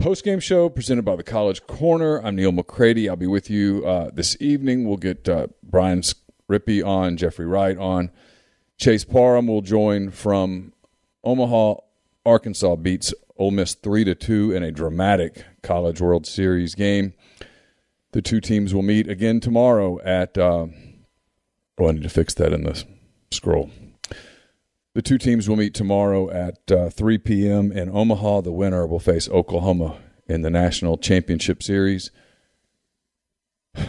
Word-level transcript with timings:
postgame 0.00 0.40
show 0.40 0.70
presented 0.70 1.04
by 1.04 1.14
the 1.14 1.22
College 1.22 1.66
Corner. 1.66 2.24
I'm 2.24 2.34
Neal 2.34 2.52
McCready. 2.52 3.06
I'll 3.06 3.16
be 3.16 3.26
with 3.26 3.50
you 3.50 3.86
uh, 3.86 4.10
this 4.10 4.34
evening. 4.40 4.88
We'll 4.88 4.96
get 4.96 5.28
uh, 5.28 5.48
Brian 5.62 6.00
Rippee 6.50 6.82
on, 6.82 7.18
Jeffrey 7.18 7.44
Wright 7.44 7.76
on. 7.76 8.10
Chase 8.78 9.04
Parham 9.04 9.46
will 9.46 9.60
join 9.60 10.10
from 10.10 10.72
Omaha, 11.22 11.74
Arkansas 12.24 12.76
beats 12.76 13.12
Ole 13.36 13.50
Miss 13.50 13.74
three 13.74 14.04
to 14.04 14.14
two 14.14 14.52
in 14.52 14.62
a 14.62 14.72
dramatic 14.72 15.44
College 15.62 16.00
World 16.00 16.26
Series 16.26 16.74
game. 16.74 17.12
The 18.12 18.22
two 18.22 18.40
teams 18.40 18.72
will 18.72 18.82
meet 18.82 19.06
again 19.06 19.38
tomorrow 19.38 20.00
at. 20.00 20.38
Uh, 20.38 20.68
oh, 21.78 21.88
I 21.88 21.92
need 21.92 22.04
to 22.04 22.08
fix 22.08 22.32
that 22.34 22.54
in 22.54 22.64
the 22.64 22.82
scroll. 23.30 23.70
The 25.00 25.08
two 25.08 25.16
teams 25.16 25.48
will 25.48 25.56
meet 25.56 25.72
tomorrow 25.72 26.28
at 26.28 26.70
uh, 26.70 26.90
3 26.90 27.16
p.m. 27.16 27.72
in 27.72 27.88
Omaha. 27.88 28.42
The 28.42 28.52
winner 28.52 28.86
will 28.86 29.00
face 29.00 29.30
Oklahoma 29.30 29.96
in 30.26 30.42
the 30.42 30.50
National 30.50 30.98
Championship 30.98 31.62
Series. 31.62 32.10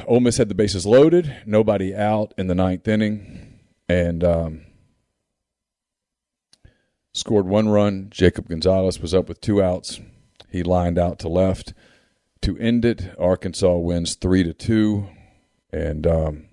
Ole 0.07 0.21
Miss 0.21 0.37
had 0.37 0.47
the 0.47 0.55
bases 0.55 0.85
loaded, 0.85 1.35
nobody 1.45 1.93
out 1.93 2.33
in 2.37 2.47
the 2.47 2.55
ninth 2.55 2.87
inning, 2.87 3.59
and 3.89 4.23
um, 4.23 4.61
scored 7.13 7.45
one 7.45 7.67
run. 7.67 8.07
Jacob 8.09 8.47
Gonzalez 8.47 9.01
was 9.01 9.13
up 9.13 9.27
with 9.27 9.41
two 9.41 9.61
outs. 9.61 9.99
He 10.49 10.63
lined 10.63 10.97
out 10.97 11.19
to 11.19 11.27
left 11.27 11.73
to 12.41 12.57
end 12.57 12.85
it. 12.85 13.13
Arkansas 13.19 13.75
wins 13.75 14.15
three 14.15 14.43
to 14.43 14.53
two, 14.53 15.09
and 15.73 16.07
um, 16.07 16.45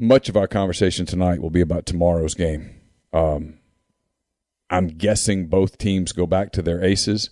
much 0.00 0.28
of 0.28 0.36
our 0.36 0.46
conversation 0.46 1.06
tonight 1.06 1.40
will 1.40 1.50
be 1.50 1.60
about 1.60 1.86
tomorrow's 1.86 2.34
game. 2.34 2.80
Um, 3.12 3.58
I'm 4.68 4.88
guessing 4.88 5.46
both 5.46 5.78
teams 5.78 6.12
go 6.12 6.26
back 6.26 6.52
to 6.52 6.62
their 6.62 6.82
aces. 6.82 7.30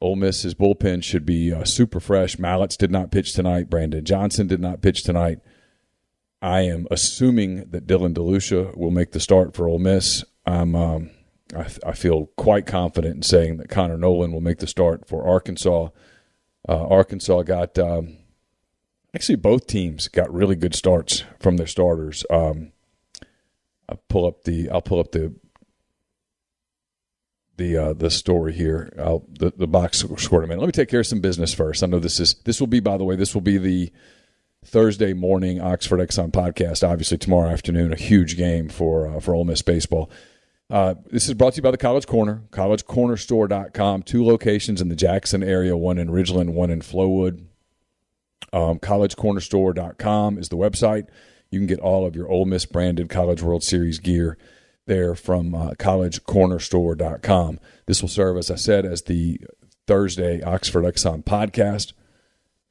Ole 0.00 0.16
Miss's 0.16 0.54
bullpen 0.54 1.02
should 1.04 1.26
be 1.26 1.52
uh, 1.52 1.64
super 1.64 2.00
fresh. 2.00 2.36
Mallitz 2.36 2.76
did 2.76 2.90
not 2.90 3.10
pitch 3.10 3.34
tonight. 3.34 3.68
Brandon 3.68 4.04
Johnson 4.04 4.46
did 4.46 4.60
not 4.60 4.80
pitch 4.80 5.02
tonight. 5.02 5.40
I 6.40 6.62
am 6.62 6.86
assuming 6.90 7.68
that 7.70 7.86
Dylan 7.86 8.14
DeLucia 8.14 8.76
will 8.76 8.90
make 8.90 9.12
the 9.12 9.20
start 9.20 9.54
for 9.54 9.68
Ole 9.68 9.78
Miss. 9.78 10.24
I'm, 10.46 10.74
um, 10.74 11.10
I, 11.54 11.66
I, 11.86 11.92
feel 11.92 12.30
quite 12.36 12.64
confident 12.64 13.16
in 13.16 13.22
saying 13.22 13.58
that 13.58 13.68
Connor 13.68 13.98
Noland 13.98 14.32
will 14.32 14.40
make 14.40 14.58
the 14.58 14.66
start 14.66 15.06
for 15.06 15.28
Arkansas. 15.28 15.88
Uh, 16.66 16.86
Arkansas 16.86 17.42
got 17.42 17.78
um, 17.78 18.16
actually 19.14 19.36
both 19.36 19.66
teams 19.66 20.08
got 20.08 20.32
really 20.32 20.56
good 20.56 20.74
starts 20.74 21.24
from 21.38 21.56
their 21.56 21.66
starters. 21.66 22.24
Um, 22.30 22.72
I'll 23.88 24.00
pull 24.08 24.26
up 24.26 24.44
the 24.44 24.70
I'll 24.70 24.82
pull 24.82 25.00
up 25.00 25.12
the 25.12 25.34
the 27.56 27.76
uh, 27.76 27.92
the 27.92 28.10
story 28.10 28.52
here. 28.52 28.92
I'll, 28.98 29.24
the 29.28 29.52
the 29.56 29.66
box 29.66 30.04
score 30.16 30.40
in 30.40 30.44
a 30.44 30.48
minute. 30.48 30.60
Let 30.60 30.66
me 30.66 30.72
take 30.72 30.88
care 30.88 31.00
of 31.00 31.06
some 31.06 31.20
business 31.20 31.52
first. 31.52 31.82
I 31.82 31.86
know 31.86 31.98
this 31.98 32.20
is 32.20 32.34
this 32.44 32.60
will 32.60 32.68
be 32.68 32.80
by 32.80 32.96
the 32.96 33.04
way 33.04 33.16
this 33.16 33.34
will 33.34 33.42
be 33.42 33.58
the 33.58 33.92
Thursday 34.64 35.12
morning 35.12 35.60
Oxford 35.60 35.98
Exxon 36.00 36.30
podcast. 36.30 36.88
Obviously 36.88 37.18
tomorrow 37.18 37.50
afternoon 37.50 37.92
a 37.92 37.96
huge 37.96 38.36
game 38.36 38.68
for 38.68 39.08
uh, 39.08 39.20
for 39.20 39.34
Ole 39.34 39.44
Miss 39.44 39.62
baseball. 39.62 40.10
Uh, 40.70 40.94
this 41.10 41.26
is 41.26 41.34
brought 41.34 41.54
to 41.54 41.56
you 41.56 41.62
by 41.62 41.72
the 41.72 41.76
College 41.76 42.06
Corner, 42.06 42.44
collegecornerstore.com. 42.52 44.04
Two 44.04 44.24
locations 44.24 44.80
in 44.80 44.88
the 44.88 44.94
Jackson 44.94 45.42
area, 45.42 45.76
one 45.76 45.98
in 45.98 46.08
Ridgeland, 46.08 46.50
one 46.50 46.70
in 46.70 46.80
Flowood. 46.80 47.44
Um, 48.52 48.78
collegecornerstore.com 48.78 50.38
is 50.38 50.48
the 50.48 50.56
website. 50.56 51.06
You 51.50 51.58
can 51.58 51.66
get 51.66 51.80
all 51.80 52.06
of 52.06 52.14
your 52.14 52.28
Ole 52.28 52.44
Miss 52.46 52.66
branded 52.66 53.08
College 53.08 53.42
World 53.42 53.62
Series 53.62 53.98
gear 53.98 54.38
there 54.86 55.14
from 55.14 55.54
uh, 55.54 55.70
collegecornerstore.com. 55.72 57.60
This 57.86 58.02
will 58.02 58.08
serve, 58.08 58.36
as 58.36 58.50
I 58.50 58.56
said, 58.56 58.84
as 58.84 59.02
the 59.02 59.40
Thursday 59.86 60.42
Oxford 60.42 60.84
Exxon 60.84 61.24
podcast. 61.24 61.92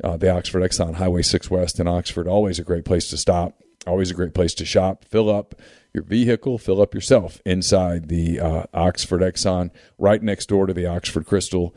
Uh, 0.01 0.16
the 0.16 0.29
Oxford 0.29 0.62
Exxon 0.62 0.95
Highway 0.95 1.22
6 1.22 1.50
West 1.50 1.79
in 1.79 1.88
Oxford, 1.88 2.28
always 2.28 2.57
a 2.57 2.63
great 2.63 2.85
place 2.85 3.09
to 3.09 3.18
stop, 3.18 3.62
always 3.85 4.09
a 4.12 4.13
great 4.13 4.34
place 4.34 4.53
to 4.53 4.66
shop. 4.66 5.03
Fill 5.03 5.29
up 5.29 5.56
your 5.94 6.03
vehicle, 6.03 6.57
fill 6.57 6.81
up 6.81 6.94
yourself 6.94 7.41
inside 7.45 8.07
the 8.07 8.39
uh, 8.39 8.63
Oxford 8.73 9.22
Exxon, 9.22 9.72
right 9.97 10.23
next 10.23 10.47
door 10.47 10.68
to 10.68 10.73
the 10.73 10.85
Oxford 10.85 11.25
Crystal. 11.25 11.75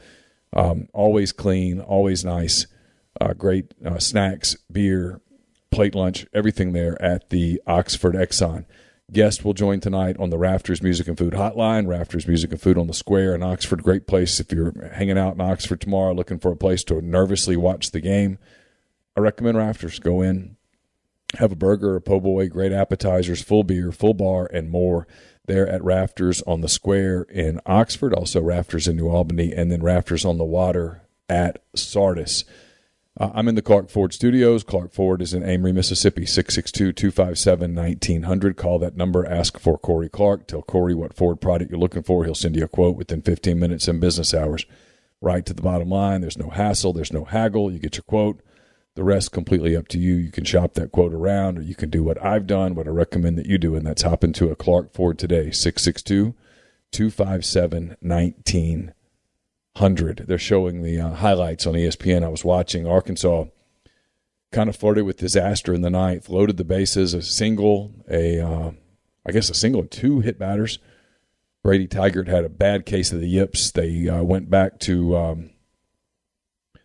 Um, 0.52 0.88
always 0.92 1.32
clean, 1.32 1.80
always 1.80 2.24
nice 2.24 2.66
uh, 3.22 3.32
great 3.34 3.72
uh, 3.84 3.98
snacks, 3.98 4.56
beer, 4.70 5.20
plate 5.70 5.94
lunch, 5.94 6.26
everything 6.34 6.72
there 6.72 7.00
at 7.00 7.30
the 7.30 7.60
Oxford 7.66 8.14
Exxon. 8.14 8.64
Guest 9.12 9.44
will 9.44 9.54
join 9.54 9.78
tonight 9.78 10.16
on 10.18 10.30
the 10.30 10.38
Rafters 10.38 10.82
Music 10.82 11.06
and 11.06 11.18
Food 11.18 11.34
Hotline. 11.34 11.86
Rafters 11.86 12.26
Music 12.26 12.50
and 12.50 12.60
Food 12.60 12.78
on 12.78 12.86
the 12.86 12.94
Square 12.94 13.34
in 13.34 13.42
Oxford. 13.42 13.82
Great 13.82 14.06
place 14.06 14.40
if 14.40 14.50
you're 14.50 14.72
hanging 14.94 15.18
out 15.18 15.34
in 15.34 15.40
Oxford 15.40 15.80
tomorrow 15.80 16.12
looking 16.14 16.38
for 16.38 16.50
a 16.50 16.56
place 16.56 16.82
to 16.84 17.00
nervously 17.00 17.56
watch 17.56 17.90
the 17.90 18.00
game. 18.00 18.38
I 19.16 19.20
recommend 19.20 19.58
Rafters. 19.58 19.98
Go 19.98 20.22
in, 20.22 20.56
have 21.34 21.52
a 21.52 21.56
burger, 21.56 21.96
a 21.96 22.00
po' 22.00 22.20
boy, 22.20 22.48
great 22.48 22.72
appetizers, 22.72 23.42
full 23.42 23.64
beer, 23.64 23.92
full 23.92 24.14
bar, 24.14 24.48
and 24.52 24.70
more 24.70 25.06
there 25.46 25.68
at 25.68 25.84
Rafters 25.84 26.40
on 26.42 26.62
the 26.62 26.68
Square 26.68 27.22
in 27.24 27.60
Oxford. 27.66 28.14
Also, 28.14 28.40
Rafters 28.40 28.88
in 28.88 28.96
New 28.96 29.10
Albany, 29.10 29.52
and 29.52 29.70
then 29.70 29.82
Rafters 29.82 30.24
on 30.24 30.38
the 30.38 30.44
Water 30.44 31.02
at 31.28 31.62
Sardis. 31.74 32.44
Uh, 33.18 33.30
I'm 33.34 33.46
in 33.46 33.56
the 33.56 33.62
Clark 33.62 33.90
Ford 33.90 34.14
studios. 34.14 34.64
Clark 34.64 34.92
Ford 34.92 35.20
is 35.20 35.34
in 35.34 35.42
Amory, 35.42 35.72
Mississippi, 35.72 36.24
662 36.24 36.92
257 36.92 37.74
1900. 37.74 38.56
Call 38.56 38.78
that 38.78 38.96
number, 38.96 39.26
ask 39.26 39.58
for 39.58 39.76
Corey 39.76 40.08
Clark. 40.08 40.46
Tell 40.46 40.62
Corey 40.62 40.94
what 40.94 41.14
Ford 41.14 41.40
product 41.40 41.70
you're 41.70 41.80
looking 41.80 42.02
for. 42.02 42.24
He'll 42.24 42.34
send 42.34 42.56
you 42.56 42.64
a 42.64 42.68
quote 42.68 42.96
within 42.96 43.20
15 43.20 43.58
minutes 43.58 43.86
in 43.86 44.00
business 44.00 44.32
hours. 44.32 44.64
Right 45.20 45.44
to 45.44 45.52
the 45.52 45.62
bottom 45.62 45.90
line. 45.90 46.22
There's 46.22 46.38
no 46.38 46.50
hassle, 46.50 46.94
there's 46.94 47.12
no 47.12 47.24
haggle. 47.24 47.70
You 47.70 47.78
get 47.78 47.96
your 47.96 48.04
quote. 48.04 48.40
The 48.94 49.04
rest 49.04 49.30
completely 49.30 49.76
up 49.76 49.88
to 49.88 49.98
you. 49.98 50.14
You 50.14 50.30
can 50.30 50.44
shop 50.44 50.74
that 50.74 50.92
quote 50.92 51.14
around, 51.14 51.58
or 51.58 51.62
you 51.62 51.74
can 51.74 51.90
do 51.90 52.02
what 52.02 52.22
I've 52.22 52.46
done, 52.46 52.74
what 52.74 52.86
I 52.86 52.90
recommend 52.90 53.38
that 53.38 53.46
you 53.46 53.56
do, 53.56 53.74
and 53.74 53.86
that's 53.86 54.02
hop 54.02 54.24
into 54.24 54.50
a 54.50 54.56
Clark 54.56 54.92
Ford 54.92 55.18
today, 55.18 55.50
662 55.50 56.34
257 56.90 57.96
1900 58.00 58.94
hundred. 59.76 60.24
They're 60.28 60.38
showing 60.38 60.82
the 60.82 61.00
uh, 61.00 61.10
highlights 61.14 61.66
on 61.66 61.74
ESPN. 61.74 62.24
I 62.24 62.28
was 62.28 62.44
watching 62.44 62.86
Arkansas 62.86 63.46
kind 64.52 64.68
of 64.68 64.76
flirted 64.76 65.04
with 65.04 65.16
disaster 65.16 65.72
in 65.72 65.80
the 65.80 65.90
ninth, 65.90 66.28
loaded 66.28 66.58
the 66.58 66.64
bases, 66.64 67.14
a 67.14 67.22
single, 67.22 67.92
a 68.10 68.40
uh, 68.40 68.72
I 69.26 69.32
guess 69.32 69.50
a 69.50 69.54
single 69.54 69.80
and 69.80 69.90
two 69.90 70.20
hit 70.20 70.38
batters. 70.38 70.78
Brady 71.62 71.86
Tygart 71.86 72.28
had 72.28 72.44
a 72.44 72.48
bad 72.48 72.86
case 72.86 73.12
of 73.12 73.20
the 73.20 73.28
yips. 73.28 73.70
They 73.70 74.08
uh, 74.08 74.22
went 74.22 74.50
back 74.50 74.80
to 74.80 75.16
um, 75.16 75.50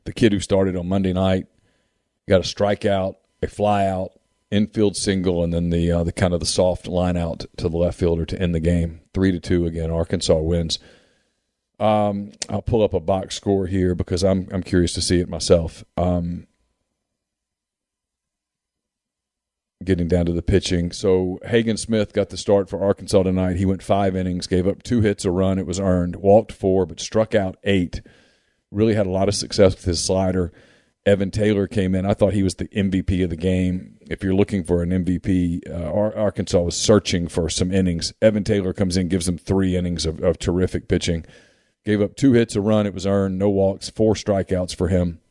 the 0.06 0.14
kid 0.14 0.32
who 0.32 0.40
started 0.40 0.76
on 0.76 0.88
Monday 0.88 1.14
night, 1.14 1.48
got 2.30 2.42
a 2.42 2.44
strikeout, 2.44 3.16
a 3.42 3.48
flyout, 3.48 4.10
infield 4.52 4.96
single, 4.96 5.44
and 5.44 5.54
then 5.54 5.72
the 5.72 5.92
uh, 5.92 6.04
the 6.04 6.12
kind 6.12 6.34
of 6.34 6.40
the 6.40 6.46
soft 6.46 6.88
line 6.88 7.18
out 7.18 7.46
to 7.58 7.68
the 7.70 7.78
left 7.78 8.00
fielder 8.00 8.26
to 8.26 8.42
end 8.42 8.56
the 8.56 8.60
game. 8.60 9.02
Three 9.14 9.32
to 9.32 9.40
two 9.40 9.66
again. 9.66 9.92
Arkansas 9.92 10.38
wins. 10.38 10.80
Um, 11.80 12.32
I'll 12.50 12.62
pull 12.62 12.82
up 12.82 12.94
a 12.94 13.00
box 13.00 13.36
score 13.36 13.68
here 13.68 13.94
because 13.94 14.24
I'm 14.24 14.48
I'm 14.52 14.64
curious 14.64 14.94
to 14.94 15.02
see 15.02 15.20
it 15.20 15.30
myself. 15.30 15.84
Um, 15.96 16.48
getting 19.84 20.08
down 20.08 20.26
to 20.26 20.34
the 20.34 20.42
pitching. 20.42 20.92
So 20.92 21.40
Hagen 21.46 21.78
Smith 21.78 22.14
got 22.14 22.30
the 22.30 22.38
start 22.38 22.70
for 22.70 22.84
Arkansas 22.84 23.24
tonight. 23.24 23.58
He 23.58 23.66
went 23.66 23.84
five 23.84 24.16
innings, 24.16 24.48
gave 24.48 24.68
up 24.68 24.82
two 24.84 25.02
hits, 25.02 25.24
a 25.24 25.32
run. 25.32 25.60
It 25.60 25.68
was 25.68 25.80
earned. 25.80 26.16
Walked 26.18 26.52
four, 26.52 26.86
but 26.86 27.00
struck 27.00 27.36
out 27.36 27.58
eight. 27.64 28.02
Really 28.72 28.96
had 28.96 29.08
a 29.08 29.12
lot 29.12 29.30
of 29.30 29.36
success 29.36 29.76
with 29.76 29.86
his 29.86 30.04
slider. 30.04 30.52
Evan 31.06 31.32
Taylor 31.32 31.68
came 31.68 31.96
in. 31.96 32.06
I 32.06 32.14
thought 32.14 32.34
he 32.34 32.44
was 32.44 32.56
the 32.56 32.68
MVP 32.68 33.24
of 33.24 33.30
the 33.30 33.38
game. 33.38 33.98
If 34.10 34.24
you're 34.24 34.36
looking 34.36 34.66
for 34.66 34.84
an 34.84 34.90
MVP, 34.90 35.62
uh, 35.70 35.90
Arkansas 35.90 36.60
was 36.60 36.76
searching 36.76 37.30
for 37.30 37.50
some 37.50 37.72
innings. 37.72 38.12
Evan 38.22 38.44
Taylor 38.44 38.74
comes 38.74 38.98
in, 38.98 39.08
gives 39.08 39.26
them 39.26 39.38
three 39.38 39.78
innings 39.78 40.06
of, 40.06 40.22
of 40.22 40.38
terrific 40.38 40.90
pitching. 40.90 41.26
Gave 41.88 42.02
up 42.02 42.18
two 42.18 42.34
hits, 42.34 42.54
a 42.58 42.60
run. 42.60 42.86
It 42.86 42.94
was 42.94 43.08
earned. 43.08 43.40
No 43.40 43.50
walks, 43.50 43.90
four 43.90 44.14
strikeouts 44.14 44.76
for 44.76 44.90
him. 44.90 45.22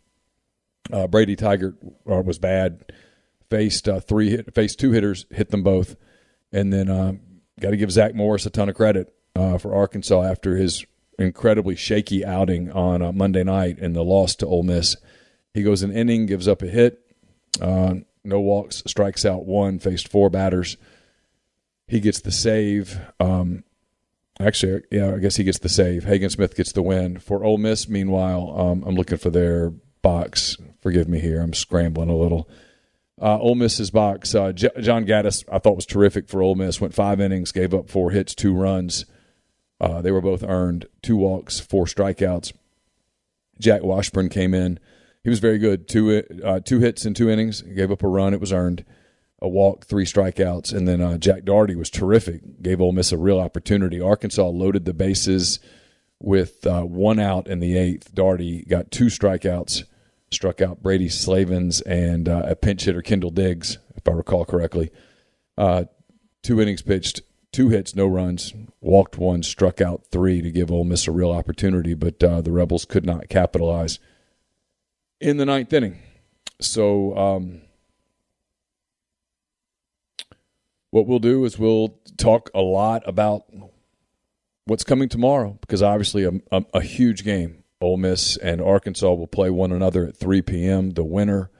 Uh, 0.90 1.06
Brady 1.06 1.36
Tygart 1.36 1.76
uh, 2.10 2.22
was 2.22 2.38
bad. 2.38 2.94
Faced 3.50 3.86
uh, 3.86 4.00
three 4.00 4.30
hit, 4.30 4.54
faced 4.54 4.80
two 4.80 4.92
hitters, 4.92 5.26
hit 5.30 5.50
them 5.50 5.62
both, 5.62 5.96
and 6.50 6.72
then 6.72 6.88
uh, 6.88 7.12
got 7.60 7.72
to 7.72 7.76
give 7.76 7.92
Zach 7.92 8.14
Morris 8.14 8.46
a 8.46 8.50
ton 8.50 8.70
of 8.70 8.74
credit 8.74 9.12
uh, 9.34 9.58
for 9.58 9.74
Arkansas 9.74 10.22
after 10.22 10.56
his 10.56 10.86
incredibly 11.18 11.76
shaky 11.76 12.24
outing 12.24 12.72
on 12.72 13.02
uh, 13.02 13.12
Monday 13.12 13.44
night 13.44 13.76
and 13.78 13.94
the 13.94 14.02
loss 14.02 14.34
to 14.36 14.46
Ole 14.46 14.62
Miss. 14.62 14.96
He 15.52 15.62
goes 15.62 15.82
an 15.82 15.92
inning, 15.92 16.24
gives 16.24 16.48
up 16.48 16.62
a 16.62 16.68
hit, 16.68 17.02
no 17.60 18.40
walks, 18.40 18.82
strikes 18.86 19.26
out 19.26 19.44
one, 19.44 19.78
faced 19.78 20.08
four 20.08 20.30
batters. 20.30 20.78
He 21.86 22.00
gets 22.00 22.20
the 22.22 22.32
save. 22.32 22.98
Um, 23.20 23.62
actually, 24.40 24.82
yeah, 24.90 25.14
I 25.14 25.18
guess 25.18 25.36
he 25.36 25.44
gets 25.44 25.58
the 25.58 25.68
save. 25.68 26.04
Hagen 26.04 26.30
Smith 26.30 26.56
gets 26.56 26.72
the 26.72 26.82
win. 26.82 27.18
For 27.18 27.44
Ole 27.44 27.58
Miss, 27.58 27.88
meanwhile, 27.88 28.54
um, 28.58 28.84
I'm 28.86 28.94
looking 28.94 29.18
for 29.18 29.30
their 29.30 29.70
box. 30.02 30.56
Forgive 30.80 31.08
me 31.08 31.20
here. 31.20 31.40
I'm 31.40 31.54
scrambling 31.54 32.10
a 32.10 32.16
little. 32.16 32.48
Uh, 33.20 33.38
Ole 33.38 33.54
Miss's 33.54 33.90
box. 33.90 34.34
Uh, 34.34 34.52
J- 34.52 34.68
John 34.80 35.06
Gaddis, 35.06 35.44
I 35.50 35.58
thought 35.58 35.76
was 35.76 35.86
terrific 35.86 36.28
for 36.28 36.42
Ole 36.42 36.54
Miss. 36.54 36.80
Went 36.80 36.94
five 36.94 37.20
innings, 37.20 37.50
gave 37.50 37.72
up 37.72 37.88
four 37.88 38.10
hits, 38.10 38.34
two 38.34 38.54
runs. 38.54 39.06
Uh, 39.80 40.02
they 40.02 40.10
were 40.10 40.20
both 40.20 40.42
earned. 40.42 40.86
Two 41.02 41.16
walks, 41.16 41.58
four 41.58 41.86
strikeouts. 41.86 42.52
Jack 43.58 43.82
Washburn 43.82 44.28
came 44.28 44.52
in. 44.52 44.78
He 45.24 45.30
was 45.30 45.38
very 45.38 45.58
good. 45.58 45.88
Two 45.88 46.22
uh, 46.44 46.60
two 46.60 46.78
hits 46.80 47.04
in 47.04 47.14
two 47.14 47.28
innings. 47.28 47.62
Gave 47.62 47.90
up 47.90 48.02
a 48.02 48.08
run. 48.08 48.32
It 48.34 48.40
was 48.40 48.52
earned. 48.52 48.84
A 49.42 49.48
walk, 49.48 49.84
three 49.84 50.06
strikeouts, 50.06 50.72
and 50.72 50.88
then 50.88 51.02
uh, 51.02 51.18
Jack 51.18 51.44
Dougherty 51.44 51.76
was 51.76 51.90
terrific. 51.90 52.62
Gave 52.62 52.80
Ole 52.80 52.92
Miss 52.92 53.12
a 53.12 53.18
real 53.18 53.38
opportunity. 53.38 54.00
Arkansas 54.00 54.48
loaded 54.48 54.86
the 54.86 54.94
bases 54.94 55.60
with 56.18 56.66
uh, 56.66 56.82
one 56.82 57.18
out 57.18 57.46
in 57.46 57.60
the 57.60 57.76
eighth. 57.76 58.14
Dougherty 58.14 58.64
got 58.64 58.90
two 58.90 59.06
strikeouts, 59.06 59.84
struck 60.30 60.62
out 60.62 60.82
Brady 60.82 61.10
Slavens 61.10 61.82
and 61.82 62.28
uh, 62.28 62.44
a 62.46 62.56
pinch 62.56 62.84
hitter 62.84 63.02
Kendall 63.02 63.30
Diggs, 63.30 63.76
if 63.94 64.08
I 64.08 64.12
recall 64.12 64.46
correctly. 64.46 64.90
Uh, 65.58 65.84
two 66.42 66.60
innings 66.60 66.80
pitched, 66.80 67.20
two 67.52 67.68
hits, 67.68 67.94
no 67.94 68.06
runs, 68.06 68.54
walked 68.80 69.18
one, 69.18 69.42
struck 69.42 69.82
out 69.82 70.06
three 70.10 70.40
to 70.40 70.50
give 70.50 70.70
Ole 70.70 70.84
Miss 70.84 71.06
a 71.06 71.12
real 71.12 71.30
opportunity, 71.30 71.92
but 71.92 72.22
uh, 72.24 72.40
the 72.40 72.52
Rebels 72.52 72.86
could 72.86 73.04
not 73.04 73.28
capitalize 73.28 73.98
in 75.20 75.36
the 75.36 75.46
ninth 75.46 75.72
inning. 75.72 75.98
So, 76.58 77.16
um, 77.16 77.60
what 80.96 81.06
we'll 81.06 81.18
do 81.18 81.44
is 81.44 81.58
we'll 81.58 81.94
talk 82.16 82.50
a 82.54 82.62
lot 82.62 83.02
about 83.06 83.44
what's 84.64 84.82
coming 84.82 85.10
tomorrow 85.10 85.58
because 85.60 85.82
obviously 85.82 86.24
a, 86.24 86.32
a, 86.50 86.64
a, 86.72 86.80
huge 86.80 87.22
game. 87.22 87.62
Ole 87.82 87.98
Miss 87.98 88.38
and 88.38 88.62
Arkansas 88.62 89.12
will 89.12 89.26
play 89.26 89.50
one 89.50 89.72
another 89.72 90.06
at 90.06 90.16
3 90.16 90.40
p.m. 90.40 90.92
The 90.92 91.04
winner 91.04 91.50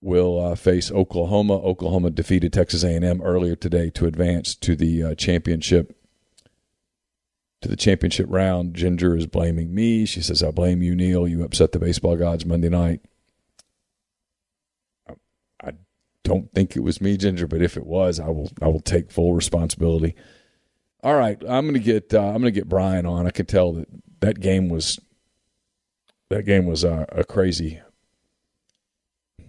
will 0.00 0.44
uh, 0.44 0.56
face 0.56 0.90
Oklahoma. 0.90 1.58
Oklahoma 1.58 2.10
defeated 2.10 2.52
Texas 2.52 2.82
A&M 2.82 3.22
earlier 3.22 3.54
today 3.54 3.88
to 3.90 4.06
advance 4.06 4.56
to 4.56 4.74
the 4.74 5.04
uh, 5.04 5.14
championship 5.14 5.96
to 7.62 7.68
the 7.68 7.76
championship 7.76 8.26
round. 8.28 8.74
Ginger 8.74 9.16
is 9.16 9.28
blaming 9.28 9.72
me. 9.72 10.06
She 10.06 10.22
says, 10.22 10.42
"I 10.42 10.50
blame 10.50 10.82
you, 10.82 10.96
Neal. 10.96 11.28
You 11.28 11.44
upset 11.44 11.70
the 11.70 11.78
baseball 11.78 12.16
gods 12.16 12.44
Monday 12.44 12.68
night." 12.70 13.00
I 15.62 15.74
don't 16.24 16.52
think 16.52 16.76
it 16.76 16.80
was 16.80 17.00
me, 17.00 17.16
Ginger, 17.16 17.46
but 17.46 17.62
if 17.62 17.76
it 17.76 17.86
was, 17.86 18.20
I 18.20 18.28
will 18.28 18.50
I 18.60 18.68
will 18.68 18.80
take 18.80 19.10
full 19.10 19.34
responsibility. 19.34 20.14
All 21.02 21.16
right, 21.16 21.38
I'm 21.48 21.66
gonna 21.66 21.78
get 21.78 22.12
uh, 22.12 22.20
I'm 22.20 22.34
gonna 22.34 22.50
get 22.50 22.68
Brian 22.68 23.06
on. 23.06 23.26
I 23.26 23.30
can 23.30 23.46
tell 23.46 23.72
that 23.72 23.88
that 24.20 24.40
game 24.40 24.68
was 24.68 24.98
that 26.28 26.44
game 26.44 26.66
was 26.66 26.84
uh, 26.84 27.06
a 27.10 27.24
crazy. 27.24 27.80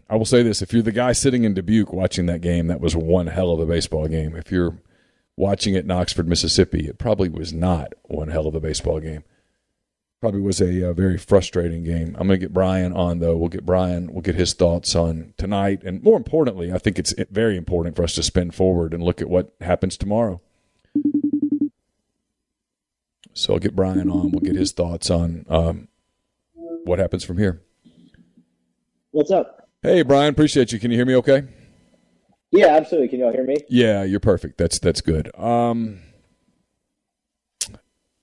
I 0.10 0.16
will 0.16 0.26
say 0.26 0.44
this: 0.44 0.62
if 0.62 0.74
you're 0.74 0.82
the 0.82 0.92
guy 0.92 1.12
sitting 1.12 1.44
in 1.44 1.54
Dubuque 1.54 1.94
watching 1.94 2.26
that 2.28 2.42
game, 2.42 2.68
that 2.68 2.82
was 2.82 2.96
one 2.96 3.28
hell 3.28 3.52
of 3.52 3.60
a 3.60 3.66
baseball 3.66 4.08
game. 4.08 4.36
If 4.36 4.52
you're 4.52 4.78
watching 5.36 5.76
it 5.76 5.86
in 5.86 5.92
Oxford, 5.92 6.28
Mississippi, 6.28 6.88
it 6.88 6.98
probably 6.98 7.30
was 7.30 7.54
not 7.54 7.94
one 8.04 8.30
hell 8.30 8.48
of 8.48 8.56
a 8.56 8.60
baseball 8.60 9.00
game. 9.00 9.24
Probably 10.22 10.42
was 10.42 10.62
a, 10.62 10.82
a 10.84 10.94
very 10.94 11.18
frustrating 11.18 11.84
game. 11.84 12.16
I'm 12.20 12.28
going 12.28 12.40
to 12.40 12.46
get 12.46 12.54
Brian 12.54 12.94
on 12.94 13.20
though. 13.20 13.36
We'll 13.36 13.50
get 13.50 13.66
Brian. 13.66 14.14
We'll 14.14 14.22
get 14.22 14.36
his 14.36 14.54
thoughts 14.54 14.96
on 14.96 15.34
tonight, 15.36 15.82
and 15.84 16.04
more 16.04 16.16
importantly, 16.16 16.72
I 16.72 16.78
think 16.78 17.00
it's 17.00 17.14
very 17.32 17.58
important 17.58 17.96
for 17.96 18.04
us 18.04 18.14
to 18.16 18.24
spin 18.24 18.52
forward 18.52 18.94
and 18.94 19.02
look 19.02 19.20
at 19.20 19.30
what 19.30 19.54
happens 19.62 19.98
tomorrow. 19.98 20.40
So 23.34 23.54
I'll 23.54 23.60
get 23.60 23.76
Brian 23.76 24.12
on. 24.12 24.32
We'll 24.32 24.42
get 24.42 24.56
his 24.56 24.72
thoughts 24.72 25.10
on 25.10 25.46
um, 25.50 25.88
what 26.54 27.00
happens 27.00 27.24
from 27.24 27.40
here. 27.40 27.64
What's 29.10 29.32
up? 29.32 29.70
Hey, 29.82 30.04
Brian. 30.04 30.30
Appreciate 30.30 30.72
you. 30.72 30.80
Can 30.80 30.92
you 30.92 30.98
hear 30.98 31.06
me? 31.06 31.16
Okay. 31.16 31.44
Yeah, 32.52 32.68
absolutely. 32.68 33.08
Can 33.08 33.20
y'all 33.22 33.32
hear 33.32 33.46
me? 33.46 33.58
Yeah, 33.70 34.04
you're 34.04 34.20
perfect. 34.20 34.60
That's 34.60 34.78
that's 34.78 35.02
good. 35.02 35.36
Um, 35.36 36.00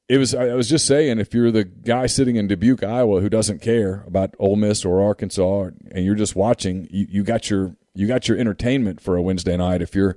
it 0.08 0.18
was. 0.18 0.34
I 0.34 0.54
was 0.54 0.68
just 0.68 0.86
saying, 0.86 1.18
if 1.18 1.34
you're 1.34 1.50
the 1.50 1.64
guy 1.64 2.06
sitting 2.06 2.36
in 2.36 2.48
Dubuque, 2.48 2.82
Iowa, 2.82 3.20
who 3.20 3.28
doesn't 3.28 3.60
care 3.60 4.04
about 4.06 4.34
Ole 4.38 4.56
Miss 4.56 4.84
or 4.84 5.02
Arkansas, 5.02 5.70
and 5.90 6.04
you're 6.04 6.14
just 6.14 6.34
watching, 6.34 6.88
you, 6.90 7.06
you 7.10 7.22
got 7.22 7.50
your 7.50 7.76
you 7.94 8.06
got 8.06 8.28
your 8.28 8.38
entertainment 8.38 9.00
for 9.00 9.16
a 9.16 9.22
Wednesday 9.22 9.56
night. 9.56 9.82
If 9.82 9.94
you're 9.94 10.16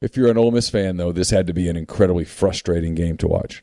if 0.00 0.16
you're 0.16 0.30
an 0.30 0.38
Ole 0.38 0.50
Miss 0.50 0.70
fan, 0.70 0.96
though, 0.96 1.12
this 1.12 1.30
had 1.30 1.46
to 1.48 1.52
be 1.52 1.68
an 1.68 1.76
incredibly 1.76 2.24
frustrating 2.24 2.94
game 2.94 3.18
to 3.18 3.28
watch. 3.28 3.62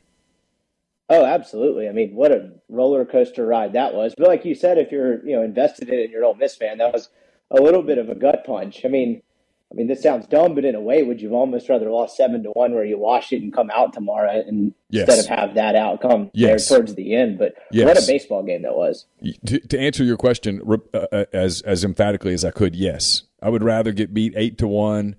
Oh, 1.10 1.24
absolutely. 1.24 1.88
I 1.88 1.92
mean, 1.92 2.14
what 2.14 2.30
a 2.30 2.52
roller 2.68 3.04
coaster 3.04 3.46
ride 3.46 3.72
that 3.72 3.94
was. 3.94 4.14
But 4.16 4.28
like 4.28 4.44
you 4.44 4.54
said, 4.54 4.78
if 4.78 4.92
you're 4.92 5.24
you 5.26 5.34
know 5.34 5.42
invested 5.42 5.88
in 5.88 5.98
it 5.98 6.02
and 6.04 6.10
you're 6.10 6.22
an 6.22 6.26
Ole 6.26 6.34
Miss 6.34 6.54
fan, 6.54 6.78
that 6.78 6.92
was 6.92 7.08
a 7.50 7.60
little 7.60 7.82
bit 7.82 7.98
of 7.98 8.08
a 8.08 8.14
gut 8.14 8.44
punch. 8.46 8.84
I 8.84 8.88
mean, 8.88 9.22
I 9.70 9.74
mean, 9.74 9.86
this 9.86 10.02
sounds 10.02 10.26
dumb, 10.26 10.54
but 10.54 10.64
in 10.64 10.74
a 10.74 10.80
way, 10.80 11.02
would 11.02 11.20
you 11.20 11.34
almost 11.34 11.68
rather 11.68 11.90
lost 11.90 12.16
seven 12.16 12.42
to 12.44 12.50
one 12.50 12.74
where 12.74 12.86
you 12.86 12.98
wash 12.98 13.32
it 13.32 13.42
and 13.42 13.52
come 13.52 13.70
out 13.70 13.92
tomorrow 13.92 14.30
and 14.30 14.72
yes. 14.88 15.06
instead 15.06 15.24
of 15.24 15.38
have 15.38 15.54
that 15.56 15.76
outcome 15.76 16.30
yes. 16.32 16.66
there 16.66 16.78
towards 16.78 16.94
the 16.94 17.14
end? 17.14 17.38
But 17.38 17.54
yes. 17.70 17.86
what 17.86 18.02
a 18.02 18.06
baseball 18.06 18.42
game 18.42 18.62
that 18.62 18.74
was. 18.74 19.04
To, 19.44 19.58
to 19.58 19.78
answer 19.78 20.04
your 20.04 20.16
question 20.16 20.62
uh, 20.94 20.98
uh, 21.12 21.24
as 21.34 21.60
as 21.62 21.84
emphatically 21.84 22.32
as 22.32 22.46
I 22.46 22.50
could, 22.50 22.74
yes, 22.74 23.24
I 23.42 23.50
would 23.50 23.62
rather 23.62 23.92
get 23.92 24.14
beat 24.14 24.32
eight 24.36 24.56
to 24.58 24.66
one, 24.66 25.16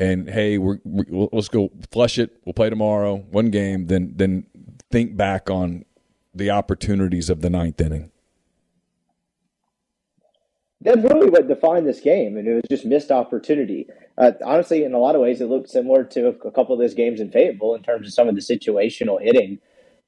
and 0.00 0.28
hey, 0.28 0.58
we're, 0.58 0.78
we, 0.84 1.04
let's 1.32 1.48
go 1.48 1.70
flush 1.92 2.18
it. 2.18 2.40
We'll 2.44 2.54
play 2.54 2.70
tomorrow, 2.70 3.18
one 3.30 3.50
game, 3.50 3.86
then 3.86 4.14
then 4.16 4.46
think 4.90 5.16
back 5.16 5.48
on 5.48 5.84
the 6.34 6.50
opportunities 6.50 7.30
of 7.30 7.40
the 7.40 7.50
ninth 7.50 7.80
inning 7.80 8.10
that's 10.80 11.02
really 11.02 11.30
what 11.30 11.48
defined 11.48 11.86
this 11.86 12.00
game, 12.00 12.36
and 12.36 12.46
it 12.46 12.54
was 12.54 12.64
just 12.68 12.84
missed 12.84 13.10
opportunity. 13.10 13.86
Uh, 14.18 14.32
honestly, 14.44 14.84
in 14.84 14.94
a 14.94 14.98
lot 14.98 15.14
of 15.14 15.22
ways, 15.22 15.40
it 15.40 15.46
looked 15.46 15.70
similar 15.70 16.04
to 16.04 16.28
a 16.28 16.50
couple 16.50 16.74
of 16.74 16.78
those 16.80 16.94
games 16.94 17.20
in 17.20 17.30
Fayetteville 17.30 17.74
in 17.74 17.82
terms 17.82 18.06
of 18.06 18.14
some 18.14 18.28
of 18.28 18.34
the 18.34 18.40
situational 18.40 19.20
hitting 19.20 19.58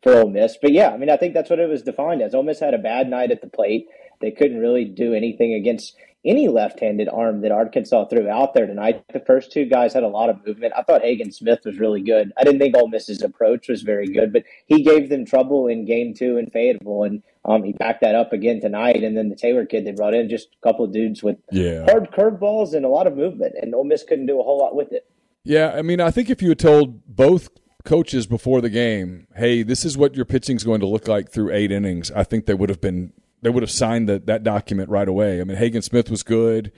for 0.02 0.14
Ole 0.14 0.30
Miss. 0.30 0.56
But 0.60 0.72
yeah, 0.72 0.90
I 0.90 0.96
mean, 0.96 1.10
I 1.10 1.16
think 1.16 1.34
that's 1.34 1.50
what 1.50 1.58
it 1.58 1.68
was 1.68 1.82
defined 1.82 2.22
as. 2.22 2.34
Ole 2.34 2.42
Miss 2.42 2.60
had 2.60 2.74
a 2.74 2.78
bad 2.78 3.08
night 3.08 3.30
at 3.30 3.40
the 3.40 3.48
plate. 3.48 3.88
They 4.20 4.30
couldn't 4.30 4.58
really 4.58 4.84
do 4.84 5.14
anything 5.14 5.54
against 5.54 5.96
any 6.28 6.46
left-handed 6.46 7.08
arm 7.08 7.40
that 7.40 7.50
Arkansas 7.50 8.04
threw 8.04 8.28
out 8.28 8.52
there 8.52 8.66
tonight. 8.66 9.02
The 9.12 9.20
first 9.20 9.50
two 9.50 9.64
guys 9.64 9.94
had 9.94 10.02
a 10.02 10.08
lot 10.08 10.28
of 10.28 10.46
movement. 10.46 10.74
I 10.76 10.82
thought 10.82 11.00
Hagen 11.02 11.32
Smith 11.32 11.60
was 11.64 11.78
really 11.78 12.02
good. 12.02 12.32
I 12.36 12.44
didn't 12.44 12.60
think 12.60 12.76
Ole 12.76 12.88
Miss's 12.88 13.22
approach 13.22 13.68
was 13.68 13.82
very 13.82 14.06
good, 14.06 14.32
but 14.32 14.44
he 14.66 14.82
gave 14.82 15.08
them 15.08 15.24
trouble 15.24 15.66
in 15.66 15.86
game 15.86 16.12
two 16.14 16.36
in 16.36 16.50
Fayetteville, 16.50 17.04
and 17.04 17.22
um, 17.46 17.64
he 17.64 17.72
backed 17.72 18.02
that 18.02 18.14
up 18.14 18.34
again 18.34 18.60
tonight. 18.60 19.02
And 19.02 19.16
then 19.16 19.30
the 19.30 19.36
Taylor 19.36 19.64
kid 19.64 19.86
they 19.86 19.92
brought 19.92 20.14
in, 20.14 20.28
just 20.28 20.48
a 20.62 20.68
couple 20.68 20.84
of 20.84 20.92
dudes 20.92 21.22
with 21.22 21.38
yeah. 21.50 21.84
hard 21.84 22.10
curveballs 22.10 22.74
and 22.74 22.84
a 22.84 22.88
lot 22.88 23.06
of 23.06 23.16
movement, 23.16 23.54
and 23.60 23.74
Ole 23.74 23.84
Miss 23.84 24.02
couldn't 24.02 24.26
do 24.26 24.38
a 24.38 24.44
whole 24.44 24.58
lot 24.58 24.76
with 24.76 24.92
it. 24.92 25.08
Yeah, 25.44 25.72
I 25.74 25.80
mean, 25.80 26.00
I 26.00 26.10
think 26.10 26.28
if 26.28 26.42
you 26.42 26.50
had 26.50 26.58
told 26.58 27.06
both 27.06 27.48
coaches 27.84 28.26
before 28.26 28.60
the 28.60 28.68
game, 28.68 29.26
"Hey, 29.34 29.62
this 29.62 29.84
is 29.84 29.96
what 29.96 30.14
your 30.14 30.26
pitching 30.26 30.56
is 30.56 30.64
going 30.64 30.80
to 30.80 30.86
look 30.86 31.08
like 31.08 31.30
through 31.30 31.52
eight 31.52 31.72
innings," 31.72 32.10
I 32.10 32.22
think 32.22 32.44
they 32.44 32.52
would 32.52 32.68
have 32.68 32.82
been 32.82 33.14
they 33.42 33.50
would 33.50 33.62
have 33.62 33.70
signed 33.70 34.08
the, 34.08 34.18
that 34.20 34.42
document 34.42 34.90
right 34.90 35.08
away. 35.08 35.40
I 35.40 35.44
mean, 35.44 35.56
Hagen 35.56 35.82
Smith 35.82 36.10
was 36.10 36.22
good. 36.22 36.72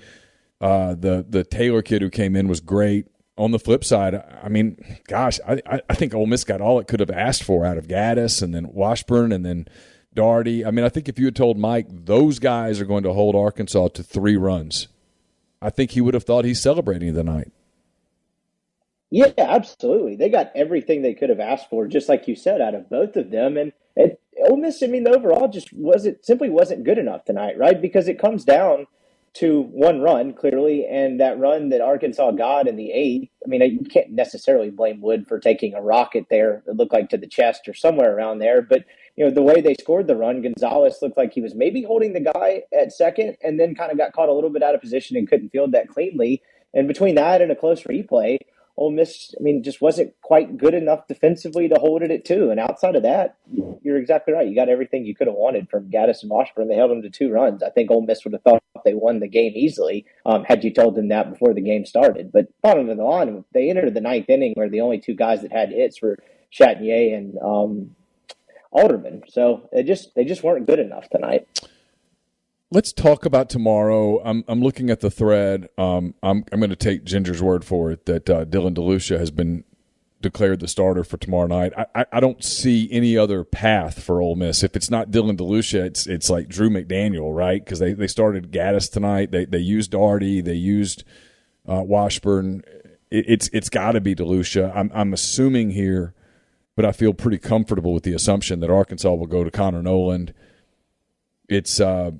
Uh, 0.60 0.94
the 0.94 1.24
the 1.28 1.42
Taylor 1.44 1.82
kid 1.82 2.02
who 2.02 2.10
came 2.10 2.36
in 2.36 2.48
was 2.48 2.60
great. 2.60 3.06
On 3.38 3.52
the 3.52 3.58
flip 3.58 3.84
side, 3.84 4.14
I 4.42 4.50
mean, 4.50 4.76
gosh, 5.08 5.40
I, 5.48 5.62
I 5.88 5.94
think 5.94 6.14
Ole 6.14 6.26
Miss 6.26 6.44
got 6.44 6.60
all 6.60 6.78
it 6.78 6.86
could 6.86 7.00
have 7.00 7.10
asked 7.10 7.42
for 7.42 7.64
out 7.64 7.78
of 7.78 7.88
Gaddis 7.88 8.42
and 8.42 8.54
then 8.54 8.70
Washburn 8.70 9.32
and 9.32 9.46
then 9.46 9.66
Dougherty. 10.12 10.66
I 10.66 10.70
mean, 10.70 10.84
I 10.84 10.90
think 10.90 11.08
if 11.08 11.18
you 11.18 11.24
had 11.24 11.36
told 11.36 11.56
Mike 11.56 11.86
those 11.88 12.38
guys 12.38 12.82
are 12.82 12.84
going 12.84 13.04
to 13.04 13.14
hold 13.14 13.34
Arkansas 13.34 13.88
to 13.88 14.02
three 14.02 14.36
runs, 14.36 14.88
I 15.62 15.70
think 15.70 15.92
he 15.92 16.02
would 16.02 16.12
have 16.12 16.24
thought 16.24 16.44
he's 16.44 16.60
celebrating 16.60 17.14
the 17.14 17.24
night. 17.24 17.50
Yeah, 19.10 19.32
absolutely. 19.38 20.16
They 20.16 20.28
got 20.28 20.52
everything 20.54 21.00
they 21.00 21.14
could 21.14 21.30
have 21.30 21.40
asked 21.40 21.70
for, 21.70 21.86
just 21.86 22.08
like 22.08 22.28
you 22.28 22.36
said, 22.36 22.60
out 22.60 22.74
of 22.74 22.90
both 22.90 23.16
of 23.16 23.30
them. 23.30 23.56
And 23.56 23.72
it, 23.96 24.20
Ole 24.48 24.56
Miss, 24.56 24.82
I 24.82 24.86
mean, 24.86 25.04
the 25.04 25.16
overall 25.16 25.48
just 25.48 25.72
wasn't 25.72 26.24
simply 26.24 26.50
wasn't 26.50 26.84
good 26.84 26.98
enough 26.98 27.24
tonight, 27.24 27.58
right? 27.58 27.80
Because 27.80 28.08
it 28.08 28.18
comes 28.18 28.44
down 28.44 28.86
to 29.32 29.62
one 29.62 30.00
run 30.00 30.32
clearly, 30.32 30.86
and 30.86 31.20
that 31.20 31.38
run 31.38 31.68
that 31.68 31.80
Arkansas 31.80 32.32
got 32.32 32.66
in 32.66 32.76
the 32.76 32.90
eighth. 32.90 33.30
I 33.44 33.48
mean, 33.48 33.62
you 33.62 33.84
can't 33.88 34.10
necessarily 34.10 34.70
blame 34.70 35.00
Wood 35.00 35.26
for 35.28 35.38
taking 35.38 35.74
a 35.74 35.80
rocket 35.80 36.26
there. 36.30 36.64
It 36.66 36.76
looked 36.76 36.92
like 36.92 37.08
to 37.10 37.16
the 37.16 37.28
chest 37.28 37.68
or 37.68 37.74
somewhere 37.74 38.14
around 38.14 38.38
there, 38.38 38.60
but 38.60 38.84
you 39.16 39.24
know 39.24 39.30
the 39.30 39.42
way 39.42 39.60
they 39.60 39.74
scored 39.74 40.08
the 40.08 40.16
run, 40.16 40.42
Gonzalez 40.42 40.98
looked 41.00 41.16
like 41.16 41.32
he 41.32 41.40
was 41.40 41.54
maybe 41.54 41.82
holding 41.82 42.12
the 42.12 42.32
guy 42.32 42.62
at 42.76 42.92
second, 42.92 43.36
and 43.42 43.60
then 43.60 43.74
kind 43.74 43.92
of 43.92 43.98
got 43.98 44.12
caught 44.12 44.28
a 44.28 44.32
little 44.32 44.50
bit 44.50 44.62
out 44.62 44.74
of 44.74 44.80
position 44.80 45.16
and 45.16 45.28
couldn't 45.28 45.50
field 45.50 45.72
that 45.72 45.88
cleanly. 45.88 46.42
And 46.74 46.88
between 46.88 47.14
that 47.16 47.42
and 47.42 47.50
a 47.50 47.56
close 47.56 47.82
replay, 47.84 48.38
Ole 48.80 48.92
Miss, 48.92 49.34
I 49.38 49.42
mean, 49.42 49.62
just 49.62 49.82
wasn't 49.82 50.14
quite 50.22 50.56
good 50.56 50.72
enough 50.72 51.06
defensively 51.06 51.68
to 51.68 51.74
hold 51.78 52.02
it 52.02 52.10
at 52.10 52.24
two. 52.24 52.50
And 52.50 52.58
outside 52.58 52.96
of 52.96 53.02
that, 53.02 53.36
you're 53.82 53.98
exactly 53.98 54.32
right. 54.32 54.48
You 54.48 54.54
got 54.54 54.70
everything 54.70 55.04
you 55.04 55.14
could 55.14 55.26
have 55.26 55.36
wanted 55.36 55.68
from 55.68 55.90
Gaddis 55.90 56.22
and 56.22 56.30
Washburn. 56.30 56.66
They 56.66 56.76
held 56.76 56.90
them 56.90 57.02
to 57.02 57.10
two 57.10 57.30
runs. 57.30 57.62
I 57.62 57.68
think 57.68 57.90
Ole 57.90 58.06
Miss 58.06 58.24
would 58.24 58.32
have 58.32 58.42
thought 58.42 58.62
they 58.82 58.94
won 58.94 59.20
the 59.20 59.28
game 59.28 59.52
easily 59.54 60.06
um, 60.24 60.44
had 60.44 60.64
you 60.64 60.72
told 60.72 60.94
them 60.94 61.08
that 61.08 61.30
before 61.30 61.52
the 61.52 61.60
game 61.60 61.84
started. 61.84 62.32
But 62.32 62.46
bottom 62.62 62.88
of 62.88 62.96
the 62.96 63.04
line, 63.04 63.44
they 63.52 63.68
entered 63.68 63.92
the 63.92 64.00
ninth 64.00 64.30
inning 64.30 64.54
where 64.54 64.70
the 64.70 64.80
only 64.80 64.98
two 64.98 65.14
guys 65.14 65.42
that 65.42 65.52
had 65.52 65.68
hits 65.68 66.00
were 66.00 66.18
Chatagnier 66.50 67.14
and 67.14 67.36
um, 67.38 67.96
Alderman. 68.72 69.24
So 69.28 69.68
they 69.74 69.82
just 69.82 70.14
they 70.14 70.24
just 70.24 70.42
weren't 70.42 70.66
good 70.66 70.78
enough 70.78 71.10
tonight. 71.10 71.46
Let's 72.72 72.92
talk 72.92 73.24
about 73.24 73.50
tomorrow. 73.50 74.22
I'm 74.24 74.44
I'm 74.46 74.60
looking 74.62 74.90
at 74.90 75.00
the 75.00 75.10
thread. 75.10 75.68
Um, 75.76 76.14
I'm 76.22 76.44
I'm 76.52 76.60
going 76.60 76.70
to 76.70 76.76
take 76.76 77.04
Ginger's 77.04 77.42
word 77.42 77.64
for 77.64 77.90
it 77.90 78.06
that 78.06 78.30
uh, 78.30 78.44
Dylan 78.44 78.74
DeLucia 78.74 79.18
has 79.18 79.32
been 79.32 79.64
declared 80.20 80.60
the 80.60 80.68
starter 80.68 81.02
for 81.02 81.16
tomorrow 81.16 81.46
night. 81.46 81.72
I, 81.76 81.86
I, 81.94 82.06
I, 82.12 82.20
don't 82.20 82.44
see 82.44 82.88
any 82.92 83.16
other 83.16 83.42
path 83.42 84.02
for 84.02 84.20
Ole 84.20 84.36
Miss. 84.36 84.62
If 84.62 84.76
it's 84.76 84.90
not 84.90 85.10
Dylan 85.10 85.36
DeLucia, 85.36 85.84
it's 85.84 86.06
it's 86.06 86.28
like 86.28 86.48
Drew 86.48 86.68
McDaniel, 86.68 87.34
right? 87.34 87.64
Because 87.64 87.78
they, 87.78 87.92
they 87.94 88.06
started 88.06 88.52
Gaddis 88.52 88.90
tonight. 88.90 89.30
They 89.30 89.46
they 89.46 89.58
used 89.58 89.90
Dougherty. 89.90 90.40
They 90.40 90.54
used 90.54 91.04
uh, 91.66 91.82
Washburn. 91.82 92.62
It, 93.10 93.24
it's 93.28 93.50
it's 93.52 93.68
got 93.68 93.92
to 93.92 94.00
be 94.00 94.14
DeLucia. 94.14 94.72
I'm 94.76 94.90
I'm 94.94 95.12
assuming 95.12 95.70
here, 95.70 96.14
but 96.76 96.84
I 96.84 96.92
feel 96.92 97.14
pretty 97.14 97.38
comfortable 97.38 97.94
with 97.94 98.04
the 98.04 98.14
assumption 98.14 98.60
that 98.60 98.70
Arkansas 98.70 99.12
will 99.12 99.26
go 99.26 99.42
to 99.42 99.50
Connor 99.50 99.82
Noland. 99.82 100.34
It's 101.48 101.80
uh, 101.80 102.12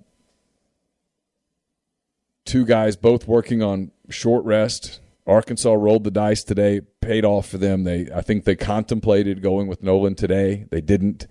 two 2.51 2.67
guys 2.67 2.97
both 2.97 3.29
working 3.29 3.63
on 3.63 3.93
short 4.09 4.45
rest. 4.45 4.99
Arkansas 5.25 5.73
rolled 5.73 6.03
the 6.03 6.11
dice 6.11 6.43
today, 6.43 6.81
paid 7.01 7.25
off 7.25 7.49
for 7.49 7.59
them. 7.59 7.85
They 7.85 8.09
I 8.13 8.23
think 8.23 8.45
they 8.45 8.57
contemplated 8.57 9.41
going 9.41 9.69
with 9.69 9.85
Noland 9.85 10.19
today. 10.19 10.67
They 10.71 10.81
didn't. 10.81 11.27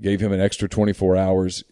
Gave 0.00 0.20
him 0.20 0.32
an 0.32 0.40
extra 0.40 0.66
24 0.68 1.16
hours. 1.16 1.62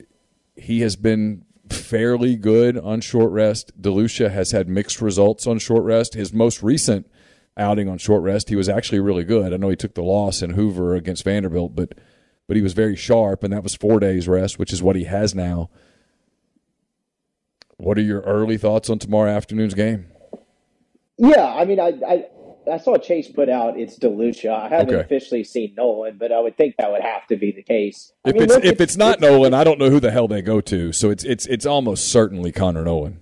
He 0.54 0.80
has 0.80 0.96
been 0.96 1.44
fairly 1.70 2.36
good 2.36 2.76
on 2.76 3.00
short 3.00 3.32
rest. 3.32 3.80
DeLucia 3.80 4.30
has 4.30 4.50
had 4.50 4.68
mixed 4.68 5.00
results 5.00 5.46
on 5.46 5.58
short 5.58 5.82
rest. 5.82 6.14
His 6.14 6.32
most 6.32 6.62
recent 6.62 7.10
outing 7.56 7.88
on 7.88 7.96
short 7.96 8.22
rest, 8.22 8.50
he 8.50 8.56
was 8.56 8.68
actually 8.68 9.00
really 9.00 9.24
good. 9.24 9.54
I 9.54 9.56
know 9.56 9.70
he 9.70 9.76
took 9.76 9.94
the 9.94 10.02
loss 10.02 10.42
in 10.42 10.50
Hoover 10.50 10.94
against 10.94 11.24
Vanderbilt, 11.24 11.74
but 11.74 11.94
but 12.46 12.56
he 12.56 12.62
was 12.62 12.74
very 12.74 12.96
sharp, 12.96 13.42
and 13.42 13.52
that 13.52 13.62
was 13.62 13.74
four 13.74 13.98
days 13.98 14.28
rest, 14.28 14.58
which 14.58 14.72
is 14.72 14.82
what 14.82 14.94
he 14.94 15.04
has 15.04 15.34
now. 15.34 15.68
What 17.78 17.96
are 17.96 18.02
your 18.02 18.20
early 18.22 18.58
thoughts 18.58 18.90
on 18.90 18.98
tomorrow 18.98 19.30
afternoon's 19.30 19.74
game? 19.74 20.06
Yeah, 21.16 21.46
I 21.46 21.64
mean, 21.64 21.80
I, 21.80 21.94
I 22.06 22.24
I 22.70 22.78
saw 22.78 22.96
Chase 22.96 23.28
put 23.28 23.48
out 23.48 23.78
it's 23.78 23.98
DeLucia. 23.98 24.50
I 24.50 24.68
haven't 24.68 24.94
okay. 24.94 25.04
officially 25.04 25.44
seen 25.44 25.74
Noland, 25.76 26.18
but 26.18 26.32
I 26.32 26.40
would 26.40 26.56
think 26.56 26.76
that 26.76 26.90
would 26.90 27.02
have 27.02 27.26
to 27.28 27.36
be 27.36 27.52
the 27.52 27.62
case. 27.62 28.12
If 28.24 28.34
mean, 28.34 28.42
it's 28.44 28.54
look, 28.54 28.64
if 28.64 28.72
it's, 28.72 28.80
it's 28.80 28.96
not 28.96 29.14
it's, 29.14 29.22
Noland, 29.22 29.54
I 29.54 29.64
don't 29.64 29.78
know 29.78 29.90
who 29.90 30.00
the 30.00 30.10
hell 30.10 30.28
they 30.28 30.42
go 30.42 30.60
to. 30.60 30.92
So 30.92 31.10
it's 31.10 31.24
it's 31.24 31.46
it's 31.46 31.66
almost 31.66 32.08
certainly 32.08 32.52
Connor 32.52 32.84
Noland. 32.84 33.20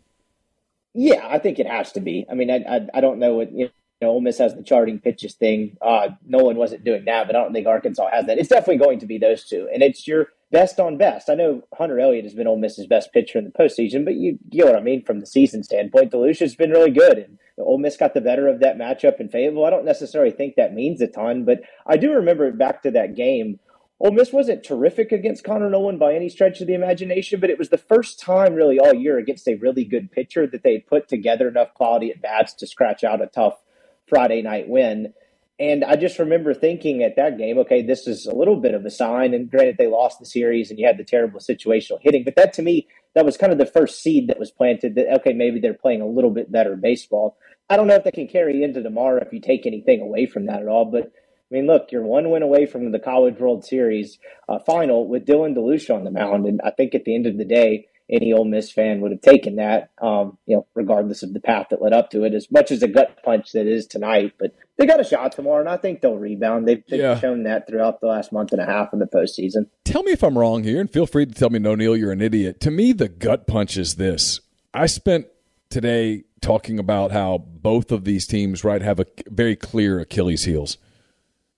Yeah, 0.94 1.26
I 1.28 1.38
think 1.38 1.58
it 1.58 1.66
has 1.66 1.92
to 1.92 2.00
be. 2.00 2.26
I 2.30 2.34
mean, 2.34 2.50
I 2.50 2.64
I, 2.68 2.88
I 2.94 3.00
don't 3.00 3.18
know 3.18 3.34
what 3.34 3.52
you 3.52 3.70
know. 4.00 4.08
Ole 4.08 4.20
Miss 4.20 4.38
has 4.38 4.54
the 4.54 4.62
charting 4.62 4.98
pitches 4.98 5.34
thing. 5.34 5.76
Uh, 5.80 6.10
Noland 6.26 6.58
wasn't 6.58 6.84
doing 6.84 7.04
that, 7.04 7.26
but 7.26 7.36
I 7.36 7.42
don't 7.42 7.52
think 7.52 7.66
Arkansas 7.66 8.08
has 8.10 8.26
that. 8.26 8.38
It's 8.38 8.48
definitely 8.48 8.78
going 8.78 9.00
to 9.00 9.06
be 9.06 9.18
those 9.18 9.44
two, 9.44 9.68
and 9.72 9.82
it's 9.82 10.06
your 10.06 10.28
best 10.50 10.78
on 10.78 10.96
best. 10.96 11.28
I 11.28 11.34
know 11.34 11.62
Hunter 11.76 11.98
Elliott 11.98 12.24
has 12.24 12.34
been 12.34 12.46
Ole 12.46 12.58
Miss's 12.58 12.86
best 12.86 13.12
pitcher 13.12 13.38
in 13.38 13.44
the 13.44 13.50
postseason, 13.50 14.04
but 14.04 14.14
you, 14.14 14.38
you 14.50 14.64
know 14.64 14.70
what 14.70 14.80
I 14.80 14.82
mean 14.82 15.04
from 15.04 15.20
the 15.20 15.26
season 15.26 15.62
standpoint. 15.62 16.12
DeLucia's 16.12 16.54
been 16.54 16.70
really 16.70 16.90
good, 16.90 17.18
and 17.18 17.38
Ole 17.58 17.78
Miss 17.78 17.96
got 17.96 18.14
the 18.14 18.20
better 18.20 18.48
of 18.48 18.60
that 18.60 18.78
matchup 18.78 19.20
in 19.20 19.28
Fayetteville. 19.28 19.64
I 19.64 19.70
don't 19.70 19.84
necessarily 19.84 20.30
think 20.30 20.54
that 20.56 20.74
means 20.74 21.00
a 21.00 21.08
ton, 21.08 21.44
but 21.44 21.60
I 21.86 21.96
do 21.96 22.12
remember 22.12 22.50
back 22.52 22.82
to 22.82 22.90
that 22.92 23.16
game. 23.16 23.58
Ole 23.98 24.12
Miss 24.12 24.32
wasn't 24.32 24.62
terrific 24.62 25.10
against 25.10 25.42
Connor 25.42 25.70
Noland 25.70 25.98
by 25.98 26.14
any 26.14 26.28
stretch 26.28 26.60
of 26.60 26.66
the 26.66 26.74
imagination, 26.74 27.40
but 27.40 27.48
it 27.48 27.58
was 27.58 27.70
the 27.70 27.78
first 27.78 28.20
time 28.20 28.54
really 28.54 28.78
all 28.78 28.94
year 28.94 29.18
against 29.18 29.48
a 29.48 29.54
really 29.54 29.84
good 29.84 30.12
pitcher 30.12 30.46
that 30.46 30.62
they 30.62 30.78
put 30.78 31.08
together 31.08 31.48
enough 31.48 31.72
quality 31.72 32.10
at 32.10 32.20
bats 32.20 32.52
to 32.54 32.66
scratch 32.66 33.04
out 33.04 33.22
a 33.22 33.26
tough 33.26 33.62
Friday 34.06 34.42
night 34.42 34.68
win. 34.68 35.14
And 35.58 35.84
I 35.84 35.96
just 35.96 36.18
remember 36.18 36.52
thinking 36.52 37.02
at 37.02 37.16
that 37.16 37.38
game, 37.38 37.58
okay, 37.58 37.80
this 37.82 38.06
is 38.06 38.26
a 38.26 38.34
little 38.34 38.56
bit 38.56 38.74
of 38.74 38.84
a 38.84 38.90
sign. 38.90 39.32
And 39.32 39.50
granted, 39.50 39.76
they 39.78 39.86
lost 39.86 40.18
the 40.18 40.26
series 40.26 40.70
and 40.70 40.78
you 40.78 40.86
had 40.86 40.98
the 40.98 41.04
terrible 41.04 41.40
situational 41.40 41.98
hitting, 42.02 42.24
but 42.24 42.36
that 42.36 42.52
to 42.54 42.62
me, 42.62 42.86
that 43.14 43.24
was 43.24 43.38
kind 43.38 43.52
of 43.52 43.58
the 43.58 43.64
first 43.64 44.02
seed 44.02 44.28
that 44.28 44.38
was 44.38 44.50
planted 44.50 44.94
that, 44.96 45.10
okay, 45.20 45.32
maybe 45.32 45.58
they're 45.58 45.72
playing 45.72 46.02
a 46.02 46.06
little 46.06 46.30
bit 46.30 46.52
better 46.52 46.76
baseball. 46.76 47.38
I 47.70 47.76
don't 47.76 47.86
know 47.86 47.94
if 47.94 48.04
that 48.04 48.12
can 48.12 48.28
carry 48.28 48.62
into 48.62 48.82
tomorrow 48.82 49.22
if 49.22 49.32
you 49.32 49.40
take 49.40 49.64
anything 49.64 50.02
away 50.02 50.26
from 50.26 50.46
that 50.46 50.60
at 50.60 50.68
all, 50.68 50.84
but 50.84 51.04
I 51.50 51.54
mean, 51.54 51.66
look, 51.66 51.90
you're 51.90 52.02
one 52.02 52.30
win 52.30 52.42
away 52.42 52.66
from 52.66 52.90
the 52.90 52.98
College 52.98 53.38
World 53.38 53.64
Series 53.64 54.18
uh, 54.48 54.58
final 54.58 55.08
with 55.08 55.24
Dylan 55.24 55.56
DeLucia 55.56 55.94
on 55.94 56.04
the 56.04 56.10
mound. 56.10 56.44
And 56.44 56.60
I 56.64 56.70
think 56.70 56.94
at 56.94 57.04
the 57.04 57.14
end 57.14 57.26
of 57.26 57.38
the 57.38 57.44
day, 57.44 57.86
any 58.08 58.32
Ole 58.32 58.44
Miss 58.44 58.70
fan 58.70 59.00
would 59.00 59.10
have 59.10 59.20
taken 59.20 59.56
that, 59.56 59.90
um, 60.00 60.38
you 60.46 60.56
know, 60.56 60.66
regardless 60.74 61.22
of 61.22 61.32
the 61.32 61.40
path 61.40 61.68
that 61.70 61.82
led 61.82 61.92
up 61.92 62.10
to 62.10 62.24
it, 62.24 62.34
as 62.34 62.50
much 62.50 62.70
as 62.70 62.82
a 62.82 62.88
gut 62.88 63.18
punch 63.24 63.52
that 63.52 63.66
is 63.66 63.86
tonight. 63.86 64.34
But 64.38 64.54
they 64.76 64.86
got 64.86 65.00
a 65.00 65.04
shot 65.04 65.32
tomorrow, 65.32 65.60
and 65.60 65.68
I 65.68 65.76
think 65.76 66.00
they'll 66.00 66.16
rebound. 66.16 66.68
They've, 66.68 66.82
they've 66.88 67.00
yeah. 67.00 67.18
shown 67.18 67.42
that 67.44 67.66
throughout 67.66 68.00
the 68.00 68.06
last 68.06 68.32
month 68.32 68.52
and 68.52 68.60
a 68.60 68.66
half 68.66 68.92
in 68.92 69.00
the 69.00 69.06
postseason. 69.06 69.66
Tell 69.84 70.02
me 70.04 70.12
if 70.12 70.22
I'm 70.22 70.38
wrong 70.38 70.62
here, 70.62 70.80
and 70.80 70.90
feel 70.90 71.06
free 71.06 71.26
to 71.26 71.34
tell 71.34 71.50
me, 71.50 71.58
no, 71.58 71.74
Neal, 71.74 71.96
you're 71.96 72.12
an 72.12 72.20
idiot. 72.20 72.60
To 72.60 72.70
me, 72.70 72.92
the 72.92 73.08
gut 73.08 73.46
punch 73.46 73.76
is 73.76 73.96
this. 73.96 74.40
I 74.72 74.86
spent 74.86 75.26
today 75.68 76.24
talking 76.40 76.78
about 76.78 77.10
how 77.10 77.38
both 77.38 77.90
of 77.90 78.04
these 78.04 78.26
teams, 78.26 78.62
right, 78.62 78.82
have 78.82 79.00
a 79.00 79.06
very 79.28 79.56
clear 79.56 79.98
Achilles 79.98 80.44
heels. 80.44 80.78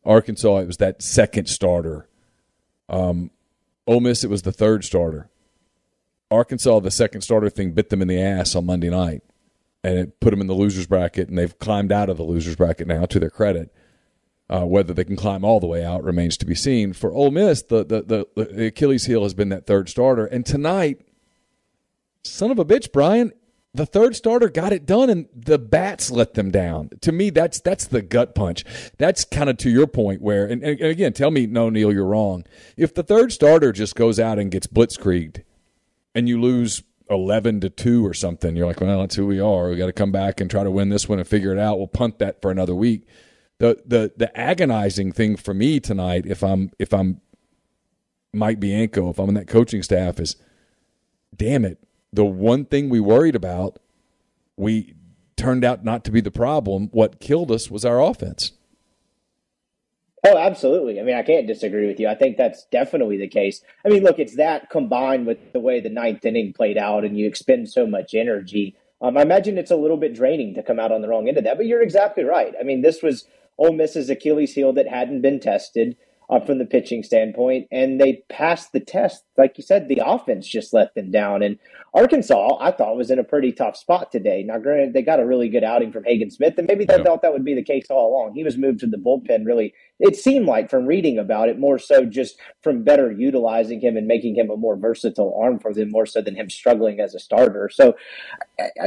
Arkansas, 0.04 0.58
it 0.58 0.66
was 0.66 0.78
that 0.78 1.02
second 1.02 1.48
starter. 1.48 2.08
Um, 2.88 3.30
Ole 3.86 4.00
Miss, 4.00 4.24
it 4.24 4.30
was 4.30 4.42
the 4.42 4.52
third 4.52 4.84
starter. 4.84 5.28
Arkansas, 6.30 6.80
the 6.80 6.90
second 6.90 7.22
starter 7.22 7.48
thing 7.48 7.72
bit 7.72 7.88
them 7.88 8.02
in 8.02 8.08
the 8.08 8.20
ass 8.20 8.54
on 8.54 8.66
Monday 8.66 8.90
night, 8.90 9.22
and 9.82 9.98
it 9.98 10.20
put 10.20 10.30
them 10.30 10.40
in 10.40 10.46
the 10.46 10.54
losers 10.54 10.86
bracket, 10.86 11.28
and 11.28 11.38
they've 11.38 11.58
climbed 11.58 11.92
out 11.92 12.10
of 12.10 12.16
the 12.16 12.22
losers 12.22 12.56
bracket 12.56 12.86
now. 12.86 13.06
To 13.06 13.18
their 13.18 13.30
credit, 13.30 13.72
uh, 14.50 14.64
whether 14.64 14.92
they 14.92 15.04
can 15.04 15.16
climb 15.16 15.44
all 15.44 15.60
the 15.60 15.66
way 15.66 15.84
out 15.84 16.04
remains 16.04 16.36
to 16.38 16.46
be 16.46 16.54
seen. 16.54 16.92
For 16.92 17.12
Ole 17.12 17.30
Miss, 17.30 17.62
the, 17.62 17.84
the 17.84 18.02
the 18.34 18.44
the 18.44 18.66
Achilles 18.66 19.06
heel 19.06 19.22
has 19.22 19.34
been 19.34 19.48
that 19.48 19.66
third 19.66 19.88
starter, 19.88 20.26
and 20.26 20.44
tonight, 20.44 21.00
son 22.22 22.50
of 22.50 22.58
a 22.58 22.64
bitch, 22.64 22.92
Brian, 22.92 23.32
the 23.72 23.86
third 23.86 24.16
starter 24.16 24.50
got 24.50 24.72
it 24.72 24.84
done, 24.84 25.08
and 25.08 25.28
the 25.34 25.58
bats 25.58 26.10
let 26.10 26.34
them 26.34 26.50
down. 26.50 26.90
To 27.02 27.12
me, 27.12 27.30
that's 27.30 27.60
that's 27.60 27.86
the 27.86 28.02
gut 28.02 28.34
punch. 28.34 28.64
That's 28.98 29.24
kind 29.24 29.48
of 29.48 29.56
to 29.58 29.70
your 29.70 29.86
point 29.86 30.20
where, 30.20 30.46
and, 30.46 30.62
and 30.62 30.80
again, 30.80 31.14
tell 31.14 31.30
me, 31.30 31.46
no, 31.46 31.70
Neal, 31.70 31.92
you're 31.92 32.04
wrong. 32.04 32.44
If 32.76 32.92
the 32.92 33.02
third 33.02 33.32
starter 33.32 33.72
just 33.72 33.94
goes 33.94 34.20
out 34.20 34.38
and 34.38 34.50
gets 34.50 34.66
blitzkrieged 34.66 35.42
and 36.18 36.28
you 36.28 36.40
lose 36.40 36.82
11 37.10 37.60
to 37.60 37.70
2 37.70 38.04
or 38.04 38.12
something, 38.12 38.56
you're 38.56 38.66
like, 38.66 38.80
well, 38.80 38.98
that's 38.98 39.14
who 39.14 39.24
we 39.24 39.38
are. 39.38 39.70
We 39.70 39.76
got 39.76 39.86
to 39.86 39.92
come 39.92 40.10
back 40.10 40.40
and 40.40 40.50
try 40.50 40.64
to 40.64 40.70
win 40.70 40.88
this 40.88 41.08
one 41.08 41.20
and 41.20 41.28
figure 41.28 41.52
it 41.52 41.58
out. 41.60 41.78
We'll 41.78 41.86
punt 41.86 42.18
that 42.18 42.42
for 42.42 42.50
another 42.50 42.74
week. 42.74 43.06
The 43.58 43.80
the 43.86 44.12
the 44.16 44.36
agonizing 44.38 45.12
thing 45.12 45.36
for 45.36 45.54
me 45.54 45.80
tonight 45.80 46.26
if 46.26 46.42
I'm 46.42 46.70
if 46.78 46.92
I'm 46.92 47.20
Mike 48.32 48.58
Bianco, 48.58 49.10
if 49.10 49.18
I'm 49.18 49.28
in 49.28 49.34
that 49.36 49.46
coaching 49.46 49.82
staff 49.82 50.18
is 50.18 50.36
damn 51.34 51.64
it. 51.64 51.78
The 52.12 52.24
one 52.24 52.64
thing 52.64 52.88
we 52.88 53.00
worried 53.00 53.36
about, 53.36 53.78
we 54.56 54.94
turned 55.36 55.64
out 55.64 55.84
not 55.84 56.04
to 56.04 56.10
be 56.10 56.20
the 56.20 56.30
problem. 56.30 56.88
What 56.92 57.20
killed 57.20 57.52
us 57.52 57.70
was 57.70 57.84
our 57.84 58.02
offense. 58.02 58.52
Oh, 60.26 60.36
absolutely. 60.36 61.00
I 61.00 61.04
mean, 61.04 61.16
I 61.16 61.22
can't 61.22 61.46
disagree 61.46 61.86
with 61.86 62.00
you. 62.00 62.08
I 62.08 62.14
think 62.14 62.36
that's 62.36 62.64
definitely 62.72 63.18
the 63.18 63.28
case. 63.28 63.62
I 63.84 63.88
mean, 63.88 64.02
look, 64.02 64.18
it's 64.18 64.36
that 64.36 64.68
combined 64.70 65.26
with 65.26 65.52
the 65.52 65.60
way 65.60 65.80
the 65.80 65.90
ninth 65.90 66.24
inning 66.24 66.52
played 66.52 66.76
out 66.76 67.04
and 67.04 67.16
you 67.16 67.26
expend 67.26 67.68
so 67.68 67.86
much 67.86 68.14
energy. 68.14 68.76
Um, 69.00 69.16
I 69.16 69.22
imagine 69.22 69.58
it's 69.58 69.70
a 69.70 69.76
little 69.76 69.96
bit 69.96 70.14
draining 70.14 70.54
to 70.54 70.62
come 70.62 70.80
out 70.80 70.90
on 70.90 71.02
the 71.02 71.08
wrong 71.08 71.28
end 71.28 71.38
of 71.38 71.44
that, 71.44 71.56
but 71.56 71.66
you're 71.66 71.82
exactly 71.82 72.24
right. 72.24 72.52
I 72.60 72.64
mean, 72.64 72.82
this 72.82 73.02
was 73.02 73.26
Ole 73.56 73.72
Miss's 73.72 74.10
Achilles 74.10 74.54
heel 74.54 74.72
that 74.72 74.88
hadn't 74.88 75.22
been 75.22 75.38
tested 75.38 75.96
uh, 76.30 76.40
from 76.40 76.58
the 76.58 76.66
pitching 76.66 77.02
standpoint, 77.02 77.68
and 77.70 78.00
they 78.00 78.24
passed 78.28 78.72
the 78.72 78.80
test. 78.80 79.24
Like 79.36 79.56
you 79.56 79.62
said, 79.62 79.88
the 79.88 80.02
offense 80.04 80.46
just 80.46 80.74
let 80.74 80.94
them 80.94 81.10
down. 81.10 81.42
And 81.42 81.58
Arkansas, 81.98 82.56
I 82.60 82.70
thought, 82.70 82.96
was 82.96 83.10
in 83.10 83.18
a 83.18 83.24
pretty 83.24 83.52
tough 83.52 83.76
spot 83.76 84.12
today. 84.12 84.42
Now, 84.44 84.58
granted, 84.58 84.92
they 84.92 85.02
got 85.02 85.20
a 85.20 85.26
really 85.26 85.48
good 85.48 85.64
outing 85.64 85.92
from 85.92 86.04
Hagen 86.04 86.30
Smith, 86.30 86.54
and 86.58 86.66
maybe 86.66 86.84
they 86.84 86.96
yeah. 86.96 87.02
thought 87.02 87.22
that 87.22 87.32
would 87.32 87.44
be 87.44 87.54
the 87.54 87.62
case 87.62 87.86
all 87.90 88.12
along. 88.12 88.34
He 88.34 88.44
was 88.44 88.56
moved 88.56 88.80
to 88.80 88.86
the 88.86 88.96
bullpen 88.96 89.44
really 89.44 89.74
it 90.00 90.16
seemed 90.16 90.46
like 90.46 90.70
from 90.70 90.86
reading 90.86 91.18
about 91.18 91.48
it 91.48 91.58
more 91.58 91.78
so 91.78 92.04
just 92.04 92.38
from 92.62 92.84
better 92.84 93.10
utilizing 93.10 93.80
him 93.80 93.96
and 93.96 94.06
making 94.06 94.36
him 94.36 94.50
a 94.50 94.56
more 94.56 94.76
versatile 94.76 95.36
arm 95.40 95.58
for 95.58 95.74
them 95.74 95.90
more 95.90 96.06
so 96.06 96.20
than 96.20 96.36
him 96.36 96.48
struggling 96.48 97.00
as 97.00 97.14
a 97.14 97.18
starter. 97.18 97.68
So, 97.68 97.96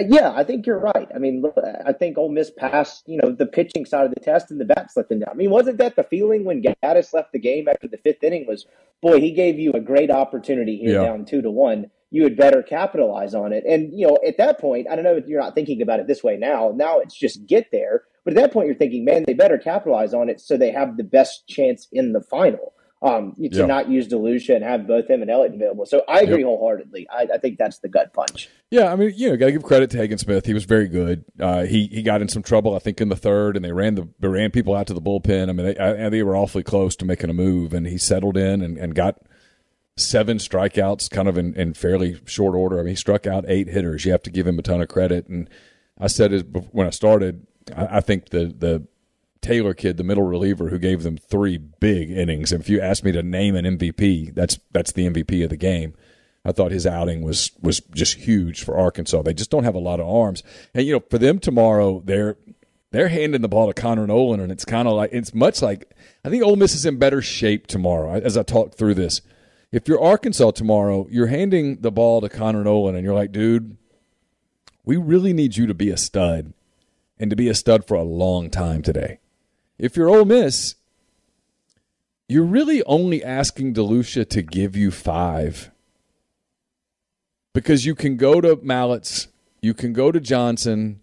yeah, 0.07 0.31
I 0.33 0.43
think 0.43 0.65
you're 0.65 0.79
right. 0.79 1.07
I 1.13 1.17
mean, 1.17 1.41
look, 1.41 1.55
I 1.85 1.91
think 1.91 2.17
Ole 2.17 2.31
Miss 2.31 2.49
passed, 2.49 3.03
you 3.07 3.19
know, 3.21 3.31
the 3.31 3.45
pitching 3.45 3.85
side 3.85 4.05
of 4.05 4.13
the 4.13 4.21
test 4.21 4.51
and 4.51 4.61
the 4.61 4.65
bats 4.65 4.95
let 4.95 5.09
them 5.09 5.19
down. 5.19 5.29
I 5.31 5.35
mean, 5.35 5.49
wasn't 5.49 5.77
that 5.79 5.95
the 5.95 6.03
feeling 6.03 6.45
when 6.45 6.63
Gaddis 6.63 7.13
left 7.13 7.33
the 7.33 7.39
game 7.39 7.67
after 7.67 7.87
the 7.87 7.97
fifth 7.97 8.23
inning 8.23 8.45
was, 8.47 8.65
boy, 9.01 9.19
he 9.19 9.31
gave 9.31 9.59
you 9.59 9.73
a 9.73 9.81
great 9.81 10.11
opportunity 10.11 10.77
here 10.77 11.01
yeah. 11.01 11.07
down 11.07 11.25
two 11.25 11.41
to 11.41 11.51
one 11.51 11.89
you 12.11 12.23
had 12.23 12.35
better 12.35 12.61
capitalize 12.61 13.33
on 13.33 13.53
it. 13.53 13.63
And, 13.65 13.97
you 13.97 14.05
know, 14.05 14.17
at 14.27 14.37
that 14.37 14.59
point, 14.59 14.87
I 14.91 14.95
don't 14.95 15.05
know 15.05 15.15
if 15.15 15.27
you're 15.27 15.41
not 15.41 15.55
thinking 15.55 15.81
about 15.81 16.01
it 16.01 16.07
this 16.07 16.23
way 16.23 16.37
now. 16.37 16.73
Now 16.75 16.99
it's 16.99 17.15
just 17.15 17.47
get 17.47 17.69
there. 17.71 18.03
But 18.23 18.35
at 18.35 18.41
that 18.41 18.53
point, 18.53 18.67
you're 18.67 18.75
thinking, 18.75 19.05
man, 19.05 19.23
they 19.25 19.33
better 19.33 19.57
capitalize 19.57 20.13
on 20.13 20.29
it 20.29 20.39
so 20.39 20.57
they 20.57 20.71
have 20.71 20.97
the 20.97 21.03
best 21.03 21.47
chance 21.47 21.87
in 21.91 22.11
the 22.13 22.21
final. 22.21 22.73
Um, 23.03 23.33
to 23.33 23.49
yeah. 23.51 23.65
not 23.65 23.89
use 23.89 24.07
DeLucia 24.07 24.53
and 24.53 24.63
have 24.63 24.85
both 24.85 25.09
him 25.09 25.23
and 25.23 25.31
Elliott 25.31 25.55
available. 25.55 25.87
So 25.87 26.03
I 26.07 26.19
agree 26.19 26.41
yep. 26.41 26.45
wholeheartedly. 26.45 27.07
I, 27.09 27.29
I, 27.33 27.37
think 27.39 27.57
that's 27.57 27.79
the 27.79 27.89
gut 27.89 28.13
punch. 28.13 28.47
Yeah, 28.69 28.93
I 28.93 28.95
mean, 28.95 29.13
you 29.15 29.31
know, 29.31 29.37
got 29.37 29.47
to 29.47 29.53
give 29.53 29.63
credit 29.63 29.89
to 29.89 29.97
Hagen 29.97 30.19
Smith. 30.19 30.45
He 30.45 30.53
was 30.53 30.65
very 30.65 30.87
good. 30.87 31.25
Uh, 31.39 31.63
he 31.63 31.87
he 31.87 32.03
got 32.03 32.21
in 32.21 32.27
some 32.27 32.43
trouble, 32.43 32.75
I 32.75 32.79
think, 32.79 33.01
in 33.01 33.09
the 33.09 33.15
third, 33.15 33.55
and 33.55 33.65
they 33.65 33.71
ran 33.71 33.95
the 33.95 34.07
they 34.19 34.27
ran 34.27 34.51
people 34.51 34.75
out 34.75 34.85
to 34.85 34.93
the 34.93 35.01
bullpen. 35.01 35.49
I 35.49 35.51
mean, 35.51 35.65
they, 35.65 35.77
I, 35.79 36.09
they 36.09 36.21
were 36.21 36.37
awfully 36.37 36.61
close 36.61 36.95
to 36.97 37.05
making 37.05 37.31
a 37.31 37.33
move, 37.33 37.73
and 37.73 37.87
he 37.87 37.97
settled 37.97 38.37
in 38.37 38.61
and, 38.61 38.77
and 38.77 38.93
got 38.93 39.17
seven 39.97 40.37
strikeouts, 40.37 41.09
kind 41.09 41.27
of 41.27 41.37
in, 41.37 41.53
in 41.55 41.73
fairly 41.73 42.19
short 42.25 42.55
order. 42.55 42.79
I 42.79 42.83
mean, 42.83 42.89
he 42.89 42.95
struck 42.95 43.27
out 43.27 43.45
eight 43.47 43.67
hitters. 43.67 44.05
You 44.05 44.11
have 44.11 44.23
to 44.23 44.31
give 44.31 44.47
him 44.47 44.59
a 44.59 44.61
ton 44.61 44.81
of 44.81 44.87
credit. 44.87 45.27
And 45.27 45.49
I 45.99 46.07
said 46.07 46.33
it 46.33 46.47
when 46.71 46.87
I 46.87 46.91
started. 46.91 47.45
I, 47.75 47.97
I 47.97 48.01
think 48.01 48.29
the 48.29 48.45
the 48.45 48.87
Taylor 49.41 49.73
kid, 49.73 49.97
the 49.97 50.03
middle 50.03 50.23
reliever, 50.23 50.69
who 50.69 50.77
gave 50.77 51.03
them 51.03 51.17
three 51.17 51.57
big 51.57 52.11
innings. 52.11 52.51
If 52.51 52.69
you 52.69 52.79
ask 52.79 53.03
me 53.03 53.11
to 53.11 53.23
name 53.23 53.55
an 53.55 53.65
MVP, 53.65 54.33
that's 54.33 54.59
that's 54.71 54.91
the 54.91 55.07
MVP 55.07 55.43
of 55.43 55.49
the 55.49 55.57
game. 55.57 55.95
I 56.43 56.51
thought 56.51 56.71
his 56.71 56.87
outing 56.87 57.21
was 57.21 57.51
was 57.61 57.79
just 57.93 58.15
huge 58.15 58.63
for 58.63 58.77
Arkansas. 58.77 59.21
They 59.21 59.33
just 59.33 59.51
don't 59.51 59.63
have 59.63 59.75
a 59.75 59.79
lot 59.79 59.99
of 59.99 60.07
arms, 60.07 60.43
and 60.73 60.85
you 60.85 60.93
know, 60.93 61.03
for 61.09 61.17
them 61.17 61.39
tomorrow, 61.39 62.01
they're 62.03 62.37
they're 62.91 63.09
handing 63.09 63.41
the 63.41 63.47
ball 63.47 63.67
to 63.67 63.79
Connor 63.79 64.07
Noland, 64.07 64.41
and 64.41 64.51
it's 64.51 64.65
kind 64.65 64.87
of 64.87 64.95
like 64.95 65.11
it's 65.13 65.33
much 65.33 65.61
like 65.61 65.91
I 66.25 66.29
think 66.29 66.43
Ole 66.43 66.55
Miss 66.55 66.75
is 66.75 66.85
in 66.85 66.97
better 66.97 67.21
shape 67.21 67.67
tomorrow. 67.67 68.13
As 68.13 68.37
I 68.37 68.43
talk 68.43 68.75
through 68.75 68.95
this, 68.95 69.21
if 69.71 69.87
you're 69.87 70.01
Arkansas 70.01 70.51
tomorrow, 70.51 71.07
you're 71.09 71.27
handing 71.27 71.81
the 71.81 71.91
ball 71.91 72.21
to 72.21 72.29
Connor 72.29 72.63
Noland, 72.63 72.97
and 72.97 73.05
you're 73.05 73.15
like, 73.15 73.31
dude, 73.31 73.77
we 74.83 74.97
really 74.97 75.33
need 75.33 75.55
you 75.55 75.65
to 75.67 75.73
be 75.73 75.89
a 75.89 75.97
stud, 75.97 76.53
and 77.19 77.29
to 77.29 77.35
be 77.35 77.47
a 77.47 77.55
stud 77.55 77.85
for 77.85 77.95
a 77.95 78.03
long 78.03 78.49
time 78.49 78.81
today. 78.81 79.19
If 79.77 79.95
you're 79.95 80.09
Ole 80.09 80.25
Miss, 80.25 80.75
you're 82.27 82.43
really 82.43 82.83
only 82.83 83.23
asking 83.23 83.73
DeLucia 83.73 84.29
to 84.29 84.41
give 84.41 84.75
you 84.75 84.91
five. 84.91 85.71
Because 87.53 87.85
you 87.85 87.95
can 87.95 88.15
go 88.15 88.39
to 88.39 88.55
Mallitz, 88.57 89.27
you 89.61 89.73
can 89.73 89.91
go 89.91 90.11
to 90.11 90.19
Johnson. 90.19 91.01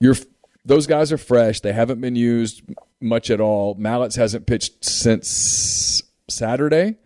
You're 0.00 0.16
those 0.64 0.86
guys 0.86 1.12
are 1.12 1.18
fresh. 1.18 1.60
They 1.60 1.72
haven't 1.72 2.00
been 2.00 2.16
used 2.16 2.62
much 3.00 3.30
at 3.30 3.40
all. 3.40 3.76
Mallitz 3.76 4.16
hasn't 4.16 4.46
pitched 4.46 4.84
since 4.84 6.02
Saturday. 6.28 6.96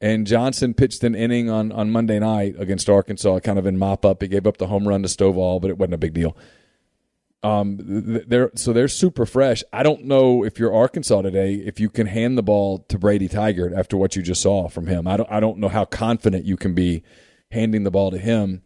And 0.00 0.26
Johnson 0.26 0.74
pitched 0.74 1.02
an 1.02 1.14
inning 1.14 1.50
on, 1.50 1.72
on 1.72 1.90
Monday 1.90 2.20
night 2.20 2.54
against 2.58 2.88
Arkansas, 2.88 3.40
kind 3.40 3.58
of 3.58 3.66
in 3.66 3.76
mop 3.78 4.04
up. 4.04 4.22
He 4.22 4.28
gave 4.28 4.46
up 4.46 4.58
the 4.58 4.68
home 4.68 4.86
run 4.86 5.02
to 5.02 5.08
Stovall, 5.08 5.60
but 5.60 5.70
it 5.70 5.78
wasn't 5.78 5.94
a 5.94 5.98
big 5.98 6.14
deal. 6.14 6.36
Um, 7.42 7.78
they're 8.26 8.50
so 8.56 8.72
they're 8.72 8.88
super 8.88 9.24
fresh. 9.24 9.62
I 9.72 9.84
don't 9.84 10.04
know 10.04 10.44
if 10.44 10.58
you're 10.58 10.74
Arkansas 10.74 11.22
today 11.22 11.54
if 11.54 11.78
you 11.78 11.88
can 11.88 12.08
hand 12.08 12.36
the 12.36 12.42
ball 12.42 12.80
to 12.88 12.98
Brady 12.98 13.28
Tygart 13.28 13.76
after 13.76 13.96
what 13.96 14.16
you 14.16 14.22
just 14.22 14.42
saw 14.42 14.68
from 14.68 14.88
him. 14.88 15.06
I 15.06 15.16
don't 15.16 15.30
I 15.30 15.38
don't 15.38 15.58
know 15.58 15.68
how 15.68 15.84
confident 15.84 16.44
you 16.46 16.56
can 16.56 16.74
be 16.74 17.04
handing 17.52 17.84
the 17.84 17.92
ball 17.92 18.10
to 18.10 18.18
him. 18.18 18.62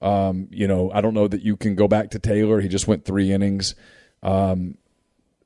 Um, 0.00 0.48
you 0.50 0.66
know, 0.66 0.90
I 0.92 1.02
don't 1.02 1.14
know 1.14 1.28
that 1.28 1.42
you 1.42 1.56
can 1.56 1.74
go 1.74 1.86
back 1.86 2.10
to 2.10 2.18
Taylor. 2.18 2.60
He 2.60 2.68
just 2.68 2.88
went 2.88 3.04
three 3.04 3.30
innings. 3.30 3.74
Um, 4.22 4.78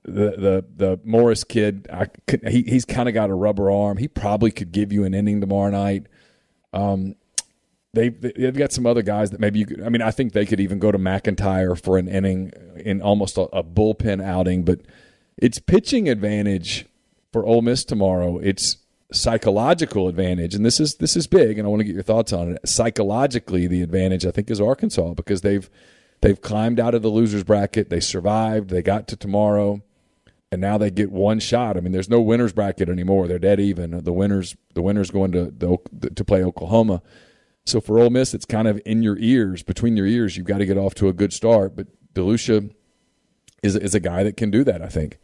the 0.05 0.31
the 0.31 0.65
the 0.77 1.01
Morris 1.05 1.45
kid, 1.45 1.89
I, 1.93 2.07
he 2.49 2.63
he's 2.63 2.85
kind 2.85 3.09
of 3.09 3.15
got 3.15 3.31
a 3.31 3.35
rubber 3.35 3.71
arm. 3.71 3.99
He 3.99 4.09
probably 4.09 4.51
could 4.51 4.73
give 4.73 4.93
you 4.93 5.05
an 5.05 5.15
inning 5.15 5.41
tomorrow 5.41 5.71
night. 5.71 6.07
Um, 6.73 7.15
they 7.95 8.11
they've 8.11 8.57
got 8.57 8.73
some 8.73 8.87
other 8.87 9.03
guys 9.03 9.31
that 9.31 9.41
maybe 9.41 9.59
you 9.59 9.67
could. 9.67 9.83
I 9.83 9.89
mean, 9.89 10.03
I 10.03 10.11
think 10.11 10.33
they 10.33 10.47
could 10.47 10.61
even 10.61 10.79
go 10.79 10.93
to 10.93 10.99
McIntyre 10.99 11.81
for 11.81 11.99
an 11.99 12.09
inning 12.09 12.53
in 12.77 13.03
almost 13.03 13.37
a, 13.37 13.43
a 13.43 13.63
bullpen 13.63 14.23
outing. 14.23 14.65
But 14.65 14.81
it's 15.37 15.59
pitching 15.59 16.09
advantage 16.09 16.87
for 17.33 17.45
Ole 17.45 17.63
Miss 17.63 17.85
tomorrow. 17.85 18.39
It's 18.39 18.79
psychological 19.13 20.09
advantage, 20.09 20.55
and 20.55 20.65
this 20.65 20.81
is 20.81 20.97
this 20.97 21.17
is 21.17 21.27
big, 21.27 21.59
and 21.59 21.67
I 21.67 21.71
want 21.71 21.81
to 21.81 21.85
get 21.85 21.95
your 21.95 22.03
thoughts 22.03 22.33
on 22.33 22.53
it. 22.53 22.69
Psychologically, 22.69 23.67
the 23.67 23.83
advantage 23.83 24.27
I 24.27 24.31
think 24.31 24.51
is 24.51 24.61
Arkansas 24.61 25.15
because 25.15 25.41
they've 25.41 25.69
they've 26.21 26.41
climbed 26.41 26.79
out 26.79 26.95
of 26.95 27.03
the 27.03 27.09
losers 27.09 27.45
bracket, 27.45 27.91
they 27.91 28.01
survived, 28.01 28.71
they 28.71 28.83
got 28.83 29.09
to 29.09 29.17
tomorrow, 29.17 29.83
and 30.51 30.61
now 30.61 30.79
they 30.79 30.91
get 30.91 31.13
one 31.13 31.41
shot. 31.41 31.77
I 31.77 31.81
mean, 31.81 31.93
there's 31.93 32.09
no 32.09 32.21
winners 32.21 32.53
bracket 32.53 32.89
anymore; 32.89 33.29
they're 33.29 33.39
dead 33.39 33.61
even. 33.61 34.03
The 34.03 34.13
winners 34.13 34.57
the 34.75 34.83
winners 34.83 35.11
going 35.11 35.33
to 35.33 35.47
the, 35.47 35.79
to 36.11 36.25
play 36.25 36.43
Oklahoma. 36.43 37.03
So 37.67 37.81
for 37.81 37.99
Ole 37.99 38.11
Miss, 38.11 38.33
it's 38.33 38.47
kind 38.47 38.67
of 38.67 38.81
in 38.87 39.03
your 39.03 39.19
ears, 39.19 39.63
between 39.63 39.97
your 39.97 40.07
ears. 40.07 40.37
You've 40.37 40.47
got 40.47 40.59
to 40.59 40.67
get 40.67 40.79
off 40.79 40.95
to 40.97 41.09
a 41.09 41.13
good 41.13 41.33
start. 41.33 41.77
But 41.77 41.89
DeLucia 42.15 42.71
is 43.63 43.77
is 43.77 43.95
a 43.95 44.01
guy 44.01 44.23
that 44.23 44.37
can 44.37 44.51
do 44.51 44.65
that. 44.65 44.83
I 44.83 44.89
think. 44.89 45.19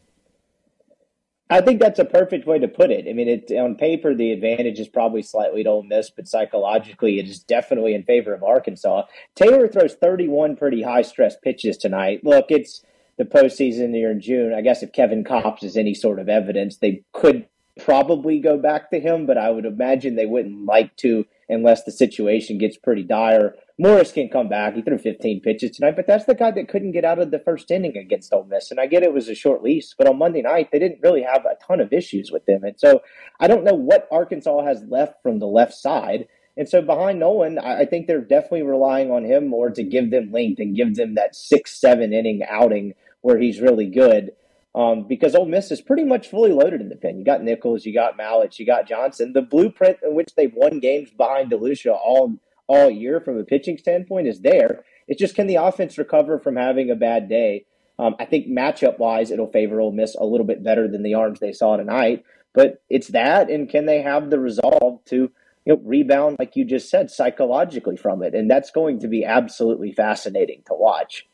I 1.51 1.61
think 1.61 1.79
that's 1.79 1.99
a 1.99 2.07
perfect 2.07 2.47
way 2.47 2.59
to 2.59 2.67
put 2.67 2.91
it. 2.91 3.07
I 3.07 3.13
mean, 3.13 3.29
it, 3.29 3.51
on 3.53 3.77
paper, 3.77 4.15
the 4.15 4.33
advantage 4.33 4.81
is 4.81 4.89
probably 4.89 5.21
slightly 5.21 5.63
to 5.63 5.69
Ole 5.69 5.83
Miss, 5.83 6.09
but 6.09 6.27
psychologically, 6.27 7.19
it 7.19 7.29
is 7.29 7.41
definitely 7.41 7.95
in 7.95 8.03
favor 8.03 8.33
of 8.33 8.43
Arkansas. 8.43 9.05
Taylor 9.35 9.69
throws 9.69 9.95
31 9.95 10.57
pretty 10.57 10.83
high 10.83 11.03
stress 11.03 11.37
pitches 11.37 11.77
tonight. 11.77 12.25
Look, 12.25 12.47
it's 12.49 12.83
the 13.19 13.25
postseason 13.25 13.95
here 13.95 14.11
in 14.11 14.21
June. 14.21 14.55
I 14.55 14.61
guess 14.61 14.83
if 14.83 14.93
Kevin 14.93 15.25
Kopps 15.25 15.63
is 15.63 15.77
any 15.77 15.95
sort 15.95 16.19
of 16.19 16.29
evidence, 16.29 16.79
they 16.79 17.03
could 17.13 17.47
probably 17.81 18.39
go 18.39 18.57
back 18.57 18.91
to 18.91 19.01
him, 19.01 19.27
but 19.27 19.39
I 19.39 19.51
would 19.51 19.65
imagine 19.65 20.15
they 20.15 20.27
wouldn't 20.27 20.65
like 20.65 20.95
to 20.97 21.25
unless 21.49 21.85
the 21.85 21.93
situation 21.93 22.59
gets 22.59 22.77
pretty 22.77 23.03
dire. 23.03 23.55
Morris 23.79 24.13
can 24.13 24.29
come 24.29 24.49
back. 24.49 24.75
He 24.75 24.83
threw 24.83 24.99
15 24.99 25.41
pitches 25.41 25.73
tonight, 25.73 25.97
but 25.97 26.07
that's 26.07 26.25
the 26.25 26.35
guy 26.35 26.53
that 26.53 26.69
couldn't 26.69 26.93
get 26.93 27.05
out 27.05 27.19
of 27.19 27.31
the 27.33 27.41
first 27.41 27.71
inning 27.71 27.97
against 27.97 28.33
Ole 28.33 28.45
Miss. 28.45 28.71
And 28.71 28.79
I 28.79 28.87
get 28.87 29.03
it 29.03 29.13
was 29.13 29.29
a 29.29 29.35
short 29.35 29.63
lease, 29.63 29.95
but 29.97 30.07
on 30.07 30.19
Monday 30.19 30.43
night, 30.43 30.71
they 30.71 30.79
didn't 30.79 31.03
really 31.03 31.23
have 31.23 31.45
a 31.45 31.57
ton 31.67 31.81
of 31.81 31.93
issues 31.93 32.31
with 32.31 32.49
him. 32.49 32.63
And 32.63 32.79
so 32.79 33.03
I 33.41 33.49
don't 33.49 33.65
know 33.65 33.75
what 33.75 34.09
Arkansas 34.13 34.65
has 34.65 34.85
left 34.89 35.23
from 35.23 35.41
the 35.41 35.47
left 35.47 35.75
side. 35.75 36.29
And 36.57 36.69
so 36.69 36.81
behind 36.81 37.19
Noland, 37.19 37.59
I 37.59 37.85
think 37.85 38.07
they're 38.07 38.21
definitely 38.21 38.63
relying 38.63 39.11
on 39.11 39.25
him 39.25 39.49
more 39.49 39.71
to 39.71 39.83
give 39.83 40.13
them 40.13 40.31
length 40.31 40.61
and 40.61 40.77
give 40.77 40.95
them 40.95 41.17
that 41.17 41.35
six, 41.35 41.81
seven 41.81 42.13
inning 42.13 42.43
outing 42.49 42.95
where 43.25 43.39
he's 43.39 43.59
really 43.59 43.87
good. 43.87 44.33
Um, 44.75 45.07
because 45.09 45.35
Ole 45.35 45.47
Miss 45.47 45.71
is 45.71 45.81
pretty 45.81 46.05
much 46.05 46.29
fully 46.29 46.53
loaded 46.53 46.83
in 46.83 46.91
the 46.91 46.97
pen. 46.97 47.17
You 47.17 47.25
got 47.25 47.43
Nichols, 47.43 47.87
you 47.87 47.95
got 47.95 48.19
Mallett, 48.19 48.59
you 48.59 48.67
got 48.67 48.87
Johnson. 48.87 49.33
The 49.33 49.41
blueprint 49.41 49.99
in 50.03 50.15
which 50.15 50.35
they've 50.37 50.53
won 50.55 50.79
games 50.79 51.11
behind 51.11 51.51
DeLucia 51.51 51.93
all 51.93 52.35
all 52.67 52.91
year 52.91 53.21
from 53.21 53.39
a 53.39 53.45
pitching 53.45 53.79
standpoint 53.79 54.27
is 54.29 54.41
there. 54.41 54.85
It's 55.09 55.19
just 55.19 55.35
can 55.35 55.47
the 55.47 55.57
offense 55.57 55.97
recover 55.97 56.39
from 56.39 56.57
having 56.57 56.91
a 56.91 56.97
bad 56.97 57.29
day? 57.31 57.65
Um, 57.99 58.15
I 58.19 58.27
think 58.27 58.47
matchup 58.47 58.99
wise, 58.99 59.31
it'll 59.31 59.51
favor 59.51 59.81
Ole 59.81 59.93
Miss 59.93 60.15
a 60.17 60.25
little 60.25 60.47
bit 60.47 60.63
better 60.63 60.87
than 60.87 61.03
the 61.03 61.15
arms 61.15 61.41
they 61.41 61.53
saw 61.53 61.77
tonight. 61.77 62.25
But 62.53 62.83
it's 62.91 63.09
that, 63.09 63.51
and 63.51 63.71
can 63.71 63.87
they 63.87 64.03
have 64.03 64.29
the 64.29 64.39
resolve 64.39 65.03
to 65.07 65.31
you 65.65 65.73
know 65.73 65.81
rebound, 65.83 66.37
like 66.39 66.57
you 66.57 66.67
just 66.67 66.91
said, 66.91 67.11
psychologically 67.11 67.97
from 67.97 68.23
it? 68.23 68.35
And 68.35 68.51
that's 68.51 68.71
going 68.71 69.01
to 69.01 69.09
be 69.09 69.25
absolutely 69.25 69.93
fascinating 69.93 70.63
to 70.67 70.75
watch. 70.75 71.27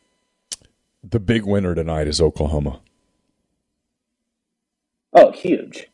The 1.02 1.20
big 1.20 1.44
winner 1.44 1.74
tonight 1.74 2.08
is 2.08 2.20
Oklahoma. 2.20 2.80
Oh, 5.12 5.32
huge. 5.32 5.88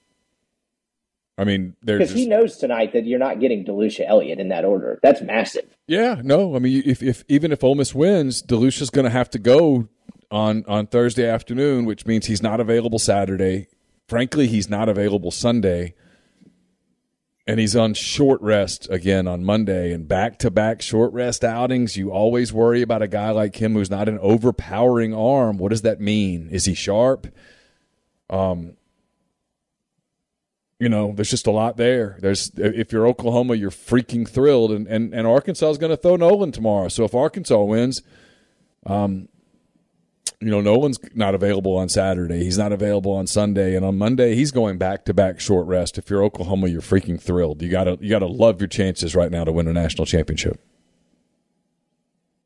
I 1.39 1.45
mean, 1.45 1.77
because 1.85 2.13
he 2.13 2.27
knows 2.27 2.57
tonight 2.57 2.95
that 2.95 3.05
you're 3.05 3.19
not 3.19 3.41
getting 3.41 3.65
DeLucia 3.65 4.09
Elliott 4.09 4.39
in 4.39 4.49
that 4.49 4.65
order. 4.65 4.99
That's 5.03 5.21
massive. 5.21 5.77
Yeah, 5.87 6.21
no, 6.25 6.57
I 6.57 6.59
mean, 6.59 6.83
if 6.87 7.03
if 7.03 7.25
even 7.29 7.53
if 7.53 7.63
Ole 7.63 7.75
Miss 7.75 7.95
wins, 7.95 8.43
DeLucia's 8.43 8.89
going 8.89 9.05
to 9.05 9.11
have 9.11 9.29
to 9.31 9.39
go 9.39 9.89
on 10.31 10.65
on 10.67 10.87
Thursday 10.87 11.29
afternoon, 11.29 11.85
which 11.85 12.07
means 12.07 12.27
he's 12.27 12.43
not 12.43 12.59
available 12.59 12.99
Saturday. 12.99 13.69
Frankly, 14.09 14.47
he's 14.47 14.71
not 14.71 14.89
available 14.89 15.31
Sunday, 15.31 15.95
and 17.47 17.61
he's 17.61 17.77
on 17.77 17.95
short 17.95 18.41
rest 18.43 18.89
again 18.91 19.29
on 19.29 19.45
Monday. 19.45 19.93
And 19.93 20.09
back 20.09 20.39
to 20.41 20.51
back 20.51 20.83
short 20.83 21.13
rest 21.13 21.45
outings, 21.45 21.97
you 21.97 22.11
always 22.11 22.53
worry 22.53 22.83
about 22.83 23.03
a 23.03 23.09
guy 23.09 23.31
like 23.31 23.57
him 23.57 23.75
who's 23.75 23.91
not 23.91 24.09
an 24.09 24.19
overpowering 24.19 25.15
arm. 25.15 25.59
What 25.59 25.71
does 25.71 25.83
that 25.83 26.01
mean? 26.01 26.49
Is 26.51 26.65
he 26.65 26.75
sharp? 26.75 27.29
Um, 28.29 28.77
you 30.79 30.89
know, 30.89 31.13
there's 31.13 31.31
just 31.31 31.47
a 31.47 31.53
lot 31.53 31.77
there. 31.77 32.19
There's 32.21 32.51
if 32.57 32.93
you're 32.93 33.07
Oklahoma, 33.07 33.55
you're 33.55 33.71
freaking 33.71 34.29
thrilled, 34.29 34.73
and 34.73 34.87
and, 34.89 35.15
and 35.15 35.27
Arkansas 35.27 35.71
is 35.71 35.79
going 35.79 35.91
to 35.91 35.97
throw 35.97 36.17
Noland 36.17 36.53
tomorrow. 36.53 36.89
So 36.89 37.05
if 37.05 37.15
Arkansas 37.15 37.63
wins, 37.63 38.03
um, 38.85 39.29
you 40.41 40.51
know, 40.51 40.61
Noland's 40.61 40.99
not 41.15 41.35
available 41.35 41.77
on 41.77 41.89
Saturday. 41.89 42.45
He's 42.45 42.59
not 42.59 42.73
available 42.73 43.13
on 43.13 43.27
Sunday, 43.27 43.75
and 43.75 43.85
on 43.85 43.97
Monday 43.97 44.35
he's 44.35 44.51
going 44.51 44.77
back 44.79 45.05
to 45.07 45.15
back 45.15 45.41
short 45.41 45.67
rest. 45.67 45.97
If 45.97 46.11
you're 46.11 46.23
Oklahoma, 46.23 46.69
you're 46.69 46.83
freaking 46.83 47.21
thrilled. 47.21 47.63
You 47.63 47.71
gotta 47.71 47.99
you 48.01 48.11
gotta 48.11 48.27
love 48.27 48.61
your 48.61 48.69
chances 48.69 49.15
right 49.15 49.31
now 49.31 49.45
to 49.45 49.53
win 49.53 49.67
a 49.69 49.73
national 49.73 50.07
championship. 50.07 50.61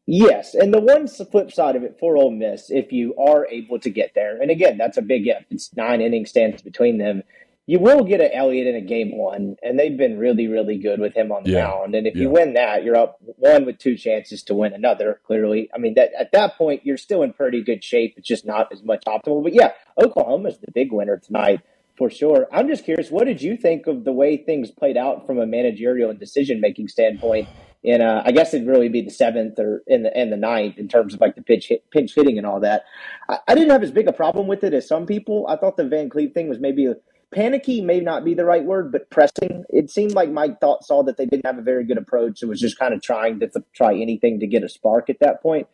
Yes, 0.06 0.54
and 0.54 0.74
the 0.74 0.80
one 0.80 1.06
flip 1.06 1.52
side 1.52 1.76
of 1.76 1.84
it 1.84 1.96
for 2.00 2.16
Ole 2.16 2.32
Miss, 2.32 2.70
if 2.70 2.90
you 2.90 3.14
are 3.16 3.46
able 3.46 3.78
to 3.78 3.90
get 3.90 4.12
there, 4.14 4.40
and 4.40 4.50
again, 4.50 4.76
that's 4.76 4.96
a 4.96 5.02
big 5.02 5.28
if. 5.28 5.44
It's 5.50 5.74
nine 5.76 6.00
innings 6.00 6.30
stands 6.30 6.62
between 6.62 6.98
them 6.98 7.22
you 7.70 7.78
will 7.78 8.02
get 8.02 8.20
an 8.20 8.30
Elliott 8.34 8.66
in 8.66 8.74
a 8.74 8.80
game 8.80 9.16
one, 9.16 9.54
and 9.62 9.78
they've 9.78 9.96
been 9.96 10.18
really, 10.18 10.48
really 10.48 10.76
good 10.76 10.98
with 10.98 11.14
him 11.14 11.30
on 11.30 11.44
the 11.44 11.50
Yeah. 11.50 11.68
mound. 11.68 11.94
And 11.94 12.04
if 12.04 12.16
Yeah. 12.16 12.22
you 12.22 12.30
win 12.30 12.54
that, 12.54 12.82
you're 12.82 12.96
up 12.96 13.18
one 13.36 13.64
with 13.64 13.78
two 13.78 13.94
chances 13.96 14.42
to 14.44 14.56
win 14.56 14.72
another. 14.72 15.20
Clearly, 15.24 15.70
I 15.72 15.78
mean 15.78 15.94
that 15.94 16.10
at 16.18 16.32
that 16.32 16.56
point 16.56 16.80
you're 16.82 16.96
still 16.96 17.22
in 17.22 17.32
pretty 17.32 17.62
good 17.62 17.84
shape. 17.84 18.14
It's 18.16 18.26
just 18.26 18.44
not 18.44 18.72
as 18.72 18.82
much 18.82 19.04
optimal. 19.06 19.44
But 19.44 19.54
yeah, 19.54 19.70
Oklahoma's 20.02 20.58
the 20.58 20.72
big 20.72 20.90
winner 20.92 21.16
tonight 21.18 21.60
for 21.96 22.10
sure. 22.10 22.48
I'm 22.50 22.66
just 22.66 22.84
curious, 22.84 23.08
what 23.08 23.28
did 23.28 23.40
you 23.40 23.56
think 23.56 23.86
of 23.86 24.02
the 24.02 24.10
way 24.12 24.36
things 24.36 24.72
played 24.72 24.96
out 24.96 25.24
from 25.24 25.38
a 25.38 25.46
managerial 25.46 26.10
and 26.10 26.18
decision 26.18 26.60
making 26.60 26.88
standpoint? 26.88 27.46
And 27.84 28.02
uh, 28.02 28.22
I 28.26 28.32
guess 28.32 28.52
it'd 28.52 28.66
really 28.66 28.88
be 28.88 29.02
the 29.02 29.10
seventh 29.12 29.60
or 29.60 29.82
in 29.86 30.02
the 30.02 30.20
in 30.20 30.30
the 30.30 30.36
ninth 30.36 30.76
in 30.76 30.88
terms 30.88 31.14
of 31.14 31.20
like 31.20 31.36
the 31.36 31.42
pitch 31.42 31.68
hit, 31.68 31.88
pinch 31.92 32.16
hitting 32.16 32.36
and 32.36 32.46
all 32.46 32.58
that. 32.60 32.82
I, 33.28 33.38
I 33.46 33.54
didn't 33.54 33.70
have 33.70 33.84
as 33.84 33.92
big 33.92 34.08
a 34.08 34.12
problem 34.12 34.48
with 34.48 34.64
it 34.64 34.74
as 34.74 34.88
some 34.88 35.06
people. 35.06 35.46
I 35.48 35.56
thought 35.56 35.76
the 35.76 35.84
Van 35.84 36.08
Cleve 36.08 36.32
thing 36.32 36.48
was 36.48 36.58
maybe 36.58 36.86
a, 36.86 36.96
panicky 37.34 37.80
may 37.82 38.00
not 38.00 38.24
be 38.24 38.34
the 38.34 38.44
right 38.44 38.64
word, 38.64 38.92
but 38.92 39.10
pressing. 39.10 39.64
It 39.70 39.90
seemed 39.90 40.12
like 40.14 40.30
Mike 40.30 40.60
thought 40.60 40.84
saw 40.84 41.02
that 41.04 41.16
they 41.18 41.26
didn't 41.26 41.46
have 41.46 41.58
a 41.58 41.62
very 41.62 41.84
good 41.84 41.98
approach 41.98 42.42
It 42.42 42.46
was 42.46 42.60
just 42.60 42.78
kind 42.78 42.94
of 42.94 43.02
trying 43.02 43.40
to 43.40 43.48
th- 43.48 43.64
try 43.74 43.94
anything 43.96 44.40
to 44.40 44.46
get 44.46 44.64
a 44.64 44.68
spark 44.68 45.10
at 45.10 45.20
that 45.20 45.42
point. 45.42 45.68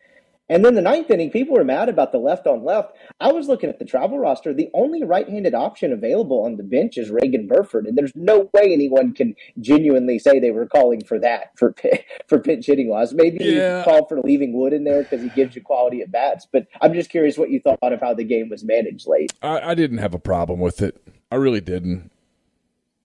And 0.49 0.63
then 0.63 0.75
the 0.75 0.81
ninth 0.81 1.11
inning, 1.11 1.29
people 1.29 1.55
were 1.55 1.63
mad 1.65 1.89
about 1.89 2.11
the 2.13 2.19
left 2.19 2.47
on 2.47 2.63
left. 2.63 2.93
I 3.19 3.31
was 3.33 3.47
looking 3.47 3.69
at 3.69 3.79
the 3.79 3.85
travel 3.85 4.17
roster. 4.17 4.53
The 4.53 4.69
only 4.73 5.03
right-handed 5.03 5.53
option 5.53 5.91
available 5.91 6.41
on 6.43 6.55
the 6.55 6.63
bench 6.63 6.97
is 6.97 7.09
Reagan 7.09 7.47
Burford, 7.47 7.85
and 7.85 7.97
there's 7.97 8.13
no 8.15 8.49
way 8.53 8.71
anyone 8.73 9.13
can 9.13 9.35
genuinely 9.59 10.19
say 10.19 10.39
they 10.39 10.51
were 10.51 10.65
calling 10.65 11.03
for 11.03 11.19
that 11.19 11.51
for 11.57 11.75
for 12.27 12.39
pinch 12.39 12.65
hitting 12.65 12.87
wise. 12.89 13.13
Maybe 13.13 13.43
Yeah. 13.43 13.79
you 13.79 13.83
call 13.83 14.07
for 14.07 14.21
leaving 14.21 14.53
Wood 14.57 14.71
in 14.73 14.83
there 14.85 15.03
because 15.03 15.21
he 15.21 15.29
gives 15.29 15.55
you 15.55 15.61
quality 15.61 16.01
at 16.01 16.11
bats. 16.11 16.47
But 16.51 16.67
I'm 16.81 16.93
just 16.93 17.09
curious 17.09 17.37
what 17.37 17.49
you 17.49 17.59
thought 17.59 17.77
of 17.93 17.99
how 17.99 18.13
the 18.13 18.23
game 18.23 18.49
was 18.49 18.63
managed 18.63 19.07
late. 19.07 19.33
I, 19.41 19.59
I 19.71 19.75
didn't 19.75 19.97
have 19.97 20.13
a 20.13 20.19
problem 20.19 20.59
with 20.61 20.81
it. 20.81 21.01
I 21.29 21.35
really 21.35 21.61
didn't. 21.61 22.09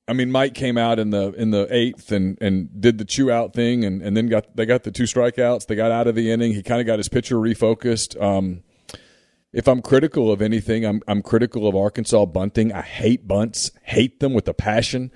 I 0.09 0.15
mean, 0.15 0.33
Mike 0.33 0.55
came 0.55 0.77
out 0.77 0.99
in 0.99 1.11
the 1.11 1.33
in 1.35 1.51
the 1.51 1.69
eighth 1.71 2.11
and, 2.11 2.37
and 2.41 2.81
did 2.81 2.99
the 2.99 3.05
chew 3.05 3.31
out 3.31 3.55
thing, 3.55 3.85
and, 3.85 4.03
and 4.03 4.17
then 4.17 4.29
got 4.29 4.57
they 4.57 4.67
got 4.67 4.83
the 4.83 4.91
two 4.91 5.05
strikeouts. 5.05 5.67
They 5.67 5.77
got 5.77 5.93
out 5.93 6.07
of 6.07 6.15
the 6.15 6.31
inning. 6.31 6.53
He 6.53 6.63
kind 6.63 6.81
of 6.81 6.87
got 6.87 6.99
his 6.99 7.09
pitcher 7.09 7.37
refocused. 7.37 8.21
Um, 8.21 8.65
if 9.53 9.69
I'm 9.69 9.81
critical 9.81 10.33
of 10.33 10.43
anything, 10.43 10.85
I'm 10.85 11.03
I'm 11.07 11.23
critical 11.23 11.69
of 11.69 11.77
Arkansas 11.77 12.27
bunting. 12.27 12.73
I 12.73 12.83
hate 12.83 13.29
bunts, 13.29 13.71
hate 13.83 14.19
them 14.19 14.35
with 14.35 14.49
a 14.49 14.55
passion. 14.55 15.13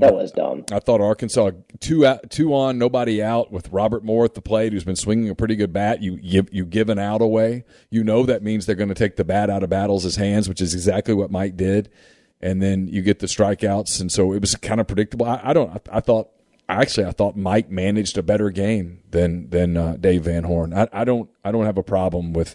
That 0.00 0.14
was 0.14 0.30
dumb. 0.30 0.64
I 0.70 0.78
thought 0.78 1.00
Arkansas 1.00 1.50
two 1.80 2.06
out, 2.06 2.30
two 2.30 2.54
on, 2.54 2.78
nobody 2.78 3.22
out 3.22 3.50
with 3.50 3.68
Robert 3.70 4.04
Moore 4.04 4.24
at 4.24 4.34
the 4.34 4.42
plate, 4.42 4.72
who's 4.72 4.84
been 4.84 4.96
swinging 4.96 5.30
a 5.30 5.34
pretty 5.34 5.56
good 5.56 5.72
bat. 5.72 6.02
You 6.02 6.18
give 6.18 6.52
you 6.52 6.64
give 6.64 6.90
an 6.90 6.98
out 6.98 7.22
away. 7.22 7.64
You 7.90 8.04
know 8.04 8.24
that 8.26 8.42
means 8.42 8.66
they're 8.66 8.76
going 8.76 8.90
to 8.90 8.94
take 8.94 9.16
the 9.16 9.24
bat 9.24 9.50
out 9.50 9.62
of 9.62 9.70
Battles' 9.70 10.16
hands, 10.16 10.48
which 10.48 10.60
is 10.60 10.74
exactly 10.74 11.14
what 11.14 11.30
Mike 11.30 11.56
did. 11.56 11.90
And 12.44 12.60
then 12.60 12.88
you 12.88 13.00
get 13.00 13.20
the 13.20 13.26
strikeouts, 13.26 14.02
and 14.02 14.12
so 14.12 14.34
it 14.34 14.40
was 14.42 14.54
kind 14.56 14.78
of 14.78 14.86
predictable. 14.86 15.24
I, 15.24 15.40
I 15.42 15.52
don't. 15.54 15.70
I, 15.70 15.96
I 15.96 16.00
thought 16.00 16.28
actually 16.68 17.06
I 17.06 17.12
thought 17.12 17.38
Mike 17.38 17.70
managed 17.70 18.18
a 18.18 18.22
better 18.22 18.50
game 18.50 19.00
than 19.10 19.48
than 19.48 19.78
uh, 19.78 19.96
Dave 19.98 20.24
Van 20.24 20.44
Horn. 20.44 20.74
I, 20.74 20.86
I 20.92 21.04
don't. 21.04 21.30
I 21.42 21.50
don't 21.50 21.64
have 21.64 21.78
a 21.78 21.82
problem 21.82 22.34
with. 22.34 22.54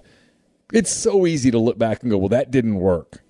It's 0.72 0.92
so 0.92 1.26
easy 1.26 1.50
to 1.50 1.58
look 1.58 1.80
back 1.80 2.04
and 2.04 2.12
go, 2.12 2.20
well, 2.20 2.30
that 2.30 2.52
didn't 2.52 2.76
work. 2.76 3.24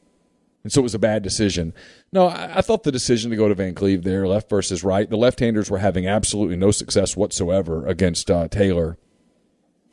And 0.65 0.73
so 0.73 0.81
it 0.81 0.83
was 0.83 0.95
a 0.95 0.99
bad 0.99 1.23
decision. 1.23 1.73
No, 2.11 2.27
I, 2.27 2.57
I 2.57 2.61
thought 2.61 2.83
the 2.83 2.91
decision 2.91 3.31
to 3.31 3.37
go 3.37 3.47
to 3.47 3.55
Van 3.55 3.73
Cleve 3.73 4.03
there, 4.03 4.27
left 4.27 4.49
versus 4.49 4.83
right, 4.83 5.09
the 5.09 5.15
left 5.15 5.39
handers 5.39 5.71
were 5.71 5.77
having 5.77 6.05
absolutely 6.05 6.57
no 6.57 6.71
success 6.71 7.15
whatsoever 7.15 7.87
against 7.87 8.29
uh, 8.29 8.49
Taylor. 8.49 8.97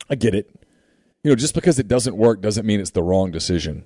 I 0.09 0.15
get 0.15 0.35
it. 0.35 0.53
You 1.23 1.31
know, 1.31 1.35
just 1.35 1.55
because 1.55 1.79
it 1.79 1.87
doesn't 1.87 2.17
work 2.17 2.41
doesn't 2.41 2.65
mean 2.65 2.81
it's 2.81 2.91
the 2.91 3.03
wrong 3.03 3.31
decision. 3.31 3.85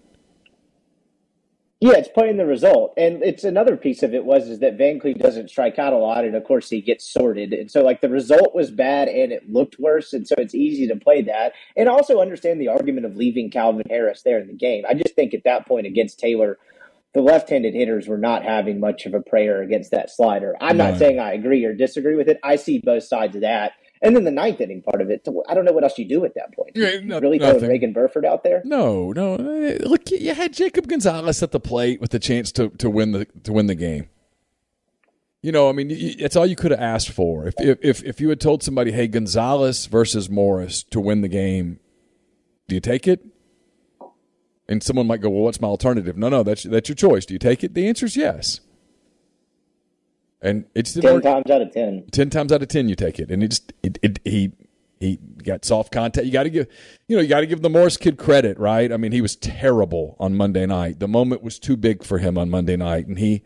Yeah, 1.83 1.93
it's 1.93 2.09
playing 2.09 2.37
the 2.37 2.45
result, 2.45 2.93
and 2.95 3.23
it's 3.23 3.43
another 3.43 3.75
piece 3.75 4.03
of 4.03 4.13
it 4.13 4.23
was 4.23 4.47
is 4.47 4.59
that 4.59 4.77
Van 4.77 4.99
Cleve 4.99 5.17
doesn't 5.17 5.49
strike 5.49 5.79
out 5.79 5.93
a 5.93 5.97
lot, 5.97 6.23
and 6.25 6.35
of 6.35 6.43
course 6.43 6.69
he 6.69 6.79
gets 6.79 7.11
sorted, 7.11 7.53
and 7.53 7.71
so 7.71 7.81
like 7.81 8.01
the 8.01 8.09
result 8.09 8.53
was 8.53 8.69
bad 8.69 9.07
and 9.07 9.31
it 9.31 9.49
looked 9.49 9.79
worse, 9.79 10.13
and 10.13 10.27
so 10.27 10.35
it's 10.37 10.53
easy 10.53 10.87
to 10.87 10.95
play 10.95 11.23
that, 11.23 11.53
and 11.75 11.89
also 11.89 12.21
understand 12.21 12.61
the 12.61 12.67
argument 12.67 13.07
of 13.07 13.15
leaving 13.15 13.49
Calvin 13.49 13.81
Harris 13.89 14.21
there 14.21 14.37
in 14.37 14.45
the 14.45 14.53
game. 14.53 14.83
I 14.87 14.93
just 14.93 15.15
think 15.15 15.33
at 15.33 15.43
that 15.45 15.67
point 15.67 15.87
against 15.87 16.19
Taylor, 16.19 16.59
the 17.15 17.21
left-handed 17.21 17.73
hitters 17.73 18.07
were 18.07 18.19
not 18.19 18.43
having 18.43 18.79
much 18.79 19.07
of 19.07 19.15
a 19.15 19.19
prayer 19.21 19.63
against 19.63 19.89
that 19.89 20.11
slider. 20.11 20.55
I'm 20.61 20.77
No. 20.77 20.91
not 20.91 20.99
saying 20.99 21.19
I 21.19 21.33
agree 21.33 21.65
or 21.65 21.73
disagree 21.73 22.15
with 22.15 22.29
it. 22.29 22.39
I 22.43 22.57
see 22.57 22.77
both 22.77 23.05
sides 23.05 23.35
of 23.35 23.41
that. 23.41 23.71
And 24.03 24.15
then 24.15 24.23
the 24.23 24.31
ninth 24.31 24.59
inning 24.61 24.81
part 24.81 24.99
of 25.01 25.11
it, 25.11 25.27
I 25.47 25.53
don't 25.53 25.63
know 25.63 25.73
what 25.73 25.83
else 25.83 25.97
you 25.99 26.05
do 26.05 26.25
at 26.25 26.33
that 26.35 26.53
point. 26.55 26.71
Yeah, 26.75 26.99
no- 27.03 27.19
really 27.19 27.37
throw 27.37 27.53
nothing. 27.53 27.69
Reagan 27.69 27.93
Burford 27.93 28.25
out 28.25 28.43
there? 28.43 28.61
No, 28.65 29.11
no. 29.11 29.35
eh, 29.35 29.77
Look, 29.81 30.09
you 30.09 30.33
had 30.33 30.53
Jacob 30.53 30.87
Gonzalez 30.87 31.43
at 31.43 31.51
the 31.51 31.59
plate 31.59 32.01
with 32.01 32.09
the 32.09 32.17
chance 32.19 32.51
to, 32.53 32.69
to 32.69 32.89
win 32.89 33.11
the 33.11 33.25
to 33.43 33.53
win 33.53 33.67
the 33.67 33.75
game. 33.75 34.09
You 35.43 35.51
know, 35.51 35.69
I 35.69 35.71
mean, 35.71 35.87
it's 35.91 36.35
all 36.35 36.45
you 36.45 36.55
could 36.55 36.71
have 36.71 36.79
asked 36.79 37.09
for. 37.09 37.47
If, 37.47 37.55
if 37.59 37.77
if 37.83 38.03
if 38.03 38.21
you 38.21 38.29
had 38.29 38.39
told 38.39 38.61
somebody, 38.63 38.91
"Hey, 38.91 39.07
Gonzalez 39.07 39.85
versus 39.87 40.29
Morris 40.29 40.83
to 40.83 40.99
win 40.99 41.21
the 41.21 41.27
game," 41.27 41.79
do 42.67 42.75
you 42.75 42.81
take 42.81 43.07
it? 43.07 43.25
And 44.67 44.81
someone 44.83 45.07
might 45.07 45.21
go, 45.21 45.29
"Well, 45.29 45.41
what's 45.43 45.59
my 45.59 45.67
alternative?" 45.67 46.15
No, 46.17 46.29
no, 46.29 46.43
that's 46.43 46.63
that's 46.63 46.89
your 46.89 46.95
choice. 46.95 47.25
Do 47.25 47.33
you 47.33 47.39
take 47.39 47.63
it? 47.63 47.73
The 47.73 47.87
answer 47.87 48.05
is 48.05 48.15
yes. 48.15 48.61
And 50.41 50.65
it's 50.73 50.93
Ten 50.93 51.03
work 51.13 51.23
times 51.23 51.49
out 51.51 51.61
of 51.61 51.71
ten. 51.71 52.05
ten 52.11 52.29
times 52.29 52.51
out 52.51 52.61
of 52.61 52.67
ten 52.67 52.89
you 52.89 52.95
take 52.95 53.19
it, 53.19 53.29
and 53.29 53.43
it 53.43 53.49
just 53.49 53.73
it, 53.83 53.99
it 54.01 54.19
he 54.23 54.51
he 54.99 55.17
got 55.43 55.63
soft 55.65 55.91
contact. 55.91 56.25
You 56.25 56.31
got 56.31 56.43
to 56.43 56.49
give 56.49 56.67
you 57.07 57.15
know 57.15 57.21
you 57.21 57.29
got 57.29 57.41
to 57.41 57.45
give 57.45 57.61
the 57.61 57.69
Morris 57.69 57.97
kid 57.97 58.17
credit, 58.17 58.57
right? 58.57 58.91
I 58.91 58.97
mean, 58.97 59.11
he 59.11 59.21
was 59.21 59.35
terrible 59.35 60.15
on 60.19 60.35
Monday 60.35 60.65
night. 60.65 60.99
The 60.99 61.07
moment 61.07 61.43
was 61.43 61.59
too 61.59 61.77
big 61.77 62.03
for 62.03 62.17
him 62.17 62.37
on 62.37 62.49
Monday 62.49 62.75
night, 62.75 63.05
and 63.05 63.19
he 63.19 63.43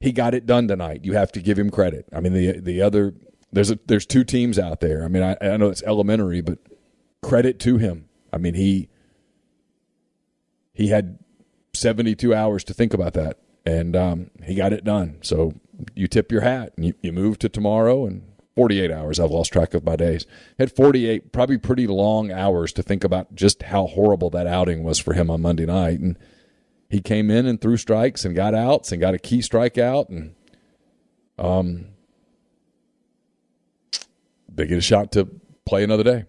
he 0.00 0.10
got 0.12 0.34
it 0.34 0.46
done 0.46 0.66
tonight. 0.66 1.04
You 1.04 1.12
have 1.12 1.30
to 1.32 1.40
give 1.40 1.58
him 1.58 1.70
credit. 1.70 2.06
I 2.12 2.20
mean, 2.20 2.32
the 2.32 2.58
the 2.60 2.82
other 2.82 3.14
there's 3.52 3.70
a 3.70 3.78
there's 3.86 4.06
two 4.06 4.24
teams 4.24 4.58
out 4.58 4.80
there. 4.80 5.04
I 5.04 5.08
mean, 5.08 5.22
I, 5.22 5.36
I 5.40 5.56
know 5.56 5.68
it's 5.68 5.82
elementary, 5.84 6.40
but 6.40 6.58
credit 7.22 7.60
to 7.60 7.78
him. 7.78 8.08
I 8.32 8.38
mean, 8.38 8.54
he 8.54 8.88
he 10.72 10.88
had 10.88 11.18
72 11.72 12.34
hours 12.34 12.64
to 12.64 12.74
think 12.74 12.92
about 12.92 13.14
that, 13.14 13.38
and 13.64 13.96
um, 13.96 14.30
he 14.44 14.54
got 14.54 14.72
it 14.72 14.84
done. 14.84 15.18
So 15.22 15.54
you 15.94 16.06
tip 16.08 16.32
your 16.32 16.42
hat 16.42 16.72
and 16.76 16.86
you, 16.86 16.94
you 17.02 17.12
move 17.12 17.38
to 17.40 17.48
tomorrow 17.48 18.06
and 18.06 18.22
48 18.54 18.90
hours. 18.90 19.20
I've 19.20 19.30
lost 19.30 19.52
track 19.52 19.74
of 19.74 19.84
my 19.84 19.96
days. 19.96 20.26
Had 20.58 20.72
48, 20.74 21.32
probably 21.32 21.58
pretty 21.58 21.86
long 21.86 22.32
hours 22.32 22.72
to 22.74 22.82
think 22.82 23.04
about 23.04 23.34
just 23.34 23.64
how 23.64 23.86
horrible 23.86 24.30
that 24.30 24.46
outing 24.46 24.82
was 24.82 24.98
for 24.98 25.12
him 25.12 25.30
on 25.30 25.42
Monday 25.42 25.66
night. 25.66 26.00
And 26.00 26.18
he 26.88 27.00
came 27.00 27.30
in 27.30 27.46
and 27.46 27.60
threw 27.60 27.76
strikes 27.76 28.24
and 28.24 28.34
got 28.34 28.54
outs 28.54 28.92
and 28.92 29.00
got 29.00 29.14
a 29.14 29.18
key 29.18 29.40
strikeout 29.40 30.08
and 30.08 30.34
um 31.38 31.88
they 34.48 34.66
get 34.66 34.78
a 34.78 34.82
shot 34.82 35.12
to 35.12 35.28
play 35.66 35.84
another 35.84 36.02
day. 36.02 36.24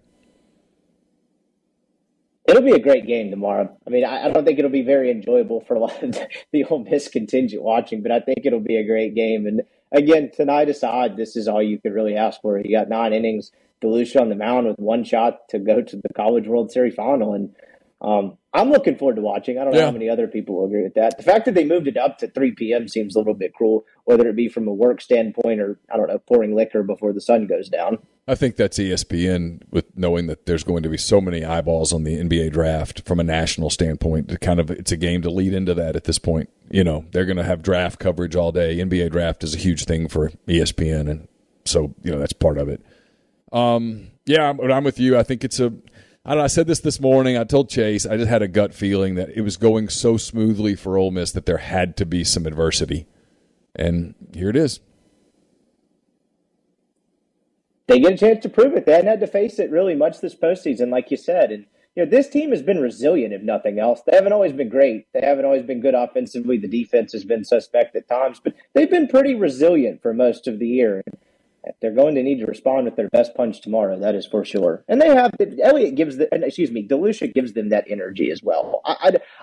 It'll 2.48 2.62
be 2.62 2.72
a 2.72 2.80
great 2.80 3.06
game 3.06 3.30
tomorrow. 3.30 3.70
I 3.86 3.90
mean, 3.90 4.06
I, 4.06 4.26
I 4.26 4.32
don't 4.32 4.46
think 4.46 4.58
it'll 4.58 4.72
be 4.72 4.82
very 4.82 5.12
enjoyable 5.12 5.62
for 5.62 5.76
a 5.76 5.80
lot 5.80 6.02
of 6.02 6.18
the, 6.54 6.64
Ole 6.64 6.86
Miss 6.86 7.10
contingent 7.10 7.62
watching, 7.62 8.02
but 8.02 8.12
I 8.12 8.22
think 8.22 8.46
it'll 8.46 8.62
be 8.62 8.78
a 8.78 8.88
great 8.88 9.16
game. 9.16 9.46
And 9.46 9.64
again, 9.92 10.32
tonight 10.34 10.70
aside, 10.70 11.18
this 11.18 11.36
is 11.36 11.50
all 11.50 11.62
you 11.62 11.78
could 11.80 11.94
really 11.94 12.16
ask 12.16 12.42
for. 12.42 12.58
You 12.58 12.78
got 12.78 12.88
nine 12.88 13.12
innings, 13.12 13.52
Delucia 13.84 14.22
on 14.22 14.30
the 14.30 14.36
mound 14.36 14.66
with 14.68 14.80
one 14.80 15.04
shot 15.04 15.50
to 15.50 15.60
go 15.60 15.82
to 15.82 15.96
the 15.98 16.14
College 16.16 16.48
World 16.48 16.72
Series 16.72 16.96
final, 16.96 17.34
and 17.34 17.54
um, 18.00 18.38
I'm 18.54 18.70
looking 18.70 18.96
forward 18.96 19.16
to 19.16 19.22
watching. 19.22 19.58
I 19.58 19.64
don't 19.64 19.74
know 19.74 19.86
how 19.86 19.92
many 19.92 20.10
other 20.10 20.28
people 20.28 20.56
will 20.56 20.66
agree 20.66 20.84
with 20.84 20.94
that. 20.96 21.18
The 21.18 21.24
fact 21.24 21.46
that 21.46 21.56
they 21.56 21.66
moved 21.66 21.88
it 21.88 21.98
up 21.98 22.20
to 22.20 22.28
3 22.28 22.52
p.m. 22.52 22.88
seems 22.88 23.16
a 23.16 23.20
little 23.20 23.34
bit 23.34 23.54
cruel, 23.54 23.86
whether 24.06 24.28
it 24.28 24.36
be 24.36 24.50
from 24.50 24.68
a 24.68 24.74
work 24.74 25.02
standpoint 25.02 25.60
or 25.60 25.80
I 25.92 25.98
don't 25.98 26.08
know, 26.08 26.20
pouring 26.20 26.56
liquor 26.56 26.84
before 26.84 27.12
the 27.12 27.22
sun 27.22 27.48
goes 27.48 27.70
down. 27.70 28.00
I 28.28 28.36
think 28.36 28.56
that's 28.56 28.78
ESPN 28.78 29.62
with 29.72 29.86
knowing 29.96 30.28
that 30.28 30.46
there's 30.46 30.64
going 30.64 30.84
to 30.84 30.90
be 30.90 30.98
so 30.98 31.22
many 31.22 31.46
eyeballs 31.46 31.94
on 31.94 32.04
the 32.04 32.18
NBA 32.18 32.52
draft 32.52 33.02
from 33.06 33.20
a 33.20 33.24
national 33.24 33.70
standpoint. 33.70 34.28
To 34.30 34.38
kind 34.38 34.60
of, 34.60 34.70
it's 34.70 34.92
a 34.92 34.98
game 34.98 35.22
to 35.24 35.30
lead 35.30 35.54
into 35.54 35.74
that 35.74 35.96
at 35.96 36.04
this 36.04 36.20
point. 36.20 36.50
You 36.70 36.84
know, 36.84 37.06
they're 37.12 37.26
going 37.26 37.38
to 37.38 37.44
have 37.44 37.64
draft 37.64 38.00
coverage 38.00 38.36
all 38.36 38.52
day. 38.52 38.78
NBA 38.78 39.12
draft 39.12 39.44
is 39.44 39.56
a 39.56 39.58
huge 39.58 39.86
thing 39.86 40.08
for 40.08 40.30
ESPN, 40.48 41.10
and 41.10 41.28
so 41.66 41.96
you 42.04 42.12
know 42.12 42.20
that's 42.20 42.34
part 42.34 42.58
of 42.58 42.70
it. 42.70 42.86
Um, 43.52 44.12
yeah, 44.26 44.54
but 44.54 44.72
I'm 44.72 44.84
with 44.84 45.00
you. 45.00 45.18
I 45.18 45.24
think 45.24 45.44
it's 45.44 45.60
a. 45.60 45.74
I, 46.28 46.32
don't 46.32 46.40
know, 46.40 46.44
I 46.44 46.48
said 46.48 46.68
this 46.68 46.82
this 46.82 47.00
morning. 47.00 47.38
I 47.38 47.46
told 47.46 47.70
Chase. 47.70 48.06
I 48.06 48.18
just 48.18 48.30
had 48.30 48.42
a 48.42 48.50
gut 48.50 48.74
feeling 48.74 49.16
that 49.16 49.30
it 49.30 49.42
was 49.42 49.56
going 49.56 49.88
so 49.88 50.18
smoothly 50.18 50.76
for 50.76 50.98
Ole 50.98 51.12
Miss 51.12 51.32
that 51.32 51.46
there 51.46 51.58
had 51.58 51.96
to 51.98 52.06
be 52.06 52.26
some 52.26 52.46
adversity, 52.46 53.08
and 53.74 54.14
here 54.34 54.50
it 54.50 54.58
is. 54.58 54.82
they 57.88 58.00
get 58.00 58.14
a 58.14 58.18
chance 58.18 58.44
to 58.44 58.50
prove 58.50 58.74
it. 58.74 58.86
They 58.86 58.92
hadn't 58.92 59.08
had 59.08 59.20
to 59.22 59.28
face 59.28 59.60
it 59.60 59.72
really 59.72 59.96
much 59.96 60.20
this 60.20 60.36
postseason, 60.36 60.92
like 60.92 61.10
you 61.10 61.18
said. 61.18 61.52
And 61.52 61.66
you 61.96 62.06
know, 62.06 62.12
this 62.12 62.30
team 62.30 62.52
has 62.52 62.62
been 62.62 62.80
resilient, 62.80 63.34
if 63.34 63.42
nothing 63.42 63.80
else. 63.80 64.02
They 64.06 64.16
haven't 64.16 64.34
always 64.34 64.54
been 64.54 64.70
great. 64.70 65.08
They 65.14 65.22
haven't 65.22 65.46
always 65.46 65.64
been 65.64 65.82
good 65.82 65.96
offensively. 65.96 66.58
The 66.58 66.68
defense 66.68 67.14
has 67.14 67.24
been 67.24 67.44
suspect 67.44 67.96
at 67.96 68.08
times, 68.08 68.40
but 68.44 68.54
they've 68.74 68.90
been 68.90 69.08
pretty 69.08 69.34
resilient 69.34 70.02
for 70.02 70.14
most 70.14 70.48
of 70.48 70.60
the 70.60 70.68
year. 70.68 71.04
They're 71.82 71.94
going 71.94 72.16
to 72.16 72.24
need 72.24 72.40
to 72.40 72.46
respond 72.46 72.86
with 72.86 72.96
their 72.96 73.10
best 73.10 73.36
punch 73.36 73.62
tomorrow. 73.62 74.00
That 74.00 74.16
is 74.16 74.26
for 74.26 74.46
sure. 74.46 74.84
And 74.88 75.02
they 75.02 75.08
have 75.08 75.32
Elliott 75.62 75.96
gives 75.96 76.18
the 76.18 76.28
excuse 76.32 76.72
me, 76.72 76.88
DeLucia 76.88 77.34
gives 77.34 77.54
them 77.54 77.70
that 77.70 77.86
energy 77.90 78.32
as 78.32 78.42
well. 78.44 78.82
I, 78.86 78.96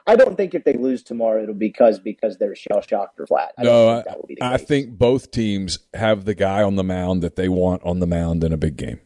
I, 0.07 0.13
I 0.13 0.17
don't 0.17 0.37
think 0.37 0.55
if 0.55 0.65
they 0.65 0.75
lose 0.75 1.03
tomorrow, 1.03 1.43
it'll 1.43 1.55
be 1.55 1.69
because 1.69 1.99
because 1.99 2.39
they're 2.39 2.55
shell 2.55 2.81
shocked 2.83 3.19
or 3.21 3.27
flat. 3.27 3.53
I 3.59 3.63
no, 3.63 4.03
think 4.27 4.39
I, 4.41 4.55
I 4.55 4.57
think 4.57 4.99
both 4.99 5.31
teams 5.31 5.79
have 5.95 6.25
the 6.25 6.35
guy 6.35 6.63
on 6.63 6.77
the 6.77 6.85
mound 6.85 7.23
that 7.23 7.37
they 7.37 7.49
want 7.49 7.83
on 7.85 8.01
the 8.01 8.07
mound 8.07 8.45
in 8.45 8.53
a 8.53 8.57
big 8.57 8.77
game. 8.77 9.01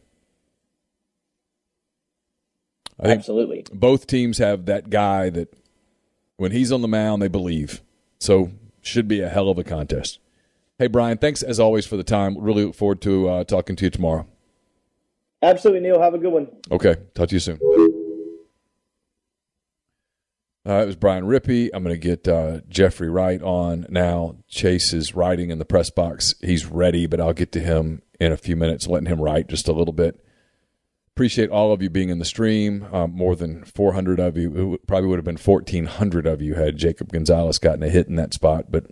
Absolutely. 3.01 3.65
Both 3.71 4.07
teams 4.07 4.39
have 4.39 4.65
that 4.65 4.89
guy 4.89 5.29
that 5.29 5.55
when 6.37 6.51
he's 6.51 6.71
on 6.71 6.81
the 6.81 6.87
mound, 6.87 7.21
they 7.21 7.27
believe. 7.27 7.81
So 8.19 8.51
should 8.81 9.07
be 9.07 9.21
a 9.21 9.29
hell 9.29 9.49
of 9.49 9.57
a 9.57 9.63
contest. 9.63 10.19
Hey, 10.79 10.87
Brian, 10.87 11.17
thanks 11.17 11.43
as 11.43 11.59
always 11.59 11.85
for 11.85 11.97
the 11.97 12.05
time. 12.05 12.37
Really 12.39 12.63
look 12.63 12.73
forward 12.73 13.01
to 13.01 13.27
uh, 13.27 13.43
talking 13.43 13.75
to 13.75 13.83
you 13.83 13.89
tomorrow. 13.89 14.25
Absolutely, 15.41 15.81
Neal. 15.81 16.01
Have 16.01 16.13
a 16.13 16.17
good 16.17 16.31
one. 16.31 16.47
Okay. 16.71 16.95
Talk 17.13 17.27
to 17.27 17.35
you 17.35 17.39
soon. 17.41 17.59
Uh, 20.65 20.83
it 20.83 20.85
was 20.85 20.95
Brian 20.95 21.25
Rippee. 21.25 21.69
I'm 21.73 21.83
going 21.83 21.99
to 21.99 21.99
get 21.99 22.29
uh, 22.29 22.61
Jeffrey 22.69 23.09
Wright 23.09 23.41
on 23.41 23.87
now. 23.89 24.37
Chase 24.47 24.93
is 24.93 25.13
writing 25.13 25.49
in 25.49 25.59
the 25.59 25.65
press 25.65 25.89
box. 25.89 26.33
He's 26.39 26.65
ready, 26.65 27.07
but 27.07 27.19
I'll 27.19 27.33
get 27.33 27.51
to 27.53 27.59
him 27.59 28.01
in 28.17 28.31
a 28.31 28.37
few 28.37 28.55
minutes, 28.55 28.87
letting 28.87 29.07
him 29.07 29.21
write 29.21 29.49
just 29.49 29.67
a 29.67 29.73
little 29.73 29.93
bit. 29.93 30.23
Appreciate 31.13 31.49
all 31.49 31.73
of 31.73 31.81
you 31.81 31.89
being 31.89 32.09
in 32.09 32.19
the 32.19 32.25
stream. 32.25 32.87
Um, 32.93 33.11
more 33.11 33.35
than 33.35 33.65
400 33.65 34.21
of 34.21 34.37
you. 34.37 34.75
It 34.75 34.87
probably 34.87 35.09
would 35.09 35.17
have 35.17 35.25
been 35.25 35.35
1,400 35.35 36.25
of 36.25 36.41
you 36.41 36.55
had 36.55 36.77
Jacob 36.77 37.11
Gonzalez 37.11 37.59
gotten 37.59 37.83
a 37.83 37.89
hit 37.89 38.07
in 38.07 38.15
that 38.15 38.33
spot, 38.33 38.67
but 38.69 38.85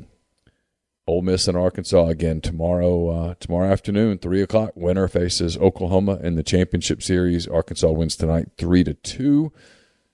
Ole 1.07 1.21
Miss 1.21 1.47
and 1.47 1.57
Arkansas 1.57 2.07
again 2.07 2.41
tomorrow. 2.41 3.09
Uh, 3.09 3.33
tomorrow 3.39 3.71
afternoon, 3.71 4.17
three 4.17 4.41
o'clock. 4.41 4.71
Winner 4.75 5.07
faces 5.07 5.57
Oklahoma 5.57 6.19
in 6.21 6.35
the 6.35 6.43
championship 6.43 7.01
series. 7.01 7.47
Arkansas 7.47 7.89
wins 7.89 8.17
tonight, 8.17 8.49
three 8.57 8.83
to 8.83 8.93
two. 8.93 9.53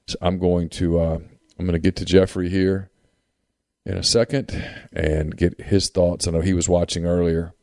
So 0.07 0.17
I'm 0.21 0.37
going 0.37 0.69
to 0.69 0.99
uh, 0.99 1.19
I'm 1.57 1.65
going 1.65 1.73
to 1.73 1.79
get 1.79 1.95
to 1.97 2.05
Jeffrey 2.05 2.49
here 2.49 2.91
in 3.85 3.97
a 3.97 4.03
second 4.03 4.51
and 4.93 5.35
get 5.35 5.59
his 5.61 5.89
thoughts. 5.89 6.27
I 6.27 6.31
know 6.31 6.41
he 6.41 6.53
was 6.53 6.69
watching 6.69 7.05
earlier 7.05 7.53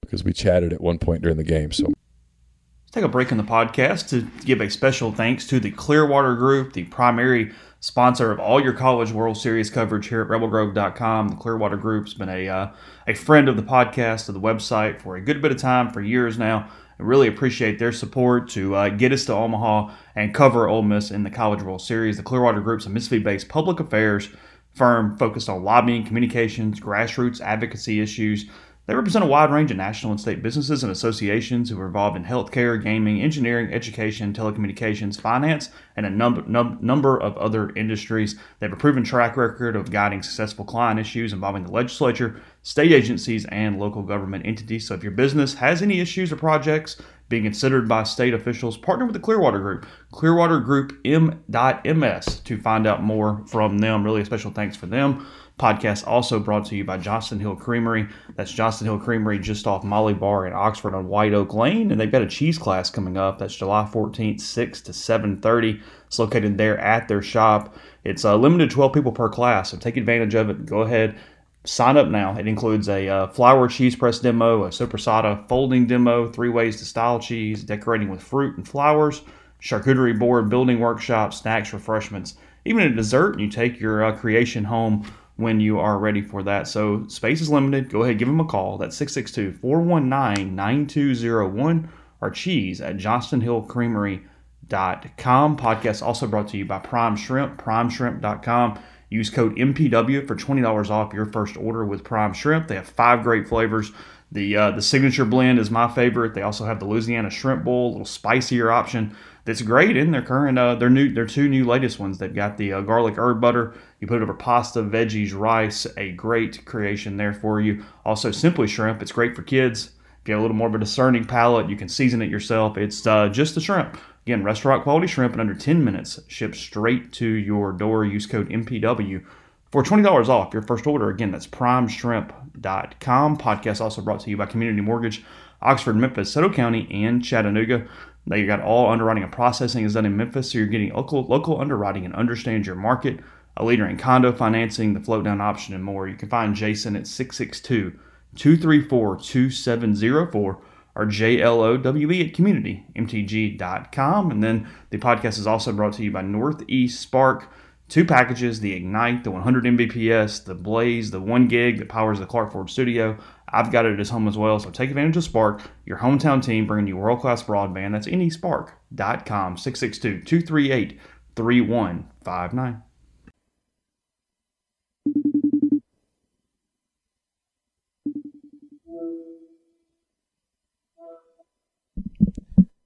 because 0.00 0.24
we 0.24 0.32
chatted 0.32 0.72
at 0.72 0.80
one 0.80 0.98
point 0.98 1.22
during 1.22 1.36
the 1.36 1.44
game. 1.44 1.70
So. 1.72 1.84
Let's 1.84 2.92
take 2.92 3.04
a 3.04 3.08
break 3.08 3.30
in 3.30 3.38
the 3.38 3.44
podcast 3.44 4.08
to 4.10 4.26
give 4.44 4.60
a 4.60 4.68
special 4.68 5.12
thanks 5.12 5.46
to 5.48 5.60
the 5.60 5.70
Clearwater 5.70 6.34
Group, 6.36 6.74
the 6.74 6.84
primary 6.84 7.52
sponsor 7.82 8.30
of 8.30 8.38
all 8.38 8.62
your 8.62 8.72
College 8.72 9.10
World 9.10 9.36
Series 9.36 9.68
coverage 9.68 10.06
here 10.06 10.22
at 10.22 10.28
RebelGrove.com. 10.28 11.28
The 11.28 11.34
Clearwater 11.34 11.76
Group's 11.76 12.14
been 12.14 12.28
a 12.28 12.48
uh, 12.48 12.68
a 13.08 13.14
friend 13.14 13.48
of 13.48 13.56
the 13.56 13.62
podcast, 13.62 14.28
of 14.28 14.34
the 14.34 14.40
website 14.40 15.02
for 15.02 15.16
a 15.16 15.20
good 15.20 15.42
bit 15.42 15.50
of 15.50 15.58
time, 15.58 15.90
for 15.90 16.00
years 16.00 16.38
now. 16.38 16.70
I 17.00 17.02
really 17.02 17.26
appreciate 17.26 17.80
their 17.80 17.90
support 17.90 18.48
to 18.50 18.76
uh, 18.76 18.88
get 18.90 19.10
us 19.10 19.24
to 19.24 19.34
Omaha 19.34 19.92
and 20.14 20.32
cover 20.32 20.68
Ole 20.68 20.82
Miss 20.82 21.10
in 21.10 21.24
the 21.24 21.30
College 21.30 21.62
World 21.62 21.82
Series. 21.82 22.16
The 22.16 22.22
Clearwater 22.22 22.60
Group's 22.60 22.86
a 22.86 22.88
Mississippi-based 22.88 23.48
public 23.48 23.80
affairs 23.80 24.28
firm 24.74 25.18
focused 25.18 25.48
on 25.48 25.64
lobbying, 25.64 26.06
communications, 26.06 26.78
grassroots 26.78 27.40
advocacy 27.40 28.00
issues, 28.00 28.44
they 28.86 28.94
represent 28.96 29.24
a 29.24 29.28
wide 29.28 29.52
range 29.52 29.70
of 29.70 29.76
national 29.76 30.10
and 30.10 30.20
state 30.20 30.42
businesses 30.42 30.82
and 30.82 30.90
associations 30.90 31.70
who 31.70 31.80
are 31.80 31.86
involved 31.86 32.16
in 32.16 32.24
healthcare, 32.24 32.82
gaming, 32.82 33.22
engineering, 33.22 33.72
education, 33.72 34.32
telecommunications, 34.32 35.20
finance, 35.20 35.70
and 35.96 36.04
a 36.04 36.10
number, 36.10 36.42
num- 36.48 36.78
number 36.80 37.16
of 37.16 37.36
other 37.36 37.70
industries. 37.76 38.34
They 38.34 38.66
have 38.66 38.72
a 38.72 38.76
proven 38.76 39.04
track 39.04 39.36
record 39.36 39.76
of 39.76 39.92
guiding 39.92 40.22
successful 40.22 40.64
client 40.64 40.98
issues 40.98 41.32
involving 41.32 41.62
the 41.62 41.70
legislature, 41.70 42.40
state 42.62 42.90
agencies, 42.90 43.44
and 43.46 43.78
local 43.78 44.02
government 44.02 44.46
entities. 44.46 44.88
So 44.88 44.94
if 44.94 45.04
your 45.04 45.12
business 45.12 45.54
has 45.54 45.80
any 45.80 46.00
issues 46.00 46.32
or 46.32 46.36
projects 46.36 47.00
being 47.28 47.44
considered 47.44 47.88
by 47.88 48.02
state 48.02 48.34
officials, 48.34 48.76
partner 48.76 49.06
with 49.06 49.14
the 49.14 49.20
Clearwater 49.20 49.60
Group, 49.60 49.86
Clearwater 50.10 50.58
Group 50.60 50.98
M.ms 51.04 52.40
to 52.40 52.60
find 52.60 52.86
out 52.86 53.02
more 53.02 53.42
from 53.46 53.78
them. 53.78 54.04
Really 54.04 54.22
a 54.22 54.24
special 54.26 54.50
thanks 54.50 54.76
for 54.76 54.86
them. 54.86 55.26
Podcast 55.58 56.06
also 56.06 56.40
brought 56.40 56.66
to 56.66 56.76
you 56.76 56.84
by 56.84 56.96
Johnston 56.96 57.38
Hill 57.38 57.54
Creamery. 57.54 58.08
That's 58.36 58.50
Johnston 58.50 58.86
Hill 58.86 58.98
Creamery 58.98 59.38
just 59.38 59.66
off 59.66 59.84
Molly 59.84 60.14
Barr 60.14 60.46
in 60.46 60.52
Oxford 60.52 60.94
on 60.94 61.08
White 61.08 61.34
Oak 61.34 61.54
Lane, 61.54 61.92
and 61.92 62.00
they've 62.00 62.10
got 62.10 62.22
a 62.22 62.26
cheese 62.26 62.58
class 62.58 62.90
coming 62.90 63.16
up. 63.16 63.38
That's 63.38 63.54
July 63.54 63.88
14th, 63.90 64.40
6 64.40 64.80
to 64.82 64.92
7:30. 64.92 65.80
It's 66.06 66.18
located 66.18 66.58
there 66.58 66.78
at 66.78 67.06
their 67.06 67.22
shop. 67.22 67.76
It's 68.04 68.24
uh, 68.24 68.36
limited 68.36 68.70
12 68.70 68.92
people 68.92 69.12
per 69.12 69.28
class, 69.28 69.70
so 69.70 69.76
take 69.76 69.96
advantage 69.96 70.34
of 70.34 70.50
it. 70.50 70.66
Go 70.66 70.80
ahead, 70.80 71.16
sign 71.64 71.96
up 71.96 72.08
now. 72.08 72.36
It 72.36 72.48
includes 72.48 72.88
a 72.88 73.08
uh, 73.08 73.26
flour 73.28 73.68
cheese 73.68 73.94
press 73.94 74.18
demo, 74.18 74.64
a 74.64 74.68
sopressata 74.70 75.46
folding 75.48 75.86
demo, 75.86 76.28
three 76.28 76.48
ways 76.48 76.78
to 76.78 76.84
style 76.84 77.20
cheese, 77.20 77.62
decorating 77.62 78.08
with 78.08 78.22
fruit 78.22 78.56
and 78.56 78.66
flowers, 78.66 79.22
charcuterie 79.60 80.18
board, 80.18 80.48
building 80.48 80.80
workshop, 80.80 81.32
snacks, 81.32 81.72
refreshments, 81.72 82.34
even 82.64 82.82
a 82.82 82.94
dessert. 82.94 83.32
And 83.32 83.40
you 83.42 83.48
take 83.48 83.78
your 83.78 84.04
uh, 84.04 84.16
creation 84.16 84.64
home 84.64 85.06
when 85.36 85.60
you 85.60 85.78
are 85.78 85.98
ready 85.98 86.22
for 86.22 86.42
that. 86.42 86.66
So 86.68 87.06
space 87.08 87.40
is 87.40 87.50
limited. 87.50 87.90
Go 87.90 88.02
ahead, 88.02 88.18
give 88.18 88.28
them 88.28 88.40
a 88.40 88.44
call. 88.44 88.76
That's 88.78 88.96
662 88.96 89.58
419 89.58 90.54
9201 90.54 91.88
or 92.20 92.30
cheese 92.30 92.80
at 92.80 92.96
johnstonhillcreamery.com. 92.96 95.56
Podcast 95.56 96.02
also 96.02 96.26
brought 96.26 96.48
to 96.48 96.56
you 96.56 96.64
by 96.64 96.78
Prime 96.78 97.16
Shrimp, 97.16 97.60
primeshrimp.com. 97.60 98.78
Use 99.10 99.28
code 99.28 99.56
MPW 99.56 100.26
for 100.26 100.34
$20 100.34 100.90
off 100.90 101.12
your 101.12 101.26
first 101.26 101.58
order 101.58 101.84
with 101.84 102.04
Prime 102.04 102.32
Shrimp. 102.32 102.68
They 102.68 102.76
have 102.76 102.88
five 102.88 103.22
great 103.22 103.46
flavors. 103.46 103.92
The 104.30 104.56
uh, 104.56 104.70
the 104.70 104.80
signature 104.80 105.26
blend 105.26 105.58
is 105.58 105.70
my 105.70 105.94
favorite. 105.94 106.32
They 106.32 106.40
also 106.40 106.64
have 106.64 106.80
the 106.80 106.86
Louisiana 106.86 107.28
Shrimp 107.28 107.64
Bowl, 107.64 107.88
a 107.88 107.90
little 107.90 108.06
spicier 108.06 108.70
option 108.70 109.14
that's 109.44 109.62
great 109.62 109.96
in 109.96 110.12
their 110.12 110.22
current 110.22 110.58
uh, 110.58 110.74
their 110.76 110.90
new 110.90 111.12
their 111.12 111.26
two 111.26 111.48
new 111.48 111.64
latest 111.64 111.98
ones. 111.98 112.18
They've 112.18 112.34
got 112.34 112.56
the 112.56 112.72
uh, 112.74 112.80
garlic 112.82 113.18
herb 113.18 113.40
butter. 113.40 113.74
You 114.00 114.06
put 114.06 114.18
it 114.18 114.22
over 114.22 114.34
pasta, 114.34 114.82
veggies, 114.82 115.34
rice. 115.34 115.86
A 115.96 116.12
great 116.12 116.64
creation 116.64 117.16
there 117.16 117.32
for 117.32 117.60
you. 117.60 117.84
Also, 118.04 118.30
simply 118.30 118.66
shrimp. 118.66 119.02
It's 119.02 119.12
great 119.12 119.34
for 119.34 119.42
kids. 119.42 119.92
If 120.22 120.28
you 120.28 120.34
have 120.34 120.40
a 120.40 120.42
little 120.42 120.56
more 120.56 120.68
of 120.68 120.74
a 120.74 120.78
discerning 120.78 121.24
palate, 121.24 121.68
you 121.68 121.76
can 121.76 121.88
season 121.88 122.22
it 122.22 122.30
yourself. 122.30 122.78
It's 122.78 123.04
uh, 123.06 123.28
just 123.28 123.56
the 123.56 123.60
shrimp. 123.60 123.98
Again, 124.24 124.44
restaurant 124.44 124.84
quality 124.84 125.08
shrimp 125.08 125.34
in 125.34 125.40
under 125.40 125.54
10 125.54 125.84
minutes. 125.84 126.20
Shipped 126.28 126.54
straight 126.54 127.12
to 127.14 127.26
your 127.26 127.72
door. 127.72 128.04
Use 128.04 128.26
code 128.26 128.48
MPW 128.48 129.24
for 129.72 129.82
$20 129.82 130.28
off 130.28 130.52
your 130.52 130.62
first 130.62 130.86
order. 130.86 131.08
Again, 131.08 131.32
that's 131.32 131.48
primeshrimp.com. 131.48 133.36
Podcast 133.36 133.80
also 133.80 134.00
brought 134.00 134.20
to 134.20 134.30
you 134.30 134.36
by 134.36 134.46
Community 134.46 134.80
Mortgage, 134.80 135.24
Oxford, 135.60 135.96
Memphis, 135.96 136.30
Soto 136.30 136.52
County, 136.52 136.86
and 136.92 137.24
Chattanooga. 137.24 137.88
Now 138.26 138.36
you 138.36 138.46
got 138.46 138.60
all 138.60 138.90
underwriting 138.90 139.22
and 139.22 139.32
processing 139.32 139.84
is 139.84 139.94
done 139.94 140.06
in 140.06 140.16
Memphis, 140.16 140.52
so 140.52 140.58
you're 140.58 140.66
getting 140.66 140.92
local 140.92 141.24
local 141.24 141.60
underwriting 141.60 142.04
and 142.04 142.14
understand 142.14 142.66
your 142.66 142.76
market. 142.76 143.20
A 143.56 143.64
leader 143.64 143.86
in 143.86 143.98
condo 143.98 144.32
financing, 144.32 144.94
the 144.94 145.00
float 145.00 145.24
down 145.24 145.40
option, 145.40 145.74
and 145.74 145.84
more. 145.84 146.08
You 146.08 146.16
can 146.16 146.28
find 146.28 146.54
Jason 146.54 146.96
at 146.96 147.06
662 147.06 147.98
234 148.34 149.16
2704 149.18 150.62
or 150.94 151.06
JLOWE 151.06 152.28
at 152.28 152.34
communitymtg.com. 152.34 154.30
And 154.30 154.42
then 154.42 154.68
the 154.90 154.98
podcast 154.98 155.38
is 155.38 155.46
also 155.46 155.72
brought 155.72 155.94
to 155.94 156.02
you 156.02 156.10
by 156.10 156.22
Northeast 156.22 157.00
Spark. 157.00 157.48
Two 157.88 158.04
packages 158.04 158.60
the 158.60 158.72
Ignite, 158.72 159.24
the 159.24 159.30
100 159.30 159.64
Mbps, 159.64 160.44
the 160.44 160.54
Blaze, 160.54 161.10
the 161.10 161.20
1 161.20 161.48
gig 161.48 161.78
that 161.78 161.88
powers 161.88 162.18
the 162.18 162.26
Clark 162.26 162.52
Ford 162.52 162.70
studio. 162.70 163.18
I've 163.52 163.70
got 163.70 163.84
it 163.84 163.92
at 163.92 163.98
his 163.98 164.10
home 164.10 164.26
as 164.26 164.38
well. 164.38 164.58
So 164.58 164.70
take 164.70 164.88
advantage 164.88 165.16
of 165.18 165.24
Spark, 165.24 165.62
your 165.84 165.98
hometown 165.98 166.42
team 166.42 166.66
bringing 166.66 166.88
you 166.88 166.96
world 166.96 167.20
class 167.20 167.42
broadband. 167.42 167.92
That's 167.92 168.06
nespark.com, 168.06 169.56
662 169.56 170.22
238 170.22 171.00
3159. 171.36 172.82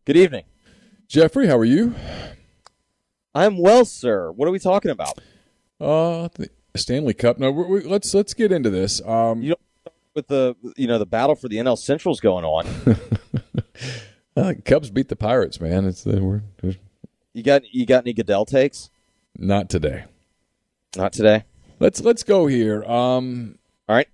Good 0.04 0.16
evening. 0.16 0.44
Jeffrey, 1.08 1.48
how 1.48 1.58
are 1.58 1.64
you? 1.64 1.94
I'm 3.34 3.58
well, 3.58 3.84
sir. 3.84 4.30
What 4.30 4.46
are 4.46 4.52
we 4.52 4.60
talking 4.60 4.90
about? 4.90 5.18
Uh, 5.80 6.28
the 6.34 6.48
Stanley 6.76 7.12
Cup. 7.12 7.38
No, 7.38 7.50
we, 7.50 7.82
let's 7.82 8.14
let's 8.14 8.32
get 8.32 8.52
into 8.52 8.70
this. 8.70 9.02
Um, 9.04 9.42
you 9.42 9.50
know, 9.50 9.56
with 10.16 10.26
the 10.26 10.56
you 10.76 10.88
know 10.88 10.98
the 10.98 11.06
battle 11.06 11.36
for 11.36 11.48
the 11.48 11.58
NL 11.58 11.78
Central's 11.78 12.18
going 12.18 12.44
on. 12.44 12.66
uh, 14.36 14.54
Cubs 14.64 14.90
beat 14.90 15.08
the 15.08 15.16
Pirates, 15.16 15.60
man. 15.60 15.84
It's 15.84 16.04
uh, 16.06 16.18
we're, 16.20 16.42
we're, 16.62 16.74
you 17.32 17.44
got 17.44 17.62
you 17.72 17.86
got 17.86 18.02
any 18.02 18.12
Goodell 18.12 18.44
takes? 18.44 18.90
Not 19.38 19.70
today. 19.70 20.06
Not 20.96 21.12
today. 21.12 21.44
Let's 21.78 22.00
let's 22.00 22.24
go 22.24 22.46
here. 22.46 22.82
Um, 22.84 23.58
all 23.88 23.94
right. 23.94 24.08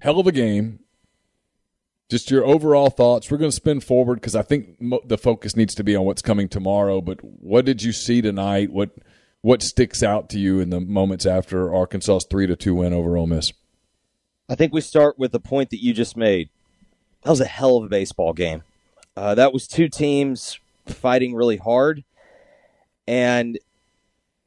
Hell 0.00 0.18
of 0.18 0.26
a 0.26 0.32
game 0.32 0.80
just 2.08 2.30
your 2.30 2.44
overall 2.44 2.90
thoughts. 2.90 3.30
We're 3.30 3.38
going 3.38 3.50
to 3.50 3.56
spin 3.56 3.80
forward 3.80 4.16
because 4.16 4.36
I 4.36 4.42
think 4.42 4.80
mo- 4.80 5.02
the 5.04 5.18
focus 5.18 5.56
needs 5.56 5.74
to 5.74 5.84
be 5.84 5.96
on 5.96 6.04
what's 6.04 6.22
coming 6.22 6.48
tomorrow. 6.48 7.00
But 7.00 7.22
what 7.22 7.64
did 7.64 7.82
you 7.82 7.92
see 7.92 8.22
tonight? 8.22 8.72
What 8.72 8.90
what 9.42 9.62
sticks 9.62 10.02
out 10.02 10.28
to 10.30 10.38
you 10.38 10.60
in 10.60 10.70
the 10.70 10.80
moments 10.80 11.26
after 11.26 11.74
Arkansas's 11.74 12.26
three 12.28 12.46
to 12.46 12.56
two 12.56 12.76
win 12.76 12.92
over 12.92 13.16
Ole 13.16 13.26
Miss? 13.26 13.52
I 14.48 14.54
think 14.54 14.72
we 14.72 14.80
start 14.80 15.18
with 15.18 15.32
the 15.32 15.40
point 15.40 15.70
that 15.70 15.82
you 15.82 15.92
just 15.92 16.16
made. 16.16 16.48
that 17.22 17.30
was 17.30 17.40
a 17.40 17.46
hell 17.46 17.76
of 17.78 17.84
a 17.84 17.88
baseball 17.88 18.32
game. 18.32 18.62
Uh, 19.16 19.34
that 19.34 19.52
was 19.52 19.66
two 19.66 19.88
teams 19.88 20.58
fighting 20.86 21.34
really 21.34 21.56
hard, 21.56 22.04
and 23.08 23.58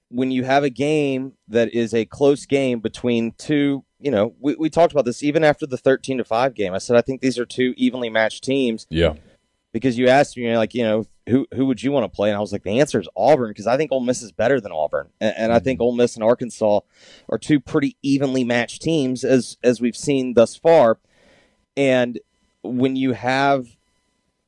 when 0.09 0.31
you 0.31 0.43
have 0.43 0.63
a 0.63 0.69
game 0.69 1.33
that 1.47 1.73
is 1.73 1.93
a 1.93 2.05
close 2.05 2.45
game 2.45 2.79
between 2.79 3.31
two, 3.37 3.83
you 3.99 4.09
know, 4.09 4.33
we, 4.39 4.55
we 4.55 4.69
talked 4.69 4.91
about 4.91 5.05
this 5.05 5.21
even 5.23 5.43
after 5.43 5.65
the 5.67 5.77
thirteen 5.77 6.17
to 6.17 6.23
five 6.23 6.53
game. 6.55 6.73
I 6.73 6.77
said 6.77 6.95
I 6.95 7.01
think 7.01 7.21
these 7.21 7.37
are 7.37 7.45
two 7.45 7.73
evenly 7.77 8.09
matched 8.09 8.43
teams 8.43 8.87
Yeah. 8.89 9.13
Because 9.71 9.97
you 9.97 10.07
asked 10.07 10.37
me 10.37 10.55
like 10.57 10.73
you 10.73 10.83
know 10.83 11.05
who 11.27 11.47
who 11.53 11.65
would 11.65 11.81
you 11.81 11.91
want 11.91 12.03
to 12.03 12.15
play? 12.15 12.29
And 12.29 12.37
I 12.37 12.41
was 12.41 12.51
like 12.51 12.63
the 12.63 12.79
answer 12.79 12.99
is 12.99 13.07
Auburn 13.15 13.49
because 13.49 13.67
I 13.67 13.77
think 13.77 13.91
Ole 13.91 14.01
Miss 14.01 14.21
is 14.21 14.31
better 14.31 14.59
than 14.59 14.71
Auburn. 14.71 15.09
And, 15.21 15.35
and 15.37 15.53
I 15.53 15.59
think 15.59 15.77
mm-hmm. 15.77 15.83
Ole 15.83 15.95
Miss 15.95 16.15
and 16.15 16.23
Arkansas 16.23 16.81
are 17.29 17.37
two 17.37 17.59
pretty 17.59 17.97
evenly 18.01 18.43
matched 18.43 18.81
teams 18.81 19.23
as 19.23 19.57
as 19.63 19.81
we've 19.81 19.97
seen 19.97 20.33
thus 20.33 20.55
far. 20.55 20.99
And 21.77 22.19
when 22.63 22.95
you 22.95 23.13
have 23.13 23.67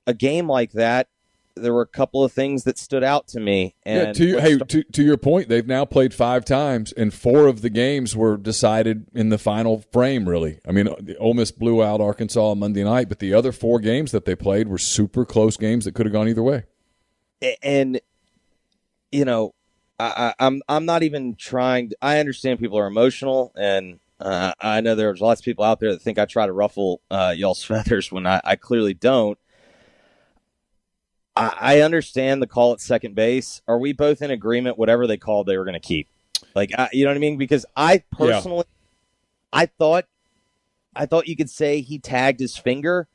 a 0.07 0.13
game 0.13 0.49
like 0.49 0.71
that 0.73 1.07
there 1.55 1.73
were 1.73 1.81
a 1.81 1.87
couple 1.87 2.23
of 2.23 2.31
things 2.31 2.63
that 2.63 2.77
stood 2.77 3.03
out 3.03 3.27
to 3.29 3.39
me 3.39 3.75
and 3.83 4.07
yeah, 4.07 4.13
to 4.13 4.25
your, 4.25 4.41
hey, 4.41 4.55
start- 4.55 4.69
to, 4.69 4.83
to 4.83 5.03
your 5.03 5.17
point, 5.17 5.49
they've 5.49 5.67
now 5.67 5.85
played 5.85 6.13
five 6.13 6.45
times, 6.45 6.91
and 6.93 7.13
four 7.13 7.47
of 7.47 7.61
the 7.61 7.69
games 7.69 8.15
were 8.15 8.37
decided 8.37 9.07
in 9.13 9.29
the 9.29 9.37
final 9.37 9.83
frame. 9.91 10.27
Really, 10.27 10.59
I 10.67 10.71
mean, 10.71 10.89
the 10.99 11.17
Ole 11.17 11.33
Miss 11.33 11.51
blew 11.51 11.83
out 11.83 12.01
Arkansas 12.01 12.51
on 12.51 12.59
Monday 12.59 12.83
night, 12.83 13.09
but 13.09 13.19
the 13.19 13.33
other 13.33 13.51
four 13.51 13.79
games 13.79 14.11
that 14.11 14.25
they 14.25 14.35
played 14.35 14.67
were 14.67 14.77
super 14.77 15.25
close 15.25 15.57
games 15.57 15.85
that 15.85 15.93
could 15.93 16.05
have 16.05 16.13
gone 16.13 16.27
either 16.27 16.43
way. 16.43 16.63
and 17.63 17.99
you 19.11 19.25
know 19.25 19.53
I, 20.01 20.33
I, 20.39 20.45
I'm 20.45 20.61
I'm 20.67 20.85
not 20.85 21.03
even 21.03 21.35
trying. 21.35 21.89
To, 21.89 21.97
I 22.01 22.19
understand 22.19 22.59
people 22.59 22.79
are 22.79 22.87
emotional, 22.87 23.51
and 23.55 23.99
uh, 24.19 24.53
I 24.59 24.81
know 24.81 24.95
there's 24.95 25.21
lots 25.21 25.41
of 25.41 25.45
people 25.45 25.63
out 25.63 25.79
there 25.79 25.91
that 25.91 26.01
think 26.01 26.17
I 26.17 26.25
try 26.25 26.45
to 26.45 26.53
ruffle 26.53 27.01
uh, 27.11 27.33
y'all's 27.35 27.63
feathers 27.63 28.11
when 28.11 28.25
I, 28.25 28.41
I 28.43 28.55
clearly 28.55 28.93
don't. 28.93 29.37
I, 31.41 31.77
I 31.77 31.81
understand 31.81 32.41
the 32.41 32.47
call 32.47 32.73
at 32.73 32.81
second 32.81 33.15
base. 33.15 33.61
Are 33.67 33.77
we 33.77 33.93
both 33.93 34.21
in 34.21 34.31
agreement? 34.31 34.77
Whatever 34.77 35.07
they 35.07 35.17
called, 35.17 35.47
they 35.47 35.57
were 35.57 35.65
going 35.65 35.73
to 35.73 35.79
keep. 35.79 36.07
Like 36.55 36.71
I, 36.77 36.89
you 36.91 37.05
know 37.05 37.11
what 37.11 37.17
I 37.17 37.21
mean? 37.21 37.37
Because 37.37 37.65
I 37.75 38.03
personally, 38.11 38.65
I 39.53 39.65
thought, 39.65 40.05
I 40.95 41.05
thought 41.05 41.27
you 41.27 41.35
could 41.35 41.49
say 41.49 41.81
he 41.81 41.99
tagged 41.99 42.39
his 42.39 42.57
finger, 42.57 43.07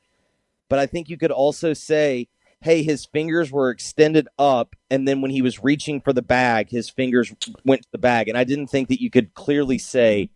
but 0.69 0.79
I 0.79 0.87
think 0.87 1.09
you 1.09 1.17
could 1.17 1.31
also 1.31 1.73
say 1.73 2.27
hey, 2.61 2.83
his 2.83 3.05
fingers 3.05 3.51
were 3.51 3.69
extended 3.69 4.27
up, 4.39 4.75
and 4.89 5.07
then 5.07 5.21
when 5.21 5.31
he 5.31 5.41
was 5.41 5.63
reaching 5.63 6.01
for 6.01 6.13
the 6.13 6.21
bag, 6.21 6.69
his 6.69 6.89
fingers 6.89 7.33
went 7.63 7.83
to 7.83 7.87
the 7.91 7.97
bag. 7.97 8.27
And 8.27 8.37
I 8.37 8.43
didn't 8.43 8.67
think 8.67 8.89
that 8.89 9.01
you 9.01 9.09
could 9.09 9.33
clearly 9.33 9.77
say 9.77 10.29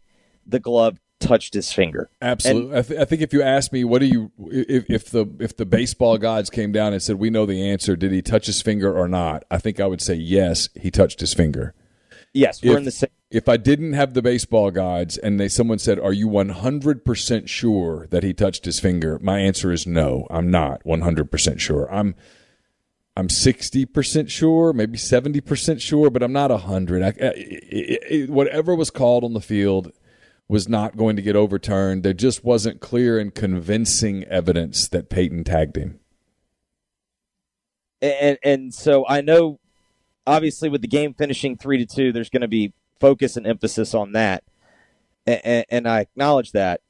the 0.46 0.60
glove 0.60 1.00
touched 1.22 1.54
his 1.54 1.72
finger. 1.72 2.10
Absolutely. 2.22 2.78
I, 2.78 2.82
th- 2.82 3.00
I 3.00 3.06
think 3.06 3.22
if 3.22 3.32
you 3.32 3.42
ask 3.42 3.72
me, 3.72 3.84
what 3.84 4.00
do 4.00 4.08
you 4.08 4.32
if, 4.50 4.90
if 4.90 5.10
the 5.10 5.26
if 5.40 5.56
the 5.56 5.66
baseball 5.66 6.18
gods 6.18 6.50
came 6.50 6.72
down 6.72 6.94
and 6.94 7.02
said 7.02 7.18
we 7.18 7.30
know 7.30 7.46
the 7.46 7.70
answer, 7.70 7.96
did 7.96 8.12
he 8.12 8.22
touch 8.22 8.48
his 8.48 8.62
finger 8.62 8.96
or 8.96 9.08
not? 9.08 9.44
I 9.50 9.58
think 9.58 9.80
I 9.80 9.88
would 9.88 10.02
say 10.02 10.16
yes, 10.16 10.70
he 10.80 10.92
touched 10.92 11.20
his 11.22 11.34
finger. 11.34 11.74
Yes, 12.34 12.62
we're 12.64 12.74
If- 12.74 12.78
in 12.78 12.84
the 12.86 12.92
same. 12.92 13.10
If 13.30 13.48
I 13.48 13.56
didn't 13.56 13.94
have 13.94 14.14
the 14.14 14.22
baseball 14.22 14.72
gods 14.72 15.18
and 15.18 15.40
they 15.40 15.48
someone 15.48 15.80
said, 15.80 15.98
"Are 15.98 16.12
you 16.12 16.28
100% 16.28 17.48
sure 17.48 18.06
that 18.12 18.24
he 18.24 18.34
touched 18.34 18.66
his 18.66 18.78
finger?" 18.78 19.20
My 19.22 19.40
answer 19.40 19.72
is 19.72 19.88
no. 19.88 20.28
I'm 20.30 20.52
not 20.52 20.84
100% 20.84 21.58
sure. 21.60 21.88
I'm 21.94 22.14
I'm 23.16 23.28
60% 23.28 24.30
sure, 24.30 24.74
maybe 24.74 24.98
70% 24.98 25.82
sure, 25.82 26.10
but 26.10 26.24
I'm 26.24 26.32
not 26.32 26.50
100. 26.50 27.04
I, 27.04 27.08
I, 27.08 27.12
it, 27.36 28.04
it, 28.10 28.30
whatever 28.30 28.74
was 28.74 28.90
called 28.90 29.24
on 29.24 29.34
the 29.34 29.42
field 29.42 29.92
was 30.52 30.68
not 30.68 30.98
going 30.98 31.16
to 31.16 31.22
get 31.22 31.34
overturned. 31.34 32.04
There 32.04 32.12
just 32.12 32.44
wasn't 32.44 32.82
clear 32.82 33.18
and 33.18 33.34
convincing 33.34 34.26
evidence 34.26 34.90
that 34.90 35.10
Peyton 35.10 35.46
tagged 35.46 35.78
him. 35.78 36.02
and 38.02 38.38
and 38.44 38.74
so 38.74 39.06
I 39.08 39.22
know, 39.22 39.62
obviously, 40.28 40.68
with 40.68 40.82
the 40.82 40.90
game 40.90 41.14
finishing 41.14 41.56
three 41.56 41.78
to 41.78 41.86
two, 41.86 42.12
there's 42.12 42.30
going 42.30 42.42
to 42.42 42.50
be 42.50 42.74
focus 43.00 43.38
and 43.38 43.48
emphasis 43.48 43.94
on 43.94 44.12
that, 44.12 44.44
and, 45.26 45.66
and 45.70 45.88
I 45.88 46.02
acknowledge 46.02 46.52
that. 46.52 46.82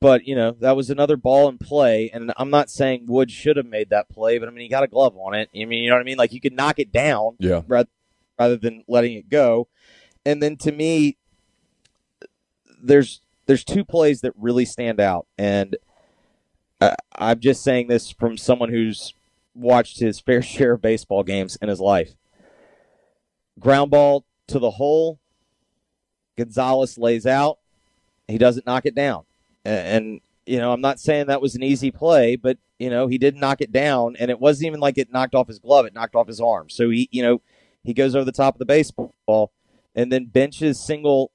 But 0.00 0.24
you 0.24 0.36
know 0.36 0.52
that 0.60 0.76
was 0.76 0.88
another 0.88 1.16
ball 1.16 1.48
in 1.48 1.58
play, 1.58 2.10
and 2.14 2.32
I'm 2.36 2.50
not 2.50 2.70
saying 2.70 3.06
Wood 3.08 3.30
should 3.32 3.56
have 3.56 3.66
made 3.66 3.90
that 3.90 4.08
play, 4.08 4.38
but 4.38 4.46
I 4.48 4.52
mean 4.52 4.62
he 4.62 4.68
got 4.68 4.84
a 4.84 4.88
glove 4.88 5.16
on 5.16 5.34
it. 5.34 5.48
I 5.52 5.64
mean 5.64 5.82
you 5.82 5.90
know 5.90 5.96
what 5.96 6.00
I 6.02 6.04
mean? 6.04 6.18
Like 6.18 6.32
you 6.32 6.40
could 6.40 6.52
knock 6.54 6.78
it 6.78 6.92
down, 6.92 7.36
Yeah. 7.40 7.62
rather, 7.66 7.88
rather 8.38 8.56
than 8.56 8.84
letting 8.86 9.14
it 9.14 9.28
go. 9.28 9.66
And 10.24 10.40
then 10.40 10.56
to 10.58 10.70
me, 10.70 11.16
there's 12.82 13.20
there's 13.46 13.64
two 13.64 13.84
plays 13.84 14.20
that 14.20 14.32
really 14.36 14.64
stand 14.64 15.00
out, 15.00 15.26
and 15.38 15.76
uh, 16.80 16.94
I'm 17.16 17.40
just 17.40 17.62
saying 17.62 17.88
this 17.88 18.10
from 18.10 18.36
someone 18.36 18.68
who's 18.68 19.14
watched 19.54 20.00
his 20.00 20.20
fair 20.26 20.42
share 20.42 20.72
of 20.72 20.82
baseball 20.82 21.22
games 21.22 21.56
in 21.62 21.68
his 21.68 21.80
life. 21.80 22.14
Ground 23.58 23.90
ball 23.90 24.24
to 24.48 24.58
the 24.58 24.72
hole. 24.72 25.18
Gonzalez 26.36 26.98
lays 26.98 27.26
out. 27.26 27.58
He 28.26 28.38
doesn't 28.38 28.66
knock 28.66 28.86
it 28.86 28.94
down. 28.94 29.24
And, 29.64 29.86
and, 29.86 30.20
you 30.46 30.58
know, 30.58 30.72
I'm 30.72 30.80
not 30.80 30.98
saying 30.98 31.26
that 31.26 31.42
was 31.42 31.54
an 31.54 31.62
easy 31.62 31.90
play, 31.90 32.36
but, 32.36 32.56
you 32.78 32.88
know, 32.88 33.06
he 33.06 33.18
did 33.18 33.36
knock 33.36 33.60
it 33.60 33.70
down. 33.70 34.16
And 34.18 34.30
it 34.30 34.40
wasn't 34.40 34.68
even 34.68 34.80
like 34.80 34.96
it 34.96 35.12
knocked 35.12 35.34
off 35.34 35.48
his 35.48 35.58
glove, 35.58 35.86
it 35.86 35.94
knocked 35.94 36.14
off 36.14 36.28
his 36.28 36.40
arm. 36.40 36.70
So 36.70 36.88
he, 36.88 37.08
you 37.12 37.22
know, 37.22 37.42
he 37.84 37.92
goes 37.92 38.16
over 38.16 38.24
the 38.24 38.32
top 38.32 38.54
of 38.54 38.58
the 38.58 38.64
baseball 38.64 39.52
and 39.94 40.10
then 40.10 40.26
benches 40.26 40.80
single 40.80 41.31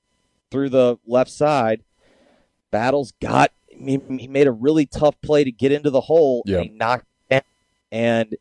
through 0.51 0.69
the 0.69 0.97
left 1.05 1.31
side. 1.31 1.83
Battles 2.71 3.13
got, 3.21 3.51
he, 3.69 3.99
he 4.19 4.27
made 4.27 4.47
a 4.47 4.51
really 4.51 4.85
tough 4.85 5.19
play 5.21 5.43
to 5.43 5.51
get 5.51 5.71
into 5.71 5.89
the 5.89 6.01
hole 6.01 6.43
Yeah. 6.45 6.57
and 6.57 6.65
he 6.65 6.69
knocked 6.77 7.05
down. 7.29 7.41
And 7.91 8.35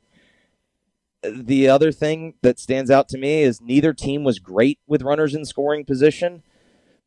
the 1.23 1.69
other 1.69 1.93
thing 1.93 2.35
that 2.43 2.59
stands 2.59 2.91
out 2.91 3.09
to 3.11 3.19
me 3.19 3.43
is 3.43 3.61
neither 3.61 3.93
team 3.93 4.25
was 4.25 4.39
great 4.39 4.79
with 4.87 5.03
runners 5.03 5.35
in 5.35 5.45
scoring 5.45 5.85
position, 5.85 6.43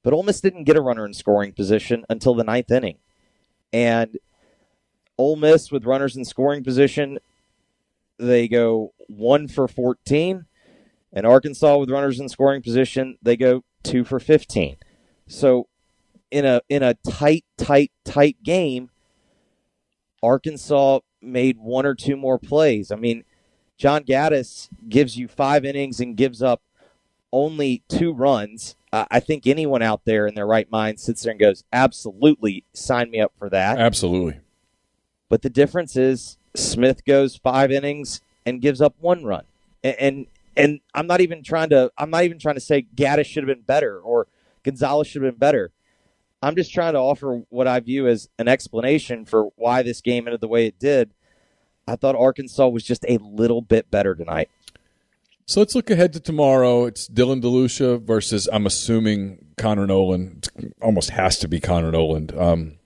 but 0.03 0.13
Ole 0.13 0.23
Miss 0.23 0.41
didn't 0.41 0.63
get 0.65 0.77
a 0.77 0.81
runner 0.81 1.05
in 1.05 1.13
scoring 1.13 1.51
position 1.53 2.05
until 2.09 2.33
the 2.33 2.43
ninth 2.43 2.71
inning. 2.71 2.97
And 3.71 4.17
Ole 5.17 5.35
Miss 5.35 5.71
with 5.71 5.85
runners 5.85 6.15
in 6.15 6.25
scoring 6.25 6.63
position, 6.63 7.19
they 8.17 8.47
go 8.47 8.93
one 9.07 9.47
for 9.47 9.67
14. 9.67 10.45
And 11.11 11.25
Arkansas 11.25 11.77
with 11.77 11.89
runners 11.89 12.19
in 12.19 12.29
scoring 12.29 12.61
position, 12.61 13.17
they 13.21 13.35
go 13.35 13.63
two 13.83 14.03
for 14.03 14.19
15. 14.19 14.77
So 15.29 15.67
in 16.31 16.45
a 16.45 16.61
in 16.67 16.83
a 16.83 16.95
tight, 16.95 17.45
tight, 17.57 17.91
tight 18.03 18.37
game, 18.43 18.89
Arkansas 20.21 20.99
made 21.21 21.57
one 21.57 21.85
or 21.85 21.95
two 21.95 22.17
more 22.17 22.37
plays. 22.37 22.91
I 22.91 22.95
mean, 22.95 23.23
John 23.77 24.03
Gaddis 24.03 24.69
gives 24.89 25.17
you 25.17 25.27
five 25.27 25.63
innings 25.63 25.99
and 25.99 26.17
gives 26.17 26.41
up 26.41 26.61
only 27.31 27.83
two 27.87 28.11
runs. 28.11 28.75
Uh, 28.91 29.05
I 29.11 29.19
think 29.19 29.45
anyone 29.45 29.83
out 29.83 30.03
there 30.05 30.25
in 30.25 30.33
their 30.33 30.47
right 30.47 30.69
mind 30.71 30.99
sits 30.99 31.21
there 31.21 31.31
and 31.31 31.39
goes, 31.39 31.63
absolutely, 31.71 32.63
sign 32.73 33.11
me 33.11 33.21
up 33.21 33.31
for 33.37 33.49
that. 33.49 33.77
Absolutely. 33.77 34.39
But 35.29 35.43
the 35.43 35.49
difference 35.49 35.95
is 35.95 36.37
Smith 36.55 37.05
goes 37.05 37.35
five 37.35 37.71
innings 37.71 38.19
and 38.47 38.61
gives 38.61 38.81
up 38.81 38.95
one 38.99 39.23
run. 39.23 39.43
And, 39.83 39.95
and 39.99 40.27
and 40.57 40.79
I'm 40.93 41.05
not 41.05 41.21
even 41.21 41.43
trying 41.43 41.69
to 41.69 41.91
I'm 41.97 42.09
not 42.09 42.23
even 42.23 42.39
trying 42.39 42.55
to 42.55 42.61
say 42.61 42.87
Gaddis 42.95 43.25
should 43.27 43.47
have 43.47 43.55
been 43.55 43.63
better 43.63 43.99
or 43.99 44.27
Gonzalez 44.63 45.07
should 45.07 45.23
have 45.23 45.33
been 45.33 45.39
better. 45.39 45.71
I'm 46.41 46.55
just 46.55 46.73
trying 46.73 46.93
to 46.93 46.99
offer 46.99 47.41
what 47.49 47.67
I 47.67 47.79
view 47.79 48.07
as 48.07 48.29
an 48.37 48.47
explanation 48.47 49.25
for 49.25 49.49
why 49.55 49.83
this 49.83 50.01
game 50.01 50.27
ended 50.27 50.41
the 50.41 50.47
way 50.47 50.67
it 50.67 50.79
did. 50.79 51.11
I 51.87 51.95
thought 51.95 52.15
Arkansas 52.15 52.67
was 52.67 52.83
just 52.83 53.03
a 53.07 53.17
little 53.17 53.61
bit 53.61 53.91
better 53.91 54.15
tonight. 54.15 54.49
So 55.45 55.59
let's 55.59 55.73
look 55.73 55.89
ahead 55.89 56.13
to 56.13 56.19
tomorrow. 56.19 56.85
It's 56.85 57.09
Dylan 57.09 57.41
DeLucia 57.41 58.01
versus, 58.01 58.47
I'm 58.53 58.67
assuming, 58.67 59.45
Connor 59.57 59.87
Noland. 59.87 60.47
It 60.55 60.73
almost 60.81 61.09
has 61.09 61.39
to 61.39 61.47
be 61.47 61.59
Connor 61.59 61.91
Noland. 61.91 62.37
Um, 62.37 62.77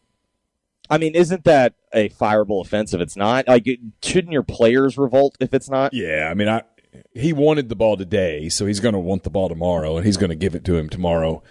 I 0.90 0.98
mean, 0.98 1.14
isn't 1.14 1.44
that 1.44 1.74
a 1.94 2.10
fireable 2.10 2.62
offense 2.62 2.94
if 2.94 3.02
it's 3.02 3.18
not? 3.18 3.48
Like, 3.48 3.68
shouldn't 4.02 4.32
your 4.32 4.44
players 4.44 4.98
revolt 4.98 5.36
if 5.40 5.54
it's 5.54 5.70
not? 5.70 5.94
yeah, 5.94 6.30
I 6.32 6.34
mean, 6.34 6.48
I 6.48 6.64
he 7.14 7.34
wanted 7.34 7.70
the 7.70 7.76
ball 7.76 7.98
today, 7.98 8.50
so 8.50 8.66
he's 8.66 8.80
going 8.80 8.94
to 8.94 9.00
want 9.00 9.24
the 9.24 9.30
ball 9.30 9.50
tomorrow, 9.50 9.98
and 9.98 10.06
he's 10.06 10.18
going 10.18 10.30
to 10.30 10.36
give 10.36 10.56
it 10.56 10.64
to 10.66 10.76
him 10.76 10.90
tomorrow. 10.90 11.44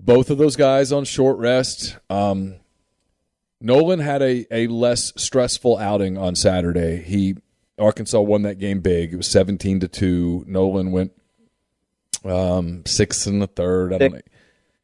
Both 0.00 0.30
of 0.30 0.38
those 0.38 0.56
guys 0.56 0.92
on 0.92 1.04
short 1.04 1.38
rest. 1.38 1.96
Um, 2.10 2.56
Noland 3.60 4.02
had 4.02 4.22
a, 4.22 4.46
a 4.50 4.66
less 4.66 5.12
stressful 5.16 5.78
outing 5.78 6.18
on 6.18 6.34
Saturday. 6.34 7.02
He 7.02 7.36
Arkansas 7.78 8.20
won 8.20 8.42
that 8.42 8.58
game 8.58 8.80
big. 8.80 9.12
It 9.12 9.16
was 9.16 9.26
seventeen 9.26 9.80
to 9.80 9.88
two. 9.88 10.44
Noland 10.46 10.92
went 10.92 11.12
um, 12.24 12.84
six 12.86 13.26
in 13.26 13.38
the 13.38 13.46
third. 13.46 13.92
I 13.92 13.98
don't 13.98 14.12
know. 14.12 14.20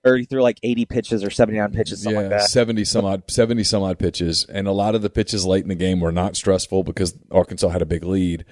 Or 0.04 0.16
he 0.16 0.24
threw 0.24 0.42
like 0.42 0.58
80 0.64 0.86
pitches 0.86 1.22
or 1.22 1.30
79 1.30 1.70
pitches, 1.70 2.02
something 2.02 2.16
yeah, 2.16 2.28
like 2.28 2.30
that. 2.40 2.50
seventy 2.50 2.84
some 2.84 3.04
odd, 3.04 3.22
seventy 3.30 3.62
some 3.62 3.84
odd 3.84 4.00
pitches, 4.00 4.44
and 4.46 4.66
a 4.66 4.72
lot 4.72 4.96
of 4.96 5.02
the 5.02 5.10
pitches 5.10 5.46
late 5.46 5.62
in 5.62 5.68
the 5.68 5.76
game 5.76 6.00
were 6.00 6.10
not 6.10 6.34
stressful 6.34 6.82
because 6.82 7.16
Arkansas 7.30 7.68
had 7.68 7.82
a 7.82 7.86
big 7.86 8.02
lead. 8.02 8.44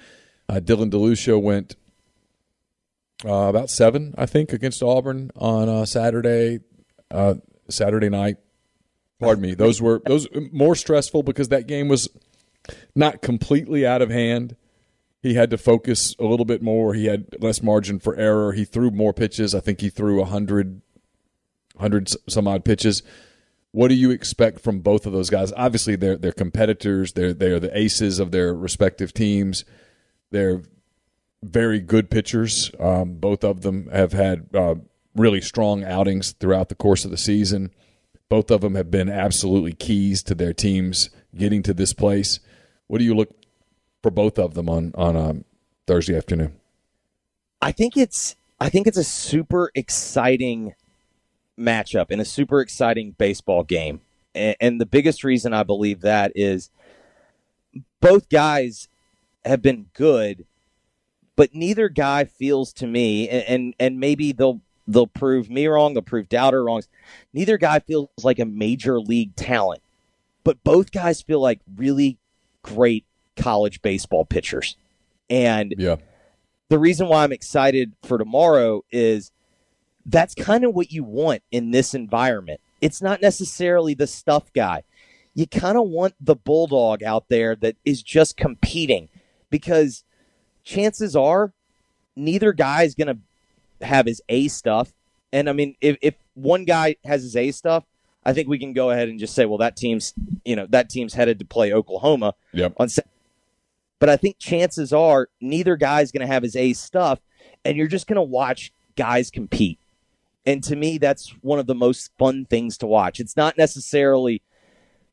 Uh, 0.47 0.61
Dylan 0.61 0.89
DeLucia 0.89 1.41
went 1.41 1.75
uh, 3.25 3.49
about 3.49 3.69
seven, 3.69 4.13
I 4.17 4.25
think, 4.25 4.53
against 4.53 4.81
Auburn 4.81 5.31
on 5.35 5.69
uh, 5.69 5.85
Saturday, 5.85 6.59
uh, 7.09 7.35
Saturday 7.69 8.09
night. 8.09 8.37
Pardon 9.19 9.41
me. 9.41 9.53
Those 9.55 9.81
were 9.81 10.01
those 10.05 10.27
more 10.51 10.75
stressful 10.75 11.23
because 11.23 11.49
that 11.49 11.67
game 11.67 11.87
was 11.87 12.09
not 12.95 13.21
completely 13.21 13.85
out 13.85 14.01
of 14.01 14.09
hand. 14.09 14.55
He 15.21 15.35
had 15.35 15.51
to 15.51 15.57
focus 15.57 16.15
a 16.19 16.23
little 16.23 16.45
bit 16.45 16.63
more. 16.63 16.95
He 16.95 17.05
had 17.05 17.27
less 17.39 17.61
margin 17.61 17.99
for 17.99 18.15
error. 18.15 18.53
He 18.53 18.65
threw 18.65 18.89
more 18.89 19.13
pitches. 19.13 19.53
I 19.53 19.59
think 19.59 19.81
he 19.81 19.89
threw 19.89 20.19
a 20.19 20.25
hundred, 20.25 20.81
hundred 21.77 22.09
some 22.27 22.47
odd 22.47 22.65
pitches. 22.65 23.03
What 23.71 23.89
do 23.89 23.93
you 23.93 24.09
expect 24.09 24.59
from 24.59 24.79
both 24.79 25.05
of 25.05 25.13
those 25.13 25.29
guys? 25.29 25.53
Obviously, 25.55 25.95
they're 25.95 26.17
they're 26.17 26.31
competitors. 26.31 27.13
They're 27.13 27.33
they're 27.33 27.59
the 27.59 27.77
aces 27.77 28.17
of 28.17 28.31
their 28.31 28.53
respective 28.53 29.13
teams. 29.13 29.63
They're 30.31 30.63
very 31.43 31.79
good 31.79 32.09
pitchers. 32.09 32.71
Um, 32.79 33.15
both 33.15 33.43
of 33.43 33.61
them 33.61 33.89
have 33.91 34.13
had 34.13 34.47
uh, 34.53 34.75
really 35.15 35.41
strong 35.41 35.83
outings 35.83 36.31
throughout 36.33 36.69
the 36.69 36.75
course 36.75 37.05
of 37.05 37.11
the 37.11 37.17
season. 37.17 37.71
Both 38.29 38.51
of 38.51 38.61
them 38.61 38.75
have 38.75 38.89
been 38.89 39.09
absolutely 39.09 39.73
keys 39.73 40.23
to 40.23 40.35
their 40.35 40.53
teams 40.53 41.09
getting 41.35 41.63
to 41.63 41.73
this 41.73 41.93
place. 41.93 42.39
What 42.87 42.99
do 42.99 43.03
you 43.05 43.15
look 43.15 43.35
for 44.01 44.11
both 44.11 44.39
of 44.39 44.53
them 44.53 44.69
on 44.69 44.93
on 44.95 45.15
um, 45.15 45.45
Thursday 45.87 46.15
afternoon? 46.15 46.53
I 47.61 47.71
think 47.71 47.97
it's 47.97 48.35
I 48.59 48.69
think 48.69 48.87
it's 48.87 48.97
a 48.97 49.03
super 49.03 49.71
exciting 49.75 50.75
matchup 51.59 52.07
and 52.09 52.21
a 52.21 52.25
super 52.25 52.61
exciting 52.61 53.11
baseball 53.11 53.63
game. 53.63 54.01
And, 54.33 54.55
and 54.59 54.81
the 54.81 54.85
biggest 54.85 55.23
reason 55.23 55.53
I 55.53 55.63
believe 55.63 56.01
that 56.01 56.31
is 56.35 56.69
both 57.99 58.29
guys 58.29 58.87
have 59.45 59.61
been 59.61 59.87
good, 59.93 60.45
but 61.41 61.55
neither 61.55 61.89
guy 61.89 62.23
feels 62.23 62.71
to 62.71 62.85
me, 62.85 63.27
and 63.27 63.43
and, 63.47 63.75
and 63.79 63.99
maybe 63.99 64.31
they'll 64.31 64.61
they'll 64.85 65.07
prove 65.07 65.49
me 65.49 65.65
wrong, 65.65 65.95
they'll 65.95 66.03
prove 66.03 66.29
Doubter 66.29 66.63
wrong. 66.63 66.83
Neither 67.33 67.57
guy 67.57 67.79
feels 67.79 68.09
like 68.21 68.37
a 68.37 68.45
major 68.45 68.99
league 68.99 69.35
talent, 69.35 69.81
but 70.43 70.63
both 70.63 70.91
guys 70.91 71.23
feel 71.23 71.39
like 71.39 71.59
really 71.75 72.19
great 72.61 73.05
college 73.35 73.81
baseball 73.81 74.23
pitchers. 74.23 74.77
And 75.31 75.73
Yeah, 75.79 75.95
the 76.69 76.77
reason 76.77 77.07
why 77.07 77.23
I'm 77.23 77.31
excited 77.31 77.95
for 78.03 78.19
tomorrow 78.19 78.83
is 78.91 79.31
that's 80.05 80.35
kind 80.35 80.63
of 80.63 80.75
what 80.75 80.91
you 80.91 81.03
want 81.03 81.41
in 81.51 81.71
this 81.71 81.95
environment. 81.95 82.61
It's 82.81 83.01
not 83.01 83.19
necessarily 83.19 83.95
the 83.95 84.05
stuff 84.05 84.53
guy. 84.53 84.83
You 85.33 85.47
kind 85.47 85.79
of 85.79 85.87
want 85.87 86.13
the 86.21 86.35
bulldog 86.35 87.01
out 87.01 87.29
there 87.29 87.55
that 87.55 87.77
is 87.83 88.03
just 88.03 88.37
competing 88.37 89.09
because 89.49 90.03
chances 90.63 91.15
are 91.15 91.53
neither 92.15 92.53
guy 92.53 92.83
is 92.83 92.95
going 92.95 93.07
to 93.07 93.85
have 93.85 94.05
his 94.05 94.21
A 94.29 94.47
stuff. 94.47 94.93
And 95.33 95.49
I 95.49 95.53
mean, 95.53 95.75
if, 95.81 95.97
if 96.01 96.15
one 96.33 96.65
guy 96.65 96.97
has 97.05 97.23
his 97.23 97.35
A 97.35 97.51
stuff, 97.51 97.83
I 98.25 98.33
think 98.33 98.47
we 98.47 98.59
can 98.59 98.73
go 98.73 98.91
ahead 98.91 99.09
and 99.09 99.19
just 99.19 99.33
say, 99.33 99.45
well, 99.45 99.57
that 99.59 99.75
team's, 99.75 100.13
you 100.45 100.55
know, 100.55 100.67
that 100.69 100.89
team's 100.89 101.13
headed 101.13 101.39
to 101.39 101.45
play 101.45 101.73
Oklahoma 101.73 102.35
yep. 102.53 102.73
on 102.77 102.89
Sa- 102.89 103.01
but 103.99 104.09
I 104.09 104.17
think 104.17 104.37
chances 104.39 104.91
are 104.91 105.29
neither 105.39 105.75
guy's 105.75 106.11
going 106.11 106.25
to 106.25 106.31
have 106.31 106.43
his 106.43 106.55
A 106.55 106.73
stuff, 106.73 107.19
and 107.63 107.77
you're 107.77 107.87
just 107.87 108.07
going 108.07 108.15
to 108.15 108.21
watch 108.21 108.71
guys 108.95 109.29
compete. 109.29 109.79
And 110.45 110.63
to 110.63 110.75
me, 110.75 110.97
that's 110.97 111.35
one 111.41 111.59
of 111.59 111.67
the 111.67 111.75
most 111.75 112.11
fun 112.17 112.45
things 112.45 112.77
to 112.79 112.87
watch. 112.87 113.19
It's 113.19 113.37
not 113.37 113.57
necessarily, 113.57 114.41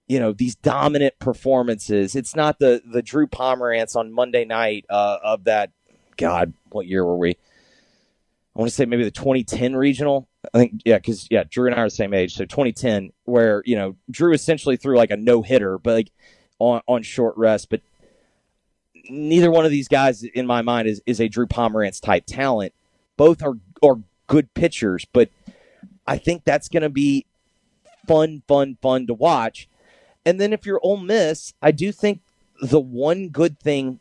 you 0.09 0.19
know, 0.19 0.33
these 0.33 0.55
dominant 0.57 1.19
performances. 1.19 2.17
It's 2.17 2.35
not 2.35 2.59
the 2.59 2.83
the 2.85 3.03
Drew 3.03 3.27
Pomeranz 3.27 3.95
on 3.95 4.13
Monday 4.13 4.45
night 4.45 4.87
uh, 4.91 5.19
of 5.23 5.45
that. 5.45 5.71
God, 6.17 6.55
what 6.71 6.87
year 6.87 7.05
were 7.05 7.17
we? 7.17 7.31
I 7.31 7.37
want 8.59 8.71
to 8.71 8.75
say 8.75 8.87
maybe 8.87 9.05
the 9.05 9.11
2010 9.13 9.77
regional. 9.77 10.27
I 10.53 10.59
think 10.59 10.81
yeah, 10.85 10.97
because 10.97 11.29
yeah, 11.31 11.45
Drew 11.49 11.67
and 11.67 11.75
I 11.75 11.83
are 11.83 11.87
the 11.87 11.91
same 11.91 12.15
age, 12.15 12.35
so 12.35 12.45
2010, 12.45 13.13
where 13.25 13.63
you 13.67 13.77
know 13.77 13.97
Drew 14.11 14.33
essentially 14.33 14.77
threw 14.77 14.97
like 14.97 15.11
a 15.11 15.17
no 15.17 15.43
hitter, 15.43 15.79
but 15.79 15.95
like 15.95 16.11
on 16.59 16.81
on 16.87 17.03
short 17.03 17.37
rest, 17.37 17.69
but 17.69 17.83
neither 19.11 19.51
one 19.51 19.65
of 19.65 19.71
these 19.71 19.89
guys 19.89 20.23
in 20.23 20.47
my 20.47 20.63
mind 20.63 20.89
is, 20.89 21.03
is 21.07 21.21
a 21.21 21.29
Drew 21.29 21.47
Pomeranz 21.47 22.01
type 22.01 22.25
talent. 22.27 22.73
Both 23.17 23.43
are 23.43 23.55
are 23.83 24.01
good 24.27 24.53
pitchers, 24.55 25.05
but 25.13 25.29
I 26.07 26.19
think 26.19 26.45
that's 26.45 26.69
going 26.69 26.83
to 26.83 26.89
be 26.89 27.27
fun, 28.07 28.43
fun, 28.49 28.79
fun 28.81 29.07
to 29.07 29.15
watch. 29.15 29.69
And 30.29 30.39
then 30.39 30.53
if 30.53 30.67
you're 30.67 30.79
Ole 30.83 30.99
Miss, 30.99 31.55
I 31.63 31.71
do 31.71 31.91
think 31.91 32.21
the 32.61 32.79
one 32.79 33.31
good 33.31 33.59
thing 33.59 33.99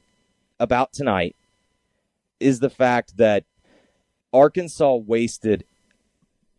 about 0.59 0.91
tonight 0.91 1.37
is 2.37 2.59
the 2.59 2.69
fact 2.69 3.15
that 3.15 3.45
Arkansas 4.33 4.95
wasted 4.95 5.63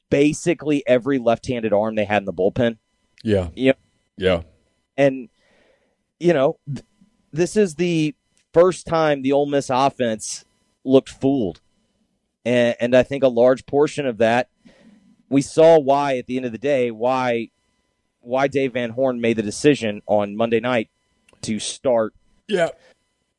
basically 0.08 0.82
every 0.86 1.18
left-handed 1.18 1.74
arm 1.74 1.96
they 1.96 2.06
had 2.06 2.22
in 2.22 2.24
the 2.24 2.32
bullpen. 2.32 2.78
Yeah, 3.22 3.48
You 3.54 3.72
know, 3.72 3.78
yeah, 4.16 4.42
and 4.96 5.28
you 6.18 6.32
know, 6.32 6.58
th- 6.66 6.86
this 7.30 7.54
is 7.54 7.74
the 7.74 8.14
first 8.54 8.86
time 8.86 9.20
the 9.20 9.32
Ole 9.32 9.44
Miss 9.44 9.68
offense 9.68 10.46
looked 10.82 11.10
fooled, 11.10 11.60
and, 12.42 12.74
and 12.80 12.96
I 12.96 13.02
think 13.02 13.22
a 13.22 13.28
large 13.28 13.66
portion 13.66 14.06
of 14.06 14.16
that 14.16 14.48
we 15.28 15.42
saw 15.42 15.78
why 15.78 16.16
at 16.16 16.26
the 16.26 16.38
end 16.38 16.46
of 16.46 16.52
the 16.52 16.58
day 16.58 16.90
why 16.90 17.50
why 18.28 18.46
Dave 18.46 18.74
Van 18.74 18.90
Horn 18.90 19.20
made 19.20 19.36
the 19.36 19.42
decision 19.42 20.02
on 20.06 20.36
Monday 20.36 20.60
night 20.60 20.90
to 21.42 21.58
start 21.58 22.14
yeah, 22.46 22.68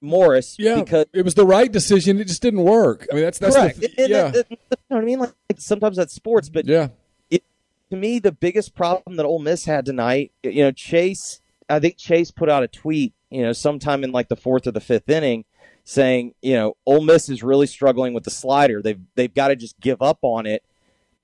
Morris 0.02 0.56
yeah. 0.58 0.82
because 0.82 1.06
it 1.14 1.24
was 1.24 1.36
the 1.36 1.46
right 1.46 1.72
decision. 1.72 2.20
It 2.20 2.28
just 2.28 2.42
didn't 2.42 2.64
work. 2.64 3.08
I 3.12 3.16
mean, 3.16 3.24
that's 3.24 3.40
that's 3.40 3.56
correct. 3.56 3.80
the 3.80 3.92
yeah, 3.98 4.32
you 4.34 4.58
know 4.70 4.78
what 4.88 5.02
I 5.02 5.06
mean? 5.06 5.20
Like, 5.20 5.34
like 5.50 5.62
sometimes 5.62 5.98
that's 5.98 6.14
sports, 6.14 6.50
but 6.50 6.66
yeah, 6.66 6.90
to 7.30 7.96
me, 7.96 8.20
the 8.20 8.32
biggest 8.32 8.76
problem 8.76 9.18
that 9.18 9.26
Ole 9.26 9.40
Miss 9.40 9.66
had 9.66 9.86
tonight, 9.86 10.32
you 10.44 10.64
know, 10.64 10.72
Chase, 10.72 11.42
I 11.70 11.80
think 11.80 11.98
Chase 11.98 12.32
put 12.32 12.50
out 12.50 12.64
a 12.64 12.68
tweet, 12.68 13.14
you 13.30 13.42
know, 13.42 13.54
sometime 13.54 14.04
in 14.04 14.12
like 14.12 14.30
the 14.30 14.36
fourth 14.36 14.68
or 14.68 14.72
the 14.72 14.80
fifth 14.80 15.10
inning, 15.10 15.46
saying, 15.84 16.34
you 16.42 16.54
know, 16.54 16.78
Ole 16.86 17.02
Miss 17.02 17.30
is 17.30 17.44
really 17.44 17.68
struggling 17.68 18.14
with 18.14 18.24
the 18.24 18.32
slider. 18.32 18.82
They've 18.82 19.00
they've 19.16 19.34
got 19.34 19.50
to 19.50 19.56
just 19.56 19.80
give 19.80 20.02
up 20.02 20.20
on 20.22 20.46
it 20.46 20.64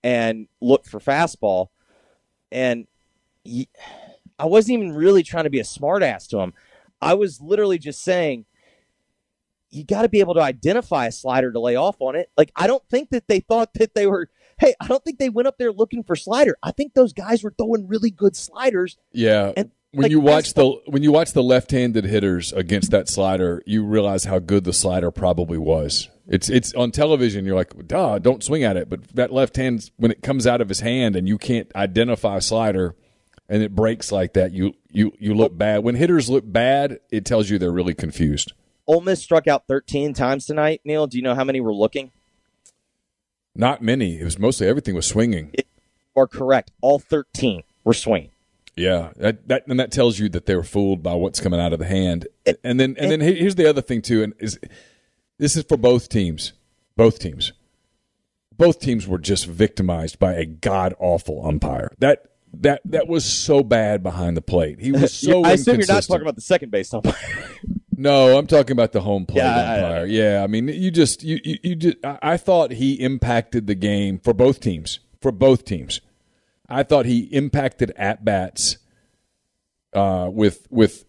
and 0.03 0.47
look 0.61 0.85
for 0.85 0.99
fastball. 0.99 1.67
And 2.51 2.87
I 4.39 4.45
wasn't 4.45 4.79
even 4.79 4.93
really 4.93 5.23
trying 5.23 5.45
to 5.45 5.49
be 5.49 5.59
a 5.59 5.63
smartass 5.63 6.27
to 6.29 6.39
him. 6.39 6.53
I 7.01 7.13
was 7.13 7.39
literally 7.41 7.77
just 7.77 8.03
saying, 8.03 8.45
you 9.69 9.83
got 9.83 10.03
to 10.03 10.09
be 10.09 10.19
able 10.19 10.33
to 10.35 10.41
identify 10.41 11.07
a 11.07 11.11
slider 11.11 11.51
to 11.51 11.59
lay 11.59 11.75
off 11.75 11.97
on 11.99 12.15
it. 12.15 12.29
Like 12.37 12.51
I 12.55 12.67
don't 12.67 12.83
think 12.89 13.09
that 13.09 13.27
they 13.27 13.39
thought 13.41 13.73
that 13.75 13.93
they 13.93 14.07
were. 14.07 14.29
Hey, 14.57 14.73
I 14.79 14.87
don't 14.87 15.03
think 15.03 15.19
they 15.19 15.29
went 15.29 15.47
up 15.47 15.57
there 15.57 15.71
looking 15.71 16.03
for 16.03 16.15
slider. 16.15 16.55
I 16.63 16.71
think 16.71 16.93
those 16.93 17.11
guys 17.11 17.43
were 17.43 17.53
throwing 17.57 17.87
really 17.87 18.09
good 18.09 18.35
sliders. 18.35 18.97
yeah. 19.11 19.51
And, 19.55 19.71
when 19.95 20.03
like, 20.03 20.11
you 20.11 20.19
watch 20.19 20.55
the 20.55 20.81
when 20.87 21.03
you 21.03 21.13
watch 21.13 21.31
the 21.31 21.41
left-handed 21.41 22.03
hitters 22.03 22.51
against 22.51 22.91
that 22.91 23.07
slider, 23.07 23.63
you 23.65 23.85
realize 23.85 24.25
how 24.25 24.39
good 24.39 24.65
the 24.65 24.73
slider 24.73 25.09
probably 25.09 25.57
was. 25.57 26.09
It's 26.27 26.49
it's 26.49 26.73
on 26.73 26.91
television. 26.91 27.45
You're 27.45 27.55
like, 27.55 27.87
duh, 27.87 28.19
don't 28.19 28.43
swing 28.43 28.65
at 28.65 28.75
it. 28.75 28.89
But 28.89 29.07
that 29.15 29.31
left 29.31 29.55
hand, 29.55 29.89
when 29.95 30.11
it 30.11 30.21
comes 30.21 30.45
out 30.45 30.59
of 30.59 30.67
his 30.67 30.81
hand 30.81 31.15
and 31.15 31.29
you 31.29 31.37
can't 31.37 31.73
identify 31.75 32.35
a 32.35 32.41
slider, 32.41 32.93
and 33.49 33.61
it 33.61 33.75
breaks 33.75 34.11
like 34.11 34.33
that, 34.33 34.51
you 34.51 34.73
you 34.89 35.11
you 35.19 35.33
look 35.33 35.57
bad. 35.57 35.83
When 35.83 35.95
hitters 35.95 36.29
look 36.29 36.43
bad, 36.45 36.99
it 37.11 37.25
tells 37.25 37.49
you 37.49 37.57
they're 37.57 37.71
really 37.71 37.93
confused. 37.93 38.53
Ole 38.87 39.01
Miss 39.01 39.21
struck 39.21 39.47
out 39.47 39.67
13 39.67 40.13
times 40.13 40.45
tonight. 40.45 40.81
Neal, 40.83 41.07
do 41.07 41.17
you 41.17 41.23
know 41.23 41.35
how 41.35 41.43
many 41.43 41.59
were 41.59 41.73
looking? 41.73 42.11
Not 43.55 43.81
many. 43.81 44.19
It 44.19 44.23
was 44.23 44.37
mostly 44.37 44.67
everything 44.67 44.95
was 44.95 45.07
swinging. 45.07 45.53
Or 46.13 46.27
correct, 46.27 46.71
all 46.81 46.99
13 46.99 47.63
were 47.83 47.93
swinging. 47.93 48.29
Yeah, 48.75 49.11
that, 49.15 49.47
that 49.47 49.67
and 49.67 49.79
that 49.79 49.91
tells 49.91 50.19
you 50.19 50.27
that 50.29 50.45
they 50.45 50.55
were 50.55 50.63
fooled 50.63 51.01
by 51.01 51.13
what's 51.13 51.39
coming 51.39 51.59
out 51.59 51.71
of 51.71 51.79
the 51.79 51.85
hand. 51.85 52.27
And 52.63 52.79
then 52.79 52.95
and 52.99 53.09
then 53.09 53.21
here's 53.21 53.55
the 53.55 53.69
other 53.69 53.81
thing 53.81 54.01
too, 54.01 54.21
and 54.21 54.33
is 54.39 54.59
this 55.37 55.55
is 55.55 55.63
for 55.63 55.77
both 55.77 56.09
teams. 56.09 56.53
Both 56.97 57.19
teams. 57.19 57.53
Both 58.57 58.79
teams 58.79 59.07
were 59.07 59.17
just 59.17 59.47
victimized 59.47 60.19
by 60.19 60.33
a 60.33 60.45
god 60.45 60.93
awful 60.99 61.45
umpire. 61.45 61.91
That 61.99 62.25
that 62.63 62.81
that 62.85 63.07
was 63.07 63.25
so 63.25 63.63
bad 63.63 64.03
behind 64.03 64.35
the 64.37 64.41
plate. 64.41 64.79
He 64.79 64.91
was 64.91 65.13
so. 65.25 65.43
I 65.43 65.51
assume 65.53 65.77
you're 65.79 65.87
not 65.87 66.03
talking 66.03 66.21
about 66.21 66.35
the 66.35 66.41
second 66.41 66.71
base 66.71 66.93
umpire. 66.93 67.13
No, 67.97 68.37
I'm 68.37 68.45
talking 68.45 68.73
about 68.73 68.91
the 68.91 68.99
home 68.99 69.25
plate 69.25 69.37
Yeah, 69.37 69.55
I- 69.55 69.75
umpire. 69.81 70.05
yeah, 70.05 70.43
I 70.43 70.47
mean, 70.47 70.67
you 70.67 70.91
just 70.91 71.23
you 71.23 71.39
you, 71.45 71.57
you 71.63 71.75
just, 71.75 71.95
I, 72.03 72.19
I 72.21 72.35
thought 72.37 72.71
he 72.71 72.95
impacted 72.95 73.67
the 73.67 73.75
game 73.75 74.19
for 74.19 74.33
both 74.33 74.59
teams. 74.59 74.99
For 75.21 75.31
both 75.31 75.63
teams, 75.63 76.01
I 76.67 76.83
thought 76.83 77.05
he 77.05 77.19
impacted 77.31 77.93
at 77.95 78.25
bats 78.25 78.79
uh, 79.93 80.29
with 80.29 80.67
with 80.69 81.05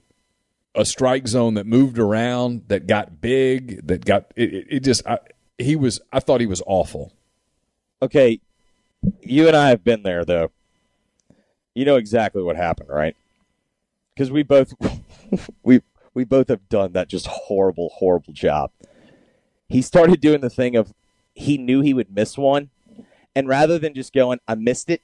a 0.76 0.84
strike 0.84 1.26
zone 1.26 1.54
that 1.54 1.66
moved 1.66 1.98
around, 1.98 2.62
that 2.68 2.86
got 2.86 3.20
big, 3.20 3.84
that 3.88 4.04
got 4.04 4.32
it. 4.36 4.54
It, 4.54 4.66
it 4.70 4.80
just 4.84 5.04
I, 5.08 5.18
he 5.58 5.74
was. 5.74 6.00
I 6.12 6.20
thought 6.20 6.40
he 6.40 6.46
was 6.46 6.62
awful. 6.66 7.12
okay, 8.00 8.40
you 9.22 9.48
and 9.48 9.56
I 9.56 9.70
have 9.70 9.82
been 9.82 10.04
there, 10.04 10.24
though. 10.24 10.52
You 11.76 11.84
know 11.84 11.96
exactly 11.96 12.42
what 12.42 12.56
happened, 12.56 12.88
right? 12.88 13.14
Because 14.14 14.30
we 14.30 14.42
both 14.42 14.72
we 15.62 15.82
we 16.14 16.24
both 16.24 16.48
have 16.48 16.66
done 16.70 16.92
that 16.92 17.06
just 17.06 17.26
horrible, 17.26 17.90
horrible 17.96 18.32
job. 18.32 18.70
He 19.68 19.82
started 19.82 20.22
doing 20.22 20.40
the 20.40 20.48
thing 20.48 20.74
of 20.74 20.94
he 21.34 21.58
knew 21.58 21.82
he 21.82 21.92
would 21.92 22.14
miss 22.14 22.38
one, 22.38 22.70
and 23.34 23.46
rather 23.46 23.78
than 23.78 23.92
just 23.92 24.14
going, 24.14 24.38
"I 24.48 24.54
missed 24.54 24.88
it," 24.88 25.02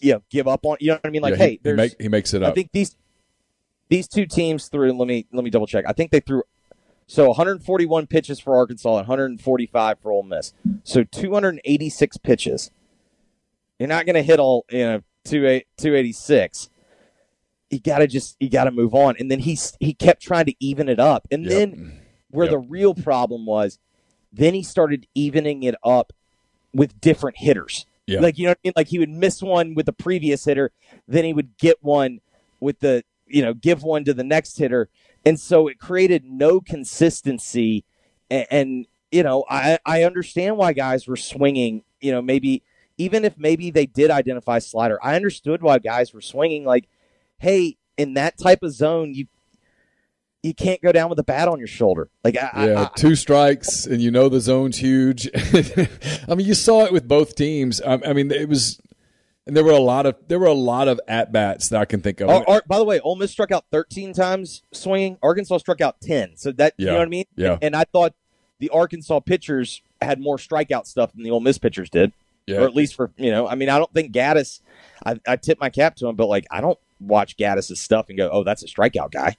you 0.00 0.14
know 0.14 0.22
give 0.30 0.48
up 0.48 0.64
on. 0.64 0.78
You 0.80 0.88
know 0.88 0.94
what 0.94 1.06
I 1.06 1.10
mean? 1.10 1.20
Like, 1.20 1.32
Yeah, 1.32 1.36
he- 1.36 1.42
hey, 1.42 1.60
he, 1.62 1.72
make, 1.72 2.00
he 2.00 2.08
makes 2.08 2.32
it 2.32 2.42
up. 2.42 2.52
I 2.52 2.54
think 2.54 2.70
these 2.72 2.96
these 3.90 4.08
two 4.08 4.24
teams 4.24 4.68
threw. 4.68 4.90
Let 4.94 5.08
me 5.08 5.26
let 5.30 5.44
me 5.44 5.50
double 5.50 5.66
check. 5.66 5.84
I 5.86 5.92
think 5.92 6.10
they 6.10 6.20
threw 6.20 6.42
so 7.06 7.26
141 7.28 8.06
pitches 8.06 8.40
for 8.40 8.56
Arkansas 8.56 8.88
and 8.96 9.08
145 9.08 9.98
for 9.98 10.10
Ole 10.10 10.22
Miss. 10.22 10.54
So 10.84 11.04
286 11.04 12.16
pitches. 12.16 12.70
You're 13.78 13.88
not 13.88 14.06
going 14.06 14.14
to 14.14 14.22
hit 14.22 14.40
all 14.40 14.64
you 14.70 14.78
know 14.86 15.02
286. 15.24 16.70
You 17.70 17.80
got 17.80 17.98
to 17.98 18.06
just 18.06 18.36
you 18.40 18.48
got 18.48 18.64
to 18.64 18.70
move 18.70 18.94
on. 18.94 19.14
And 19.18 19.30
then 19.30 19.40
he 19.40 19.58
he 19.80 19.92
kept 19.92 20.22
trying 20.22 20.46
to 20.46 20.54
even 20.60 20.88
it 20.88 20.98
up. 20.98 21.26
And 21.30 21.44
Yep. 21.44 21.50
then 21.52 22.02
where 22.30 22.46
Yep. 22.46 22.50
the 22.52 22.58
real 22.58 22.94
problem 22.94 23.44
was, 23.46 23.78
then 24.32 24.54
he 24.54 24.62
started 24.62 25.06
evening 25.14 25.62
it 25.62 25.74
up 25.84 26.12
with 26.72 27.00
different 27.00 27.38
hitters. 27.38 27.86
Yeah. 28.06 28.20
Like 28.20 28.38
you 28.38 28.44
know 28.44 28.50
what 28.52 28.58
I 28.64 28.68
mean? 28.68 28.72
Like 28.76 28.88
he 28.88 28.98
would 28.98 29.10
miss 29.10 29.42
one 29.42 29.74
with 29.74 29.86
the 29.86 29.92
previous 29.92 30.44
hitter, 30.46 30.70
then 31.06 31.24
he 31.24 31.34
would 31.34 31.58
get 31.58 31.76
one 31.82 32.20
with 32.60 32.80
the 32.80 33.04
you 33.26 33.42
know 33.42 33.52
give 33.52 33.82
one 33.82 34.04
to 34.04 34.14
the 34.14 34.24
next 34.24 34.56
hitter, 34.58 34.88
and 35.26 35.38
so 35.38 35.68
it 35.68 35.78
created 35.78 36.24
no 36.24 36.60
consistency. 36.62 37.84
And, 38.30 38.46
and 38.50 38.86
you 39.12 39.22
know 39.22 39.44
I 39.50 39.78
I 39.84 40.04
understand 40.04 40.56
why 40.56 40.72
guys 40.72 41.06
were 41.06 41.16
swinging. 41.16 41.82
You 42.00 42.12
know 42.12 42.22
maybe 42.22 42.62
even 42.98 43.24
if 43.24 43.38
maybe 43.38 43.70
they 43.70 43.86
did 43.86 44.10
identify 44.10 44.58
slider, 44.58 44.98
I 45.02 45.16
understood 45.16 45.62
why 45.62 45.78
guys 45.78 46.12
were 46.12 46.20
swinging. 46.20 46.64
Like, 46.64 46.88
hey, 47.38 47.76
in 47.96 48.14
that 48.14 48.36
type 48.36 48.62
of 48.62 48.72
zone, 48.72 49.14
you 49.14 49.26
you 50.42 50.54
can't 50.54 50.80
go 50.80 50.92
down 50.92 51.10
with 51.10 51.18
a 51.18 51.24
bat 51.24 51.48
on 51.48 51.58
your 51.58 51.66
shoulder. 51.68 52.10
Like 52.22 52.36
I, 52.36 52.66
Yeah, 52.66 52.82
I, 52.82 52.90
two 52.96 53.16
strikes, 53.16 53.86
and 53.86 54.00
you 54.00 54.10
know 54.10 54.28
the 54.28 54.40
zone's 54.40 54.78
huge. 54.78 55.28
I 56.28 56.34
mean, 56.34 56.46
you 56.46 56.54
saw 56.54 56.84
it 56.84 56.92
with 56.92 57.08
both 57.08 57.34
teams. 57.34 57.80
I, 57.80 57.94
I 58.06 58.12
mean, 58.12 58.30
it 58.30 58.48
was, 58.48 58.80
and 59.46 59.56
there 59.56 59.64
were 59.64 59.72
a 59.72 59.80
lot 59.80 60.06
of 60.06 60.16
there 60.28 60.38
were 60.38 60.46
a 60.46 60.52
lot 60.52 60.88
of 60.88 61.00
at 61.08 61.32
bats 61.32 61.68
that 61.70 61.80
I 61.80 61.84
can 61.84 62.00
think 62.00 62.20
of. 62.20 62.30
Oh, 62.30 62.44
Ar- 62.46 62.62
by 62.66 62.78
the 62.78 62.84
way, 62.84 63.00
Ole 63.00 63.16
Miss 63.16 63.32
struck 63.32 63.50
out 63.50 63.64
13 63.72 64.12
times 64.12 64.62
swinging. 64.72 65.18
Arkansas 65.22 65.58
struck 65.58 65.80
out 65.80 66.00
10. 66.00 66.36
So 66.36 66.52
that 66.52 66.74
you 66.76 66.86
know 66.86 66.98
what 66.98 67.02
I 67.02 67.10
mean? 67.10 67.24
Yeah. 67.36 67.58
And 67.60 67.74
I 67.74 67.84
thought 67.84 68.14
the 68.60 68.70
Arkansas 68.70 69.20
pitchers 69.20 69.82
had 70.00 70.20
more 70.20 70.36
strikeout 70.36 70.86
stuff 70.86 71.12
than 71.12 71.24
the 71.24 71.30
Ole 71.30 71.40
Miss 71.40 71.58
pitchers 71.58 71.90
did, 71.90 72.12
yeah, 72.48 72.60
or 72.60 72.64
at 72.64 72.74
least 72.74 72.94
for 72.94 73.10
you 73.16 73.30
know. 73.30 73.46
I 73.46 73.54
mean, 73.54 73.68
I 73.68 73.78
don't 73.78 73.92
think 73.92 74.12
Gaddis. 74.12 74.60
I, 75.04 75.20
I 75.26 75.36
tip 75.36 75.60
my 75.60 75.70
cap 75.70 75.96
to 75.96 76.08
him, 76.08 76.16
but 76.16 76.26
like 76.26 76.46
I 76.50 76.60
don't 76.60 76.78
watch 77.00 77.36
Gaddis's 77.36 77.80
stuff 77.80 78.08
and 78.08 78.18
go, 78.18 78.28
"Oh, 78.32 78.44
that's 78.44 78.62
a 78.62 78.66
strikeout 78.66 79.12
guy." 79.12 79.36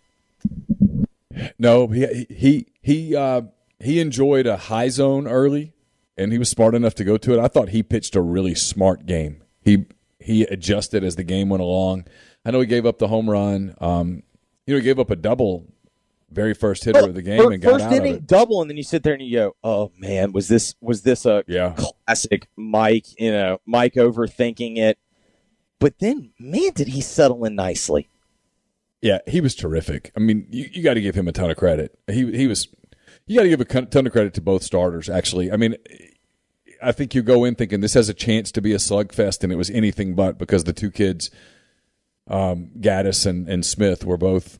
no, 1.58 1.88
he 1.88 2.26
he 2.30 2.68
he 2.82 3.16
uh, 3.16 3.42
he 3.80 4.00
enjoyed 4.00 4.48
a 4.48 4.58
high 4.58 4.90
zone 4.90 5.28
early, 5.28 5.74
and 6.18 6.32
he 6.32 6.38
was 6.38 6.50
smart 6.50 6.76
enough 6.76 6.96
to 6.96 7.04
go 7.04 7.18
to 7.18 7.34
it. 7.34 7.40
I 7.40 7.48
thought 7.48 7.70
he 7.70 7.84
pitched 7.84 8.16
a 8.16 8.22
really 8.22 8.56
smart 8.56 9.06
game. 9.06 9.44
He 9.62 9.86
he 10.20 10.44
adjusted 10.44 11.04
as 11.04 11.16
the 11.16 11.24
game 11.24 11.50
went 11.50 11.62
along. 11.62 12.06
I 12.46 12.52
know 12.52 12.60
he 12.60 12.66
gave 12.66 12.86
up 12.86 13.00
the 13.00 13.08
home 13.08 13.30
run. 13.30 13.76
Um, 13.80 14.24
you 14.66 14.74
know, 14.74 14.80
he 14.80 14.84
gave 14.84 15.00
up 15.00 15.12
a 15.12 15.16
double, 15.16 15.66
very 16.30 16.54
first 16.54 16.84
hitter 16.84 17.00
of 17.00 17.16
the 17.16 17.22
game, 17.22 17.52
and 17.52 17.62
got 17.62 17.74
first 17.74 17.86
out 17.86 17.94
inning 17.94 18.20
double, 18.20 18.62
and 18.62 18.70
then 18.70 18.78
you 18.78 18.84
sit 18.84 19.04
there 19.04 19.14
and 19.14 19.24
you 19.24 19.36
go, 19.38 19.56
"Oh 19.64 19.92
man, 19.98 20.32
was 20.32 20.48
this 20.48 20.76
was 20.82 21.02
this 21.02 21.26
a 21.26 21.44
Yeah, 21.48 21.76
classic 22.10 22.48
Mike? 22.56 23.06
You 23.20 23.32
know, 23.32 23.62
Mike 23.66 23.94
overthinking 23.94 24.78
it." 24.78 24.98
But 25.80 26.00
then, 26.00 26.32
man, 26.40 26.72
did 26.74 26.90
he 26.90 27.02
settle 27.02 27.46
in 27.46 27.56
nicely? 27.56 28.10
Yeah, 29.02 29.20
he 29.28 29.40
was 29.40 29.56
terrific. 29.56 30.12
I 30.18 30.20
mean, 30.20 30.46
you, 30.50 30.70
you 30.72 30.84
got 30.84 30.96
to 30.96 31.02
give 31.02 31.16
him 31.16 31.28
a 31.28 31.32
ton 31.32 31.50
of 31.50 31.58
credit. 31.58 31.98
He 32.08 32.32
he 32.36 32.48
was. 32.48 32.68
You 33.26 33.38
got 33.38 33.44
to 33.44 33.50
give 33.50 33.62
a 33.62 33.86
ton 33.86 34.08
of 34.08 34.12
credit 34.12 34.34
to 34.36 34.42
both 34.42 34.64
starters. 34.64 35.10
Actually, 35.10 35.52
I 35.52 35.58
mean, 35.58 35.76
I 36.82 36.92
think 36.92 37.14
you 37.14 37.22
go 37.22 37.46
in 37.46 37.56
thinking 37.56 37.80
this 37.82 37.94
has 37.94 38.10
a 38.10 38.14
chance 38.14 38.52
to 38.54 38.62
be 38.62 38.74
a 38.74 38.78
slugfest, 38.78 39.44
and 39.44 39.54
it 39.54 39.56
was 39.56 39.70
anything 39.70 40.16
but 40.16 40.38
because 40.38 40.64
the 40.64 40.74
two 40.74 40.92
kids, 40.92 41.30
um, 42.28 42.72
Gaddis 42.80 43.26
and, 43.26 43.48
and 43.48 43.66
Smith, 43.66 44.04
were 44.04 44.18
both. 44.18 44.60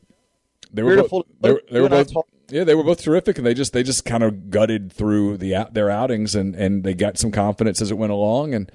They 0.72 0.84
were 0.84 0.96
Beautiful. 0.96 1.26
both. 1.42 1.42
They 1.42 1.52
were, 1.52 1.64
they 1.72 1.82
were 1.82 1.90
both. 1.90 2.14
Yeah, 2.52 2.64
they 2.64 2.76
were 2.76 2.84
both 2.84 3.02
terrific, 3.02 3.38
and 3.38 3.46
they 3.46 3.54
just 3.54 3.74
they 3.74 3.84
just 3.84 4.06
kind 4.06 4.24
of 4.24 4.50
gutted 4.50 4.92
through 4.92 5.38
the 5.38 5.68
their 5.72 5.90
outings, 5.90 6.36
and, 6.36 6.56
and 6.56 6.84
they 6.84 6.94
got 6.94 7.18
some 7.18 7.32
confidence 7.32 7.82
as 7.82 7.92
it 7.92 7.98
went 7.98 8.12
along. 8.12 8.54
And 8.54 8.72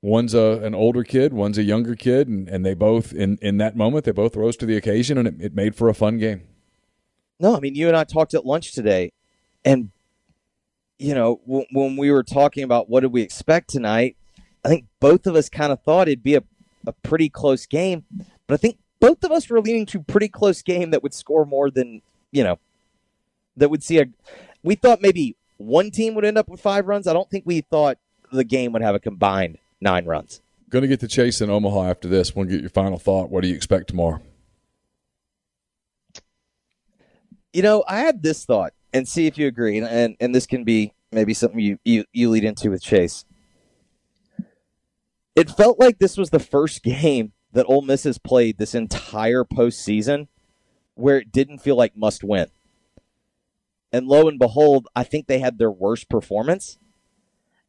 one's 0.00 0.34
a 0.34 0.60
an 0.62 0.74
older 0.74 1.04
kid, 1.04 1.32
one's 1.32 1.58
a 1.58 1.62
younger 1.62 1.94
kid, 1.94 2.28
and, 2.28 2.48
and 2.48 2.64
they 2.64 2.74
both 2.74 3.12
in, 3.12 3.38
in 3.42 3.58
that 3.58 3.76
moment 3.76 4.04
they 4.04 4.12
both 4.12 4.36
rose 4.36 4.56
to 4.58 4.66
the 4.66 4.76
occasion, 4.76 5.18
and 5.18 5.28
it, 5.28 5.34
it 5.40 5.54
made 5.54 5.74
for 5.74 5.88
a 5.88 5.94
fun 5.94 6.18
game. 6.18 6.42
No, 7.38 7.56
I 7.56 7.60
mean, 7.60 7.74
you 7.74 7.88
and 7.88 7.96
I 7.96 8.04
talked 8.04 8.34
at 8.34 8.46
lunch 8.46 8.72
today, 8.72 9.12
and 9.64 9.90
you 10.98 11.14
know, 11.14 11.40
w- 11.46 11.66
when 11.72 11.96
we 11.96 12.10
were 12.10 12.22
talking 12.22 12.64
about 12.64 12.88
what 12.88 13.00
did 13.00 13.12
we 13.12 13.22
expect 13.22 13.68
tonight, 13.68 14.16
I 14.64 14.68
think 14.68 14.86
both 15.00 15.26
of 15.26 15.36
us 15.36 15.48
kind 15.48 15.72
of 15.72 15.82
thought 15.82 16.08
it'd 16.08 16.22
be 16.22 16.36
a, 16.36 16.42
a 16.86 16.92
pretty 16.92 17.28
close 17.28 17.66
game, 17.66 18.04
but 18.46 18.54
I 18.54 18.56
think 18.56 18.78
both 18.98 19.22
of 19.24 19.30
us 19.30 19.50
were 19.50 19.60
leaning 19.60 19.84
to 19.86 20.02
pretty 20.02 20.28
close 20.28 20.62
game 20.62 20.90
that 20.90 21.02
would 21.02 21.12
score 21.12 21.44
more 21.44 21.70
than 21.70 22.00
you 22.32 22.44
know, 22.44 22.58
that 23.56 23.70
would 23.70 23.82
see 23.82 23.98
a. 23.98 24.06
We 24.62 24.74
thought 24.74 25.00
maybe 25.00 25.36
one 25.56 25.90
team 25.90 26.14
would 26.14 26.24
end 26.24 26.38
up 26.38 26.48
with 26.48 26.60
five 26.60 26.86
runs. 26.86 27.06
I 27.06 27.12
don't 27.12 27.30
think 27.30 27.44
we 27.46 27.60
thought 27.60 27.98
the 28.32 28.44
game 28.44 28.72
would 28.72 28.82
have 28.82 28.94
a 28.94 29.00
combined 29.00 29.58
nine 29.80 30.04
runs. 30.04 30.40
Going 30.68 30.82
to 30.82 30.88
get 30.88 31.00
to 31.00 31.08
Chase 31.08 31.40
in 31.40 31.48
Omaha 31.48 31.90
after 31.90 32.08
this. 32.08 32.34
Want 32.34 32.48
to 32.48 32.54
get 32.54 32.60
your 32.60 32.70
final 32.70 32.98
thought? 32.98 33.30
What 33.30 33.42
do 33.42 33.48
you 33.48 33.54
expect 33.54 33.88
tomorrow? 33.88 34.20
You 37.52 37.62
know, 37.62 37.84
I 37.88 38.00
had 38.00 38.22
this 38.22 38.44
thought, 38.44 38.74
and 38.92 39.08
see 39.08 39.26
if 39.26 39.38
you 39.38 39.46
agree, 39.46 39.78
and 39.78 39.86
and, 39.86 40.16
and 40.20 40.34
this 40.34 40.46
can 40.46 40.64
be 40.64 40.92
maybe 41.12 41.34
something 41.34 41.60
you, 41.60 41.78
you 41.84 42.04
you 42.12 42.28
lead 42.30 42.44
into 42.44 42.70
with 42.70 42.82
Chase. 42.82 43.24
It 45.34 45.50
felt 45.50 45.78
like 45.78 45.98
this 45.98 46.16
was 46.16 46.30
the 46.30 46.38
first 46.38 46.82
game 46.82 47.32
that 47.52 47.66
Ole 47.66 47.82
Miss 47.82 48.04
has 48.04 48.18
played 48.18 48.58
this 48.58 48.74
entire 48.74 49.44
postseason 49.44 50.28
where 50.94 51.18
it 51.18 51.32
didn't 51.32 51.58
feel 51.58 51.76
like 51.76 51.96
must 51.96 52.24
win. 52.24 52.48
And 53.92 54.06
lo 54.06 54.28
and 54.28 54.38
behold, 54.38 54.88
I 54.94 55.04
think 55.04 55.26
they 55.26 55.38
had 55.38 55.58
their 55.58 55.70
worst 55.70 56.08
performance. 56.08 56.78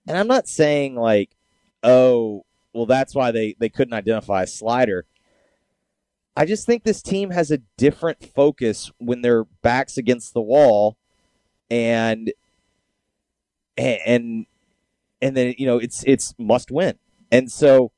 And 0.08 0.18
I'm 0.18 0.28
not 0.28 0.48
saying 0.48 0.96
like, 0.96 1.36
oh, 1.84 2.46
well, 2.74 2.86
that's 2.86 3.16
why 3.16 3.32
they, 3.32 3.56
they 3.60 3.70
couldn't 3.70 3.94
identify 3.94 4.44
a 4.44 4.48
slider. 4.48 5.06
I 6.36 6.46
just 6.46 6.66
think 6.66 6.84
this 6.84 7.02
team 7.02 7.32
has 7.32 7.50
a 7.50 7.62
different 7.78 8.24
focus 8.24 8.92
when 9.00 9.22
their 9.22 9.46
backs 9.64 9.98
against 9.98 10.34
the 10.34 10.42
wall 10.42 10.98
and 11.70 12.32
and 13.76 14.46
and 15.22 15.36
then 15.36 15.56
you 15.58 15.66
know 15.66 15.80
it's 15.80 16.04
it's 16.06 16.36
must 16.38 16.70
win. 16.70 17.00
And 17.32 17.52
so 17.52 17.92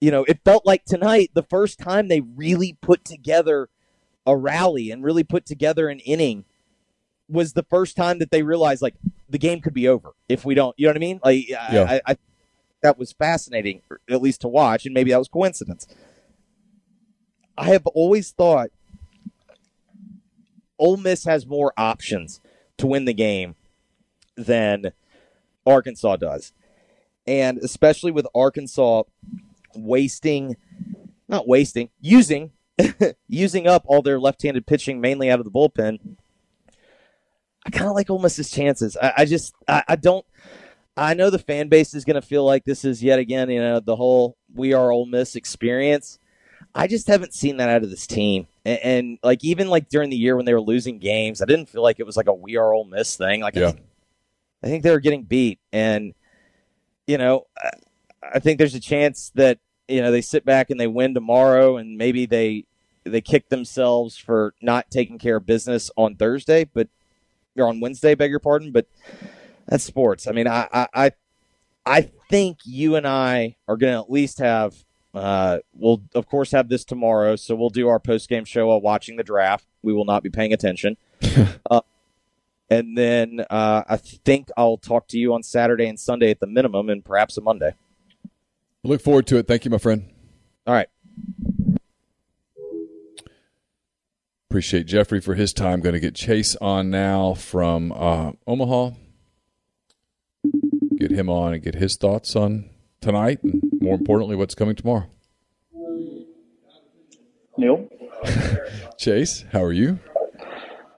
you 0.00 0.10
know, 0.10 0.24
it 0.24 0.40
felt 0.44 0.64
like 0.64 0.84
tonight 0.84 1.30
the 1.34 1.42
first 1.42 1.78
time 1.78 2.08
they 2.08 2.20
really 2.20 2.76
put 2.80 3.04
together 3.04 3.68
a 4.26 4.36
rally 4.36 4.90
and 4.90 5.02
really 5.04 5.24
put 5.24 5.44
together 5.44 5.88
an 5.88 5.98
inning 6.00 6.44
was 7.28 7.52
the 7.52 7.62
first 7.64 7.96
time 7.96 8.18
that 8.18 8.30
they 8.30 8.42
realized 8.42 8.82
like 8.82 8.94
the 9.28 9.38
game 9.38 9.60
could 9.60 9.74
be 9.74 9.88
over 9.88 10.12
if 10.28 10.44
we 10.44 10.54
don't. 10.54 10.74
You 10.78 10.86
know 10.86 10.90
what 10.90 10.96
I 10.96 11.00
mean? 11.00 11.20
Like 11.24 11.48
Yeah. 11.48 11.86
I, 11.88 12.00
I 12.06 12.16
that 12.82 12.98
was 12.98 13.12
fascinating, 13.12 13.82
at 14.08 14.22
least 14.22 14.40
to 14.42 14.48
watch, 14.48 14.86
and 14.86 14.94
maybe 14.94 15.10
that 15.10 15.18
was 15.18 15.28
coincidence. 15.28 15.86
I 17.56 17.66
have 17.70 17.86
always 17.88 18.30
thought 18.30 18.70
Ole 20.78 20.96
Miss 20.96 21.24
has 21.24 21.44
more 21.44 21.72
options 21.76 22.40
to 22.76 22.86
win 22.86 23.04
the 23.04 23.12
game 23.12 23.56
than 24.36 24.92
Arkansas 25.66 26.16
does. 26.16 26.52
And 27.26 27.58
especially 27.58 28.12
with 28.12 28.26
Arkansas 28.34 29.02
wasting 29.74 30.56
not 31.28 31.46
wasting, 31.46 31.90
using 32.00 32.52
using 33.28 33.66
up 33.66 33.82
all 33.86 34.02
their 34.02 34.18
left-handed 34.18 34.66
pitching 34.66 35.00
mainly 35.00 35.30
out 35.30 35.38
of 35.38 35.44
the 35.44 35.50
bullpen. 35.50 36.16
I 37.68 37.70
kind 37.70 37.88
of 37.88 37.94
like 37.94 38.08
Ole 38.08 38.18
Miss's 38.18 38.50
chances. 38.50 38.96
I, 38.96 39.12
I 39.18 39.24
just 39.26 39.54
I, 39.68 39.82
I 39.88 39.96
don't 39.96 40.24
I 40.96 41.12
know 41.14 41.28
the 41.28 41.38
fan 41.38 41.68
base 41.68 41.92
is 41.94 42.04
going 42.06 42.14
to 42.20 42.22
feel 42.26 42.44
like 42.44 42.64
this 42.64 42.84
is 42.84 43.02
yet 43.02 43.18
again, 43.18 43.50
you 43.50 43.60
know, 43.60 43.78
the 43.78 43.94
whole 43.94 44.36
"we 44.54 44.72
are 44.72 44.90
Ole 44.90 45.04
Miss" 45.04 45.36
experience. 45.36 46.18
I 46.74 46.86
just 46.86 47.06
haven't 47.08 47.34
seen 47.34 47.58
that 47.58 47.68
out 47.68 47.82
of 47.82 47.90
this 47.90 48.06
team, 48.06 48.46
and, 48.64 48.78
and 48.78 49.18
like 49.22 49.44
even 49.44 49.68
like 49.68 49.90
during 49.90 50.08
the 50.08 50.16
year 50.16 50.34
when 50.34 50.46
they 50.46 50.54
were 50.54 50.60
losing 50.62 50.98
games, 50.98 51.42
I 51.42 51.44
didn't 51.44 51.68
feel 51.68 51.82
like 51.82 52.00
it 52.00 52.06
was 52.06 52.16
like 52.16 52.26
a 52.26 52.32
"we 52.32 52.56
are 52.56 52.72
Ole 52.72 52.84
Miss" 52.86 53.16
thing. 53.16 53.42
Like, 53.42 53.56
I, 53.56 53.60
Yeah. 53.60 53.70
think, 53.72 53.84
I 54.62 54.66
think 54.68 54.82
they 54.82 54.90
were 54.90 55.00
getting 55.00 55.24
beat, 55.24 55.60
and 55.72 56.14
you 57.06 57.18
know, 57.18 57.46
I, 57.56 57.70
I 58.34 58.38
think 58.38 58.58
there's 58.58 58.74
a 58.74 58.80
chance 58.80 59.30
that 59.34 59.58
you 59.88 60.00
know 60.00 60.10
they 60.10 60.22
sit 60.22 60.44
back 60.44 60.70
and 60.70 60.80
they 60.80 60.86
win 60.86 61.12
tomorrow, 61.14 61.76
and 61.76 61.98
maybe 61.98 62.24
they 62.24 62.64
they 63.04 63.20
kick 63.20 63.50
themselves 63.50 64.16
for 64.16 64.54
not 64.62 64.90
taking 64.90 65.18
care 65.18 65.36
of 65.36 65.46
business 65.46 65.90
on 65.96 66.16
Thursday, 66.16 66.64
but 66.64 66.88
or 67.56 67.68
on 67.68 67.80
Wednesday, 67.80 68.14
beg 68.14 68.30
your 68.30 68.40
pardon, 68.40 68.72
but 68.72 68.86
that's 69.66 69.84
sports. 69.84 70.26
I 70.26 70.32
mean, 70.32 70.46
I 70.46 70.68
I 70.72 70.88
I, 70.94 71.12
I 71.86 72.10
think 72.28 72.58
you 72.64 72.96
and 72.96 73.06
I 73.06 73.56
are 73.66 73.76
going 73.76 73.92
to 73.92 74.00
at 74.00 74.10
least 74.10 74.38
have. 74.38 74.74
Uh, 75.14 75.58
we'll 75.72 76.02
of 76.14 76.28
course 76.28 76.50
have 76.52 76.68
this 76.68 76.84
tomorrow, 76.84 77.34
so 77.34 77.54
we'll 77.54 77.70
do 77.70 77.88
our 77.88 77.98
post 77.98 78.28
game 78.28 78.44
show 78.44 78.68
while 78.68 78.80
watching 78.80 79.16
the 79.16 79.24
draft. 79.24 79.66
We 79.82 79.92
will 79.92 80.04
not 80.04 80.22
be 80.22 80.30
paying 80.30 80.52
attention. 80.52 80.96
uh, 81.70 81.80
and 82.70 82.96
then 82.96 83.44
uh, 83.48 83.82
I 83.88 83.96
think 83.96 84.50
I'll 84.56 84.76
talk 84.76 85.08
to 85.08 85.18
you 85.18 85.32
on 85.32 85.42
Saturday 85.42 85.86
and 85.86 85.98
Sunday 85.98 86.30
at 86.30 86.40
the 86.40 86.46
minimum, 86.46 86.90
and 86.90 87.04
perhaps 87.04 87.36
a 87.38 87.40
Monday. 87.40 87.74
Look 88.84 89.00
forward 89.00 89.26
to 89.28 89.38
it. 89.38 89.48
Thank 89.48 89.64
you, 89.64 89.70
my 89.70 89.78
friend. 89.78 90.08
All 90.66 90.74
right. 90.74 90.88
Appreciate 94.50 94.86
Jeffrey 94.86 95.20
for 95.20 95.34
his 95.34 95.52
time. 95.52 95.80
Going 95.80 95.92
to 95.92 96.00
get 96.00 96.14
Chase 96.14 96.56
on 96.56 96.88
now 96.88 97.34
from 97.34 97.92
uh, 97.92 98.32
Omaha. 98.46 98.92
Get 100.96 101.10
him 101.10 101.28
on 101.28 101.52
and 101.52 101.62
get 101.62 101.74
his 101.74 101.96
thoughts 101.96 102.34
on 102.34 102.70
tonight, 103.02 103.42
and 103.42 103.62
more 103.82 103.94
importantly, 103.94 104.36
what's 104.36 104.54
coming 104.54 104.74
tomorrow. 104.74 105.06
Neal? 107.58 107.90
Chase, 108.98 109.44
how 109.52 109.62
are 109.62 109.72
you? 109.72 109.98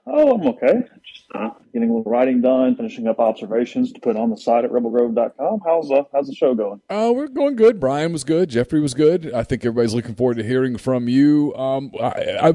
Oh, 0.07 0.35
I'm 0.35 0.47
okay. 0.47 0.87
Uh, 1.33 1.49
getting 1.73 1.89
a 1.89 1.93
little 1.93 2.11
writing 2.11 2.41
done, 2.41 2.75
finishing 2.75 3.07
up 3.07 3.17
observations 3.17 3.93
to 3.93 4.01
put 4.01 4.17
on 4.17 4.29
the 4.29 4.35
site 4.35 4.65
at 4.65 4.71
rebelgrove.com. 4.71 5.61
How's 5.65 5.89
uh, 5.89 6.03
how's 6.11 6.27
the 6.27 6.35
show 6.35 6.53
going? 6.53 6.81
Uh, 6.89 7.13
we're 7.15 7.29
going 7.29 7.55
good. 7.55 7.79
Brian 7.79 8.11
was 8.11 8.25
good. 8.25 8.49
Jeffrey 8.49 8.81
was 8.81 8.93
good. 8.93 9.33
I 9.33 9.43
think 9.43 9.63
everybody's 9.63 9.93
looking 9.93 10.15
forward 10.15 10.37
to 10.37 10.43
hearing 10.43 10.77
from 10.77 11.07
you. 11.07 11.55
Um, 11.55 11.91
I, 12.01 12.37
I 12.41 12.53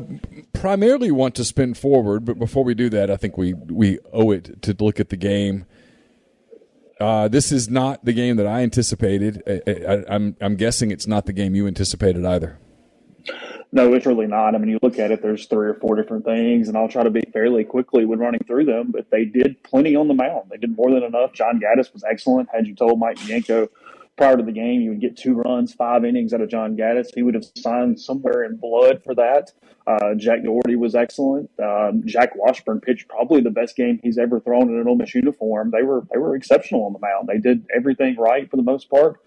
primarily 0.52 1.10
want 1.10 1.34
to 1.36 1.44
spin 1.44 1.72
forward, 1.72 2.26
but 2.26 2.38
before 2.38 2.64
we 2.64 2.74
do 2.74 2.90
that, 2.90 3.10
I 3.10 3.16
think 3.16 3.38
we 3.38 3.54
we 3.54 3.98
owe 4.12 4.30
it 4.30 4.60
to 4.62 4.76
look 4.78 5.00
at 5.00 5.08
the 5.08 5.16
game. 5.16 5.64
Uh, 7.00 7.28
this 7.28 7.52
is 7.52 7.70
not 7.70 8.04
the 8.04 8.12
game 8.12 8.36
that 8.36 8.46
I 8.46 8.60
anticipated. 8.60 9.42
I, 9.66 10.04
I'm 10.06 10.36
I'm 10.38 10.56
guessing 10.56 10.90
it's 10.90 11.06
not 11.06 11.24
the 11.24 11.32
game 11.32 11.54
you 11.54 11.66
anticipated 11.66 12.26
either. 12.26 12.58
No, 13.72 13.92
it's 13.94 14.06
really 14.06 14.26
not. 14.26 14.54
I 14.54 14.58
mean, 14.58 14.70
you 14.70 14.78
look 14.82 14.98
at 14.98 15.10
it, 15.10 15.22
there's 15.22 15.46
three 15.46 15.68
or 15.68 15.74
four 15.74 15.96
different 15.96 16.24
things, 16.24 16.68
and 16.68 16.76
I'll 16.76 16.88
try 16.88 17.02
to 17.02 17.10
be 17.10 17.22
fairly 17.32 17.64
quickly 17.64 18.04
when 18.04 18.18
running 18.18 18.40
through 18.46 18.64
them, 18.64 18.90
but 18.90 19.10
they 19.10 19.24
did 19.24 19.62
plenty 19.64 19.96
on 19.96 20.08
the 20.08 20.14
mound. 20.14 20.50
They 20.50 20.56
did 20.56 20.76
more 20.76 20.90
than 20.90 21.02
enough. 21.02 21.32
John 21.32 21.60
Gaddis 21.60 21.92
was 21.92 22.04
excellent. 22.04 22.48
Had 22.52 22.66
you 22.66 22.74
told 22.74 22.98
Mike 22.98 23.18
Bianco 23.26 23.68
prior 24.16 24.36
to 24.36 24.42
the 24.42 24.52
game 24.52 24.80
you 24.80 24.90
would 24.90 25.00
get 25.00 25.16
two 25.16 25.34
runs, 25.34 25.74
five 25.74 26.04
innings 26.04 26.32
out 26.32 26.40
of 26.40 26.48
John 26.48 26.76
Gaddis, 26.76 27.08
he 27.14 27.22
would 27.22 27.34
have 27.34 27.44
signed 27.56 28.00
somewhere 28.00 28.44
in 28.44 28.56
blood 28.56 29.02
for 29.04 29.14
that. 29.14 29.52
Uh, 29.86 30.14
Jack 30.14 30.42
Dougherty 30.42 30.76
was 30.76 30.94
excellent. 30.94 31.50
Um, 31.62 32.02
Jack 32.06 32.34
Washburn 32.34 32.80
pitched 32.80 33.08
probably 33.08 33.40
the 33.40 33.50
best 33.50 33.76
game 33.76 34.00
he's 34.02 34.16
ever 34.16 34.40
thrown 34.40 34.68
in 34.68 34.80
an 34.80 34.88
Ole 34.88 34.96
Miss 34.96 35.14
uniform. 35.14 35.70
They 35.70 35.82
were 35.82 36.06
they 36.12 36.18
were 36.18 36.34
exceptional 36.34 36.84
on 36.84 36.92
the 36.92 36.98
mound. 36.98 37.28
They 37.28 37.38
did 37.38 37.66
everything 37.74 38.16
right 38.16 38.50
for 38.50 38.56
the 38.56 38.62
most 38.62 38.88
part 38.88 39.20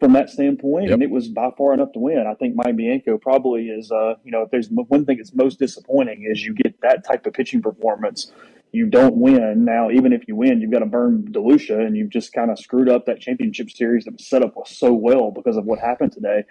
from 0.00 0.12
that 0.12 0.30
standpoint, 0.30 0.86
yep. 0.86 0.94
and 0.94 1.02
it 1.02 1.10
was 1.10 1.28
by 1.28 1.50
far 1.56 1.74
enough 1.74 1.92
to 1.92 1.98
win. 1.98 2.26
I 2.26 2.34
think 2.34 2.54
Mike 2.54 2.76
Bianco 2.76 3.18
probably 3.18 3.68
is, 3.68 3.90
uh, 3.90 4.14
you 4.24 4.30
know, 4.30 4.42
if 4.42 4.50
there's 4.50 4.68
one 4.70 5.04
thing 5.04 5.16
that's 5.16 5.34
most 5.34 5.58
disappointing 5.58 6.26
is 6.30 6.44
you 6.44 6.54
get 6.54 6.80
that 6.82 7.04
type 7.04 7.26
of 7.26 7.32
pitching 7.32 7.62
performance, 7.62 8.32
you 8.70 8.86
don't 8.86 9.16
win. 9.16 9.64
Now, 9.64 9.90
even 9.90 10.12
if 10.12 10.28
you 10.28 10.36
win, 10.36 10.60
you've 10.60 10.70
got 10.70 10.80
to 10.80 10.86
burn 10.86 11.26
DeLucia, 11.30 11.84
and 11.84 11.96
you've 11.96 12.10
just 12.10 12.32
kind 12.32 12.50
of 12.50 12.58
screwed 12.58 12.88
up 12.88 13.06
that 13.06 13.20
championship 13.20 13.70
series 13.70 14.04
that 14.04 14.12
was 14.12 14.26
set 14.26 14.42
up 14.42 14.54
so 14.66 14.92
well 14.92 15.30
because 15.30 15.56
of 15.56 15.64
what 15.64 15.78
happened 15.78 16.12
today. 16.12 16.44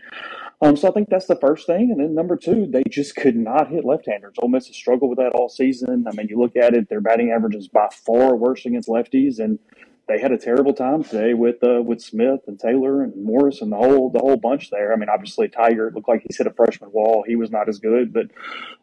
Um, 0.61 0.75
so 0.75 0.89
I 0.89 0.91
think 0.91 1.09
that's 1.09 1.27
the 1.27 1.37
first 1.39 1.67
thing, 1.67 1.91
and 1.91 1.99
then 2.01 2.15
number 2.15 2.35
two, 2.35 2.67
they 2.69 2.83
just 2.89 3.15
could 3.15 3.35
not 3.35 3.69
hit 3.69 3.85
left-handers. 3.85 4.35
Ole 4.39 4.49
Miss 4.49 4.67
has 4.67 4.75
struggled 4.75 5.11
with 5.11 5.19
that 5.19 5.33
all 5.33 5.47
season. 5.47 6.05
I 6.07 6.15
mean, 6.15 6.27
you 6.27 6.39
look 6.39 6.55
at 6.55 6.73
it; 6.73 6.89
their 6.89 7.01
batting 7.01 7.31
average 7.31 7.55
is 7.55 7.67
by 7.67 7.87
far 7.91 8.35
worse 8.35 8.65
against 8.65 8.89
lefties, 8.89 9.39
and 9.39 9.59
they 10.07 10.19
had 10.19 10.31
a 10.31 10.37
terrible 10.37 10.73
time 10.73 11.03
today 11.03 11.33
with 11.33 11.61
uh, 11.63 11.81
with 11.81 12.01
Smith 12.01 12.41
and 12.47 12.59
Taylor 12.59 13.03
and 13.03 13.13
Morris 13.21 13.61
and 13.61 13.71
the 13.71 13.77
whole 13.77 14.09
the 14.09 14.19
whole 14.19 14.37
bunch 14.37 14.69
there. 14.69 14.93
I 14.93 14.95
mean, 14.95 15.09
obviously 15.09 15.49
Tygart 15.49 15.95
looked 15.95 16.07
like 16.07 16.23
he's 16.27 16.37
hit 16.37 16.47
a 16.47 16.53
freshman 16.53 16.91
wall. 16.91 17.23
He 17.27 17.35
was 17.35 17.51
not 17.51 17.67
as 17.67 17.79
good, 17.79 18.13
but 18.13 18.27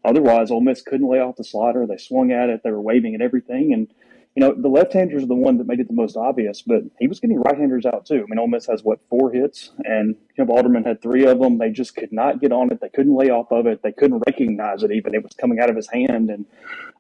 otherwise, 0.05 0.51
Ole 0.51 0.61
Miss 0.61 0.83
couldn't 0.83 1.09
lay 1.09 1.21
off 1.21 1.37
the 1.37 1.45
slider. 1.45 1.87
They 1.87 1.97
swung 1.97 2.31
at 2.31 2.51
it. 2.51 2.61
They 2.63 2.71
were 2.71 2.81
waving 2.81 3.15
at 3.15 3.23
everything, 3.23 3.73
and 3.73 3.89
you 4.35 4.41
know, 4.41 4.53
the 4.53 4.69
left-handers 4.69 5.23
are 5.23 5.27
the 5.27 5.35
one 5.35 5.59
that 5.59 5.69
made 5.69 5.79
it 5.79 5.87
the 5.87 5.95
most 5.95 6.17
obvious, 6.17 6.61
but 6.61 6.83
he 6.99 7.07
was 7.07 7.21
getting 7.21 7.41
right-handers 7.41 7.87
out 7.87 8.05
too. 8.05 8.17
I 8.17 8.27
mean, 8.29 8.39
Ole 8.39 8.49
Miss 8.49 8.67
has 8.67 8.83
what 8.83 8.99
four 9.09 9.31
hits, 9.31 9.71
and 9.85 10.17
Kemp 10.37 10.51
Alderman 10.51 10.83
had 10.83 11.01
three 11.01 11.25
of 11.25 11.39
them. 11.39 11.59
They 11.59 11.71
just 11.71 11.95
could 11.95 12.13
not 12.13 12.41
get 12.41 12.51
on 12.51 12.73
it. 12.73 12.81
They 12.81 12.89
couldn't 12.89 13.15
lay 13.15 13.31
off 13.31 13.53
of 13.53 13.67
it. 13.67 13.83
They 13.83 13.93
couldn't 13.93 14.25
recognize 14.27 14.83
it 14.83 14.91
even. 14.91 15.15
It 15.15 15.23
was 15.23 15.35
coming 15.35 15.61
out 15.61 15.71
of 15.71 15.77
his 15.77 15.89
hand, 15.89 16.31
and 16.31 16.47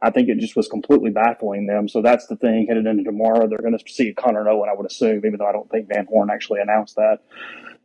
I 0.02 0.10
think 0.10 0.28
it 0.28 0.38
just 0.38 0.56
was 0.56 0.68
completely 0.68 1.10
baffling 1.10 1.66
them. 1.66 1.88
So 1.88 2.02
that's 2.02 2.26
the 2.26 2.36
thing 2.36 2.66
headed 2.68 2.86
into 2.86 3.04
tomorrow. 3.04 3.48
They're 3.48 3.58
going 3.58 3.78
to 3.78 3.92
see 3.92 4.12
Connor 4.12 4.44
Noland, 4.44 4.70
I 4.70 4.74
would 4.74 4.90
assume, 4.90 5.24
even 5.24 5.36
though 5.38 5.46
I 5.46 5.52
don't 5.52 5.70
think 5.70 5.88
Van 5.88 6.06
Horn 6.06 6.30
actually 6.30 6.60
announced 6.60 6.96
that. 6.96 7.20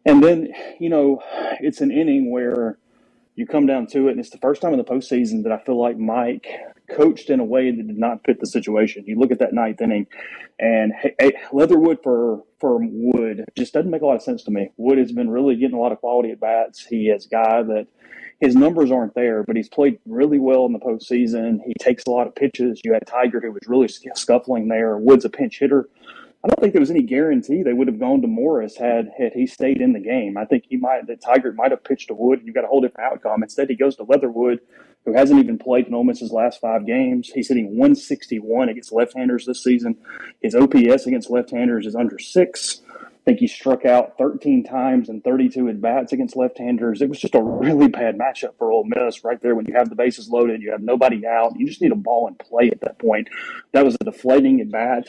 And 0.05 0.23
then, 0.23 0.53
you 0.79 0.89
know, 0.89 1.21
it's 1.59 1.81
an 1.81 1.91
inning 1.91 2.31
where 2.31 2.77
you 3.35 3.47
come 3.47 3.65
down 3.65 3.87
to 3.87 4.07
it, 4.07 4.11
and 4.11 4.19
it's 4.19 4.31
the 4.31 4.37
first 4.37 4.61
time 4.61 4.73
in 4.73 4.77
the 4.77 4.83
postseason 4.83 5.43
that 5.43 5.51
I 5.53 5.59
feel 5.59 5.79
like 5.79 5.97
Mike 5.97 6.45
coached 6.89 7.29
in 7.29 7.39
a 7.39 7.45
way 7.45 7.71
that 7.71 7.87
did 7.87 7.97
not 7.97 8.25
fit 8.25 8.39
the 8.41 8.45
situation. 8.45 9.05
You 9.07 9.17
look 9.17 9.31
at 9.31 9.39
that 9.39 9.53
ninth 9.53 9.79
inning, 9.81 10.07
and 10.59 10.91
hey, 11.19 11.33
Leatherwood 11.53 11.99
for 12.03 12.43
for 12.59 12.77
Wood 12.81 13.45
just 13.57 13.73
doesn't 13.73 13.89
make 13.89 14.01
a 14.01 14.05
lot 14.05 14.17
of 14.17 14.21
sense 14.21 14.43
to 14.43 14.51
me. 14.51 14.71
Wood 14.75 14.97
has 14.97 15.13
been 15.13 15.29
really 15.29 15.55
getting 15.55 15.77
a 15.77 15.79
lot 15.79 15.93
of 15.93 15.99
quality 15.99 16.31
at 16.31 16.41
bats. 16.41 16.85
He 16.85 17.07
is 17.07 17.27
a 17.27 17.29
guy 17.29 17.63
that 17.63 17.87
his 18.39 18.55
numbers 18.55 18.91
aren't 18.91 19.15
there, 19.15 19.43
but 19.43 19.55
he's 19.55 19.69
played 19.69 19.99
really 20.05 20.39
well 20.39 20.65
in 20.65 20.73
the 20.73 20.79
postseason. 20.79 21.59
He 21.65 21.73
takes 21.79 22.03
a 22.05 22.11
lot 22.11 22.27
of 22.27 22.35
pitches. 22.35 22.79
You 22.83 22.93
had 22.93 23.05
Tygart 23.05 23.43
who 23.43 23.51
was 23.51 23.67
really 23.67 23.87
scuffling 23.87 24.67
there. 24.69 24.97
Wood's 24.97 25.25
a 25.25 25.29
pinch 25.29 25.59
hitter. 25.59 25.89
I 26.41 26.47
don't 26.47 26.61
think 26.61 26.71
there 26.71 26.79
was 26.79 26.91
any 26.91 27.01
guarantee 27.01 27.63
they 27.63 27.73
would 27.73 27.89
have 27.89 27.99
gone 27.99 28.21
to 28.21 28.27
Morris 28.27 28.77
had 28.77 29.11
had 29.17 29.33
he 29.33 29.45
stayed 29.45 29.81
in 29.81 29.91
the 29.91 29.99
game. 29.99 30.37
I 30.37 30.45
think 30.45 30.63
he 30.69 30.77
might 30.77 31.05
that 31.07 31.21
Tygart 31.21 31.55
might 31.55 31.71
have 31.71 31.83
pitched 31.83 32.07
to 32.07 32.13
Wood 32.13 32.39
and 32.39 32.47
you 32.47 32.53
got 32.53 32.63
a 32.63 32.67
whole 32.67 32.79
different 32.79 33.11
outcome. 33.11 33.43
Instead, 33.43 33.69
he 33.69 33.75
goes 33.75 33.97
to 33.97 34.03
Leatherwood, 34.03 34.61
who 35.03 35.11
hasn't 35.11 35.39
even 35.41 35.57
played 35.57 35.87
in 35.87 35.93
Ole 35.93 36.05
Miss's 36.05 36.31
last 36.31 36.61
five 36.61 36.85
games. 36.85 37.29
He's 37.29 37.49
hitting 37.49 37.77
161 37.77 38.69
against 38.69 38.93
left-handers 38.93 39.45
this 39.45 39.61
season. 39.61 39.97
His 40.41 40.55
OPS 40.55 41.07
against 41.07 41.29
left-handers 41.29 41.85
is 41.85 41.95
under 41.95 42.17
six. 42.17 42.83
Think 43.25 43.39
he 43.39 43.47
struck 43.47 43.85
out 43.85 44.17
13 44.17 44.63
times 44.63 45.09
and 45.09 45.23
32 45.23 45.69
at 45.69 45.81
bats 45.81 46.13
against 46.13 46.35
left-handers. 46.35 47.01
It 47.01 47.09
was 47.09 47.19
just 47.19 47.35
a 47.35 47.41
really 47.41 47.87
bad 47.87 48.17
matchup 48.17 48.57
for 48.57 48.71
Ole 48.71 48.85
Miss 48.85 49.23
right 49.23 49.41
there 49.41 49.55
when 49.55 49.65
you 49.65 49.73
have 49.73 49.89
the 49.89 49.95
bases 49.95 50.29
loaded, 50.29 50.61
you 50.61 50.71
have 50.71 50.81
nobody 50.81 51.27
out, 51.27 51.53
you 51.57 51.67
just 51.67 51.81
need 51.81 51.91
a 51.91 51.95
ball 51.95 52.27
in 52.27 52.35
play 52.35 52.69
at 52.69 52.81
that 52.81 52.97
point. 52.97 53.29
That 53.73 53.85
was 53.85 53.95
a 53.99 54.03
deflating 54.03 54.61
at 54.61 54.71
bat. 54.71 55.07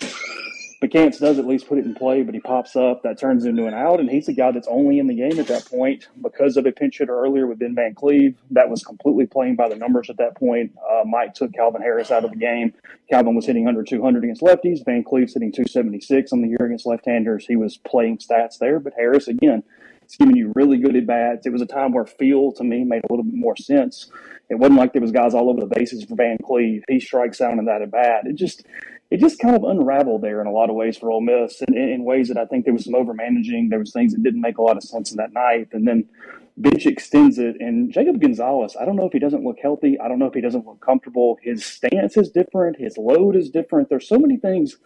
McCants 0.81 1.19
does 1.19 1.39
at 1.39 1.47
least 1.47 1.69
put 1.69 1.77
it 1.77 1.85
in 1.85 1.95
play, 1.95 2.23
but 2.23 2.35
he 2.35 2.41
pops 2.41 2.75
up. 2.75 3.03
That 3.03 3.19
turns 3.19 3.45
into 3.45 3.67
an 3.67 3.75
out, 3.75 4.01
and 4.01 4.09
he's 4.09 4.29
a 4.29 4.33
guy 4.33 4.51
that's 4.51 4.67
only 4.67 4.99
in 4.99 5.09
the 5.09 5.15
game 5.15 5.39
at 5.39 5.47
that 5.49 5.67
point 5.67 6.09
because 6.23 6.57
of 6.57 6.65
a 6.65 6.73
pinch 6.73 6.99
hitter 6.99 7.19
earlier 7.19 7.47
with 7.47 7.59
Ben 7.59 7.75
Van 7.75 7.95
Cleve. 7.95 8.37
That 8.51 8.71
was 8.71 8.83
completely 8.83 9.27
playing 9.27 9.57
by 9.57 9.69
the 9.69 9.77
numbers 9.77 10.09
at 10.09 10.17
that 10.17 10.37
point. 10.37 10.73
Uh, 10.91 11.03
Mike 11.05 11.35
took 11.35 11.53
Calvin 11.53 11.83
Harris 11.83 12.11
out 12.11 12.25
of 12.25 12.31
the 12.31 12.39
game. 12.39 12.73
Calvin 13.11 13.35
was 13.35 13.45
hitting 13.45 13.69
under 13.69 13.83
200 13.83 14.25
against 14.25 14.41
lefties. 14.41 14.83
Van 14.85 15.05
Cleve's 15.05 15.35
hitting 15.35 15.53
276 15.53 16.33
on 16.33 16.41
the 16.41 16.49
year 16.49 16.65
against 16.65 16.87
left-handers. 16.87 17.47
He 17.47 17.57
was 17.57 17.77
playing 17.77 18.19
stats 18.19 18.59
there, 18.59 18.81
but 18.81 18.95
Harris 18.97 19.29
again 19.29 19.63
it's 20.11 20.17
giving 20.17 20.37
you 20.37 20.51
really 20.57 20.77
good 20.77 20.97
at 20.97 21.07
bats. 21.07 21.47
It 21.47 21.53
was 21.53 21.63
a 21.63 21.67
time 21.67 21.93
where 21.93 22.05
feel 22.05 22.51
to 22.55 22.65
me 22.65 22.83
made 22.83 23.05
a 23.09 23.13
little 23.13 23.23
bit 23.23 23.33
more 23.33 23.57
sense. 23.57 24.11
It 24.49 24.57
wasn't 24.57 24.81
like 24.81 24.93
there 24.93 25.01
was 25.01 25.13
guys 25.13 25.35
all 25.35 25.49
over 25.49 25.61
the 25.61 25.73
bases 25.73 26.03
for 26.03 26.17
Van 26.17 26.37
Cleve. 26.45 26.83
He 26.89 26.99
strikes 26.99 27.41
out 27.41 27.57
in 27.57 27.65
that 27.67 27.81
at 27.81 27.93
bat. 27.93 28.27
It 28.27 28.35
just 28.35 28.67
it 29.11 29.21
just 29.21 29.39
kind 29.39 29.57
of 29.57 29.65
unraveled 29.65 30.23
there 30.23 30.41
in 30.41 30.47
a 30.47 30.53
lot 30.53 30.71
of 30.71 30.77
ways 30.77 30.97
for 30.97 31.11
Ole 31.11 31.21
Miss, 31.21 31.61
in, 31.63 31.77
in 31.77 32.05
ways 32.05 32.29
that 32.29 32.39
I 32.39 32.45
think 32.47 32.65
there 32.65 32.75
was 32.75 32.85
some 32.85 32.95
over 32.95 33.13
managing. 33.13 33.69
There 33.69 33.79
was 33.79 33.93
things 33.93 34.13
that 34.13 34.23
didn't 34.23 34.41
make 34.41 34.59
a 34.59 34.63
lot 34.63 34.77
of 34.77 34.83
sense 34.83 35.11
in 35.11 35.17
that 35.17 35.33
night, 35.33 35.69
and 35.73 35.87
then 35.87 36.09
Bench 36.57 36.87
extends 36.87 37.39
it. 37.39 37.57
And 37.61 37.93
Jacob 37.93 38.21
Gonzalez, 38.21 38.77
I 38.81 38.85
don't 38.85 38.97
know 38.97 39.07
if 39.07 39.13
he 39.13 39.19
doesn't 39.19 39.45
look 39.45 39.59
healthy. 39.61 39.99
I 39.99 40.09
don't 40.09 40.19
know 40.19 40.27
if 40.27 40.35
he 40.35 40.41
doesn't 40.41 40.67
look 40.67 40.81
comfortable. 40.81 41.39
His 41.43 41.65
stance 41.65 42.17
is 42.17 42.31
different. 42.31 42.79
His 42.79 42.97
load 42.97 43.37
is 43.37 43.51
different. 43.51 43.89
There's 43.89 44.09
so 44.09 44.19
many 44.19 44.37
things 44.37 44.77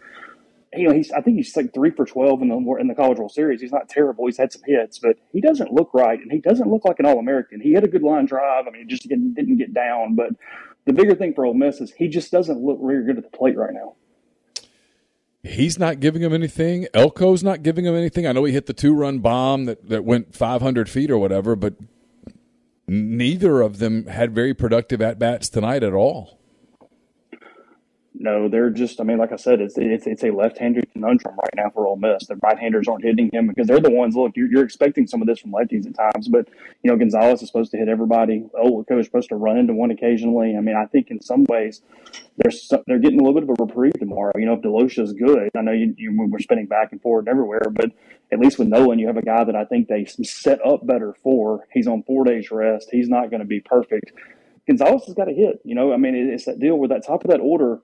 you 0.77 0.87
know, 0.87 0.93
he's 0.93 1.11
I 1.11 1.21
think 1.21 1.37
he's 1.37 1.55
like 1.55 1.73
three 1.73 1.91
for 1.91 2.05
twelve 2.05 2.41
in 2.41 2.49
the 2.49 2.75
in 2.79 2.87
the 2.87 2.95
College 2.95 3.17
World 3.17 3.31
Series. 3.31 3.61
He's 3.61 3.71
not 3.71 3.89
terrible. 3.89 4.25
He's 4.25 4.37
had 4.37 4.51
some 4.51 4.61
hits, 4.65 4.99
but 4.99 5.17
he 5.31 5.41
doesn't 5.41 5.71
look 5.71 5.93
right, 5.93 6.19
and 6.19 6.31
he 6.31 6.39
doesn't 6.39 6.69
look 6.69 6.85
like 6.85 6.99
an 6.99 7.05
All 7.05 7.19
American. 7.19 7.61
He 7.61 7.73
had 7.73 7.83
a 7.83 7.87
good 7.87 8.03
line 8.03 8.25
drive. 8.25 8.67
I 8.67 8.71
mean, 8.71 8.89
just 8.89 9.07
didn't, 9.07 9.35
didn't 9.35 9.57
get 9.57 9.73
down. 9.73 10.15
But 10.15 10.31
the 10.85 10.93
bigger 10.93 11.15
thing 11.15 11.33
for 11.33 11.45
Ole 11.45 11.53
Miss 11.53 11.79
is 11.81 11.93
he 11.93 12.07
just 12.07 12.31
doesn't 12.31 12.59
look 12.59 12.79
very 12.81 13.05
good 13.05 13.17
at 13.17 13.23
the 13.23 13.37
plate 13.37 13.57
right 13.57 13.73
now. 13.73 13.95
He's 15.45 15.77
not 15.77 15.99
giving 15.99 16.23
him 16.23 16.33
anything. 16.33 16.87
Elko's 16.93 17.43
not 17.43 17.61
giving 17.61 17.85
him 17.85 17.95
anything. 17.95 18.25
I 18.25 18.31
know 18.31 18.45
he 18.45 18.53
hit 18.53 18.65
the 18.65 18.73
two 18.73 18.95
run 18.95 19.19
bomb 19.19 19.65
that, 19.65 19.89
that 19.89 20.03
went 20.03 20.33
500 20.33 20.89
feet 20.89 21.11
or 21.11 21.19
whatever, 21.19 21.55
but 21.55 21.75
neither 22.87 23.61
of 23.61 23.77
them 23.77 24.07
had 24.07 24.33
very 24.33 24.53
productive 24.53 25.01
at 25.01 25.19
bats 25.19 25.47
tonight 25.47 25.83
at 25.83 25.93
all. 25.93 26.39
No, 28.17 28.47
they're 28.47 28.69
just. 28.69 29.01
I 29.01 29.03
mean, 29.03 29.17
like 29.17 29.31
I 29.31 29.35
said, 29.35 29.59
it's 29.59 29.77
it's, 29.77 30.07
it's 30.07 30.23
a 30.23 30.31
left-handed 30.31 30.91
conundrum 30.93 31.35
right 31.35 31.53
now 31.55 31.69
for 31.69 31.85
Ole 31.85 31.97
Miss. 31.97 32.27
The 32.27 32.37
right-handers 32.37 32.87
aren't 32.87 33.03
hitting 33.03 33.29
him 33.33 33.47
because 33.47 33.67
they're 33.67 33.79
the 33.79 33.91
ones. 33.91 34.15
Look, 34.15 34.37
you're, 34.37 34.47
you're 34.47 34.63
expecting 34.63 35.05
some 35.05 35.21
of 35.21 35.27
this 35.27 35.39
from 35.39 35.51
lefties 35.51 35.85
at 35.85 35.95
times, 35.95 36.29
but 36.29 36.47
you 36.81 36.89
know 36.89 36.97
Gonzalez 36.97 37.41
is 37.41 37.49
supposed 37.49 37.71
to 37.71 37.77
hit 37.77 37.89
everybody. 37.89 38.45
Elko 38.57 38.99
is 38.99 39.05
supposed 39.05 39.29
to 39.29 39.35
run 39.35 39.57
into 39.57 39.73
one 39.73 39.91
occasionally. 39.91 40.55
I 40.55 40.61
mean, 40.61 40.75
I 40.75 40.85
think 40.85 41.11
in 41.11 41.21
some 41.21 41.43
ways 41.45 41.81
they're 42.37 42.51
they're 42.87 42.99
getting 42.99 43.19
a 43.19 43.23
little 43.23 43.33
bit 43.33 43.43
of 43.43 43.49
a 43.49 43.63
reprieve 43.63 43.99
tomorrow. 43.99 44.31
You 44.37 44.45
know, 44.45 44.53
if 44.53 44.61
DeLucia 44.61 45.03
is 45.03 45.13
good, 45.13 45.49
I 45.55 45.61
know 45.61 45.73
you, 45.73 45.93
you 45.97 46.15
we're 46.17 46.39
spinning 46.39 46.67
back 46.67 46.93
and 46.93 47.01
forward 47.01 47.27
and 47.27 47.29
everywhere, 47.29 47.69
but 47.71 47.91
at 48.31 48.39
least 48.39 48.57
with 48.57 48.69
Noland, 48.69 49.01
you 49.01 49.07
have 49.07 49.17
a 49.17 49.21
guy 49.21 49.43
that 49.43 49.55
I 49.55 49.65
think 49.65 49.89
they 49.89 50.05
set 50.05 50.65
up 50.65 50.87
better 50.87 51.13
for. 51.21 51.67
He's 51.73 51.87
on 51.87 52.03
four 52.03 52.23
days 52.23 52.49
rest. 52.49 52.89
He's 52.91 53.09
not 53.09 53.29
going 53.29 53.41
to 53.41 53.45
be 53.45 53.59
perfect. 53.59 54.13
Gonzalez 54.67 55.03
has 55.05 55.13
got 55.13 55.25
to 55.25 55.33
hit. 55.33 55.59
You 55.63 55.75
know, 55.75 55.93
I 55.93 55.97
mean, 55.97 56.15
it's 56.15 56.45
that 56.45 56.59
deal 56.59 56.75
where 56.77 56.89
that 56.89 57.05
top 57.05 57.23
of 57.23 57.29
that 57.29 57.39
order 57.39 57.81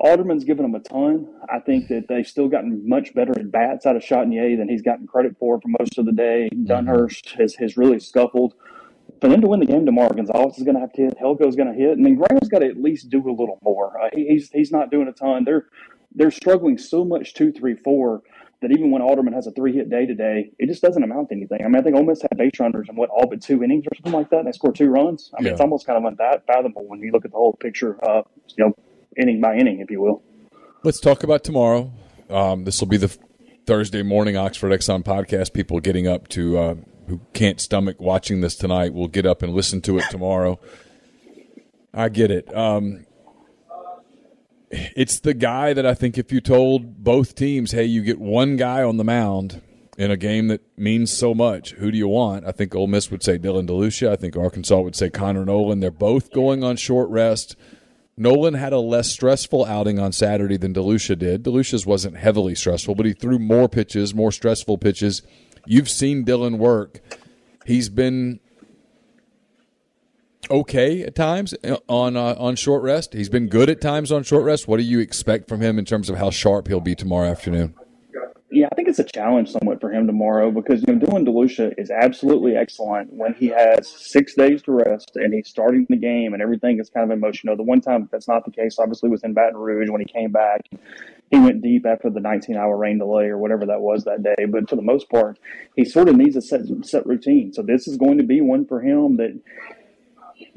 Alderman's 0.00 0.44
given 0.44 0.62
them 0.62 0.74
a 0.74 0.80
ton. 0.80 1.26
I 1.48 1.58
think 1.58 1.88
that 1.88 2.06
they've 2.08 2.26
still 2.26 2.48
gotten 2.48 2.88
much 2.88 3.14
better 3.14 3.32
at 3.38 3.50
bats 3.50 3.84
out 3.84 3.96
of 3.96 4.02
Chatagnier 4.02 4.56
than 4.56 4.68
he's 4.68 4.82
gotten 4.82 5.06
credit 5.06 5.36
for 5.38 5.60
for 5.60 5.68
most 5.80 5.98
of 5.98 6.06
the 6.06 6.12
day. 6.12 6.48
Mm-hmm. 6.52 6.70
Dunhurst 6.70 7.38
has, 7.38 7.54
has 7.56 7.76
really 7.76 7.98
scuffled. 7.98 8.54
For 9.20 9.28
them 9.28 9.40
to 9.40 9.48
win 9.48 9.58
the 9.58 9.66
game 9.66 9.84
tomorrow, 9.84 10.14
Gonzalez 10.14 10.58
is 10.58 10.62
going 10.62 10.76
to 10.76 10.80
have 10.80 10.92
to 10.92 11.02
hit. 11.02 11.18
Elko's 11.18 11.56
going 11.56 11.72
to 11.72 11.74
hit, 11.74 11.96
and 11.96 12.06
then 12.06 12.14
Graham's 12.14 12.48
got 12.48 12.60
to 12.60 12.66
at 12.66 12.80
least 12.80 13.10
do 13.10 13.18
a 13.18 13.32
little 13.32 13.58
more. 13.62 14.00
Uh, 14.00 14.10
he, 14.12 14.28
he's 14.28 14.50
he's 14.50 14.70
not 14.70 14.90
doing 14.90 15.08
a 15.08 15.12
ton. 15.12 15.44
They're 15.44 15.66
they're 16.14 16.30
struggling 16.30 16.78
so 16.78 17.04
much 17.04 17.34
two, 17.34 17.50
three, 17.50 17.74
four 17.74 18.22
that 18.60 18.70
even 18.70 18.90
when 18.90 19.02
Alderman 19.02 19.34
has 19.34 19.46
a 19.46 19.52
three 19.52 19.72
hit 19.72 19.90
day 19.90 20.06
today, 20.06 20.50
it 20.58 20.66
just 20.66 20.82
doesn't 20.82 21.02
amount 21.02 21.28
to 21.30 21.34
anything. 21.34 21.60
I 21.60 21.68
mean, 21.68 21.76
I 21.76 21.82
think 21.82 21.96
Ole 21.96 22.04
Miss 22.04 22.22
had 22.22 22.36
base 22.36 22.58
runners 22.60 22.86
in 22.88 22.96
what 22.96 23.08
all 23.10 23.26
but 23.26 23.40
two 23.40 23.62
innings 23.62 23.84
or 23.86 23.96
something 23.96 24.12
like 24.12 24.30
that, 24.30 24.38
and 24.38 24.48
they 24.48 24.52
scored 24.52 24.76
two 24.76 24.88
runs. 24.88 25.30
I 25.34 25.40
mean, 25.40 25.46
yeah. 25.46 25.52
it's 25.52 25.60
almost 25.60 25.86
kind 25.86 26.04
of 26.04 26.12
unfathomable 26.12 26.86
when 26.86 27.00
you 27.00 27.10
look 27.10 27.24
at 27.24 27.30
the 27.30 27.36
whole 27.36 27.54
picture, 27.54 27.98
uh, 28.08 28.22
you 28.56 28.64
know, 28.64 28.74
inning 29.18 29.40
by 29.40 29.56
inning, 29.56 29.80
if 29.80 29.90
you 29.90 30.00
will. 30.00 30.22
Let's 30.84 31.00
talk 31.00 31.24
about 31.24 31.44
tomorrow. 31.44 31.92
Um, 32.30 32.64
this 32.64 32.80
will 32.80 32.88
be 32.88 32.96
the 32.96 33.16
Thursday 33.66 34.02
morning 34.02 34.36
Oxford 34.36 34.70
Exxon 34.70 35.02
podcast. 35.02 35.52
People 35.52 35.80
getting 35.80 36.06
up 36.06 36.28
to 36.28 36.58
uh, 36.58 36.74
who 37.08 37.20
can't 37.32 37.60
stomach 37.60 38.00
watching 38.00 38.40
this 38.40 38.54
tonight 38.54 38.94
will 38.94 39.08
get 39.08 39.26
up 39.26 39.42
and 39.42 39.52
listen 39.52 39.80
to 39.82 39.98
it 39.98 40.04
tomorrow. 40.10 40.58
I 41.92 42.08
get 42.10 42.30
it. 42.30 42.54
Um, 42.54 43.06
it's 44.70 45.20
the 45.20 45.34
guy 45.34 45.72
that 45.72 45.86
I 45.86 45.94
think 45.94 46.18
if 46.18 46.30
you 46.30 46.40
told 46.40 47.02
both 47.02 47.34
teams, 47.34 47.72
hey, 47.72 47.84
you 47.84 48.02
get 48.02 48.20
one 48.20 48.56
guy 48.56 48.82
on 48.82 48.98
the 48.98 49.04
mound 49.04 49.62
in 49.96 50.10
a 50.10 50.16
game 50.16 50.48
that 50.48 50.60
means 50.78 51.12
so 51.12 51.34
much, 51.34 51.72
who 51.72 51.90
do 51.90 51.98
you 51.98 52.06
want? 52.06 52.46
I 52.46 52.52
think 52.52 52.74
Ole 52.74 52.86
Miss 52.86 53.10
would 53.10 53.22
say 53.22 53.38
Dylan 53.38 53.66
DeLucia. 53.66 54.10
I 54.10 54.16
think 54.16 54.36
Arkansas 54.36 54.78
would 54.78 54.94
say 54.94 55.10
Connor 55.10 55.44
Noland. 55.44 55.82
They're 55.82 55.90
both 55.90 56.30
going 56.30 56.62
on 56.62 56.76
short 56.76 57.08
rest. 57.08 57.56
Noland 58.18 58.56
had 58.56 58.72
a 58.72 58.80
less 58.80 59.10
stressful 59.10 59.64
outing 59.64 59.98
on 59.98 60.12
Saturday 60.12 60.56
than 60.56 60.74
DeLucia 60.74 61.18
did. 61.18 61.44
DeLucia's 61.44 61.86
wasn't 61.86 62.16
heavily 62.16 62.54
stressful, 62.54 62.94
but 62.94 63.06
he 63.06 63.12
threw 63.12 63.38
more 63.38 63.68
pitches, 63.68 64.14
more 64.14 64.32
stressful 64.32 64.78
pitches. 64.78 65.22
You've 65.66 65.88
seen 65.88 66.24
Dylan 66.24 66.58
work. 66.58 67.00
He's 67.64 67.88
been 67.88 68.40
okay 70.50 71.02
at 71.02 71.14
times 71.14 71.54
on 71.88 72.16
uh, 72.16 72.34
on 72.38 72.56
short 72.56 72.82
rest. 72.82 73.12
He's 73.12 73.28
been 73.28 73.48
good 73.48 73.70
at 73.70 73.80
times 73.80 74.10
on 74.10 74.22
short 74.22 74.44
rest. 74.44 74.66
What 74.66 74.78
do 74.78 74.82
you 74.82 74.98
expect 74.98 75.48
from 75.48 75.60
him 75.60 75.78
in 75.78 75.84
terms 75.84 76.08
of 76.10 76.16
how 76.16 76.30
sharp 76.30 76.68
he'll 76.68 76.80
be 76.80 76.94
tomorrow 76.94 77.28
afternoon? 77.28 77.74
Yeah, 78.50 78.68
I 78.72 78.74
think 78.74 78.88
it's 78.88 78.98
a 78.98 79.04
challenge 79.04 79.50
somewhat 79.50 79.78
for 79.78 79.92
him 79.92 80.06
tomorrow 80.06 80.50
because 80.50 80.82
you 80.86 80.94
know 80.94 81.04
Dylan 81.04 81.26
DeLucia 81.26 81.74
is 81.76 81.90
absolutely 81.90 82.56
excellent 82.56 83.12
when 83.12 83.34
he 83.34 83.48
has 83.48 83.86
six 83.86 84.34
days 84.34 84.62
to 84.62 84.72
rest 84.72 85.12
and 85.16 85.34
he's 85.34 85.48
starting 85.48 85.86
the 85.90 85.96
game 85.96 86.32
and 86.32 86.40
everything 86.40 86.80
is 86.80 86.88
kind 86.88 87.04
of 87.04 87.16
emotional. 87.16 87.56
The 87.56 87.62
one 87.62 87.82
time 87.82 88.08
that's 88.10 88.26
not 88.26 88.46
the 88.46 88.50
case, 88.50 88.78
obviously, 88.78 89.10
was 89.10 89.22
in 89.22 89.34
Baton 89.34 89.58
Rouge 89.58 89.90
when 89.90 90.00
he 90.00 90.10
came 90.10 90.32
back. 90.32 90.62
He 91.30 91.38
went 91.38 91.60
deep 91.60 91.84
after 91.84 92.08
the 92.08 92.20
19-hour 92.20 92.74
rain 92.74 92.96
delay 92.96 93.26
or 93.26 93.36
whatever 93.36 93.66
that 93.66 93.82
was 93.82 94.04
that 94.04 94.22
day. 94.22 94.46
But 94.46 94.70
for 94.70 94.76
the 94.76 94.82
most 94.82 95.10
part, 95.10 95.38
he 95.76 95.84
sort 95.84 96.08
of 96.08 96.16
needs 96.16 96.34
a 96.34 96.40
set 96.40 96.62
set 96.84 97.04
routine. 97.06 97.52
So 97.52 97.60
this 97.60 97.86
is 97.86 97.98
going 97.98 98.16
to 98.16 98.24
be 98.24 98.40
one 98.40 98.64
for 98.64 98.80
him 98.80 99.18
that 99.18 99.38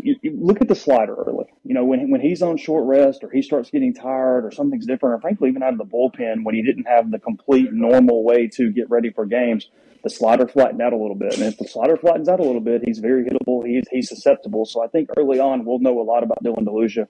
you, 0.04 0.16
you 0.22 0.38
look 0.40 0.62
at 0.62 0.68
the 0.68 0.76
slider 0.76 1.16
early. 1.16 1.46
You 1.64 1.74
know, 1.74 1.86
when 1.86 2.10
when 2.10 2.22
he's 2.22 2.42
on 2.42 2.58
short 2.58 2.86
rest 2.86 3.24
or 3.24 3.30
he 3.30 3.42
starts 3.42 3.70
getting 3.70 3.94
tired 3.94 4.46
or 4.46 4.52
something's 4.52 4.86
different, 4.86 5.16
or 5.16 5.22
frankly, 5.22 5.50
even 5.50 5.64
out 5.64 5.74
of 5.74 5.78
the 5.78 5.86
bullpen 5.86 6.44
when 6.44 6.56
he 6.56 6.62
didn't 6.62 6.86
have 6.86 7.12
the 7.12 7.20
complete 7.20 7.72
normal 7.72 8.24
way 8.24 8.48
to 8.56 8.72
get 8.72 8.90
ready 8.90 9.12
for 9.12 9.26
games, 9.26 9.70
the 10.04 10.10
slider 10.10 10.48
flattened 10.48 10.82
out 10.82 10.94
a 10.94 10.98
little 10.98 11.16
bit. 11.16 11.34
And 11.34 11.44
if 11.44 11.58
the 11.58 11.68
slider 11.68 11.98
flattens 11.98 12.28
out 12.28 12.40
a 12.40 12.44
little 12.44 12.62
bit, 12.62 12.82
he's 12.84 13.00
very 13.00 13.24
hittable. 13.24 13.66
He's 13.66 13.84
he's 13.92 14.10
susceptible. 14.10 14.66
So 14.66 14.84
I 14.84 14.88
think 14.88 15.10
early 15.18 15.40
on 15.40 15.66
we'll 15.66 15.80
know 15.80 16.00
a 16.00 16.04
lot 16.04 16.24
about 16.24 16.44
Dylan 16.44 16.66
DeLucia. 16.66 17.08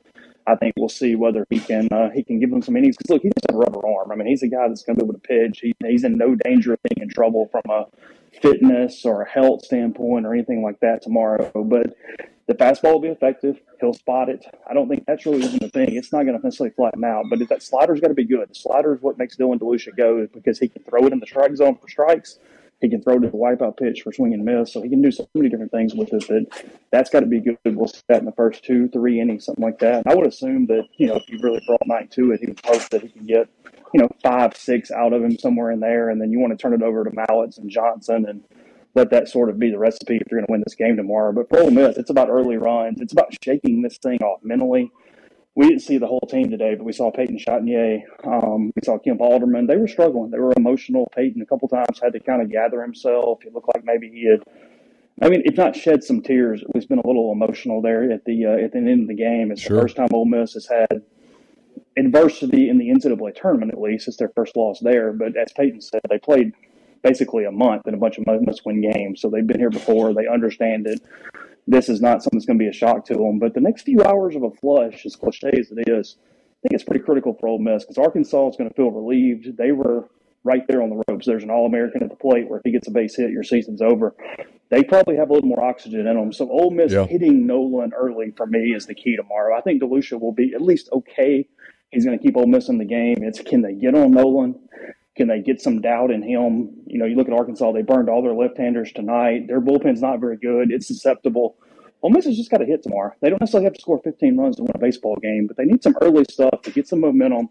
I 0.48 0.56
think 0.56 0.74
we'll 0.78 0.90
see 0.90 1.16
whether 1.16 1.46
he 1.50 1.60
can 1.60 1.88
uh, 1.92 2.10
he 2.14 2.24
can 2.24 2.40
give 2.40 2.50
them 2.50 2.62
some 2.62 2.76
innings. 2.76 2.98
Because 2.98 3.12
look, 3.12 3.22
he 3.22 3.30
does 3.30 3.44
have 3.50 3.56
a 3.56 3.60
rubber 3.60 3.86
arm. 3.88 4.12
I 4.12 4.16
mean, 4.16 4.28
he's 4.28 4.44
a 4.44 4.48
guy 4.48 4.68
that's 4.68 4.84
going 4.84 4.98
to 4.98 5.06
be 5.06 5.10
able 5.10 5.20
to 5.20 5.28
pitch. 5.28 5.60
He, 5.62 5.74
he's 5.86 6.04
in 6.04 6.18
no 6.18 6.36
danger 6.36 6.74
of 6.74 6.80
being 6.84 7.08
in 7.08 7.10
trouble 7.10 7.50
from 7.52 7.64
a 7.70 7.86
fitness 8.42 9.06
or 9.06 9.22
a 9.22 9.30
health 9.30 9.66
standpoint 9.66 10.26
or 10.26 10.34
anything 10.34 10.64
like 10.64 10.80
that 10.80 11.02
tomorrow. 11.02 11.52
But 11.54 11.96
the 12.52 12.64
fastball 12.64 12.94
will 12.94 13.00
be 13.00 13.08
effective. 13.08 13.62
He'll 13.80 13.94
spot 13.94 14.28
it. 14.28 14.46
I 14.70 14.74
don't 14.74 14.90
think 14.90 15.06
that's 15.08 15.26
really 15.26 15.42
isn't 15.42 15.62
the 15.62 15.70
thing. 15.70 15.96
It's 15.96 16.12
not 16.12 16.24
going 16.24 16.38
to 16.38 16.44
necessarily 16.44 16.74
flatten 16.76 17.04
out, 17.04 17.26
but 17.30 17.40
that 17.48 17.64
slider's 17.64 18.02
got 18.02 18.10
to 18.10 18.14
be 18.14 18.26
good. 18.26 18.50
The 18.50 18.56
slider 18.56 18.94
is 18.94 19.02
what 19.02 19.18
makes 19.18 19.38
Dylan 19.38 19.60
DeLucia 19.60 19.96
go 19.96 20.28
because 20.34 20.60
he 20.60 20.68
can 20.68 20.84
throw 20.84 21.06
it 21.06 21.14
in 21.14 21.20
the 21.20 21.26
strike 21.26 21.56
zone 21.56 21.78
for 21.78 21.88
strikes. 21.88 22.40
He 22.82 22.90
can 22.90 23.02
throw 23.02 23.16
it 23.16 23.20
to 23.22 23.30
the 23.30 23.38
wipeout 23.38 23.78
pitch 23.78 24.02
for 24.02 24.12
swing 24.12 24.34
and 24.34 24.44
miss. 24.44 24.74
So 24.74 24.82
he 24.82 24.90
can 24.90 25.02
do 25.02 25.12
so 25.12 25.30
many 25.34 25.50
different 25.50 25.72
things 25.72 25.94
with 25.94 26.12
it 26.14 26.28
that 26.28 26.66
that's 26.92 27.10
got 27.10 27.22
to 27.22 27.26
be 27.26 27.40
good. 27.40 27.58
We'll 27.64 27.88
see 27.88 28.02
that 28.10 28.20
in 28.20 28.26
the 28.26 28.34
first 28.34 28.66
two, 28.66 28.90
three 28.90 29.22
innings, 29.22 29.46
something 29.46 29.64
like 29.64 29.80
that. 29.80 30.04
And 30.04 30.08
I 30.08 30.16
would 30.16 30.28
assume 30.28 30.66
that, 30.68 30.88
you 30.98 31.08
know, 31.08 31.16
if 31.16 31.30
you 31.30 31.40
really 31.42 31.62
brought 31.66 31.86
Mike 31.86 32.12
to 32.12 32.32
it, 32.32 32.42
he 32.42 32.48
would 32.48 32.62
hope 32.66 32.90
that 32.90 33.04
he 33.04 33.10
can 33.10 33.26
get, 33.26 33.48
you 33.94 34.02
know, 34.02 34.10
five, 34.24 34.58
six 34.58 34.92
out 34.92 35.14
of 35.14 35.24
him 35.24 35.38
somewhere 35.38 35.72
in 35.72 35.80
there. 35.80 36.10
And 36.10 36.20
then 36.20 36.32
you 36.32 36.40
want 36.40 36.52
to 36.52 36.62
turn 36.62 36.74
it 36.74 36.82
over 36.82 37.04
to 37.04 37.12
Mallitz 37.12 37.60
and 37.60 37.70
Johnson 37.70 38.26
and 38.28 38.44
let 38.94 39.10
that 39.12 39.30
sort 39.30 39.50
of 39.50 39.58
be 39.58 39.72
the 39.72 39.80
recipe 39.80 40.18
if 40.18 40.24
you're 40.30 40.40
going 40.40 40.48
to 40.48 40.52
win 40.52 40.64
this 40.66 40.76
game 40.76 40.98
tomorrow. 40.98 41.32
But 41.32 41.50
for 41.50 41.60
Ole 41.60 41.72
Miss, 41.72 41.98
it's 41.98 42.10
about 42.10 42.30
early 42.30 42.58
runs. 42.58 43.00
It's 43.00 43.14
about 43.14 43.34
shaking 43.44 43.82
this 43.82 43.98
thing 43.98 44.20
off 44.22 44.42
mentally. 44.44 44.92
We 45.56 45.68
didn't 45.68 45.82
see 45.82 45.98
the 45.98 46.08
whole 46.08 46.26
team 46.30 46.50
today, 46.50 46.76
but 46.76 46.86
we 46.86 46.94
saw 46.94 47.12
Peyton 47.12 47.38
Chatagnier. 47.38 48.04
Um, 48.26 48.72
we 48.76 48.82
saw 48.86 48.98
Kemp 48.98 49.20
Alderman. 49.20 49.68
They 49.68 49.76
were 49.76 49.88
struggling. 49.88 50.32
They 50.32 50.40
were 50.40 50.54
emotional. 50.56 51.12
Peyton 51.14 51.42
a 51.42 51.46
couple 51.46 51.68
times 51.68 52.00
had 52.02 52.14
to 52.14 52.20
kind 52.22 52.42
of 52.42 52.50
gather 52.50 52.82
himself. 52.82 53.40
It 53.46 53.54
looked 53.54 53.68
like 53.74 53.84
maybe 53.84 54.10
he 54.10 54.30
had, 54.30 54.44
I 55.22 55.28
mean, 55.28 55.42
if 55.44 55.58
not 55.58 55.76
shed 55.76 56.04
some 56.06 56.22
tears, 56.22 56.64
least 56.74 56.88
been 56.88 57.00
a 57.00 57.08
little 57.08 57.34
emotional 57.34 57.82
there 57.82 58.10
at 58.12 58.24
the 58.24 58.46
uh, 58.46 58.64
at 58.64 58.72
the 58.72 58.78
end 58.78 59.02
of 59.02 59.08
the 59.10 59.14
game. 59.14 59.52
It's 59.52 59.62
sure. 59.62 59.76
the 59.76 59.82
first 59.82 59.98
time 59.98 60.08
Ole 60.14 60.26
Miss 60.26 60.54
has 60.54 60.68
had 60.68 61.02
adversity 61.98 62.70
in 62.70 62.78
the 62.78 62.90
NCAA 62.90 63.36
tournament. 63.36 63.74
At 63.74 63.82
least 63.82 64.08
it's 64.08 64.18
their 64.18 64.32
first 64.34 64.56
loss 64.56 64.80
there. 64.80 65.12
But 65.12 65.36
as 65.36 65.52
Peyton 65.52 65.82
said, 65.82 66.00
they 66.10 66.18
played 66.18 66.54
basically 67.02 67.46
a 67.46 67.52
month 67.52 67.84
and 67.86 67.96
a 67.96 67.98
bunch 67.98 68.18
of 68.18 68.26
must 68.28 68.66
win 68.66 68.82
games. 68.82 69.22
So 69.22 69.30
they've 69.30 69.46
been 69.46 69.60
here 69.60 69.70
before. 69.70 70.14
They 70.14 70.28
understand 70.28 70.88
it. 70.88 71.02
This 71.68 71.90
is 71.90 72.02
not 72.02 72.24
something 72.24 72.40
that's 72.40 72.46
going 72.46 72.58
to 72.58 72.64
be 72.64 72.70
a 72.70 72.74
shock 72.74 73.06
to 73.06 73.14
them. 73.14 73.40
But 73.40 73.54
the 73.54 73.62
next 73.62 73.84
few 73.84 74.04
hours 74.04 74.36
of 74.36 74.44
a 74.44 74.52
flush, 74.52 75.06
as 75.06 75.16
cliche 75.16 75.52
as 75.58 75.72
it 75.72 75.88
is, 75.90 76.18
I 76.20 76.68
think 76.68 76.74
it's 76.74 76.84
pretty 76.84 77.04
critical 77.04 77.36
for 77.40 77.48
Ole 77.48 77.60
Miss 77.60 77.84
because 77.84 77.98
Arkansas 77.98 78.50
is 78.50 78.56
going 78.56 78.70
to 78.70 78.76
feel 78.76 78.92
relieved. 78.92 79.58
They 79.58 79.72
were 79.72 80.10
right 80.44 80.66
there 80.68 80.82
on 80.82 80.90
the 80.90 81.04
ropes. 81.08 81.26
There's 81.26 81.44
an 81.44 81.50
All 81.50 81.66
American 81.66 82.04
at 82.04 82.10
the 82.10 82.16
plate 82.16 82.50
where 82.50 82.60
if 82.60 82.64
he 82.64 82.72
gets 82.72 82.88
a 82.88 82.92
base 82.92 83.16
hit, 83.16 83.32
your 83.32 83.44
season's 83.44 83.82
over. 83.82 84.16
They 84.70 84.84
probably 84.84 85.18
have 85.18 85.30
a 85.30 85.34
little 85.34 85.50
more 85.50 85.64
oxygen 85.64 86.08
in 86.08 86.16
them. 86.16 86.32
So 86.32 86.50
Ole 86.50 86.72
Miss 86.72 86.94
yeah. 86.94 87.06
hitting 87.06 87.46
Noland 87.46 87.94
early 87.96 88.32
for 88.36 88.48
me 88.48 88.74
is 88.74 88.86
the 88.86 88.96
key 88.96 89.16
tomorrow. 89.16 89.58
I 89.58 89.62
think 89.62 89.82
DeLucia 89.82 90.20
will 90.20 90.32
be 90.32 90.54
at 90.54 90.62
least 90.62 90.90
okay. 90.94 91.48
He's 91.92 92.06
going 92.06 92.18
to 92.18 92.24
keep 92.24 92.38
Ole 92.38 92.48
Miss 92.48 92.70
in 92.70 92.78
the 92.78 92.86
game. 92.86 93.18
It's 93.22 93.42
can 93.42 93.62
they 93.62 93.74
get 93.74 93.96
on 93.96 94.12
Noland? 94.12 94.56
Can 95.16 95.28
they 95.28 95.42
get 95.42 95.62
some 95.62 95.82
doubt 95.82 96.12
in 96.12 96.22
him? 96.22 96.70
You 96.88 97.00
know, 97.00 97.06
you 97.06 97.16
look 97.16 97.28
at 97.28 97.34
Arkansas; 97.34 97.72
they 97.74 97.82
burned 97.82 98.10
all 98.10 98.22
their 98.22 98.34
left-handers 98.34 98.92
tonight. 98.94 99.48
Their 99.48 99.60
bullpen's 99.60 100.02
not 100.02 100.20
very 100.20 100.38
good. 100.38 100.72
It's 100.72 100.88
susceptible. 100.88 101.58
Ole 102.02 102.10
Miss 102.10 102.26
has 102.26 102.38
just 102.38 102.50
got 102.50 102.58
to 102.58 102.66
hit 102.66 102.82
tomorrow. 102.82 103.14
They 103.22 103.30
don't 103.30 103.40
necessarily 103.40 103.66
have 103.66 103.74
to 103.74 103.82
score 103.82 104.00
15 104.04 104.38
runs 104.38 104.56
to 104.56 104.64
win 104.64 104.72
a 104.74 104.80
baseball 104.80 105.18
game, 105.22 105.46
but 105.48 105.58
they 105.58 105.66
need 105.66 105.84
some 105.84 105.96
early 106.02 106.24
stuff 106.30 106.62
to 106.64 106.72
get 106.72 106.88
some 106.88 107.00
momentum, 107.00 107.50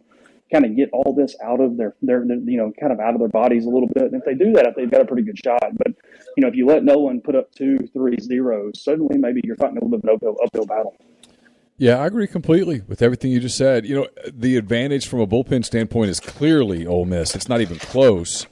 kind 0.52 0.64
of 0.64 0.74
get 0.74 0.90
all 0.92 1.14
this 1.14 1.36
out 1.44 1.60
of 1.60 1.76
their, 1.76 1.94
their, 2.02 2.26
their, 2.26 2.38
you 2.38 2.56
know, 2.56 2.72
kind 2.80 2.92
of 2.92 2.98
out 2.98 3.14
of 3.14 3.20
their 3.20 3.28
bodies 3.28 3.64
a 3.64 3.68
little 3.68 3.88
bit. 3.94 4.04
And 4.04 4.14
if 4.14 4.24
they 4.24 4.34
do 4.34 4.52
that, 4.54 4.74
they've 4.76 4.90
got 4.90 5.02
a 5.02 5.04
pretty 5.04 5.22
good 5.22 5.38
shot. 5.38 5.62
But, 5.76 5.94
you 6.36 6.40
know, 6.40 6.48
if 6.48 6.56
you 6.56 6.66
let 6.66 6.82
Noland 6.82 7.22
put 7.22 7.36
up 7.36 7.52
two, 7.52 7.78
three 7.92 8.16
zeros, 8.20 8.82
suddenly 8.82 9.18
maybe 9.18 9.40
you're 9.44 9.56
fighting 9.56 9.78
a 9.78 9.84
little 9.84 9.96
bit 9.96 9.98
of 9.98 10.08
an 10.08 10.16
uphill, 10.16 10.36
uphill 10.44 10.66
battle. 10.66 10.96
Yeah, 11.80 11.96
I 11.96 12.06
agree 12.08 12.26
completely 12.26 12.82
with 12.88 13.00
everything 13.00 13.30
you 13.30 13.40
just 13.40 13.56
said. 13.56 13.86
You 13.86 13.94
know, 13.94 14.08
the 14.26 14.58
advantage 14.58 15.08
from 15.08 15.20
a 15.20 15.26
bullpen 15.26 15.64
standpoint 15.64 16.10
is 16.10 16.20
clearly 16.20 16.86
Ole 16.86 17.06
Miss. 17.06 17.34
It's 17.34 17.48
not 17.48 17.62
even 17.62 17.78
close. 17.78 18.46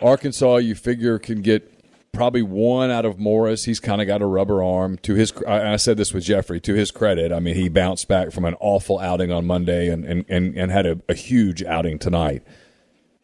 Arkansas, 0.00 0.56
you 0.56 0.74
figure, 0.74 1.18
can 1.18 1.42
get 1.42 1.70
probably 2.12 2.40
one 2.40 2.90
out 2.90 3.04
of 3.04 3.18
Morris. 3.18 3.64
He's 3.64 3.80
kind 3.80 4.00
of 4.00 4.06
got 4.06 4.22
a 4.22 4.26
rubber 4.26 4.62
arm. 4.62 4.96
To 5.02 5.12
his, 5.12 5.30
I 5.46 5.76
said 5.76 5.98
this 5.98 6.14
with 6.14 6.24
Jeffrey. 6.24 6.58
To 6.60 6.72
his 6.72 6.90
credit, 6.90 7.32
I 7.32 7.38
mean, 7.38 7.54
he 7.54 7.68
bounced 7.68 8.08
back 8.08 8.32
from 8.32 8.46
an 8.46 8.54
awful 8.60 8.98
outing 8.98 9.30
on 9.30 9.44
Monday 9.44 9.90
and 9.90 10.06
and 10.06 10.24
and, 10.30 10.56
and 10.56 10.70
had 10.70 10.86
a, 10.86 10.98
a 11.06 11.14
huge 11.14 11.62
outing 11.62 11.98
tonight. 11.98 12.42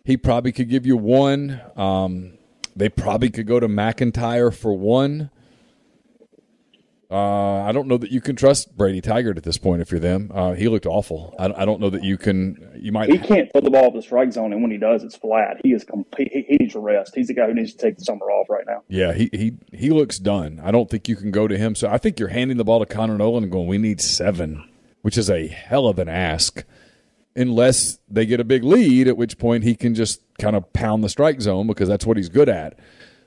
He 0.05 0.19
probably 0.19 0.53
could 0.53 0.69
give 0.69 0.85
you 0.85 0.99
one. 0.99 1.63
Um, 1.77 2.35
they 2.77 2.91
probably 2.91 3.31
could 3.31 3.47
go 3.47 3.59
to 3.59 3.69
McEntire 3.69 4.55
for 4.55 4.75
one. 4.75 5.31
Uh, 7.11 7.65
I 7.65 7.73
don't 7.73 7.89
know 7.89 7.97
that 7.97 8.13
you 8.13 8.21
can 8.21 8.37
trust 8.37 8.77
Brady 8.77 9.01
Tygart 9.01 9.37
at 9.37 9.43
this 9.43 9.59
point. 9.59 9.83
If 9.83 9.91
you're 9.91 9.99
them, 9.99 10.31
uh, 10.33 10.53
he 10.53 10.69
looked 10.69 10.87
awful. 10.87 11.35
I, 11.41 11.47
I, 11.47 11.65
don't 11.65 11.81
know 11.81 11.91
that 11.91 12.05
you 12.05 12.17
can. 12.17 12.71
You 12.77 12.93
might. 12.93 13.11
He 13.11 13.19
can't 13.19 13.51
throw 13.51 13.63
the 13.63 13.71
ball 13.71 13.87
at 13.87 13.95
the 13.95 14.03
strike 14.03 14.33
zone, 14.33 14.53
and 14.53 14.63
when 14.63 14.71
he 14.71 14.79
does, 14.79 15.03
it's 15.03 15.17
flat. 15.17 15.57
He 15.65 15.73
is 15.73 15.83
complete. 15.83 16.31
He, 16.33 16.43
he 16.43 16.57
needs 16.59 16.75
to 16.75 16.79
rest. 16.79 17.17
He's 17.17 17.27
the 17.27 17.35
guy 17.35 17.47
who 17.47 17.55
needs 17.55 17.73
to 17.73 17.79
take 17.79 17.97
the 17.97 18.05
summer 18.05 18.27
off 18.27 18.49
right 18.49 18.65
now. 18.65 18.85
Yeah, 18.87 19.13
he 19.13 19.29
he 19.33 19.55
he 19.73 19.91
looks 19.91 20.21
done. 20.21 20.61
I 20.63 20.71
don't 20.71 20.89
think 20.89 21.09
you 21.09 21.17
can 21.17 21.33
go 21.33 21.49
to 21.49 21.59
him. 21.59 21.75
So 21.75 21.89
I 21.89 21.99
think 21.99 22.21
you're 22.21 22.29
handing 22.29 22.59
the 22.59 22.65
ball 22.65 22.79
to 22.79 22.87
Connor 22.87 23.19
Noland 23.19 23.43
and 23.43 23.51
going, 23.51 23.67
"We 23.67 23.79
need 23.79 24.01
seven, 24.01 24.69
which 25.03 25.19
is 25.19 25.29
a 25.29 25.49
hell 25.49 25.89
of 25.89 25.99
an 25.99 26.09
ask. 26.09 26.63
Unless 27.35 27.99
they 28.09 28.27
get 28.27 28.39
a 28.39 28.45
big 28.45 28.63
lead, 28.63 29.09
at 29.09 29.17
which 29.17 29.37
point 29.39 29.65
he 29.65 29.75
can 29.75 29.97
just 29.97 30.21
kind 30.39 30.55
of 30.55 30.73
pound 30.73 31.03
the 31.03 31.09
strike 31.09 31.41
zone 31.41 31.67
because 31.67 31.89
that's 31.89 32.07
what 32.07 32.17
he's 32.17 32.29
good 32.29 32.49
at. 32.49 32.79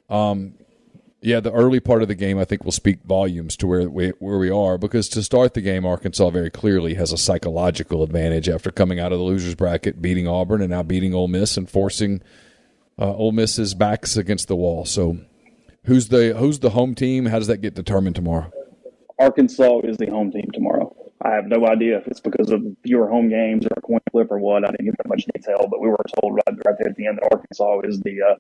Um, 0.10 0.56
Yeah, 1.24 1.40
the 1.40 1.54
early 1.54 1.80
part 1.80 2.02
of 2.02 2.10
the 2.10 2.16
game 2.16 2.38
I 2.38 2.44
think 2.44 2.66
will 2.66 2.74
speak 2.74 3.00
volumes 3.06 3.56
to 3.58 3.68
where 3.68 3.90
we 3.90 4.10
where 4.20 4.38
we 4.38 4.50
are 4.50 4.78
because 4.78 5.08
to 5.10 5.24
start 5.24 5.54
the 5.54 5.62
game, 5.62 5.86
Arkansas 5.86 6.30
very 6.32 6.50
clearly 6.50 6.96
has 6.96 7.14
a 7.14 7.18
psychological 7.18 8.04
advantage 8.04 8.50
after 8.50 8.72
coming 8.72 9.00
out 9.00 9.14
of 9.14 9.20
the 9.20 9.24
losers 9.24 9.56
bracket, 9.56 10.02
beating 10.02 10.28
Auburn, 10.28 10.62
and 10.62 10.70
now 10.70 10.84
beating 10.84 11.14
Ole 11.14 11.30
Miss 11.30 11.56
and 11.56 11.70
forcing 11.70 12.22
uh, 13.00 13.16
Ole 13.16 13.32
Miss's 13.32 13.74
backs 13.74 14.18
against 14.18 14.50
the 14.50 14.58
wall. 14.58 14.84
So, 14.84 15.18
who's 15.86 16.10
the 16.10 16.36
who's 16.38 16.60
the 16.60 16.72
home 16.72 16.94
team? 16.94 17.28
How 17.28 17.40
does 17.40 17.48
that 17.48 17.60
get 17.60 17.74
determined 17.74 18.18
tomorrow? 18.18 18.52
Arkansas 19.18 19.80
is 19.86 19.96
the 19.96 20.08
home 20.08 20.30
team 20.30 20.50
tomorrow. 20.52 20.94
I 21.22 21.36
have 21.36 21.46
no 21.46 21.66
idea 21.68 22.00
if 22.00 22.08
it's 22.08 22.20
because 22.20 22.50
of 22.50 22.62
fewer 22.84 23.08
home 23.08 23.30
games 23.30 23.66
or 23.66 23.70
a 23.78 23.82
coin 23.82 24.02
flip 24.12 24.28
or 24.30 24.40
what. 24.40 24.66
I 24.66 24.72
didn't 24.72 24.88
get 24.88 24.98
that 24.98 25.08
much 25.08 25.26
detail, 25.34 25.68
but 25.72 25.80
we 25.80 25.88
were 25.88 25.98
told 26.20 26.34
right, 26.34 26.58
right 26.66 26.76
there 26.78 26.90
at 26.90 26.98
the 26.98 27.08
end 27.08 27.20
that 27.20 27.30
Arkansas 27.32 27.80
is 27.86 28.02
the 28.02 28.22
uh, 28.22 28.36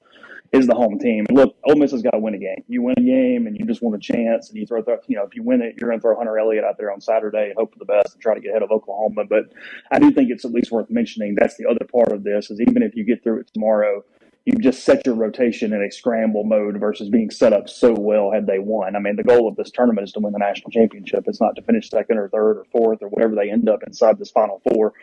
is 0.54 0.68
the 0.68 0.76
home 0.76 0.99
team. 0.99 1.26
Look, 1.32 1.56
Ole 1.66 1.76
Miss 1.76 1.91
has 1.91 2.04
got 2.04 2.12
to 2.12 2.20
win 2.20 2.36
a 2.36 2.38
game. 2.38 2.64
You 2.68 2.84
win 2.84 2.95
a 2.97 3.01
game, 3.01 3.47
and 3.47 3.58
you 3.58 3.66
just 3.66 3.82
want 3.82 3.95
a 3.95 3.99
chance, 3.99 4.49
and 4.49 4.58
you 4.58 4.68
throw, 4.68 4.84
you 5.08 5.18
know, 5.18 5.24
if 5.24 5.36
you 5.36 5.43
win 5.43 5.62
it, 5.62 5.76
you're 5.78 5.89
going 5.89 5.99
to 5.99 6.01
throw 6.01 6.16
Hunter 6.16 6.38
Elliott 6.38 6.64
out 6.64 6.78
there 6.78 6.91
on 6.91 7.01
Saturday 7.01 7.45
and 7.45 7.56
hope 7.58 7.74
for 7.74 7.80
the 7.80 7.86
best 7.86 8.14
and 8.14 8.22
try 8.22 8.36
to 8.36 8.39
get 8.39 8.51
ahead 8.51 8.62
of 8.62 8.72
Oklahoma. 8.72 9.26
But 9.28 9.45
I 9.91 9.97
do 9.99 10.12
think 10.12 10.30
it's 10.30 10.45
at 10.45 10.51
least 10.51 10.72
worth 10.72 10.89
mentioning. 10.91 11.36
That's 11.36 11.58
the 11.58 11.66
other 11.66 11.86
part 11.91 12.12
of 12.12 12.24
this 12.24 12.51
is 12.51 12.62
even 12.62 12.84
if 12.84 12.95
you 12.95 13.04
get 13.04 13.24
through 13.24 13.41
it 13.41 13.51
tomorrow, 13.51 14.04
you 14.46 14.58
just 14.60 14.84
set 14.84 15.06
your 15.06 15.16
rotation 15.16 15.72
in 15.72 15.82
a 15.82 15.89
scramble 15.89 16.44
mode 16.44 16.78
versus 16.78 17.08
being 17.08 17.30
set 17.30 17.54
up 17.54 17.70
so 17.70 17.94
well 17.94 18.30
had 18.30 18.46
they 18.46 18.60
won. 18.60 18.94
I 18.94 19.00
mean, 19.00 19.16
the 19.16 19.24
goal 19.24 19.48
of 19.48 19.56
this 19.56 19.72
tournament 19.72 20.06
is 20.06 20.12
to 20.14 20.20
win 20.20 20.34
the 20.34 20.39
national 20.39 20.70
championship. 20.72 21.24
It's 21.28 21.39
not 21.39 21.56
to 21.56 21.62
finish 21.62 21.89
second 21.89 22.18
or 22.18 22.28
third 22.28 22.58
or 22.58 22.66
fourth 22.70 23.02
or 23.02 23.08
whatever 23.08 23.36
they 23.36 23.50
end 23.50 23.70
up 23.70 23.80
inside 23.88 24.20
this 24.20 24.32
final 24.32 24.62
four. 24.70 24.94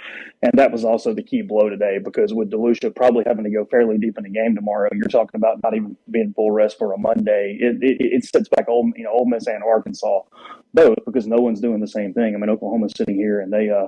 And 0.42 0.52
that 0.56 0.72
was 0.72 0.84
also 0.84 1.14
the 1.14 1.22
key 1.22 1.40
blow 1.40 1.70
today 1.70 1.98
because 2.04 2.34
with 2.34 2.50
DeLucia 2.50 2.94
probably 2.94 3.24
having 3.26 3.44
to 3.44 3.50
go 3.50 3.64
fairly 3.64 3.96
deep 3.96 4.18
in 4.18 4.24
the 4.24 4.30
game 4.30 4.54
tomorrow, 4.54 4.90
you're 4.92 5.08
talking 5.08 5.38
about 5.38 5.62
not 5.62 5.74
even 5.74 5.96
being 6.10 6.34
full 6.36 6.50
rest 6.50 6.76
for 6.78 6.92
a 6.92 6.98
Monday. 6.98 7.56
It, 7.58 7.78
it, 7.80 7.96
it 7.98 8.24
sets 8.24 8.50
back 8.50 8.68
Ole, 8.68 8.92
you 8.94 9.04
know, 9.04 9.12
Ole 9.12 9.26
Miss 9.26 9.46
and 9.46 9.62
Arkansas 9.62 10.20
both 10.74 10.98
because 11.06 11.26
no 11.26 11.38
one's 11.38 11.60
doing 11.60 11.80
the 11.80 11.88
same 11.88 12.12
thing. 12.12 12.34
I 12.34 12.38
mean, 12.38 12.50
Oklahoma's 12.50 12.92
sitting 12.94 13.16
here 13.16 13.40
and 13.40 13.50
they, 13.50 13.70
uh, 13.70 13.86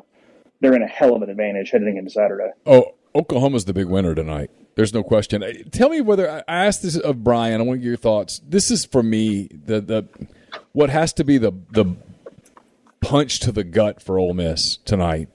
they're 0.60 0.74
in 0.74 0.82
a 0.82 0.88
hell 0.88 1.14
of 1.14 1.20
an 1.20 1.28
advantage 1.28 1.70
heading 1.70 1.98
into 1.98 2.10
Saturday. 2.10 2.52
Oh, 2.64 2.94
Oklahoma's 3.14 3.66
the 3.66 3.74
big 3.74 3.86
winner 3.86 4.14
tonight. 4.14 4.50
There's 4.74 4.94
no 4.94 5.02
question. 5.02 5.42
Uh, 5.42 5.52
tell 5.70 5.90
me 5.90 6.00
whether 6.00 6.30
I 6.30 6.42
asked 6.66 6.82
this 6.82 6.96
of 6.96 7.22
Brian. 7.22 7.60
I 7.60 7.64
want 7.64 7.82
your 7.82 7.96
thoughts. 7.96 8.40
This 8.46 8.70
is 8.70 8.84
for 8.84 9.02
me 9.02 9.48
the 9.52 9.80
the 9.80 10.08
what 10.72 10.90
has 10.90 11.12
to 11.14 11.24
be 11.24 11.38
the 11.38 11.52
the 11.70 11.94
punch 13.00 13.40
to 13.40 13.52
the 13.52 13.64
gut 13.64 14.00
for 14.00 14.18
Ole 14.18 14.34
Miss 14.34 14.78
tonight 14.78 15.28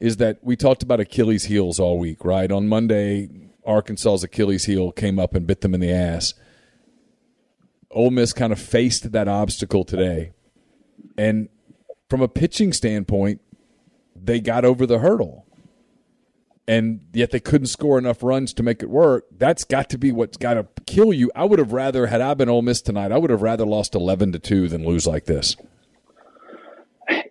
is 0.00 0.18
that 0.18 0.38
we 0.42 0.54
talked 0.54 0.82
about 0.82 1.00
Achilles 1.00 1.44
heels 1.44 1.80
all 1.80 1.98
week, 1.98 2.24
right? 2.24 2.52
On 2.52 2.68
Monday, 2.68 3.30
Arkansas's 3.66 4.22
Achilles 4.22 4.66
heel 4.66 4.92
came 4.92 5.18
up 5.18 5.34
and 5.34 5.46
bit 5.46 5.62
them 5.62 5.74
in 5.74 5.80
the 5.80 5.90
ass. 5.90 6.34
Ole 7.90 8.10
Miss 8.10 8.32
kind 8.32 8.52
of 8.52 8.60
faced 8.60 9.12
that 9.12 9.28
obstacle 9.28 9.84
today, 9.84 10.32
and 11.16 11.48
from 12.10 12.20
a 12.20 12.28
pitching 12.28 12.72
standpoint, 12.72 13.40
they 14.14 14.40
got 14.40 14.64
over 14.64 14.86
the 14.86 14.98
hurdle 14.98 15.43
and 16.66 17.00
yet 17.12 17.30
they 17.30 17.40
couldn't 17.40 17.66
score 17.66 17.98
enough 17.98 18.22
runs 18.22 18.52
to 18.54 18.62
make 18.62 18.82
it 18.82 18.88
work. 18.88 19.26
That's 19.36 19.64
got 19.64 19.90
to 19.90 19.98
be 19.98 20.12
what's 20.12 20.36
got 20.36 20.54
to 20.54 20.66
kill 20.86 21.12
you. 21.12 21.30
I 21.34 21.44
would 21.44 21.58
have 21.58 21.72
rather, 21.72 22.06
had 22.06 22.20
I 22.20 22.34
been 22.34 22.48
Ole 22.48 22.62
Miss 22.62 22.80
tonight, 22.80 23.12
I 23.12 23.18
would 23.18 23.30
have 23.30 23.42
rather 23.42 23.66
lost 23.66 23.94
eleven 23.94 24.32
to 24.32 24.38
two 24.38 24.68
than 24.68 24.86
lose 24.86 25.06
like 25.06 25.26
this. 25.26 25.56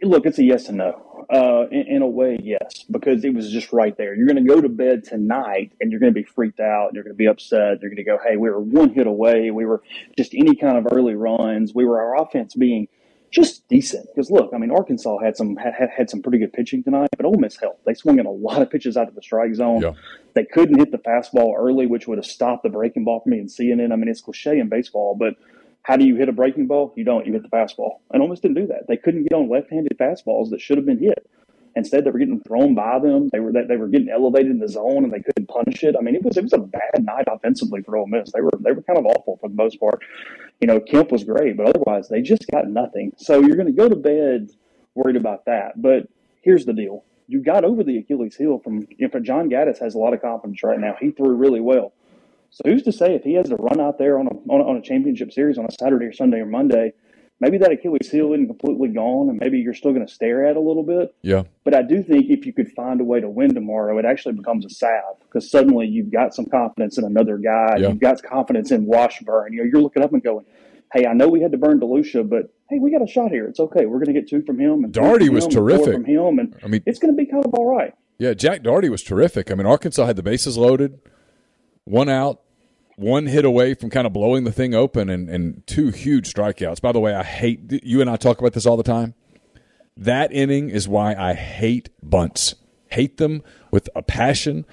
Look, 0.01 0.25
it's 0.25 0.37
a 0.37 0.43
yes 0.43 0.69
and 0.69 0.77
no. 0.77 1.25
Uh, 1.29 1.67
in, 1.71 1.87
in, 1.87 2.01
a 2.03 2.07
way, 2.07 2.37
yes, 2.43 2.83
because 2.91 3.23
it 3.23 3.33
was 3.33 3.49
just 3.49 3.73
right 3.73 3.97
there. 3.97 4.13
You're 4.13 4.27
going 4.27 4.45
to 4.45 4.53
go 4.53 4.61
to 4.61 4.69
bed 4.69 5.03
tonight 5.03 5.71
and 5.81 5.89
you're 5.89 5.99
going 5.99 6.13
to 6.13 6.19
be 6.19 6.25
freaked 6.25 6.59
out. 6.59 6.87
And 6.87 6.95
you're 6.95 7.03
going 7.03 7.15
to 7.15 7.17
be 7.17 7.27
upset. 7.27 7.81
You're 7.81 7.89
going 7.89 7.95
to 7.95 8.03
go, 8.03 8.19
hey, 8.23 8.37
we 8.37 8.51
were 8.51 8.59
one 8.59 8.93
hit 8.93 9.07
away. 9.07 9.49
We 9.49 9.65
were 9.65 9.81
just 10.15 10.35
any 10.35 10.55
kind 10.55 10.77
of 10.77 10.85
early 10.91 11.15
runs. 11.15 11.73
We 11.73 11.85
were 11.85 11.99
our 12.01 12.21
offense 12.21 12.53
being– 12.53 12.87
just 13.33 13.67
decent. 13.67 14.07
Because 14.13 14.29
look, 14.29 14.51
I 14.53 14.57
mean, 14.57 14.71
Arkansas 14.71 15.17
had 15.19 15.35
some 15.35 15.55
had, 15.55 15.89
had 15.95 16.09
some 16.09 16.21
pretty 16.21 16.37
good 16.37 16.53
pitching 16.53 16.83
tonight, 16.83 17.09
but 17.17 17.25
Ole 17.25 17.37
Miss 17.37 17.57
helped. 17.59 17.83
They 17.85 17.93
swung 17.93 18.19
in 18.19 18.25
a 18.25 18.31
lot 18.31 18.61
of 18.61 18.69
pitches 18.69 18.95
out 18.95 19.07
of 19.07 19.15
the 19.15 19.21
strike 19.21 19.55
zone. 19.55 19.81
Yeah. 19.81 19.93
They 20.35 20.45
couldn't 20.45 20.77
hit 20.77 20.91
the 20.91 20.99
fastball 20.99 21.57
early, 21.57 21.87
which 21.87 22.07
would 22.07 22.17
have 22.17 22.25
stopped 22.25 22.63
the 22.63 22.69
breaking 22.69 23.05
ball 23.05 23.21
from 23.21 23.31
me 23.31 23.39
and 23.39 23.51
seeing 23.51 23.79
it. 23.79 23.91
I 23.91 23.95
mean, 23.95 24.07
it's 24.07 24.21
cliche 24.21 24.59
in 24.59 24.69
baseball, 24.69 25.15
but 25.15 25.35
how 25.81 25.97
do 25.97 26.05
you 26.05 26.15
hit 26.15 26.29
a 26.29 26.31
breaking 26.31 26.67
ball? 26.67 26.93
You 26.95 27.03
don't. 27.03 27.25
You 27.25 27.33
hit 27.33 27.41
the 27.41 27.49
fastball. 27.49 27.99
And 28.11 28.21
Ole 28.21 28.29
Miss 28.29 28.39
didn't 28.39 28.55
do 28.55 28.67
that. 28.67 28.87
They 28.87 28.97
couldn't 28.97 29.23
get 29.23 29.33
on 29.33 29.49
left-handed 29.49 29.97
fastballs 29.97 30.51
that 30.51 30.61
should 30.61 30.77
have 30.77 30.85
been 30.85 30.99
hit. 30.99 31.27
Instead, 31.75 32.05
they 32.05 32.11
were 32.11 32.19
getting 32.19 32.39
thrown 32.41 32.75
by 32.75 32.99
them. 32.99 33.29
They 33.31 33.39
were 33.39 33.51
they 33.51 33.77
were 33.77 33.87
getting 33.87 34.09
elevated 34.09 34.51
in 34.51 34.59
the 34.59 34.67
zone, 34.67 35.03
and 35.03 35.11
they 35.11 35.21
couldn't 35.21 35.47
punish 35.47 35.83
it. 35.83 35.95
I 35.97 36.03
mean, 36.03 36.15
it 36.15 36.23
was 36.23 36.37
it 36.37 36.43
was 36.43 36.53
a 36.53 36.59
bad 36.59 37.03
night 37.03 37.25
offensively 37.27 37.81
for 37.81 37.97
Ole 37.97 38.05
Miss. 38.05 38.31
They 38.31 38.41
were 38.41 38.51
they 38.59 38.71
were 38.71 38.83
kind 38.83 38.99
of 38.99 39.07
awful 39.07 39.37
for 39.41 39.49
the 39.49 39.55
most 39.55 39.79
part. 39.79 39.99
You 40.63 40.67
know, 40.67 40.79
Kemp 40.79 41.11
was 41.11 41.25
great, 41.25 41.57
but 41.57 41.67
otherwise 41.67 42.07
they 42.07 42.21
just 42.21 42.47
got 42.49 42.69
nothing. 42.69 43.11
So 43.17 43.41
you're 43.41 43.57
going 43.57 43.67
to 43.67 43.73
go 43.73 43.89
to 43.89 43.97
bed 43.97 44.49
worried 44.95 45.17
about 45.17 45.43
that. 45.43 45.81
But 45.81 46.07
here's 46.41 46.65
the 46.65 46.71
deal: 46.71 47.03
you 47.27 47.43
got 47.43 47.65
over 47.65 47.83
the 47.83 47.97
Achilles 47.97 48.37
heel 48.37 48.59
from. 48.59 48.87
John 49.23 49.49
Gaddis 49.49 49.79
has 49.79 49.93
a 49.93 49.97
lot 49.97 50.13
of 50.13 50.21
confidence 50.21 50.63
right 50.63 50.79
now. 50.79 50.95
He 51.01 51.11
threw 51.11 51.35
really 51.35 51.59
well. 51.59 51.91
So 52.49 52.61
who's 52.63 52.81
to 52.83 52.93
say 52.93 53.13
if 53.13 53.23
he 53.23 53.33
has 53.33 53.49
to 53.49 53.57
run 53.57 53.81
out 53.81 53.97
there 53.97 54.17
on 54.17 54.27
a, 54.27 54.53
on 54.53 54.77
a 54.77 54.81
championship 54.81 55.33
series 55.33 55.57
on 55.57 55.65
a 55.65 55.71
Saturday 55.77 56.05
or 56.05 56.13
Sunday 56.13 56.37
or 56.37 56.45
Monday? 56.45 56.93
Maybe 57.43 57.57
that 57.57 57.73
Achilles 57.73 58.09
heel 58.09 58.31
isn't 58.31 58.47
completely 58.47 58.87
gone, 58.87 59.27
and 59.27 59.37
maybe 59.37 59.59
you're 59.59 59.73
still 59.73 59.91
going 59.91 60.07
to 60.07 60.13
stare 60.13 60.45
at 60.45 60.55
a 60.55 60.61
little 60.61 60.81
bit. 60.81 61.13
Yeah. 61.23 61.43
But 61.65 61.75
I 61.75 61.81
do 61.81 62.01
think 62.01 62.29
if 62.29 62.45
you 62.45 62.53
could 62.53 62.71
find 62.71 63.01
a 63.01 63.03
way 63.03 63.19
to 63.19 63.29
win 63.29 63.53
tomorrow, 63.53 63.97
it 63.97 64.05
actually 64.05 64.35
becomes 64.35 64.65
a 64.65 64.69
salve 64.69 65.19
because 65.19 65.51
suddenly 65.51 65.85
you've 65.85 66.09
got 66.09 66.33
some 66.33 66.45
confidence 66.45 66.97
in 66.97 67.03
another 67.03 67.37
guy. 67.37 67.75
Yeah. 67.79 67.89
You've 67.89 67.99
got 67.99 68.23
confidence 68.23 68.71
in 68.71 68.85
Washburn. 68.85 69.51
You 69.51 69.59
know, 69.59 69.69
you're 69.69 69.81
looking 69.81 70.03
up 70.03 70.13
and 70.13 70.23
going, 70.23 70.45
"Hey, 70.93 71.05
I 71.05 71.11
know 71.11 71.27
we 71.27 71.41
had 71.41 71.51
to 71.51 71.57
burn 71.57 71.81
DeLucia, 71.81 72.29
but 72.29 72.53
hey, 72.69 72.79
we 72.79 72.91
got 72.91 73.01
a 73.01 73.07
shot 73.07 73.31
here. 73.31 73.45
It's 73.45 73.59
okay. 73.59 73.87
We're 73.87 73.99
going 73.99 74.13
to 74.15 74.21
get 74.21 74.29
two 74.29 74.41
from 74.43 74.57
him." 74.57 74.85
And 74.85 74.93
Dougherty 74.93 75.27
was 75.27 75.45
terrific 75.45 75.95
from 75.95 76.05
him, 76.05 76.39
and 76.39 76.55
I 76.63 76.67
mean, 76.67 76.81
it's 76.85 76.99
going 76.99 77.13
to 77.13 77.17
be 77.17 77.29
kind 77.29 77.43
of 77.43 77.53
all 77.55 77.75
right. 77.75 77.93
Yeah, 78.19 78.33
Jack 78.33 78.63
Dougherty 78.63 78.87
was 78.87 79.03
terrific. 79.03 79.51
I 79.51 79.55
mean, 79.55 79.67
Arkansas 79.67 80.05
had 80.05 80.15
the 80.15 80.23
bases 80.23 80.57
loaded, 80.57 80.97
one 81.83 82.07
out 82.07 82.39
one 82.95 83.25
hit 83.25 83.45
away 83.45 83.73
from 83.73 83.89
kind 83.89 84.05
of 84.05 84.13
blowing 84.13 84.43
the 84.43 84.51
thing 84.51 84.73
open 84.73 85.09
and, 85.09 85.29
and 85.29 85.65
two 85.65 85.89
huge 85.89 86.31
strikeouts. 86.31 86.81
By 86.81 86.91
the 86.91 86.99
way, 86.99 87.13
I 87.13 87.23
hate 87.23 87.83
you 87.83 88.01
and 88.01 88.09
I 88.09 88.15
talk 88.15 88.39
about 88.39 88.53
this 88.53 88.65
all 88.65 88.77
the 88.77 88.83
time. 88.83 89.15
That 89.95 90.31
inning 90.31 90.69
is 90.69 90.87
why 90.87 91.15
I 91.15 91.33
hate 91.33 91.89
bunts. 92.01 92.55
Hate 92.87 93.17
them 93.17 93.43
with 93.71 93.89
a 93.95 94.01
passion. 94.01 94.65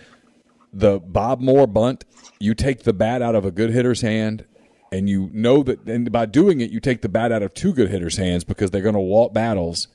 The 0.73 1.01
Bob 1.01 1.41
Moore 1.41 1.67
bunt, 1.67 2.05
you 2.39 2.55
take 2.55 2.85
the 2.85 2.93
bat 2.93 3.23
out 3.23 3.35
of 3.35 3.45
a 3.45 3.51
good 3.51 3.71
hitter's 3.71 4.03
hand, 4.03 4.45
and 4.93 5.09
you 5.09 5.31
know 5.33 5.63
that, 5.63 5.85
and 5.87 6.11
by 6.13 6.27
doing 6.27 6.61
it, 6.61 6.71
you 6.71 6.81
take 6.81 7.03
the 7.03 7.09
bat 7.09 7.33
out 7.33 7.43
of 7.43 7.55
two 7.55 7.73
good 7.73 7.91
hitters' 7.91 8.17
hands 8.17 8.45
because 8.45 8.71
they're 8.71 8.83
going 8.83 8.95
to 8.95 9.01
walk 9.01 9.33
Battles, 9.33 9.89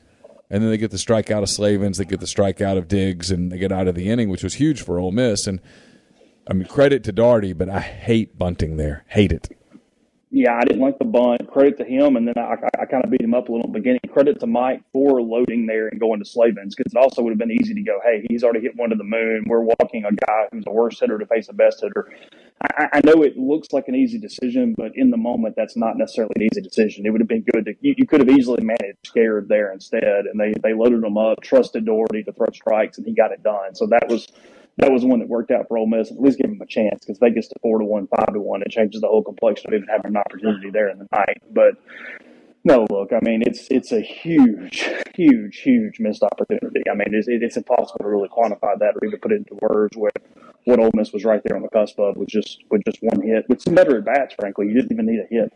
and 0.49 0.61
then 0.61 0.69
they 0.69 0.77
get 0.77 0.91
the 0.91 0.97
strikeout 0.97 1.43
of 1.43 1.49
Slavens, 1.49 1.97
they 1.97 2.05
get 2.05 2.19
the 2.19 2.25
strikeout 2.25 2.77
of 2.77 2.87
Diggs, 2.87 3.31
and 3.31 3.51
they 3.51 3.57
get 3.57 3.71
out 3.71 3.87
of 3.87 3.95
the 3.95 4.09
inning, 4.09 4.29
which 4.29 4.43
was 4.43 4.55
huge 4.55 4.81
for 4.81 4.99
Ole 4.99 5.11
Miss. 5.11 5.47
And 5.47 5.61
I 6.47 6.53
mean, 6.53 6.67
credit 6.67 7.03
to 7.05 7.11
Dougherty, 7.11 7.53
but 7.53 7.69
I 7.69 7.79
hate 7.79 8.37
bunting 8.37 8.77
there. 8.77 9.03
Hate 9.07 9.31
it. 9.31 9.49
Yeah, 10.31 10.57
I 10.57 10.65
didn't 10.65 10.81
like 10.81 10.99
the 10.99 11.05
bunt. 11.05 11.49
Credit 11.49 11.77
to 11.77 11.85
him, 11.85 12.17
and 12.17 12.27
then 12.27 12.33
I, 12.37 12.55
I, 12.55 12.81
I 12.81 12.85
kind 12.87 13.05
of 13.05 13.09
beat 13.09 13.21
him 13.21 13.33
up 13.33 13.47
a 13.47 13.53
little 13.53 13.67
in 13.67 13.71
the 13.71 13.79
beginning. 13.79 14.01
Credit 14.11 14.37
to 14.41 14.47
Mike 14.47 14.81
for 14.91 15.21
loading 15.21 15.65
there 15.65 15.87
and 15.87 15.97
going 15.97 16.19
to 16.19 16.25
Slavens 16.25 16.75
because 16.75 16.91
it 16.91 16.97
also 16.97 17.21
would 17.21 17.29
have 17.29 17.37
been 17.37 17.51
easy 17.51 17.73
to 17.73 17.81
go, 17.81 18.01
hey, 18.03 18.25
he's 18.29 18.43
already 18.43 18.59
hit 18.59 18.75
one 18.75 18.89
to 18.89 18.97
the 18.97 19.05
moon. 19.05 19.45
We're 19.47 19.61
walking 19.61 20.03
a 20.03 20.11
guy 20.11 20.47
who's 20.51 20.65
a 20.67 20.71
worst 20.71 20.99
hitter 20.99 21.17
to 21.17 21.25
face 21.25 21.47
a 21.47 21.53
best 21.53 21.79
hitter. 21.79 22.11
I, 22.61 22.89
I 22.95 23.01
know 23.05 23.23
it 23.23 23.37
looks 23.37 23.71
like 23.71 23.87
an 23.87 23.95
easy 23.95 24.19
decision, 24.19 24.75
but 24.77 24.91
in 24.95 25.09
the 25.09 25.15
moment, 25.15 25.55
that's 25.55 25.77
not 25.77 25.97
necessarily 25.97 26.33
an 26.35 26.41
easy 26.51 26.61
decision. 26.61 27.05
It 27.05 27.11
would 27.11 27.21
have 27.21 27.29
been 27.29 27.45
good 27.53 27.63
to 27.67 27.73
you, 27.79 27.95
you 27.97 28.05
could 28.05 28.19
have 28.19 28.29
easily 28.29 28.61
managed 28.61 28.97
scared 29.05 29.47
there 29.47 29.71
instead, 29.71 30.25
and 30.25 30.37
they 30.37 30.53
they 30.61 30.73
loaded 30.73 31.01
him 31.01 31.17
up, 31.17 31.41
trusted 31.43 31.85
Dougherty 31.85 32.23
to 32.23 32.33
throw 32.33 32.47
strikes, 32.51 32.97
and 32.97 33.07
he 33.07 33.13
got 33.13 33.31
it 33.31 33.41
done. 33.41 33.73
So 33.73 33.87
that 33.87 34.09
was 34.09 34.27
that 34.77 34.91
was 34.91 35.05
one 35.05 35.19
that 35.19 35.29
worked 35.29 35.51
out 35.51 35.67
for 35.67 35.77
Ole 35.77 35.87
Miss. 35.87 36.11
At 36.11 36.19
least 36.19 36.37
give 36.37 36.49
them 36.49 36.61
a 36.61 36.65
chance 36.65 37.05
because 37.05 37.17
Vegas 37.19 37.47
to 37.47 37.55
four 37.61 37.79
to 37.79 37.85
one, 37.85 38.07
five 38.07 38.33
to 38.33 38.39
one, 38.39 38.61
it 38.61 38.71
changes 38.71 39.01
the 39.01 39.07
whole 39.07 39.23
complexion 39.23 39.73
of 39.73 39.77
even 39.77 39.87
having 39.87 40.11
an 40.11 40.17
opportunity 40.17 40.69
there 40.69 40.89
in 40.89 40.99
the 40.99 41.07
night. 41.13 41.41
But 41.51 41.75
no, 42.65 42.85
look, 42.89 43.13
I 43.13 43.19
mean, 43.21 43.43
it's 43.45 43.67
it's 43.69 43.91
a 43.91 44.01
huge, 44.01 44.89
huge, 45.15 45.59
huge 45.59 45.99
missed 45.99 46.23
opportunity. 46.23 46.81
I 46.91 46.95
mean, 46.95 47.07
it's, 47.11 47.27
it's 47.29 47.57
impossible 47.57 47.99
to 47.99 48.07
really 48.07 48.27
quantify 48.27 48.77
that 48.79 48.95
or 48.95 49.05
even 49.05 49.19
put 49.19 49.31
it 49.31 49.37
into 49.47 49.57
words. 49.61 49.95
Where 49.95 50.11
what 50.65 50.79
Ole 50.79 50.91
Miss 50.93 51.13
was 51.13 51.23
right 51.23 51.41
there 51.45 51.55
on 51.55 51.61
the 51.61 51.69
cusp 51.69 51.99
of 51.99 52.17
was 52.17 52.27
just 52.27 52.63
with 52.69 52.81
just 52.83 52.97
one 53.01 53.21
hit 53.21 53.45
with 53.47 53.61
some 53.61 53.75
better 53.75 53.99
at 53.99 54.05
bats. 54.05 54.35
Frankly, 54.37 54.67
you 54.67 54.73
didn't 54.73 54.91
even 54.91 55.05
need 55.05 55.19
a 55.19 55.27
hit 55.29 55.53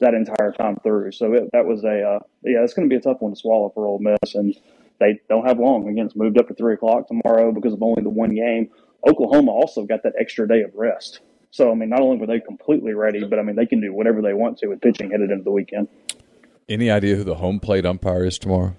that 0.00 0.14
entire 0.14 0.52
time 0.52 0.76
through. 0.82 1.12
So 1.12 1.32
it, 1.32 1.48
that 1.52 1.64
was 1.64 1.84
a 1.84 2.02
uh, 2.02 2.18
yeah, 2.42 2.64
it's 2.64 2.74
going 2.74 2.88
to 2.88 2.92
be 2.92 2.98
a 2.98 3.00
tough 3.00 3.20
one 3.20 3.32
to 3.32 3.38
swallow 3.38 3.70
for 3.72 3.86
Ole 3.86 4.00
Miss 4.00 4.34
and 4.34 4.54
they 5.00 5.20
don't 5.28 5.46
have 5.46 5.58
long. 5.58 5.88
Again, 5.88 6.06
it's 6.06 6.16
moved 6.16 6.38
up 6.38 6.48
to 6.48 6.54
three 6.54 6.74
o'clock 6.74 7.08
tomorrow 7.08 7.52
because 7.52 7.72
of 7.72 7.82
only 7.82 8.02
the 8.02 8.08
one 8.10 8.34
game. 8.34 8.70
Oklahoma 9.06 9.52
also 9.52 9.84
got 9.84 10.02
that 10.02 10.14
extra 10.18 10.46
day 10.48 10.62
of 10.62 10.74
rest. 10.74 11.20
So, 11.50 11.70
I 11.70 11.74
mean, 11.74 11.88
not 11.88 12.00
only 12.00 12.18
were 12.18 12.26
they 12.26 12.40
completely 12.40 12.94
ready, 12.94 13.24
but 13.24 13.38
I 13.38 13.42
mean, 13.42 13.56
they 13.56 13.66
can 13.66 13.80
do 13.80 13.92
whatever 13.92 14.20
they 14.20 14.34
want 14.34 14.58
to 14.58 14.66
with 14.68 14.80
pitching 14.80 15.10
headed 15.10 15.30
into 15.30 15.44
the 15.44 15.50
weekend. 15.50 15.88
Any 16.68 16.90
idea 16.90 17.16
who 17.16 17.24
the 17.24 17.36
home 17.36 17.60
plate 17.60 17.86
umpire 17.86 18.26
is 18.26 18.38
tomorrow? 18.38 18.76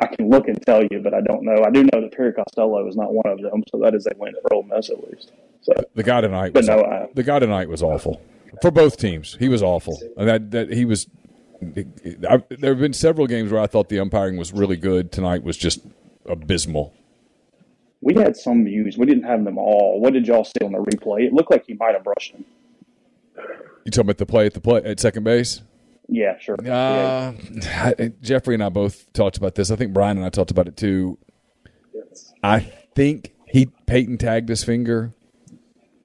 I 0.00 0.06
can 0.06 0.28
look 0.28 0.48
and 0.48 0.60
tell 0.66 0.82
you, 0.90 1.00
but 1.00 1.14
I 1.14 1.20
don't 1.20 1.44
know. 1.44 1.62
I 1.64 1.70
do 1.70 1.84
know 1.84 2.00
that 2.00 2.12
Perry 2.12 2.32
Costello 2.32 2.88
is 2.88 2.96
not 2.96 3.12
one 3.12 3.26
of 3.26 3.40
them, 3.40 3.62
so 3.70 3.78
that 3.78 3.94
is 3.94 4.06
a 4.06 4.10
win 4.16 4.34
for 4.42 4.54
Ole 4.54 4.64
Miss 4.64 4.90
at 4.90 5.08
least. 5.08 5.30
So 5.60 5.72
the 5.94 6.02
guy 6.02 6.20
tonight, 6.20 6.52
was, 6.54 6.66
no, 6.66 6.80
I, 6.80 7.08
the 7.14 7.22
guy 7.22 7.38
tonight 7.38 7.68
was 7.68 7.82
awful. 7.82 8.20
for 8.60 8.70
both 8.70 8.96
teams. 8.96 9.36
He 9.38 9.48
was 9.48 9.62
awful. 9.62 10.00
And 10.16 10.28
that 10.28 10.50
that 10.50 10.72
he 10.72 10.84
was. 10.84 11.06
I, 12.28 12.42
there 12.50 12.70
have 12.72 12.80
been 12.80 12.92
several 12.92 13.26
games 13.26 13.52
where 13.52 13.60
I 13.60 13.66
thought 13.66 13.88
the 13.88 13.98
umpiring 13.98 14.36
was 14.36 14.52
really 14.52 14.76
good. 14.76 15.12
Tonight 15.12 15.42
was 15.42 15.56
just 15.56 15.80
abysmal. 16.26 16.94
We 18.00 18.14
had 18.14 18.36
some 18.36 18.64
views. 18.64 18.98
We 18.98 19.06
didn't 19.06 19.24
have 19.24 19.44
them 19.44 19.56
all. 19.56 20.00
What 20.00 20.12
did 20.12 20.26
y'all 20.26 20.44
see 20.44 20.64
on 20.64 20.72
the 20.72 20.78
replay? 20.78 21.26
It 21.26 21.32
looked 21.32 21.50
like 21.50 21.64
he 21.66 21.74
might 21.74 21.94
have 21.94 22.04
brushed 22.04 22.32
him. 22.32 22.44
You 23.84 23.90
talking 23.90 24.02
about 24.02 24.18
the 24.18 24.26
play 24.26 24.46
at 24.46 24.54
the 24.54 24.60
play 24.60 24.82
at 24.84 25.00
second 25.00 25.24
base? 25.24 25.62
Yeah, 26.08 26.38
sure. 26.38 26.56
Uh, 26.66 27.32
Jeffrey 28.20 28.54
and 28.54 28.62
I 28.62 28.68
both 28.68 29.10
talked 29.14 29.38
about 29.38 29.54
this. 29.54 29.70
I 29.70 29.76
think 29.76 29.94
Brian 29.94 30.18
and 30.18 30.26
I 30.26 30.28
talked 30.28 30.50
about 30.50 30.68
it 30.68 30.76
too. 30.76 31.18
I 32.42 32.60
think 32.94 33.32
he 33.46 33.66
Peyton 33.86 34.18
tagged 34.18 34.50
his 34.50 34.64
finger, 34.64 35.14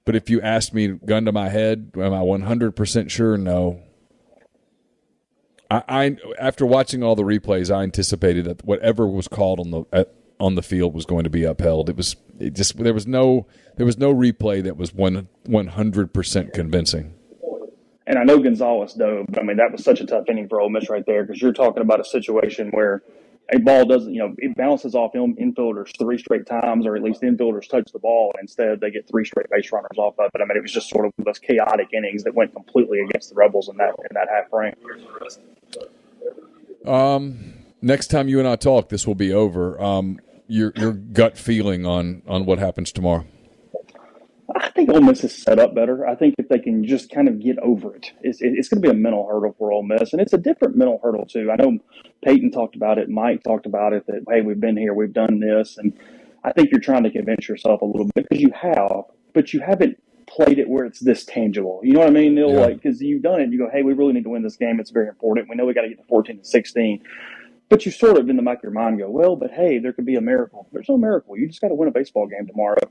but 0.05 0.16
if 0.16 0.30
you 0.30 0.39
asked 0.41 0.74
me, 0.74 0.88
gun 0.88 1.26
to 1.26 1.34
my 1.34 1.49
head, 1.49 1.91
am 1.95 2.14
I 2.14 2.22
one 2.22 2.43
hundred 2.43 2.78
percent 2.78 3.12
sure? 3.12 3.38
No. 3.38 3.82
I, 5.70 5.84
I 5.88 6.17
after 6.39 6.65
watching 6.65 7.03
all 7.03 7.15
the 7.15 7.24
replays, 7.24 7.74
I 7.74 7.84
anticipated 7.84 8.45
that 8.45 8.65
whatever 8.65 9.07
was 9.07 9.28
called 9.28 9.59
on 9.59 9.72
the 9.72 9.84
at, 9.91 10.13
on 10.39 10.55
the 10.55 10.63
field 10.63 10.93
was 10.93 11.05
going 11.05 11.24
to 11.26 11.30
be 11.30 11.43
upheld. 11.43 11.89
It 11.89 11.95
was 11.95 12.15
it 12.39 12.53
just 12.53 12.78
there 12.78 12.93
was 12.93 13.07
no 13.07 13.47
there 13.76 13.86
was 13.86 13.97
no 13.97 14.13
replay 14.13 14.63
that 14.63 14.78
was 14.78 14.93
one 14.93 15.28
one 15.45 15.67
hundred 15.67 16.13
percent 16.13 16.53
convincing. 16.53 17.13
And 18.07 18.17
I 18.17 18.24
know 18.24 18.39
Gonzalez 18.39 18.93
dove. 18.93 19.28
But 19.30 19.41
I 19.41 19.43
mean, 19.43 19.57
that 19.57 19.72
was 19.72 19.84
such 19.84 20.01
a 20.01 20.05
tough 20.05 20.28
inning 20.28 20.49
for 20.49 20.59
Ole 20.59 20.70
Miss 20.70 20.89
right 20.89 21.05
there 21.05 21.24
because 21.24 21.41
you're 21.41 21.53
talking 21.53 21.84
about 21.84 21.99
a 21.99 22.03
situation 22.03 22.72
where 22.72 23.03
a 23.52 23.60
ball 23.60 23.86
doesn't, 23.86 24.14
you 24.14 24.20
know, 24.20 24.36
it 24.38 24.56
bounces 24.56 24.95
off 24.95 25.14
infielders 25.14 25.97
three 25.97 26.18
straight 26.18 26.45
times, 26.45 26.86
or 26.86 26.95
at 26.95 27.04
least 27.04 27.22
infielders 27.22 27.68
touch 27.68 27.91
the 27.91 28.00
ball. 28.00 28.32
And 28.36 28.43
instead, 28.43 28.80
they 28.80 28.91
get 28.91 29.08
three 29.08 29.26
straight 29.26 29.50
base 29.50 29.72
runners 29.72 29.97
off 29.97 30.20
of 30.20 30.30
it. 30.34 30.41
I 30.41 30.45
mean, 30.45 30.58
it 30.58 30.62
was 30.62 30.72
just 30.72 30.89
sort 30.89 31.06
of 31.06 31.14
those 31.18 31.39
chaotic 31.39 31.89
innings 31.93 32.24
that 32.24 32.36
went 32.36 32.54
completely 32.54 33.00
against 33.00 33.30
the 33.30 33.36
Rebels 33.36 33.70
in 33.70 33.78
that 33.78 33.95
in 34.10 34.14
that 34.14 34.28
half 34.30 34.50
frame. 34.50 34.76
Um, 36.86 37.54
next 37.82 38.08
time 38.08 38.28
you 38.28 38.39
and 38.39 38.47
I 38.47 38.56
talk, 38.56 38.89
this 38.89 39.08
will 39.08 39.16
be 39.16 39.34
over. 39.34 39.82
Um, 39.82 40.20
your 40.47 40.74
your 40.76 40.93
gut 40.93 41.38
feeling 41.38 41.86
on 41.86 42.24
on 42.28 42.45
what 42.45 42.60
happens 42.60 42.91
tomorrow. 42.91 43.26
I 44.56 44.70
think 44.70 44.89
Ole 44.89 45.02
Miss 45.02 45.24
is 45.24 45.36
set 45.36 45.60
up 45.60 45.76
better. 45.76 46.08
I 46.08 46.16
think 46.16 46.36
if 46.38 46.50
they 46.50 46.60
can 46.60 46.86
just 46.86 47.10
kind 47.12 47.28
of 47.28 47.39
get 47.39 47.60
over 47.60 47.95
it, 47.95 48.12
it's, 48.22 48.39
it's 48.41 48.70
going 48.70 48.82
to 48.82 48.88
be 48.88 48.91
a 48.91 48.97
mental 48.97 49.28
hurdle 49.28 49.56
for 49.58 49.72
Ole 49.72 49.84
Miss, 49.84 50.14
and 50.14 50.22
it's 50.22 50.34
a 50.34 50.38
different 50.38 50.76
mental 50.76 51.00
hurdle 51.04 51.26
too. 51.26 51.52
I 51.52 51.56
know 51.56 51.78
Peyton 52.24 52.52
talked 52.52 52.76
about 52.76 52.97
it, 52.97 53.10
Mike 53.10 53.43
talked 53.43 53.66
about 53.66 53.93
it. 53.93 54.06
That 54.08 54.24
hey, 54.30 54.41
we've 54.41 54.60
been 54.60 54.78
here, 54.78 54.93
we've 54.93 55.14
done 55.14 55.39
this, 55.39 55.78
and 55.78 55.93
I 56.43 56.52
think 56.52 56.72
you're 56.72 56.82
trying 56.82 57.04
to 57.04 57.12
convince 57.12 57.47
yourself 57.47 57.82
a 57.82 57.86
little 57.86 58.10
bit 58.16 58.28
because 58.30 58.41
you 58.41 58.52
have, 58.60 59.04
but 59.34 59.54
you 59.54 59.60
haven't 59.60 60.02
played 60.28 60.60
it 60.60 60.70
where 60.70 60.86
it's 60.86 61.00
this 61.00 61.26
tangible. 61.26 61.82
You 61.84 61.93
know 61.93 62.00
what 62.00 62.08
I 62.08 62.12
mean, 62.12 62.36
Neal? 62.36 62.52
Yeah. 62.52 62.60
Like 62.60 62.82
because 62.82 63.02
you've 63.02 63.24
done 63.24 63.41
it, 63.41 63.52
you 63.52 63.58
go, 63.58 63.70
hey, 63.72 63.84
we 63.84 63.93
really 63.93 64.14
need 64.14 64.24
to 64.24 64.30
win 64.30 64.43
this 64.43 64.56
game. 64.56 64.80
It's 64.80 64.91
very 64.91 65.08
important. 65.08 65.50
We 65.50 65.56
know 65.56 65.66
we 65.66 65.74
got 65.74 65.82
to 65.82 65.89
get 65.89 65.97
to 65.97 66.06
14 66.06 66.39
to 66.39 66.45
16. 66.45 67.04
But 67.68 67.86
you 67.86 67.91
sort 67.91 68.18
of 68.18 68.28
in 68.30 68.36
the 68.36 68.41
back 68.41 68.58
of 68.58 68.64
your 68.64 68.72
mind 68.72 68.97
go, 68.97 69.10
well, 69.10 69.36
but 69.36 69.52
hey, 69.52 69.78
there 69.78 69.93
could 69.93 70.06
be 70.06 70.16
a 70.16 70.22
miracle. 70.22 70.68
There's 70.72 70.89
no 70.89 70.97
miracle. 70.97 71.38
You 71.38 71.47
just 71.47 71.62
got 71.62 71.68
to 71.68 71.76
win 71.76 71.88
a 71.88 71.91
baseball 71.91 72.26
game 72.26 72.47
tomorrow. 72.47 72.82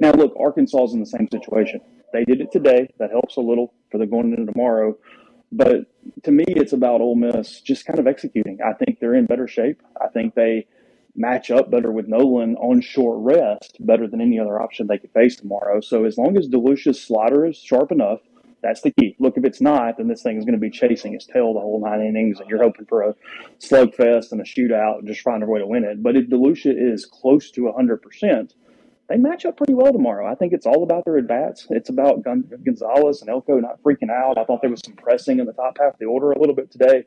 Now, 0.00 0.12
look, 0.12 0.34
Arkansas 0.38 0.84
is 0.84 0.94
in 0.94 1.00
the 1.00 1.06
same 1.06 1.28
situation. 1.30 1.80
They 2.12 2.24
did 2.24 2.40
it 2.40 2.52
today. 2.52 2.92
That 2.98 3.10
helps 3.10 3.36
a 3.36 3.40
little 3.40 3.74
for 3.90 3.98
the 3.98 4.06
going 4.06 4.32
into 4.32 4.52
tomorrow. 4.52 4.96
But 5.52 5.86
to 6.24 6.32
me, 6.32 6.44
it's 6.48 6.72
about 6.72 7.00
Ole 7.00 7.14
Miss 7.14 7.60
just 7.60 7.86
kind 7.86 7.98
of 7.98 8.06
executing. 8.06 8.58
I 8.60 8.72
think 8.72 8.98
they're 8.98 9.14
in 9.14 9.26
better 9.26 9.46
shape. 9.46 9.82
I 10.00 10.08
think 10.08 10.34
they 10.34 10.66
match 11.16 11.50
up 11.50 11.70
better 11.70 11.92
with 11.92 12.08
Noland 12.08 12.56
on 12.56 12.80
short 12.80 13.18
rest, 13.20 13.76
better 13.80 14.08
than 14.08 14.20
any 14.20 14.38
other 14.38 14.60
option 14.60 14.86
they 14.86 14.98
could 14.98 15.12
face 15.12 15.36
tomorrow. 15.36 15.80
So 15.80 16.04
as 16.04 16.18
long 16.18 16.36
as 16.36 16.48
DeLucia's 16.48 17.00
slider 17.00 17.46
is 17.46 17.56
sharp 17.56 17.92
enough, 17.92 18.20
that's 18.62 18.80
the 18.80 18.90
key. 18.92 19.14
Look, 19.20 19.36
if 19.36 19.44
it's 19.44 19.60
not, 19.60 19.98
then 19.98 20.08
this 20.08 20.22
thing 20.22 20.38
is 20.38 20.44
going 20.44 20.54
to 20.54 20.60
be 20.60 20.70
chasing 20.70 21.14
its 21.14 21.26
tail 21.26 21.52
the 21.52 21.60
whole 21.60 21.80
nine 21.84 22.00
innings, 22.00 22.40
and 22.40 22.48
you're 22.48 22.62
hoping 22.62 22.86
for 22.86 23.02
a 23.02 23.14
slugfest 23.60 24.32
and 24.32 24.40
a 24.40 24.44
shootout 24.44 24.98
and 24.98 25.06
just 25.06 25.20
finding 25.20 25.48
a 25.48 25.52
way 25.52 25.60
to 25.60 25.66
win 25.66 25.84
it. 25.84 26.02
But 26.02 26.16
if 26.16 26.28
DeLucia 26.28 26.74
is 26.74 27.04
close 27.04 27.50
to 27.52 27.60
100%, 27.60 28.54
they 29.08 29.16
match 29.16 29.44
up 29.44 29.56
pretty 29.56 29.74
well 29.74 29.92
tomorrow. 29.92 30.26
I 30.30 30.34
think 30.34 30.52
it's 30.52 30.66
all 30.66 30.82
about 30.82 31.04
their 31.04 31.18
at 31.18 31.28
bats. 31.28 31.66
It's 31.70 31.90
about 31.90 32.22
Gonzalez 32.22 33.20
and 33.20 33.28
Elko 33.28 33.60
not 33.60 33.82
freaking 33.82 34.10
out. 34.10 34.38
I 34.38 34.44
thought 34.44 34.62
there 34.62 34.70
was 34.70 34.80
some 34.84 34.94
pressing 34.94 35.40
in 35.40 35.46
the 35.46 35.52
top 35.52 35.76
half 35.78 35.94
of 35.94 35.98
the 35.98 36.06
order 36.06 36.32
a 36.32 36.38
little 36.38 36.54
bit 36.54 36.70
today. 36.70 37.04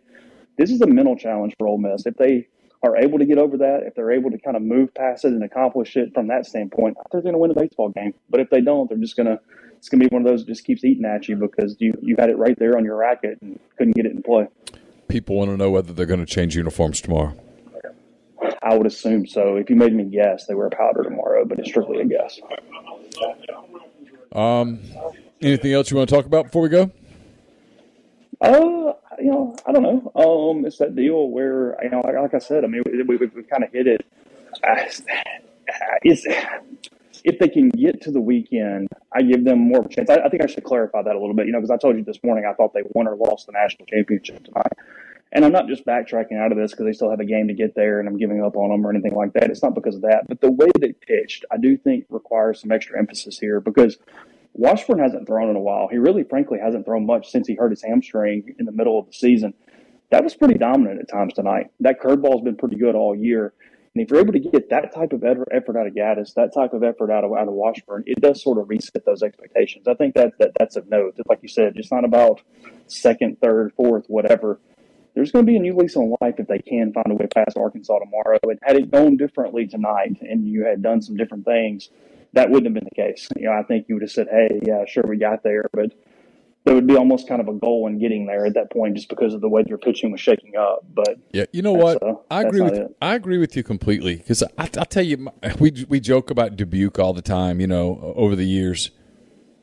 This 0.57 0.69
is 0.71 0.81
a 0.81 0.87
mental 0.87 1.15
challenge 1.15 1.53
for 1.57 1.67
Ole 1.67 1.79
Miss. 1.79 2.05
If 2.05 2.15
they 2.15 2.47
are 2.83 2.95
able 2.97 3.17
to 3.17 3.25
get 3.25 3.39
over 3.39 3.57
that, 3.57 3.81
if 3.85 3.95
they're 3.95 4.11
able 4.11 4.29
to 4.29 4.37
kind 4.37 4.55
of 4.55 4.61
move 4.61 4.93
past 4.93 5.25
it 5.25 5.29
and 5.29 5.43
accomplish 5.43 5.97
it 5.97 6.13
from 6.13 6.27
that 6.27 6.45
standpoint, 6.45 6.97
they're 7.11 7.21
going 7.21 7.33
to 7.33 7.39
win 7.39 7.51
a 7.51 7.55
baseball 7.55 7.89
game. 7.89 8.13
But 8.29 8.41
if 8.41 8.49
they 8.49 8.61
don't, 8.61 8.87
they're 8.89 8.99
just 8.99 9.15
going 9.15 9.27
to. 9.27 9.39
It's 9.77 9.89
going 9.89 10.01
to 10.01 10.09
be 10.09 10.13
one 10.13 10.23
of 10.23 10.27
those 10.27 10.43
that 10.43 10.51
just 10.51 10.65
keeps 10.65 10.83
eating 10.83 11.05
at 11.05 11.27
you 11.27 11.35
because 11.35 11.75
you 11.79 11.93
you 12.01 12.15
had 12.17 12.29
it 12.29 12.37
right 12.37 12.57
there 12.57 12.77
on 12.77 12.83
your 12.83 12.95
racket 12.95 13.37
and 13.41 13.59
couldn't 13.77 13.95
get 13.95 14.07
it 14.07 14.11
in 14.11 14.23
play. 14.23 14.47
People 15.07 15.35
want 15.35 15.51
to 15.51 15.57
know 15.57 15.69
whether 15.69 15.93
they're 15.93 16.07
going 16.07 16.19
to 16.19 16.25
change 16.25 16.55
uniforms 16.55 16.99
tomorrow. 16.99 17.35
I 18.61 18.75
would 18.75 18.87
assume 18.87 19.25
so. 19.25 19.55
If 19.55 19.69
you 19.69 19.75
made 19.75 19.93
me 19.93 20.03
guess, 20.05 20.45
they 20.45 20.55
wear 20.55 20.69
powder 20.69 21.03
tomorrow, 21.03 21.45
but 21.45 21.59
it's 21.59 21.69
strictly 21.69 22.01
a 22.01 22.05
guess. 22.05 22.39
Um, 24.31 24.79
anything 25.41 25.73
else 25.73 25.89
you 25.89 25.97
want 25.97 26.09
to 26.09 26.15
talk 26.15 26.25
about 26.25 26.45
before 26.45 26.61
we 26.63 26.69
go? 26.69 26.91
Uh, 28.39 28.93
you 29.19 29.31
know, 29.31 29.55
I 29.65 29.71
don't 29.71 29.83
know. 29.83 30.11
Um, 30.15 30.65
it's 30.65 30.77
that 30.77 30.95
deal 30.95 31.29
where 31.29 31.77
you 31.83 31.89
know, 31.89 32.01
like, 32.01 32.15
like 32.15 32.33
I 32.33 32.39
said, 32.39 32.63
I 32.63 32.67
mean, 32.67 32.83
we, 32.85 33.01
we, 33.03 33.17
we 33.17 33.43
kind 33.43 33.63
of 33.63 33.71
hit 33.71 33.87
it. 33.87 34.05
It's, 36.03 36.25
if 37.23 37.39
they 37.39 37.49
can 37.49 37.69
get 37.69 38.01
to 38.01 38.11
the 38.11 38.21
weekend, 38.21 38.87
I 39.13 39.21
give 39.21 39.43
them 39.43 39.59
more 39.59 39.79
of 39.79 39.87
a 39.87 39.89
chance. 39.89 40.09
I, 40.09 40.17
I 40.17 40.29
think 40.29 40.43
I 40.43 40.47
should 40.47 40.63
clarify 40.63 41.01
that 41.01 41.15
a 41.15 41.19
little 41.19 41.33
bit, 41.33 41.45
you 41.47 41.51
know, 41.51 41.59
because 41.59 41.71
I 41.71 41.77
told 41.77 41.97
you 41.97 42.03
this 42.03 42.19
morning 42.23 42.45
I 42.45 42.53
thought 42.53 42.73
they 42.73 42.83
won 42.93 43.07
or 43.07 43.15
lost 43.15 43.47
the 43.47 43.53
national 43.53 43.85
championship 43.87 44.43
tonight. 44.45 44.71
And 45.31 45.43
I'm 45.43 45.51
not 45.51 45.67
just 45.67 45.85
backtracking 45.85 46.39
out 46.39 46.51
of 46.51 46.57
this 46.57 46.71
because 46.71 46.85
they 46.85 46.93
still 46.93 47.09
have 47.09 47.19
a 47.19 47.25
game 47.25 47.47
to 47.49 47.53
get 47.53 47.75
there 47.75 47.99
and 47.99 48.07
I'm 48.07 48.17
giving 48.17 48.41
up 48.41 48.55
on 48.55 48.69
them 48.69 48.85
or 48.85 48.91
anything 48.91 49.13
like 49.13 49.33
that. 49.33 49.49
It's 49.49 49.61
not 49.61 49.75
because 49.75 49.95
of 49.95 50.01
that. 50.01 50.27
But 50.27 50.41
the 50.41 50.51
way 50.51 50.67
they 50.79 50.93
pitched, 50.93 51.45
I 51.51 51.57
do 51.57 51.77
think 51.77 52.05
requires 52.09 52.61
some 52.61 52.71
extra 52.71 52.97
emphasis 52.97 53.37
here 53.37 53.59
because 53.59 53.97
Washburn 54.53 54.99
hasn't 54.99 55.27
thrown 55.27 55.49
in 55.49 55.55
a 55.55 55.59
while. 55.59 55.87
He 55.89 55.97
really, 55.97 56.23
frankly, 56.23 56.59
hasn't 56.63 56.85
thrown 56.85 57.05
much 57.05 57.29
since 57.29 57.47
he 57.47 57.55
hurt 57.55 57.71
his 57.71 57.83
hamstring 57.83 58.55
in 58.57 58.65
the 58.65 58.71
middle 58.71 58.97
of 58.97 59.07
the 59.07 59.13
season. 59.13 59.53
That 60.09 60.23
was 60.23 60.33
pretty 60.33 60.55
dominant 60.55 61.01
at 61.01 61.09
times 61.09 61.33
tonight. 61.33 61.67
That 61.81 61.99
curveball's 61.99 62.43
been 62.43 62.55
pretty 62.55 62.77
good 62.77 62.95
all 62.95 63.13
year. 63.13 63.53
And 63.93 64.03
if 64.03 64.11
you're 64.11 64.19
able 64.19 64.33
to 64.33 64.39
get 64.39 64.69
that 64.69 64.93
type 64.93 65.11
of 65.11 65.23
effort 65.23 65.75
out 65.77 65.87
of 65.87 65.93
Gaddis, 65.93 66.33
that 66.35 66.53
type 66.53 66.73
of 66.73 66.83
effort 66.83 67.11
out 67.11 67.23
of 67.23 67.33
out 67.33 67.47
of 67.47 67.53
Washburn, 67.53 68.03
it 68.05 68.21
does 68.21 68.41
sort 68.41 68.59
of 68.59 68.69
reset 68.69 69.03
those 69.05 69.23
expectations. 69.23 69.87
I 69.87 69.95
think 69.95 70.15
that, 70.15 70.33
that 70.39 70.51
that's 70.57 70.75
a 70.75 70.83
note. 70.87 71.17
Like 71.27 71.39
you 71.41 71.49
said, 71.49 71.73
it's 71.75 71.91
not 71.91 72.05
about 72.05 72.41
second, 72.85 73.39
third, 73.41 73.73
fourth, 73.75 74.05
whatever 74.07 74.59
there's 75.17 75.31
going 75.31 75.43
to 75.43 75.51
be 75.51 75.57
a 75.57 75.59
new 75.59 75.75
lease 75.75 75.95
on 75.95 76.13
life 76.21 76.35
if 76.37 76.47
they 76.47 76.59
can 76.59 76.93
find 76.93 77.07
a 77.11 77.15
way 77.15 77.25
past 77.25 77.57
Arkansas 77.57 77.97
tomorrow. 77.97 78.37
And 78.43 78.59
had 78.61 78.75
it 78.75 78.91
gone 78.91 79.17
differently 79.17 79.65
tonight 79.65 80.15
and 80.21 80.47
you 80.47 80.63
had 80.63 80.83
done 80.83 81.01
some 81.01 81.17
different 81.17 81.43
things, 81.43 81.89
that 82.33 82.51
wouldn't 82.51 82.67
have 82.67 82.73
been 82.75 82.87
the 82.87 82.95
case. 82.95 83.27
You 83.35 83.45
know, 83.45 83.53
I 83.53 83.63
think 83.63 83.87
you 83.89 83.95
would 83.95 84.03
have 84.03 84.11
said, 84.11 84.27
hey, 84.29 84.59
yeah, 84.63 84.85
sure, 84.85 85.03
we 85.07 85.17
got 85.17 85.41
there. 85.41 85.65
But 85.73 85.93
there 86.65 86.75
would 86.75 86.85
be 86.85 86.95
almost 86.95 87.27
kind 87.27 87.41
of 87.41 87.47
a 87.47 87.53
goal 87.53 87.87
in 87.87 87.97
getting 87.97 88.27
there 88.27 88.45
at 88.45 88.53
that 88.53 88.71
point 88.71 88.95
just 88.95 89.09
because 89.09 89.33
of 89.33 89.41
the 89.41 89.49
way 89.49 89.63
your 89.65 89.79
pitching 89.79 90.11
was 90.11 90.21
shaking 90.21 90.55
up. 90.55 90.85
But 90.93 91.17
yeah, 91.31 91.45
you 91.51 91.63
know 91.63 91.73
what? 91.73 92.03
Uh, 92.03 92.17
I 92.29 92.43
agree 92.43 92.61
with 92.61 92.75
it. 92.75 92.95
I 93.01 93.15
agree 93.15 93.39
with 93.39 93.55
you 93.55 93.63
completely 93.63 94.17
because 94.17 94.43
I, 94.43 94.69
will 94.75 94.85
tell 94.85 95.03
you, 95.03 95.31
we 95.59 95.83
we 95.89 95.99
joke 95.99 96.29
about 96.29 96.57
Dubuque 96.57 96.99
all 96.99 97.13
the 97.13 97.23
time. 97.23 97.59
You 97.59 97.65
know, 97.65 98.13
over 98.15 98.35
the 98.35 98.45
years, 98.45 98.91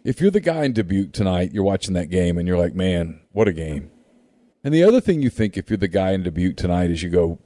if 0.02 0.20
you're 0.20 0.32
the 0.32 0.40
guy 0.40 0.64
in 0.64 0.72
Dubuque 0.72 1.12
tonight, 1.12 1.52
you're 1.52 1.62
watching 1.62 1.94
that 1.94 2.10
game 2.10 2.38
and 2.38 2.48
you're 2.48 2.58
like, 2.58 2.74
man, 2.74 3.20
what 3.30 3.46
a 3.46 3.52
game! 3.52 3.92
And 4.64 4.72
the 4.72 4.82
other 4.82 5.00
thing 5.00 5.22
you 5.22 5.30
think 5.30 5.56
if 5.56 5.68
you're 5.68 5.76
the 5.76 5.88
guy 5.88 6.12
in 6.12 6.22
Dubuque 6.22 6.56
tonight 6.56 6.90
is 6.90 7.02
you 7.02 7.10
go, 7.10 7.38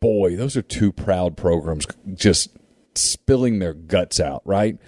boy, 0.00 0.36
those 0.36 0.56
are 0.56 0.62
two 0.62 0.92
proud 0.92 1.36
programs 1.36 1.86
just 2.14 2.50
spilling 2.94 3.58
their 3.58 3.72
guts 3.72 4.20
out, 4.20 4.42
right? 4.44 4.78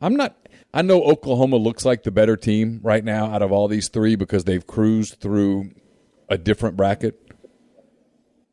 I'm 0.00 0.14
not 0.14 0.36
I 0.74 0.82
know 0.82 1.02
Oklahoma 1.04 1.56
looks 1.56 1.86
like 1.86 2.02
the 2.02 2.10
better 2.10 2.36
team 2.36 2.80
right 2.82 3.02
now 3.02 3.32
out 3.32 3.40
of 3.40 3.50
all 3.50 3.66
these 3.66 3.88
three 3.88 4.14
because 4.14 4.44
they've 4.44 4.66
cruised 4.66 5.20
through 5.20 5.70
a 6.28 6.36
different 6.36 6.76
bracket. 6.76 7.18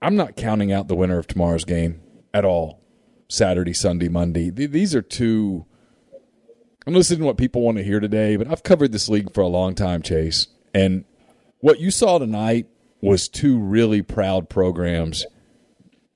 I'm 0.01 0.16
not 0.16 0.38
counting 0.38 0.72
out 0.72 0.88
the 0.88 0.95
winner 0.95 1.18
of 1.18 1.28
tomorrow's 1.28 1.66
game 1.66 2.01
at 2.34 2.45
all. 2.45 2.82
Saturday, 3.28 3.74
Sunday, 3.74 4.07
Monday. 4.07 4.49
These 4.49 4.95
are 4.95 5.01
two. 5.01 5.66
I'm 6.88 6.93
listening 6.93 7.20
to 7.20 7.26
what 7.26 7.38
people 7.38 7.61
want 7.61 7.78
to 7.78 7.84
hear 7.84 7.99
today, 7.99 8.38
but 8.38 8.47
I've 8.47 8.64
covered 8.64 8.93
this 8.93 9.09
league 9.09 9.34
for 9.34 9.41
a 9.41 9.47
long 9.47 9.76
time, 9.76 10.01
Chase. 10.01 10.47
And 10.74 11.03
what 11.64 11.80
you 11.80 11.91
saw 11.91 12.18
tonight 12.18 12.68
was 12.99 13.30
two 13.30 13.57
really 13.57 14.01
proud 14.01 14.49
programs. 14.49 15.26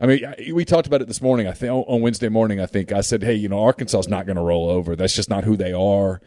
I 0.01 0.05
mean, 0.05 0.21
we 0.53 0.65
talked 0.65 0.87
about 0.87 1.01
it 1.01 1.07
this 1.07 1.21
morning. 1.21 1.47
I 1.47 1.53
think 1.53 1.71
on 1.71 2.01
Wednesday 2.01 2.27
morning, 2.27 2.59
I 2.59 2.65
think 2.65 2.91
I 2.91 2.99
said, 2.99 3.23
"Hey, 3.23 3.35
you 3.35 3.47
know, 3.47 3.63
Arkansas 3.63 3.99
is 3.99 4.07
not 4.09 4.25
going 4.25 4.35
to 4.35 4.41
roll 4.41 4.69
over. 4.69 4.93
That's 4.93 5.15
just 5.15 5.29
not 5.29 5.45
who 5.45 5.55
they 5.55 5.71
are. 5.71 6.19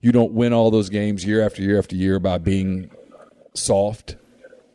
You 0.00 0.12
don't 0.12 0.32
win 0.32 0.52
all 0.52 0.70
those 0.70 0.88
games 0.88 1.24
year 1.24 1.44
after 1.44 1.62
year 1.62 1.80
after 1.80 1.96
year 1.96 2.20
by 2.20 2.38
being 2.38 2.92
soft. 3.54 4.14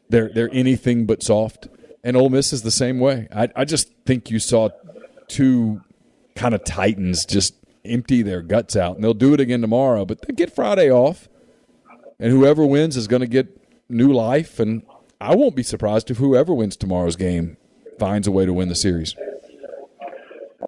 They're 0.10 0.30
they're 0.30 0.52
anything 0.52 1.06
but 1.06 1.24
soft. 1.24 1.70
And 2.04 2.18
Ole 2.18 2.30
Miss 2.30 2.52
is 2.52 2.64
the 2.64 2.72
same 2.72 3.00
way. 3.00 3.30
I 3.34 3.48
I 3.56 3.64
just 3.64 3.94
think 4.06 4.30
you 4.30 4.40
saw 4.40 4.72
two 5.30 5.82
kind 6.36 6.54
of 6.54 6.66
titans 6.66 7.26
just 7.26 7.56
empty 7.86 8.24
their 8.24 8.42
guts 8.42 8.76
out, 8.76 8.96
and 8.96 9.04
they'll 9.06 9.14
do 9.14 9.34
it 9.34 9.40
again 9.40 9.62
tomorrow. 9.62 10.04
But 10.04 10.22
they 10.24 10.34
get 10.34 10.54
Friday 10.54 10.92
off. 10.92 11.30
and 12.20 12.32
whoever 12.34 12.66
wins 12.66 12.98
is 12.98 13.08
going 13.08 13.22
to 13.22 13.28
get 13.28 13.65
new 13.90 14.12
life. 14.12 14.60
And 14.60 14.84
I 15.20 15.36
won't 15.36 15.56
be 15.56 15.64
surprised 15.64 16.12
if 16.12 16.18
whoever 16.18 16.54
wins 16.54 16.76
tomorrow's 16.76 17.16
game 17.16 17.58
finds 18.00 18.28
a 18.28 18.32
way 18.32 18.46
to 18.46 18.54
win 18.54 18.70
the 18.70 18.76
series. 18.76 19.16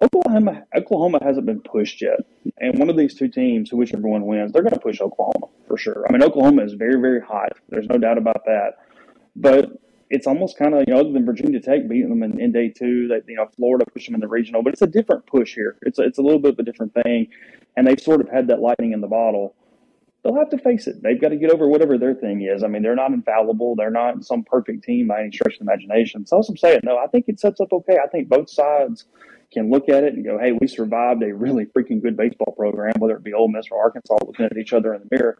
Oklahoma, 0.02 0.64
Oklahoma 0.76 1.18
hasn't 1.22 1.46
been 1.46 1.60
pushed 1.60 2.00
yet, 2.00 2.20
and 2.58 2.78
one 2.78 2.88
of 2.88 2.96
these 2.96 3.14
two 3.14 3.26
teams, 3.26 3.72
whichever 3.72 4.06
one 4.06 4.26
wins, 4.26 4.52
they're 4.52 4.62
going 4.62 4.74
to 4.74 4.80
push 4.80 5.00
Oklahoma 5.00 5.48
for 5.66 5.76
sure. 5.76 6.04
I 6.08 6.12
mean, 6.12 6.22
Oklahoma 6.22 6.62
is 6.62 6.74
very, 6.74 7.00
very 7.00 7.20
hot. 7.20 7.50
There's 7.68 7.88
no 7.88 7.98
doubt 7.98 8.16
about 8.16 8.44
that. 8.46 8.74
But 9.34 9.72
it's 10.10 10.26
almost 10.26 10.56
kind 10.56 10.74
of 10.74 10.84
you 10.86 10.94
know, 10.94 11.00
other 11.00 11.12
than 11.12 11.26
Virginia 11.26 11.60
Tech 11.60 11.88
beating 11.88 12.10
them 12.10 12.22
in, 12.22 12.40
in 12.40 12.52
day 12.52 12.68
two, 12.68 13.08
that 13.08 13.22
you 13.26 13.36
know 13.36 13.46
Florida 13.56 13.84
pushed 13.92 14.06
them 14.06 14.14
in 14.14 14.20
the 14.20 14.28
regional, 14.28 14.62
but 14.62 14.72
it's 14.72 14.82
a 14.82 14.86
different 14.86 15.26
push 15.26 15.54
here. 15.54 15.76
It's 15.82 15.98
a, 15.98 16.02
it's 16.02 16.18
a 16.18 16.22
little 16.22 16.38
bit 16.38 16.52
of 16.52 16.58
a 16.58 16.62
different 16.62 16.94
thing, 16.94 17.28
and 17.76 17.86
they've 17.86 18.00
sort 18.00 18.20
of 18.20 18.28
had 18.28 18.48
that 18.48 18.60
lightning 18.60 18.92
in 18.92 19.00
the 19.00 19.08
bottle 19.08 19.54
they'll 20.28 20.38
have 20.38 20.50
to 20.50 20.58
face 20.58 20.86
it. 20.86 21.02
They've 21.02 21.20
got 21.20 21.30
to 21.30 21.36
get 21.36 21.50
over 21.50 21.66
whatever 21.68 21.96
their 21.96 22.14
thing 22.14 22.42
is. 22.42 22.62
I 22.62 22.66
mean, 22.66 22.82
they're 22.82 22.94
not 22.94 23.12
infallible. 23.12 23.74
They're 23.76 23.90
not 23.90 24.24
some 24.24 24.44
perfect 24.44 24.84
team 24.84 25.08
by 25.08 25.20
any 25.22 25.32
stretch 25.32 25.54
of 25.54 25.66
the 25.66 25.72
imagination. 25.72 26.26
So 26.26 26.42
I'm 26.46 26.56
saying, 26.56 26.80
no, 26.84 26.98
I 26.98 27.06
think 27.06 27.24
it 27.28 27.40
sets 27.40 27.60
up 27.60 27.72
okay. 27.72 27.96
I 28.02 28.06
think 28.08 28.28
both 28.28 28.50
sides 28.50 29.06
can 29.52 29.70
look 29.70 29.88
at 29.88 30.04
it 30.04 30.12
and 30.12 30.24
go, 30.24 30.38
hey, 30.38 30.52
we 30.52 30.66
survived 30.66 31.22
a 31.22 31.34
really 31.34 31.64
freaking 31.66 32.02
good 32.02 32.16
baseball 32.16 32.54
program, 32.56 32.92
whether 32.98 33.16
it 33.16 33.24
be 33.24 33.32
Ole 33.32 33.48
Miss 33.48 33.66
or 33.70 33.80
Arkansas, 33.80 34.18
looking 34.26 34.44
at 34.44 34.56
each 34.58 34.74
other 34.74 34.92
in 34.92 35.00
the 35.00 35.16
mirror. 35.16 35.38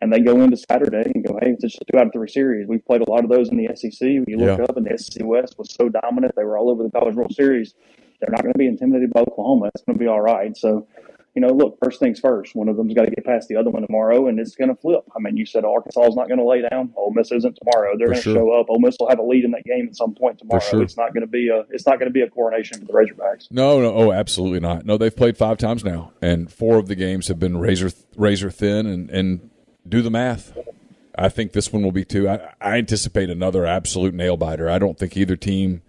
And 0.00 0.10
they 0.10 0.20
go 0.20 0.40
into 0.40 0.56
Saturday 0.56 1.12
and 1.14 1.22
go, 1.26 1.38
hey, 1.42 1.50
it's 1.50 1.62
just 1.62 1.82
a 1.82 1.84
two 1.92 1.98
out 1.98 2.06
of 2.06 2.12
three 2.14 2.28
series. 2.28 2.66
We've 2.66 2.84
played 2.86 3.02
a 3.02 3.10
lot 3.10 3.22
of 3.22 3.28
those 3.28 3.50
in 3.50 3.58
the 3.58 3.68
SEC. 3.76 4.00
When 4.00 4.24
you 4.26 4.38
look 4.38 4.56
Yeah. 4.58 4.64
up, 4.64 4.78
and 4.78 4.86
the 4.86 4.96
SEC 4.96 5.22
West 5.26 5.58
was 5.58 5.74
so 5.74 5.90
dominant, 5.90 6.32
they 6.36 6.44
were 6.44 6.56
all 6.56 6.70
over 6.70 6.82
the 6.82 6.90
College 6.90 7.14
World 7.14 7.34
Series. 7.34 7.74
They're 8.18 8.30
not 8.30 8.40
going 8.42 8.54
to 8.54 8.58
be 8.58 8.66
intimidated 8.66 9.12
by 9.12 9.20
Oklahoma. 9.20 9.70
It's 9.74 9.84
going 9.84 9.98
to 9.98 10.02
be 10.02 10.08
all 10.08 10.22
right. 10.22 10.56
So, 10.56 10.86
you 11.34 11.40
know, 11.40 11.48
look, 11.48 11.78
first 11.82 12.00
things 12.00 12.18
first. 12.18 12.56
One 12.56 12.68
of 12.68 12.76
them's 12.76 12.92
got 12.92 13.04
to 13.04 13.10
get 13.10 13.24
past 13.24 13.48
the 13.48 13.56
other 13.56 13.70
one 13.70 13.82
tomorrow, 13.82 14.26
and 14.26 14.40
it's 14.40 14.56
going 14.56 14.68
to 14.68 14.74
flip. 14.74 15.04
I 15.14 15.20
mean, 15.20 15.36
you 15.36 15.46
said 15.46 15.64
Arkansas 15.64 16.08
is 16.08 16.16
not 16.16 16.26
going 16.26 16.38
to 16.38 16.44
lay 16.44 16.62
down. 16.68 16.92
Ole 16.96 17.12
Miss 17.12 17.30
isn't 17.30 17.56
tomorrow. 17.56 17.96
They're 17.96 18.08
going 18.08 18.18
to 18.18 18.22
sure. 18.22 18.34
show 18.34 18.60
up. 18.60 18.66
Ole 18.68 18.80
Miss 18.80 18.96
will 18.98 19.08
have 19.08 19.20
a 19.20 19.22
lead 19.22 19.44
in 19.44 19.52
that 19.52 19.64
game 19.64 19.86
at 19.88 19.96
some 19.96 20.14
point 20.14 20.38
tomorrow. 20.38 20.60
sure. 20.60 20.82
It's 20.82 20.96
not 20.96 21.14
going 21.14 21.22
to 21.22 21.28
be 21.28 21.48
a. 21.48 21.64
It's 21.70 21.86
not 21.86 21.98
going 21.98 22.08
to 22.08 22.12
be 22.12 22.22
a 22.22 22.30
coronation 22.30 22.80
for 22.80 22.86
the 22.86 22.92
Razorbacks. 22.92 23.46
No, 23.50 23.80
no, 23.80 23.94
oh, 23.94 24.12
absolutely 24.12 24.60
not. 24.60 24.84
No, 24.84 24.96
they've 24.96 25.14
played 25.14 25.36
five 25.36 25.58
times 25.58 25.84
now, 25.84 26.12
and 26.20 26.52
four 26.52 26.78
of 26.78 26.88
the 26.88 26.96
games 26.96 27.28
have 27.28 27.38
been 27.38 27.58
razor 27.58 27.90
razor 28.16 28.50
thin. 28.50 28.86
And 28.86 29.10
and 29.10 29.50
do 29.88 30.02
the 30.02 30.10
math. 30.10 30.56
I 31.16 31.28
think 31.28 31.52
this 31.52 31.72
one 31.72 31.82
will 31.82 31.92
be 31.92 32.04
too. 32.04 32.28
I, 32.28 32.54
I 32.60 32.78
anticipate 32.78 33.30
another 33.30 33.66
absolute 33.66 34.14
nail 34.14 34.36
biter. 34.36 34.68
I 34.68 34.78
don't 34.78 34.98
think 34.98 35.16
either 35.16 35.36
team. 35.36 35.82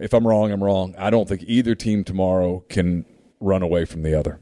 If 0.00 0.12
I'm 0.12 0.26
wrong, 0.26 0.52
I'm 0.52 0.62
wrong. 0.62 0.94
I 0.98 1.10
don't 1.10 1.28
think 1.28 1.44
either 1.46 1.74
team 1.74 2.04
tomorrow 2.04 2.64
can 2.68 3.04
run 3.40 3.62
away 3.62 3.84
from 3.84 4.02
the 4.02 4.18
other. 4.18 4.40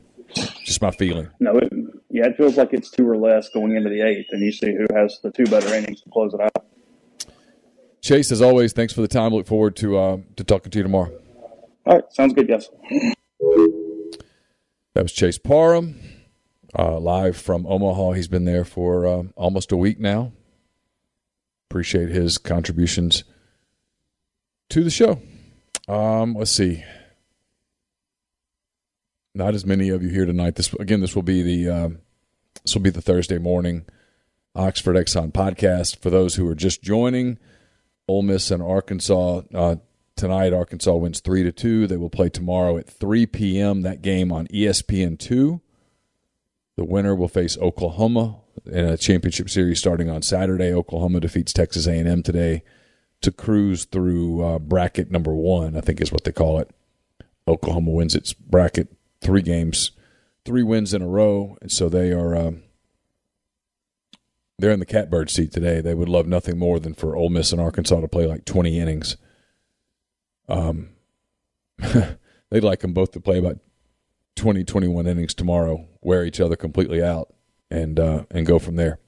Just 0.64 0.82
my 0.82 0.90
feeling. 0.90 1.28
No, 1.40 1.56
it, 1.58 1.72
yeah, 2.10 2.26
it 2.26 2.36
feels 2.36 2.56
like 2.56 2.72
it's 2.72 2.90
two 2.90 3.08
or 3.08 3.16
less 3.16 3.48
going 3.48 3.76
into 3.76 3.88
the 3.88 4.02
eighth, 4.02 4.26
and 4.32 4.42
you 4.42 4.52
see 4.52 4.74
who 4.74 4.86
has 4.94 5.20
the 5.22 5.30
two 5.30 5.44
better 5.44 5.72
innings 5.74 6.02
to 6.02 6.10
close 6.10 6.34
it 6.34 6.40
out. 6.40 6.66
Chase, 8.02 8.30
as 8.30 8.42
always, 8.42 8.72
thanks 8.72 8.92
for 8.92 9.00
the 9.00 9.08
time. 9.08 9.32
Look 9.32 9.46
forward 9.46 9.76
to 9.76 9.98
uh, 9.98 10.18
to 10.36 10.44
talking 10.44 10.70
to 10.70 10.78
you 10.78 10.82
tomorrow. 10.82 11.12
All 11.86 11.94
right, 11.94 12.04
sounds 12.12 12.34
good, 12.34 12.48
guys. 12.48 12.68
That 14.94 15.02
was 15.02 15.12
Chase 15.12 15.38
Parham, 15.38 16.00
uh, 16.78 16.98
live 16.98 17.36
from 17.36 17.66
Omaha. 17.66 18.12
He's 18.12 18.28
been 18.28 18.44
there 18.44 18.64
for 18.64 19.06
uh, 19.06 19.22
almost 19.36 19.72
a 19.72 19.76
week 19.76 20.00
now. 20.00 20.32
Appreciate 21.70 22.08
his 22.08 22.38
contributions 22.38 23.24
to 24.70 24.82
the 24.82 24.90
show. 24.90 25.20
Um, 25.88 26.34
let's 26.34 26.50
see. 26.50 26.84
Not 29.36 29.54
as 29.54 29.66
many 29.66 29.90
of 29.90 30.02
you 30.02 30.08
here 30.08 30.24
tonight. 30.24 30.54
This 30.54 30.72
again, 30.72 31.02
this 31.02 31.14
will 31.14 31.22
be 31.22 31.42
the 31.42 31.68
um, 31.68 31.98
this 32.62 32.74
will 32.74 32.80
be 32.80 32.88
the 32.88 33.02
Thursday 33.02 33.36
morning 33.36 33.84
Oxford 34.54 34.96
Exxon 34.96 35.30
podcast. 35.30 35.98
For 35.98 36.08
those 36.08 36.36
who 36.36 36.48
are 36.48 36.54
just 36.54 36.82
joining, 36.82 37.38
Ole 38.08 38.22
Miss 38.22 38.50
and 38.50 38.62
Arkansas 38.62 39.42
uh, 39.52 39.76
tonight. 40.16 40.54
Arkansas 40.54 40.94
wins 40.94 41.20
three 41.20 41.42
to 41.42 41.52
two. 41.52 41.86
They 41.86 41.98
will 41.98 42.08
play 42.08 42.30
tomorrow 42.30 42.78
at 42.78 42.88
three 42.88 43.26
p.m. 43.26 43.82
That 43.82 44.00
game 44.00 44.32
on 44.32 44.46
ESPN 44.46 45.18
two. 45.18 45.60
The 46.76 46.84
winner 46.86 47.14
will 47.14 47.28
face 47.28 47.58
Oklahoma 47.58 48.36
in 48.64 48.86
a 48.86 48.96
championship 48.96 49.50
series 49.50 49.78
starting 49.78 50.08
on 50.08 50.22
Saturday. 50.22 50.72
Oklahoma 50.72 51.20
defeats 51.20 51.52
Texas 51.52 51.86
A&M 51.86 52.22
today 52.22 52.62
to 53.20 53.30
cruise 53.30 53.84
through 53.84 54.42
uh, 54.42 54.58
bracket 54.58 55.10
number 55.10 55.34
one. 55.34 55.76
I 55.76 55.82
think 55.82 56.00
is 56.00 56.10
what 56.10 56.24
they 56.24 56.32
call 56.32 56.58
it. 56.58 56.70
Oklahoma 57.46 57.90
wins 57.90 58.14
its 58.14 58.32
bracket 58.32 58.95
three 59.20 59.42
games, 59.42 59.92
three 60.44 60.62
wins 60.62 60.94
in 60.94 61.02
a 61.02 61.08
row, 61.08 61.56
and 61.60 61.70
so 61.70 61.88
they 61.88 62.12
are. 62.12 62.36
Um, 62.36 62.62
they're 64.58 64.72
in 64.72 64.80
the 64.80 64.86
catbird 64.86 65.28
seat 65.28 65.52
today. 65.52 65.80
They 65.82 65.94
would 65.94 66.08
love 66.08 66.26
nothing 66.26 66.58
more 66.58 66.80
than 66.80 66.94
for 66.94 67.14
Ole 67.14 67.28
Miss 67.28 67.52
and 67.52 67.60
Arkansas 67.60 68.00
to 68.00 68.08
play 68.08 68.26
like 68.26 68.46
20 68.46 68.78
innings. 68.78 69.18
Um, 70.48 70.90
they'd 71.78 72.64
like 72.64 72.80
them 72.80 72.94
both 72.94 73.12
to 73.12 73.20
play 73.20 73.38
about 73.38 73.58
20, 74.36 74.64
21 74.64 75.06
innings 75.06 75.34
tomorrow, 75.34 75.86
wear 76.00 76.24
each 76.24 76.40
other 76.40 76.56
completely 76.56 77.02
out, 77.02 77.34
and 77.70 77.98
uh, 77.98 78.24
and 78.30 78.46
go 78.46 78.58
from 78.58 78.76
there. 78.76 78.98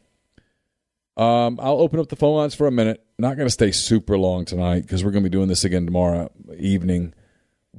Um, 1.16 1.58
I'll 1.60 1.80
open 1.80 1.98
up 1.98 2.08
the 2.08 2.16
phone 2.16 2.36
lines 2.36 2.54
for 2.54 2.66
a 2.66 2.72
minute. 2.72 3.04
Not 3.18 3.36
going 3.36 3.46
to 3.46 3.52
stay 3.52 3.72
super 3.72 4.16
long 4.16 4.44
tonight 4.44 4.82
because 4.82 5.04
we're 5.04 5.10
going 5.10 5.24
to 5.24 5.30
be 5.30 5.36
doing 5.36 5.48
this 5.48 5.64
again 5.64 5.84
tomorrow 5.84 6.30
evening. 6.56 7.12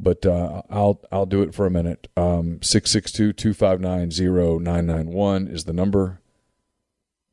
But 0.01 0.25
uh, 0.25 0.61
I'll 0.69 1.01
I'll 1.11 1.25
do 1.25 1.41
it 1.41 1.53
for 1.53 1.65
a 1.65 1.71
minute. 1.71 2.07
Um, 2.15 2.59
662-259-0991 2.59 5.53
is 5.53 5.65
the 5.65 5.73
number. 5.73 6.21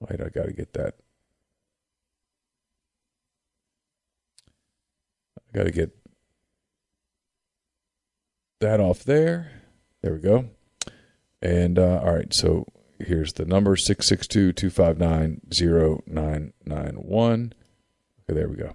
Wait, 0.00 0.20
I 0.20 0.28
got 0.28 0.46
to 0.46 0.52
get 0.52 0.72
that. 0.72 0.96
I 5.38 5.42
got 5.56 5.62
to 5.64 5.70
get 5.70 5.96
that 8.60 8.80
off 8.80 9.04
there. 9.04 9.52
There 10.02 10.14
we 10.14 10.20
go. 10.20 10.50
And 11.40 11.78
uh, 11.78 12.00
all 12.02 12.14
right, 12.14 12.34
so 12.34 12.66
here's 12.98 13.34
the 13.34 13.44
number 13.44 13.76
662 13.76 14.52
259 14.52 15.40
0991. 16.06 17.52
Okay, 18.28 18.38
there 18.38 18.48
we 18.48 18.56
go. 18.56 18.74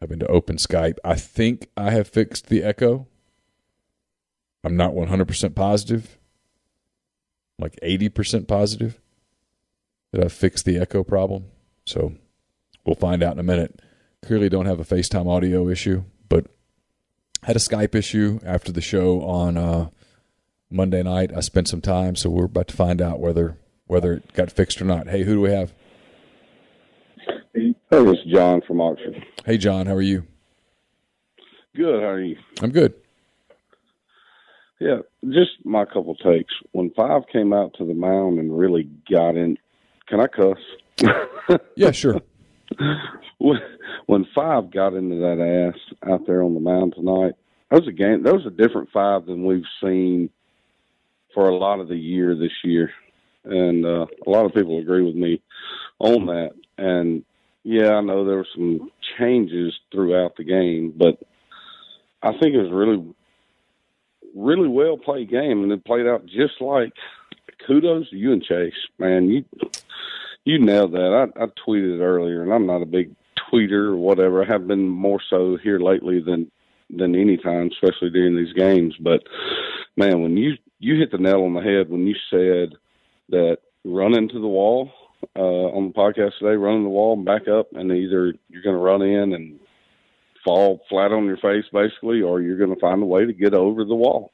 Having 0.00 0.20
to 0.20 0.26
open 0.28 0.56
Skype. 0.56 0.98
I 1.04 1.16
think 1.16 1.68
I 1.76 1.90
have 1.90 2.08
fixed 2.08 2.48
the 2.48 2.62
echo. 2.62 3.06
I'm 4.62 4.76
not 4.76 4.92
100% 4.92 5.54
positive. 5.54 6.18
Like 7.58 7.78
80% 7.82 8.46
positive 8.46 9.00
that 10.12 10.24
I've 10.24 10.32
fixed 10.32 10.64
the 10.64 10.78
echo 10.78 11.02
problem. 11.02 11.46
So 11.84 12.14
we'll 12.84 12.94
find 12.94 13.22
out 13.22 13.32
in 13.32 13.38
a 13.40 13.44
minute. 13.44 13.80
Clearly 14.22 14.48
don't 14.48 14.66
have 14.66 14.80
a 14.80 14.84
FaceTime 14.84 15.28
audio 15.28 15.68
issue, 15.68 16.04
but 16.28 16.46
had 17.42 17.56
a 17.56 17.60
Skype 17.60 17.94
issue 17.94 18.40
after 18.44 18.72
the 18.72 18.80
show 18.80 19.22
on 19.22 19.56
uh, 19.56 19.88
Monday 20.70 21.02
night. 21.02 21.32
I 21.36 21.40
spent 21.40 21.68
some 21.68 21.80
time, 21.80 22.16
so 22.16 22.30
we're 22.30 22.44
about 22.44 22.68
to 22.68 22.76
find 22.76 23.00
out 23.00 23.20
whether 23.20 23.56
whether 23.86 24.12
it 24.12 24.34
got 24.34 24.52
fixed 24.52 24.82
or 24.82 24.84
not. 24.84 25.08
Hey, 25.08 25.22
who 25.22 25.34
do 25.34 25.40
we 25.40 25.50
have? 25.50 25.72
Hey, 27.54 27.74
this 27.90 28.18
is 28.18 28.32
John 28.32 28.60
from 28.66 28.80
Oxford. 28.80 29.24
Hey, 29.44 29.56
John, 29.56 29.86
how 29.86 29.94
are 29.94 30.02
you? 30.02 30.26
Good. 31.74 32.02
How 32.02 32.08
are 32.08 32.20
you? 32.20 32.36
I'm 32.60 32.70
good. 32.70 32.94
Yeah, 34.80 34.98
just 35.24 35.50
my 35.64 35.84
couple 35.84 36.14
takes. 36.16 36.52
When 36.72 36.90
Five 36.90 37.22
came 37.32 37.52
out 37.52 37.74
to 37.78 37.84
the 37.84 37.94
mound 37.94 38.38
and 38.38 38.56
really 38.56 38.88
got 39.10 39.36
in, 39.36 39.58
can 40.06 40.20
I 40.20 40.26
cuss? 40.26 40.58
Yeah, 41.76 41.92
sure. 41.92 42.20
when, 43.38 43.58
when 44.04 44.26
Five 44.34 44.70
got 44.70 44.92
into 44.92 45.16
that 45.16 45.72
ass 45.72 46.10
out 46.10 46.26
there 46.26 46.42
on 46.42 46.52
the 46.52 46.60
mound 46.60 46.92
tonight, 46.94 47.32
that 47.70 47.80
was 47.80 47.88
a 47.88 47.92
game. 47.92 48.22
That 48.22 48.34
was 48.34 48.44
a 48.44 48.50
different 48.50 48.90
Five 48.92 49.24
than 49.24 49.46
we've 49.46 49.64
seen 49.82 50.28
for 51.32 51.48
a 51.48 51.56
lot 51.56 51.80
of 51.80 51.88
the 51.88 51.96
year 51.96 52.34
this 52.34 52.52
year, 52.64 52.90
and 53.44 53.86
uh, 53.86 54.06
a 54.26 54.30
lot 54.30 54.44
of 54.44 54.52
people 54.52 54.78
agree 54.78 55.02
with 55.02 55.14
me 55.14 55.40
on 56.00 56.26
that. 56.26 56.50
And 56.76 57.24
yeah, 57.64 57.94
I 57.94 58.00
know 58.00 58.24
there 58.24 58.36
were 58.36 58.46
some 58.54 58.90
changes 59.18 59.74
throughout 59.92 60.36
the 60.36 60.44
game, 60.44 60.92
but 60.96 61.18
I 62.22 62.32
think 62.32 62.54
it 62.54 62.62
was 62.62 62.72
really, 62.72 63.14
really 64.34 64.68
well 64.68 64.96
played 64.96 65.30
game, 65.30 65.62
and 65.62 65.72
it 65.72 65.84
played 65.84 66.06
out 66.06 66.26
just 66.26 66.60
like. 66.60 66.92
Kudos 67.66 68.08
to 68.10 68.16
you 68.16 68.32
and 68.32 68.42
Chase, 68.42 68.72
man. 68.98 69.28
You 69.28 69.44
you 70.44 70.58
nailed 70.58 70.92
that. 70.92 71.30
I, 71.36 71.42
I 71.42 71.46
tweeted 71.46 71.98
it 71.98 72.02
earlier, 72.02 72.42
and 72.42 72.52
I'm 72.52 72.66
not 72.66 72.82
a 72.82 72.86
big 72.86 73.14
tweeter 73.50 73.88
or 73.88 73.96
whatever. 73.96 74.42
I 74.42 74.46
have 74.46 74.66
been 74.66 74.88
more 74.88 75.20
so 75.28 75.58
here 75.62 75.78
lately 75.78 76.20
than 76.20 76.50
than 76.90 77.14
any 77.14 77.36
time, 77.36 77.70
especially 77.72 78.10
during 78.10 78.36
these 78.36 78.52
games. 78.54 78.94
But 79.00 79.24
man, 79.96 80.22
when 80.22 80.36
you 80.36 80.54
you 80.78 80.96
hit 80.98 81.10
the 81.10 81.18
nail 81.18 81.42
on 81.42 81.54
the 81.54 81.60
head 81.60 81.90
when 81.90 82.06
you 82.06 82.14
said 82.30 82.78
that 83.30 83.58
run 83.84 84.16
into 84.16 84.40
the 84.40 84.48
wall 84.48 84.90
uh, 85.36 85.40
on 85.40 85.88
the 85.88 85.94
podcast 85.94 86.38
today, 86.38 86.56
run 86.56 86.76
in 86.76 86.82
the 86.84 86.88
wall 86.88 87.14
and 87.14 87.24
back 87.24 87.48
up, 87.48 87.68
and 87.72 87.90
either 87.90 88.34
you're 88.48 88.62
going 88.62 88.76
to 88.76 88.82
run 88.82 89.02
in 89.02 89.32
and 89.32 89.58
fall 90.44 90.80
flat 90.88 91.12
on 91.12 91.26
your 91.26 91.36
face 91.36 91.64
basically, 91.72 92.22
or 92.22 92.40
you're 92.40 92.58
going 92.58 92.74
to 92.74 92.80
find 92.80 93.02
a 93.02 93.06
way 93.06 93.26
to 93.26 93.32
get 93.32 93.54
over 93.54 93.84
the 93.84 93.94
wall. 93.94 94.32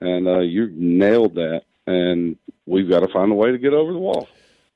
And 0.00 0.26
uh, 0.26 0.40
you 0.40 0.70
nailed 0.74 1.34
that. 1.36 1.62
And 1.86 2.36
we've 2.66 2.88
got 2.88 3.00
to 3.00 3.12
find 3.12 3.30
a 3.30 3.34
way 3.34 3.52
to 3.52 3.58
get 3.58 3.72
over 3.72 3.92
the 3.92 3.98
wall. 3.98 4.28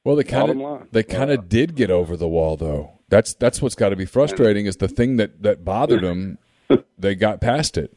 Well, 0.05 0.17
they 0.17 0.25
kind 0.25 0.51
of 0.51 0.57
line. 0.57 0.89
they 0.93 1.03
kind 1.03 1.31
of 1.31 1.49
did 1.49 1.75
get 1.75 1.91
over 1.91 2.17
the 2.17 2.29
wall 2.29 2.57
though. 2.57 2.93
That's 3.11 3.35
that's 3.35 3.61
what's 3.61 3.75
got 3.75 3.91
to 3.91 3.97
be 3.97 4.07
frustrating 4.07 4.67
is 4.67 4.77
the 4.77 4.89
thing 4.89 5.17
that 5.17 5.43
that 5.43 5.65
bothered 5.65 6.03
them. 6.03 6.39
They 6.97 7.17
got 7.17 7.41
past 7.41 7.77
it. 7.77 7.97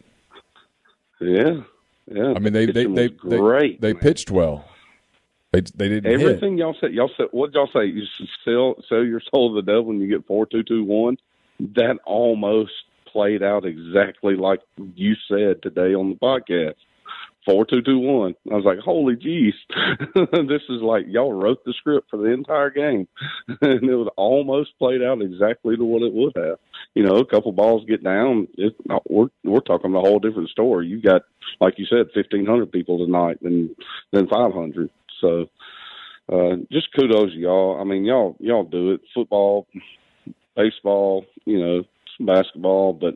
Yeah, 1.22 1.62
yeah. 2.08 2.34
I 2.36 2.40
mean, 2.40 2.54
they 2.54 2.66
they 2.66 2.86
they 2.86 3.10
was 3.10 3.20
they, 3.24 3.38
great. 3.38 3.82
they 3.82 3.94
pitched 3.94 4.32
well. 4.32 4.66
They 5.54 5.62
they 5.76 5.88
didn't 5.88 6.12
hit. 6.20 6.22
Everything 6.22 6.58
y'all 6.58 6.76
said, 6.82 6.94
y'all 6.94 7.12
said, 7.16 7.28
what 7.32 7.54
y'all 7.54 7.70
say? 7.72 7.86
You 7.86 8.04
sell 8.44 8.76
sell 8.90 9.04
your 9.04 9.22
soul 9.32 9.54
to 9.54 9.62
the 9.62 9.72
devil 9.72 9.86
when 9.86 10.02
you 10.02 10.08
get 10.08 10.26
four 10.26 10.48
two 10.48 10.64
two 10.64 10.84
one. 10.84 11.18
That 11.60 12.00
almost 12.06 12.72
played 13.12 13.44
out 13.44 13.64
exactly 13.64 14.36
like 14.36 14.62
you 14.96 15.14
said 15.30 15.62
today 15.62 15.94
on 15.94 16.10
the 16.10 16.16
podcast. 16.16 16.74
Four 17.46 17.66
two 17.66 17.84
two 17.84 18.00
one. 18.00 18.34
I 18.52 18.56
was 18.56 18.66
like, 18.66 18.80
holy 18.80 19.16
jeez, 19.16 19.54
this 20.48 20.64
is 20.70 20.82
like 20.82 21.06
y'all 21.08 21.32
wrote 21.32 21.64
the 21.66 21.74
script 21.78 22.10
for 22.10 22.18
the 22.18 22.32
entire 22.32 22.72
game, 22.72 23.08
and 23.62 23.84
it 23.88 23.96
was 23.96 24.12
almost 24.18 24.72
played 24.80 25.04
out 25.04 25.22
exactly 25.22 25.78
to 25.78 25.86
what 25.86 26.02
it 26.02 26.14
would 26.14 26.34
have. 26.36 26.58
You 26.96 27.04
know, 27.04 27.18
a 27.18 27.26
couple 27.26 27.52
balls 27.52 27.86
get 27.88 28.04
down, 28.04 28.48
it, 28.58 28.76
we're 29.08 29.28
we're 29.44 29.60
talking 29.60 29.94
a 29.94 30.00
whole 30.00 30.20
different 30.20 30.50
story. 30.50 30.88
You 30.88 31.00
got, 31.00 31.24
like 31.62 31.76
you 31.78 31.86
said, 31.86 32.08
fifteen 32.16 32.48
hundred 32.48 32.72
people 32.72 33.06
tonight, 33.06 33.38
than 33.44 33.76
than 34.12 34.28
five 34.28 34.52
hundred. 34.52 34.90
So, 35.24 35.50
uh, 36.32 36.56
just 36.72 36.94
kudos 36.94 37.32
to 37.32 37.38
y'all. 37.38 37.80
I 37.80 37.84
mean, 37.86 38.04
y'all 38.06 38.36
y'all 38.40 38.64
do 38.64 38.92
it. 38.92 39.02
Football, 39.14 39.68
baseball, 40.56 41.26
you 41.46 41.60
know, 41.60 41.84
some 42.18 42.28
basketball, 42.28 42.94
but 42.94 43.16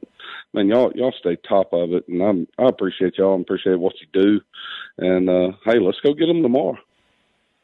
man, 0.54 0.68
y'all 0.70 0.92
y'all 0.96 1.14
stay 1.20 1.38
top 1.48 1.74
of 1.74 1.92
it, 1.94 2.08
and 2.08 2.22
I'm 2.24 2.48
I 2.58 2.68
appreciate 2.68 3.18
y'all 3.18 3.36
and 3.36 3.44
appreciate 3.44 3.80
what 3.80 3.94
you 4.02 4.08
do. 4.14 4.42
And 4.98 5.30
uh, 5.30 5.52
hey, 5.66 5.80
let's 5.80 6.00
go 6.00 6.14
get 6.14 6.28
them 6.28 6.42
tomorrow. 6.42 6.78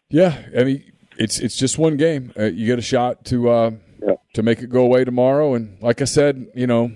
Yeah, 0.10 0.44
I 0.58 0.64
mean 0.64 0.84
it's 1.18 1.40
it's 1.40 1.56
just 1.56 1.78
one 1.78 1.98
game. 1.98 2.34
Uh, 2.38 2.46
you 2.46 2.68
get 2.68 2.80
a 2.80 2.84
shot 2.84 3.26
to 3.26 3.50
uh, 3.50 3.72
Yeah. 4.06 4.16
to 4.34 4.44
make 4.44 4.62
it 4.62 4.70
go 4.70 4.84
away 4.84 5.06
tomorrow, 5.06 5.56
and 5.56 5.82
like 5.82 6.02
I 6.02 6.06
said, 6.06 6.48
you 6.54 6.68
know, 6.68 6.92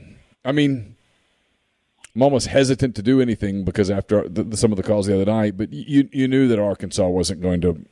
I 0.45 0.51
mean, 0.51 0.96
I'm 2.17 2.23
almost 2.23 2.47
hesitant 2.47 2.95
to 2.95 3.03
do 3.03 3.21
anything 3.21 3.63
because 3.63 3.91
after 3.91 4.27
the, 4.27 4.43
the, 4.43 4.57
some 4.57 4.71
of 4.71 4.77
the 4.77 4.81
calls 4.81 5.05
the 5.05 5.13
other 5.13 5.31
night, 5.31 5.55
but 5.55 5.71
you 5.71 6.09
you 6.11 6.27
knew 6.27 6.47
that 6.47 6.57
Arkansas 6.57 7.07
wasn't 7.07 7.41
going 7.41 7.61
to. 7.61 7.85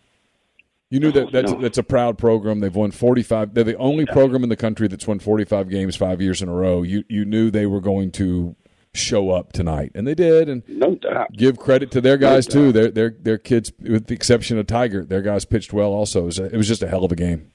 You 0.90 1.00
knew 1.00 1.12
that 1.12 1.32
that's 1.32 1.52
no. 1.52 1.62
that's 1.62 1.78
a 1.78 1.84
proud 1.84 2.18
program. 2.18 2.60
They've 2.60 2.74
won 2.74 2.90
45. 2.90 3.54
They're 3.54 3.64
the 3.64 3.78
only 3.78 4.08
program 4.08 4.42
in 4.42 4.50
the 4.50 4.56
country 4.56 4.88
that's 4.88 5.06
won 5.06 5.20
45 5.20 5.70
games 5.70 5.96
five 5.96 6.24
years 6.24 6.42
in 6.42 6.50
a 6.50 6.54
row. 6.54 6.82
You 6.82 7.04
you 7.08 7.24
knew 7.24 7.52
they 7.52 7.68
were 7.68 7.82
going 7.82 8.10
to 8.14 8.56
show 8.96 9.30
up 9.30 9.54
tonight, 9.54 9.92
and 9.94 10.08
they 10.08 10.16
did. 10.16 10.50
And 10.50 10.64
No 10.68 10.96
doubt. 10.96 11.34
give 11.34 11.60
credit 11.60 11.92
to 11.92 12.02
their 12.02 12.18
guys 12.18 12.48
too. 12.48 12.72
Their 12.72 12.90
their 12.90 13.12
their 13.12 13.38
kids, 13.38 13.74
with 13.80 14.08
the 14.08 14.16
exception 14.16 14.58
of 14.58 14.66
Tiger, 14.66 15.06
their 15.06 15.22
guys 15.22 15.46
pitched 15.46 15.72
well. 15.72 15.92
Also, 15.92 16.24
it 16.24 16.26
was, 16.26 16.40
a, 16.40 16.46
it 16.46 16.58
was 16.58 16.68
just 16.68 16.82
a 16.82 16.88
hell 16.88 17.04
of 17.06 17.12
a 17.12 17.16
game. 17.16 17.52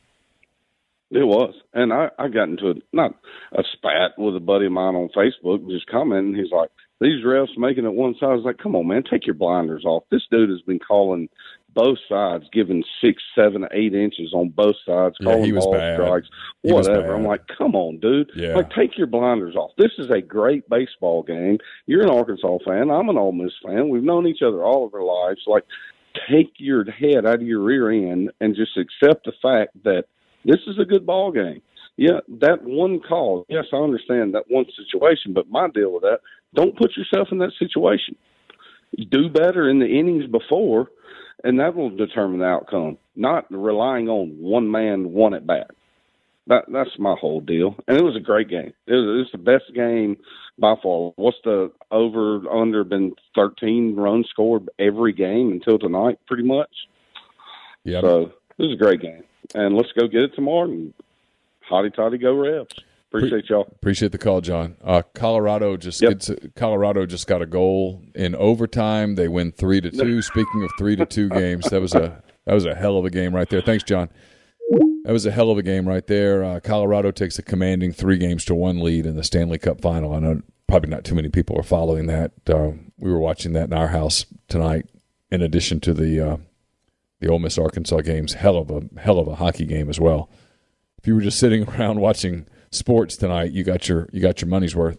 It 1.12 1.26
was, 1.26 1.54
and 1.74 1.92
I 1.92 2.10
I 2.18 2.28
got 2.28 2.48
into 2.48 2.70
a, 2.70 2.74
not 2.92 3.14
a 3.52 3.64
spat 3.72 4.12
with 4.16 4.36
a 4.36 4.40
buddy 4.40 4.66
of 4.66 4.72
mine 4.72 4.94
on 4.94 5.08
Facebook, 5.08 5.68
just 5.68 5.86
commenting. 5.88 6.36
He's 6.36 6.52
like, 6.52 6.70
"These 7.00 7.24
refs 7.24 7.56
making 7.58 7.84
it 7.84 7.92
one 7.94 8.14
side." 8.14 8.30
I 8.30 8.34
was 8.34 8.44
like, 8.44 8.58
"Come 8.58 8.76
on, 8.76 8.86
man, 8.86 9.02
take 9.02 9.26
your 9.26 9.34
blinders 9.34 9.84
off." 9.84 10.04
This 10.10 10.22
dude 10.30 10.50
has 10.50 10.60
been 10.62 10.78
calling 10.78 11.28
both 11.74 11.98
sides, 12.08 12.44
giving 12.52 12.84
six, 13.00 13.22
seven, 13.34 13.66
eight 13.72 13.92
inches 13.94 14.32
on 14.34 14.50
both 14.50 14.74
sides, 14.86 15.16
Yeah, 15.20 15.32
calling 15.34 15.54
ball 15.54 15.72
bad. 15.72 15.96
strikes, 15.96 16.28
whatever. 16.62 17.12
I'm 17.14 17.24
like, 17.24 17.42
"Come 17.58 17.74
on, 17.74 17.98
dude! 17.98 18.30
Yeah. 18.36 18.54
Like, 18.54 18.70
take 18.70 18.96
your 18.96 19.06
blinders 19.08 19.56
off. 19.56 19.72
This 19.78 19.92
is 19.98 20.10
a 20.10 20.20
great 20.20 20.68
baseball 20.68 21.24
game. 21.24 21.58
You're 21.86 22.02
an 22.02 22.10
Arkansas 22.10 22.58
fan. 22.64 22.88
I'm 22.90 23.08
an 23.08 23.18
Ole 23.18 23.32
Miss 23.32 23.52
fan. 23.64 23.88
We've 23.88 24.02
known 24.04 24.28
each 24.28 24.42
other 24.42 24.62
all 24.62 24.84
of 24.86 24.94
our 24.94 25.02
lives. 25.02 25.42
Like, 25.48 25.64
take 26.28 26.52
your 26.58 26.84
head 26.88 27.26
out 27.26 27.34
of 27.36 27.42
your 27.42 27.60
rear 27.60 27.90
end 27.90 28.30
and 28.40 28.54
just 28.54 28.76
accept 28.76 29.24
the 29.24 29.32
fact 29.42 29.70
that 29.82 30.04
this 30.44 30.60
is 30.66 30.78
a 30.78 30.84
good 30.84 31.06
ball 31.06 31.32
game. 31.32 31.62
Yeah, 31.96 32.20
that 32.40 32.62
one 32.62 33.00
call. 33.00 33.44
Yes, 33.48 33.66
I 33.72 33.76
understand 33.76 34.34
that 34.34 34.44
one 34.48 34.64
situation, 34.76 35.32
but 35.34 35.50
my 35.50 35.68
deal 35.68 35.92
with 35.92 36.02
that, 36.02 36.20
don't 36.54 36.76
put 36.76 36.96
yourself 36.96 37.28
in 37.30 37.38
that 37.38 37.52
situation. 37.58 38.16
Do 39.10 39.28
better 39.28 39.68
in 39.68 39.78
the 39.78 39.86
innings 39.86 40.26
before, 40.26 40.88
and 41.44 41.60
that 41.60 41.74
will 41.74 41.90
determine 41.90 42.40
the 42.40 42.46
outcome. 42.46 42.98
Not 43.16 43.46
relying 43.50 44.08
on 44.08 44.30
one 44.38 44.70
man, 44.70 45.12
one 45.12 45.34
at 45.34 45.46
bat. 45.46 45.70
That 46.46 46.64
that's 46.72 46.98
my 46.98 47.14
whole 47.20 47.40
deal. 47.40 47.76
And 47.86 47.96
it 47.98 48.02
was 48.02 48.16
a 48.16 48.20
great 48.20 48.48
game. 48.48 48.72
It 48.86 48.94
was, 48.94 49.04
it 49.04 49.18
was 49.18 49.28
the 49.32 49.38
best 49.38 49.72
game 49.74 50.16
by 50.58 50.74
far. 50.82 51.12
What's 51.16 51.36
the 51.44 51.70
over 51.90 52.48
under 52.50 52.82
been 52.82 53.12
thirteen 53.34 53.94
runs 53.94 54.26
scored 54.30 54.68
every 54.78 55.12
game 55.12 55.52
until 55.52 55.78
tonight, 55.78 56.18
pretty 56.26 56.42
much. 56.42 56.70
Yeah, 57.84 58.00
So 58.00 58.32
it 58.58 58.62
was 58.62 58.72
a 58.72 58.82
great 58.82 59.00
game, 59.00 59.22
and 59.54 59.76
let's 59.76 59.92
go 59.92 60.06
get 60.06 60.22
it 60.22 60.34
tomorrow. 60.34 60.64
And 60.70 60.94
hotty 61.70 61.94
toddy 61.94 62.18
go 62.18 62.34
Rebs. 62.34 62.74
Appreciate 63.12 63.48
y'all. 63.50 63.66
appreciate 63.72 64.12
the 64.12 64.18
call, 64.18 64.40
John. 64.40 64.76
Uh, 64.84 65.02
Colorado 65.14 65.76
just 65.76 66.00
Yep. 66.00 66.10
gets 66.12 66.30
Colorado 66.54 67.06
just 67.06 67.26
got 67.26 67.42
a 67.42 67.46
goal 67.46 68.02
in 68.14 68.36
overtime. 68.36 69.16
They 69.16 69.26
win 69.26 69.50
three 69.50 69.80
to 69.80 69.90
two. 69.90 70.22
Speaking 70.22 70.62
of 70.62 70.70
three 70.78 70.94
to 70.94 71.04
two 71.06 71.28
games, 71.42 71.64
that 71.70 71.80
was 71.80 71.92
a 71.94 72.22
that 72.46 72.54
was 72.54 72.66
a 72.66 72.74
hell 72.74 72.96
of 72.96 73.04
a 73.04 73.10
game 73.10 73.34
right 73.34 73.48
there. 73.50 73.62
Thanks, 73.62 73.82
John. 73.82 74.08
That 75.04 75.12
was 75.12 75.26
a 75.26 75.32
hell 75.32 75.50
of 75.50 75.58
a 75.58 75.62
game 75.62 75.88
right 75.88 76.06
there. 76.06 76.44
Uh, 76.44 76.60
Colorado 76.60 77.10
takes 77.10 77.36
a 77.38 77.42
commanding 77.42 77.90
three 77.92 78.16
games 78.18 78.44
to 78.44 78.54
one 78.54 78.80
lead 78.80 79.06
in 79.06 79.16
the 79.16 79.24
Stanley 79.24 79.58
Cup 79.58 79.80
final. 79.80 80.14
I 80.14 80.20
know 80.20 80.42
probably 80.68 80.90
not 80.90 81.02
too 81.02 81.16
many 81.16 81.28
people 81.30 81.58
are 81.58 81.64
following 81.64 82.06
that. 82.06 82.30
Uh, 82.48 82.72
we 82.96 83.10
were 83.10 83.18
watching 83.18 83.54
that 83.54 83.64
in 83.64 83.72
our 83.72 83.88
house 83.88 84.24
tonight. 84.46 84.86
In 85.32 85.42
addition 85.42 85.80
to 85.80 85.94
the 85.94 86.20
uh, 86.20 86.36
the 87.20 87.28
Ole 87.28 87.38
Miss 87.38 87.58
Arkansas 87.58 88.00
games, 88.00 88.34
hell 88.34 88.56
of 88.56 88.70
a 88.70 88.82
hell 89.00 89.18
of 89.18 89.28
a 89.28 89.36
hockey 89.36 89.66
game 89.66 89.88
as 89.88 90.00
well. 90.00 90.30
If 90.98 91.06
you 91.06 91.14
were 91.14 91.20
just 91.20 91.38
sitting 91.38 91.68
around 91.68 92.00
watching 92.00 92.46
sports 92.70 93.16
tonight, 93.16 93.52
you 93.52 93.62
got 93.62 93.88
your 93.88 94.08
you 94.12 94.20
got 94.20 94.40
your 94.40 94.48
money's 94.48 94.74
worth. 94.74 94.98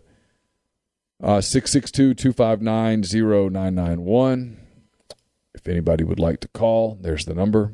Uh, 1.22 1.42
Six 1.42 1.72
six 1.72 1.92
two 1.92 2.14
two 2.14 2.32
five 2.32 2.62
nine 2.62 3.04
zero 3.04 3.50
nine 3.50 3.76
nine 3.76 4.02
one. 4.04 4.58
If 5.54 5.68
anybody 5.68 6.04
would 6.04 6.20
like 6.20 6.40
to 6.42 6.48
call, 6.48 6.98
there's 7.02 7.26
the 7.26 7.34
number. 7.34 7.74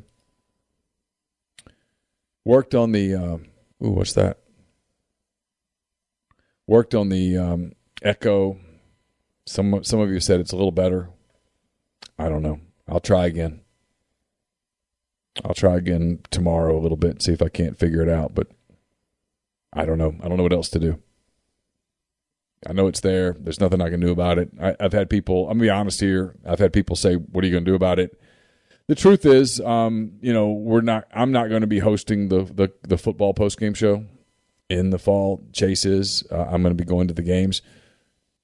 Worked 2.43 2.73
on 2.73 2.91
the 2.93 3.13
uh, 3.13 3.37
ooh, 3.85 3.91
what's 3.91 4.13
that? 4.13 4.39
Worked 6.65 6.95
on 6.95 7.09
the 7.09 7.37
um, 7.37 7.73
Echo. 8.01 8.57
Some 9.45 9.83
some 9.83 9.99
of 9.99 10.09
you 10.09 10.19
said 10.19 10.39
it's 10.39 10.51
a 10.51 10.57
little 10.57 10.71
better. 10.71 11.09
I 12.17 12.29
don't 12.29 12.41
know. 12.41 12.59
I'll 12.87 12.99
try 12.99 13.25
again. 13.25 13.61
I'll 15.45 15.53
try 15.53 15.75
again 15.75 16.19
tomorrow 16.31 16.77
a 16.77 16.81
little 16.81 16.97
bit 16.97 17.11
and 17.11 17.21
see 17.21 17.33
if 17.33 17.41
I 17.41 17.49
can't 17.49 17.77
figure 17.77 18.01
it 18.01 18.09
out. 18.09 18.33
But 18.33 18.47
I 19.73 19.85
don't 19.85 19.97
know. 19.97 20.15
I 20.23 20.27
don't 20.27 20.37
know 20.37 20.43
what 20.43 20.53
else 20.53 20.69
to 20.69 20.79
do. 20.79 21.01
I 22.65 22.73
know 22.73 22.87
it's 22.87 23.01
there. 23.01 23.35
There's 23.39 23.59
nothing 23.59 23.81
I 23.81 23.89
can 23.89 23.99
do 23.99 24.11
about 24.11 24.39
it. 24.39 24.49
I, 24.59 24.75
I've 24.79 24.93
had 24.93 25.09
people. 25.09 25.43
I'm 25.49 25.57
gonna 25.57 25.65
be 25.65 25.69
honest 25.69 25.99
here. 25.99 26.35
I've 26.45 26.59
had 26.59 26.73
people 26.73 26.95
say, 26.95 27.15
"What 27.15 27.43
are 27.43 27.47
you 27.47 27.53
to 27.59 27.61
do 27.71 27.75
about 27.75 27.99
it?" 27.99 28.19
The 28.87 28.95
truth 28.95 29.25
is, 29.25 29.59
um, 29.59 30.13
you 30.21 30.33
know, 30.33 30.49
we're 30.49 30.81
not. 30.81 31.07
I'm 31.13 31.31
not 31.31 31.49
going 31.49 31.61
to 31.61 31.67
be 31.67 31.79
hosting 31.79 32.29
the 32.29 32.43
the, 32.43 32.71
the 32.87 32.97
football 32.97 33.33
post 33.33 33.59
game 33.59 33.73
show 33.73 34.05
in 34.69 34.89
the 34.89 34.97
fall. 34.97 35.43
Chase 35.53 35.85
is. 35.85 36.23
Uh, 36.31 36.45
I'm 36.49 36.63
going 36.63 36.75
to 36.75 36.83
be 36.83 36.87
going 36.87 37.07
to 37.09 37.13
the 37.13 37.21
games. 37.21 37.61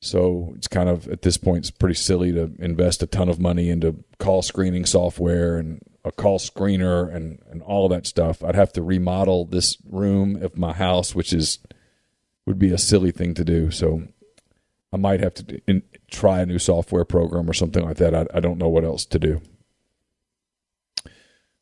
So 0.03 0.53
it's 0.57 0.67
kind 0.67 0.89
of 0.89 1.07
at 1.07 1.21
this 1.21 1.37
point, 1.37 1.59
it's 1.59 1.71
pretty 1.71 1.95
silly 1.95 2.33
to 2.33 2.51
invest 2.59 3.01
a 3.01 3.07
ton 3.07 3.29
of 3.29 3.39
money 3.39 3.69
into 3.69 4.03
call 4.19 4.41
screening 4.41 4.85
software 4.85 5.57
and 5.57 5.81
a 6.03 6.11
call 6.11 6.39
screener 6.39 7.13
and, 7.13 7.39
and 7.49 7.61
all 7.61 7.85
of 7.85 7.91
that 7.91 8.05
stuff. 8.05 8.43
I'd 8.43 8.55
have 8.55 8.73
to 8.73 8.81
remodel 8.81 9.45
this 9.45 9.77
room 9.89 10.35
of 10.43 10.57
my 10.57 10.73
house, 10.73 11.15
which 11.15 11.31
is 11.31 11.59
would 12.45 12.59
be 12.59 12.71
a 12.71 12.77
silly 12.77 13.11
thing 13.11 13.33
to 13.35 13.45
do. 13.45 13.71
So 13.71 14.03
I 14.91 14.97
might 14.97 15.21
have 15.21 15.35
to 15.35 15.61
in, 15.67 15.83
try 16.11 16.41
a 16.41 16.45
new 16.45 16.59
software 16.59 17.05
program 17.05 17.49
or 17.49 17.53
something 17.53 17.85
like 17.85 17.97
that. 17.97 18.13
I, 18.13 18.25
I 18.33 18.41
don't 18.41 18.57
know 18.57 18.67
what 18.67 18.83
else 18.83 19.05
to 19.05 19.19
do. 19.19 19.41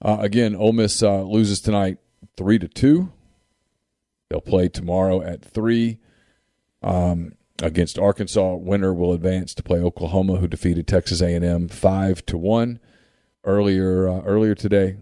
Uh, 0.01 0.17
again, 0.19 0.55
Ole 0.55 0.73
Miss 0.73 1.03
uh, 1.03 1.21
loses 1.21 1.61
tonight 1.61 1.99
three 2.35 2.57
to 2.57 2.67
two. 2.67 3.11
They'll 4.29 4.41
play 4.41 4.67
tomorrow 4.67 5.21
at 5.21 5.45
three. 5.45 5.99
Um, 6.81 7.33
against 7.61 7.99
Arkansas. 7.99 8.55
Winner 8.55 8.93
will 8.93 9.13
advance 9.13 9.53
to 9.53 9.63
play 9.63 9.79
Oklahoma, 9.79 10.37
who 10.37 10.47
defeated 10.47 10.87
Texas 10.87 11.21
A&M 11.21 11.67
five 11.67 12.25
to 12.25 12.37
one 12.37 12.79
earlier 13.43 14.07
uh, 14.09 14.21
earlier 14.21 14.55
today. 14.55 14.97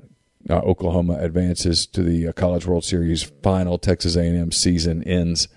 Uh, 0.50 0.60
Oklahoma 0.60 1.18
advances 1.20 1.86
to 1.86 2.02
the 2.02 2.28
uh, 2.28 2.32
College 2.32 2.66
World 2.66 2.86
Series 2.86 3.24
final. 3.24 3.78
Texas 3.78 4.16
A&M 4.16 4.52
season 4.52 5.04
ends 5.04 5.48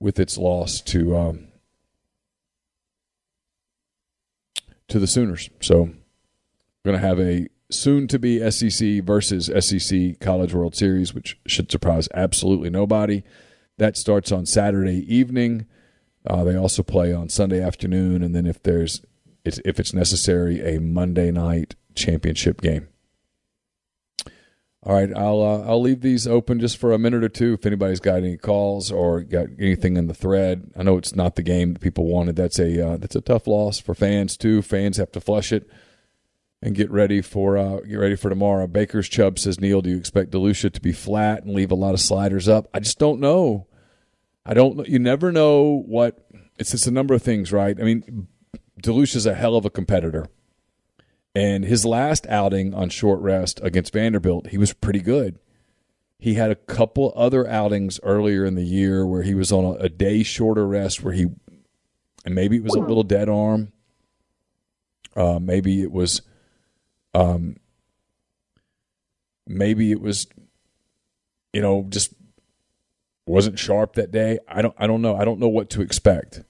with 0.00 0.18
its 0.18 0.36
loss 0.36 0.80
to 0.82 1.16
um, 1.16 1.48
to 4.88 4.98
the 4.98 5.06
Sooners. 5.06 5.50
So, 5.60 5.90
we're 6.84 6.92
going 6.92 7.00
to 7.00 7.06
have 7.06 7.20
a 7.20 7.48
soon-to-be 7.70 8.50
SEC 8.50 9.04
versus 9.04 9.50
SEC 9.60 10.18
College 10.20 10.54
World 10.54 10.74
Series, 10.74 11.14
which 11.14 11.38
should 11.46 11.70
surprise 11.70 12.08
absolutely 12.14 12.70
nobody. 12.70 13.22
That 13.76 13.96
starts 13.96 14.32
on 14.32 14.46
Saturday 14.46 15.04
evening. 15.14 15.66
Uh, 16.26 16.44
they 16.44 16.56
also 16.56 16.82
play 16.82 17.12
on 17.12 17.28
Sunday 17.28 17.62
afternoon, 17.62 18.22
and 18.22 18.34
then 18.34 18.46
if 18.46 18.62
there's 18.62 19.02
if 19.44 19.80
it's 19.80 19.94
necessary, 19.94 20.60
a 20.60 20.80
Monday 20.80 21.30
night 21.30 21.74
championship 21.94 22.60
game. 22.60 22.88
All 24.82 24.94
right, 24.94 25.10
I'll 25.14 25.42
uh, 25.42 25.66
I'll 25.66 25.80
leave 25.80 26.02
these 26.02 26.26
open 26.26 26.60
just 26.60 26.76
for 26.76 26.92
a 26.92 26.98
minute 26.98 27.24
or 27.24 27.28
two. 27.28 27.54
If 27.54 27.66
anybody's 27.66 28.00
got 28.00 28.18
any 28.18 28.36
calls 28.36 28.92
or 28.92 29.22
got 29.22 29.48
anything 29.58 29.96
in 29.96 30.06
the 30.06 30.14
thread, 30.14 30.70
I 30.76 30.82
know 30.82 30.96
it's 30.96 31.16
not 31.16 31.36
the 31.36 31.42
game 31.42 31.72
that 31.72 31.80
people 31.80 32.06
wanted. 32.06 32.36
That's 32.36 32.58
a 32.58 32.90
uh, 32.90 32.96
that's 32.96 33.16
a 33.16 33.20
tough 33.20 33.46
loss 33.46 33.78
for 33.78 33.94
fans 33.94 34.36
too. 34.36 34.62
Fans 34.62 34.96
have 34.96 35.12
to 35.12 35.20
flush 35.20 35.52
it 35.52 35.68
and 36.62 36.74
get 36.74 36.90
ready 36.90 37.20
for 37.20 37.56
uh, 37.56 37.80
get 37.80 37.96
ready 37.96 38.16
for 38.16 38.28
tomorrow. 38.28 38.66
Baker's 38.66 39.08
Chubb 39.08 39.38
says, 39.38 39.60
Neal, 39.60 39.80
do 39.80 39.90
you 39.90 39.98
expect 39.98 40.30
DeLucia 40.30 40.72
to 40.72 40.80
be 40.80 40.92
flat 40.92 41.44
and 41.44 41.54
leave 41.54 41.70
a 41.70 41.76
lot 41.76 41.94
of 41.94 42.00
sliders 42.00 42.48
up? 42.48 42.68
I 42.72 42.80
just 42.80 42.98
don't 42.98 43.20
know. 43.20 43.66
I 44.48 44.54
don't. 44.54 44.88
You 44.88 44.98
never 44.98 45.30
know 45.30 45.84
what. 45.86 46.26
It's 46.58 46.70
just 46.70 46.86
a 46.86 46.90
number 46.90 47.12
of 47.12 47.22
things, 47.22 47.52
right? 47.52 47.78
I 47.78 47.84
mean, 47.84 48.28
Delush 48.82 49.14
is 49.14 49.26
a 49.26 49.34
hell 49.34 49.56
of 49.56 49.66
a 49.66 49.70
competitor. 49.70 50.26
And 51.34 51.64
his 51.64 51.84
last 51.84 52.26
outing 52.28 52.72
on 52.72 52.88
short 52.88 53.20
rest 53.20 53.60
against 53.62 53.92
Vanderbilt, 53.92 54.48
he 54.48 54.58
was 54.58 54.72
pretty 54.72 55.00
good. 55.00 55.38
He 56.18 56.34
had 56.34 56.50
a 56.50 56.56
couple 56.56 57.12
other 57.14 57.46
outings 57.46 58.00
earlier 58.02 58.44
in 58.44 58.54
the 58.54 58.64
year 58.64 59.06
where 59.06 59.22
he 59.22 59.34
was 59.34 59.52
on 59.52 59.64
a, 59.64 59.72
a 59.74 59.88
day 59.88 60.22
shorter 60.22 60.66
rest, 60.66 61.02
where 61.02 61.12
he, 61.12 61.26
and 62.24 62.34
maybe 62.34 62.56
it 62.56 62.64
was 62.64 62.74
a 62.74 62.80
little 62.80 63.04
dead 63.04 63.28
arm. 63.28 63.70
Uh, 65.14 65.38
maybe 65.38 65.82
it 65.82 65.92
was, 65.92 66.22
um, 67.14 67.56
maybe 69.46 69.92
it 69.92 70.00
was, 70.00 70.26
you 71.52 71.60
know, 71.60 71.86
just 71.88 72.14
wasn't 73.28 73.58
sharp 73.58 73.94
that 73.94 74.10
day. 74.10 74.38
I 74.48 74.62
don't, 74.62 74.74
I 74.78 74.86
don't 74.86 75.02
know. 75.02 75.16
I 75.16 75.24
don't 75.24 75.40
know 75.40 75.48
what 75.48 75.70
to 75.70 75.82
expect. 75.82 76.42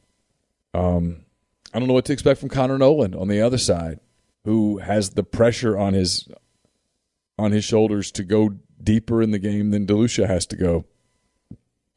Um, 0.74 1.24
I 1.72 1.78
don't 1.78 1.88
know 1.88 1.94
what 1.94 2.04
to 2.06 2.12
expect 2.12 2.40
from 2.40 2.48
Connor 2.48 2.78
Noland 2.78 3.14
on 3.14 3.28
the 3.28 3.40
other 3.40 3.58
side 3.58 4.00
who 4.44 4.78
has 4.78 5.10
the 5.10 5.22
pressure 5.22 5.76
on 5.76 5.92
his 5.92 6.28
on 7.38 7.52
his 7.52 7.64
shoulders 7.64 8.10
to 8.12 8.24
go 8.24 8.54
deeper 8.82 9.22
in 9.22 9.30
the 9.30 9.38
game 9.38 9.70
than 9.70 9.86
DeLucia 9.86 10.26
has 10.26 10.46
to 10.46 10.56
go. 10.56 10.84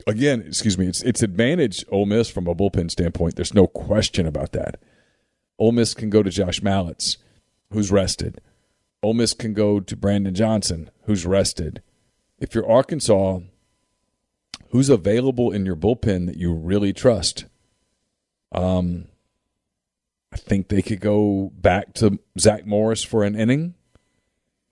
Again, 0.07 0.43
excuse 0.45 0.77
me, 0.77 0.87
it's 0.87 1.01
it's 1.03 1.23
advantage 1.23 1.85
Ole 1.89 2.05
Miss 2.05 2.29
from 2.29 2.47
a 2.47 2.55
bullpen 2.55 2.91
standpoint. 2.91 3.35
There's 3.35 3.53
no 3.53 3.67
question 3.67 4.25
about 4.25 4.51
that. 4.51 4.81
Ole 5.59 5.71
Miss 5.71 5.93
can 5.93 6.09
go 6.09 6.23
to 6.23 6.29
Josh 6.29 6.59
Mallitz, 6.59 7.17
who's 7.71 7.91
rested. 7.91 8.41
Ole 9.03 9.13
Miss 9.13 9.33
can 9.33 9.53
go 9.53 9.79
to 9.79 9.95
Brandon 9.95 10.33
Johnson, 10.33 10.89
who's 11.05 11.25
rested. 11.25 11.81
If 12.39 12.55
you're 12.55 12.69
Arkansas, 12.69 13.39
who's 14.69 14.89
available 14.89 15.51
in 15.51 15.65
your 15.65 15.75
bullpen 15.75 16.27
that 16.27 16.37
you 16.37 16.53
really 16.53 16.93
trust? 16.93 17.45
Um, 18.51 19.07
I 20.31 20.37
think 20.37 20.69
they 20.69 20.81
could 20.81 21.01
go 21.01 21.51
back 21.53 21.93
to 21.95 22.19
Zach 22.39 22.65
Morris 22.65 23.03
for 23.03 23.23
an 23.23 23.35
inning. 23.35 23.75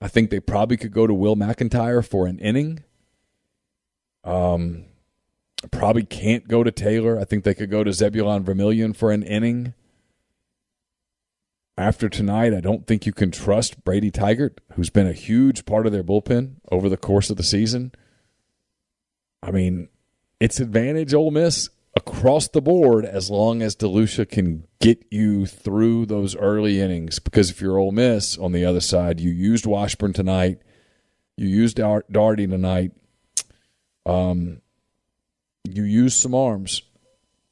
I 0.01 0.07
think 0.07 0.29
they 0.29 0.39
probably 0.39 0.77
could 0.77 0.93
go 0.93 1.05
to 1.05 1.13
Will 1.13 1.35
McEntire 1.35 2.05
for 2.05 2.25
an 2.25 2.39
inning. 2.39 2.83
Um, 4.23 4.85
probably 5.71 6.03
can't 6.03 6.47
go 6.47 6.63
to 6.63 6.71
Taylor. 6.71 7.19
I 7.19 7.25
think 7.25 7.43
they 7.43 7.53
could 7.53 7.69
go 7.69 7.83
to 7.83 7.91
Zebulon 7.91 8.43
Vermillion 8.43 8.93
for 8.93 9.11
an 9.11 9.23
inning. 9.23 9.73
After 11.77 12.09
tonight, 12.09 12.53
I 12.53 12.59
don't 12.59 12.85
think 12.87 13.05
you 13.05 13.13
can 13.13 13.31
trust 13.31 13.83
Brady 13.83 14.11
Tygart, 14.11 14.57
who's 14.73 14.89
been 14.89 15.07
a 15.07 15.13
huge 15.13 15.65
part 15.65 15.85
of 15.85 15.91
their 15.91 16.03
bullpen 16.03 16.55
over 16.71 16.89
the 16.89 16.97
course 16.97 17.29
of 17.29 17.37
the 17.37 17.43
season. 17.43 17.93
I 19.41 19.51
mean, 19.51 19.89
it's 20.39 20.59
advantage 20.59 21.13
Ole 21.13 21.31
Miss 21.31 21.69
across 21.95 22.47
the 22.47 22.61
board 22.61 23.05
as 23.05 23.29
long 23.29 23.61
as 23.61 23.75
DeLucia 23.75 24.29
can 24.29 24.65
get 24.79 25.05
you 25.11 25.45
through 25.45 26.05
those 26.05 26.35
early 26.35 26.79
innings. 26.79 27.19
Because 27.19 27.49
if 27.49 27.61
you're 27.61 27.77
Ole 27.77 27.91
Miss 27.91 28.37
on 28.37 28.51
the 28.51 28.65
other 28.65 28.81
side, 28.81 29.19
you 29.19 29.31
used 29.31 29.65
Washburn 29.65 30.13
tonight, 30.13 30.59
you 31.37 31.47
used 31.47 31.77
Dougherty 31.77 32.47
tonight, 32.47 32.91
um, 34.05 34.61
you 35.63 35.83
used 35.83 36.21
some 36.21 36.35
arms. 36.35 36.81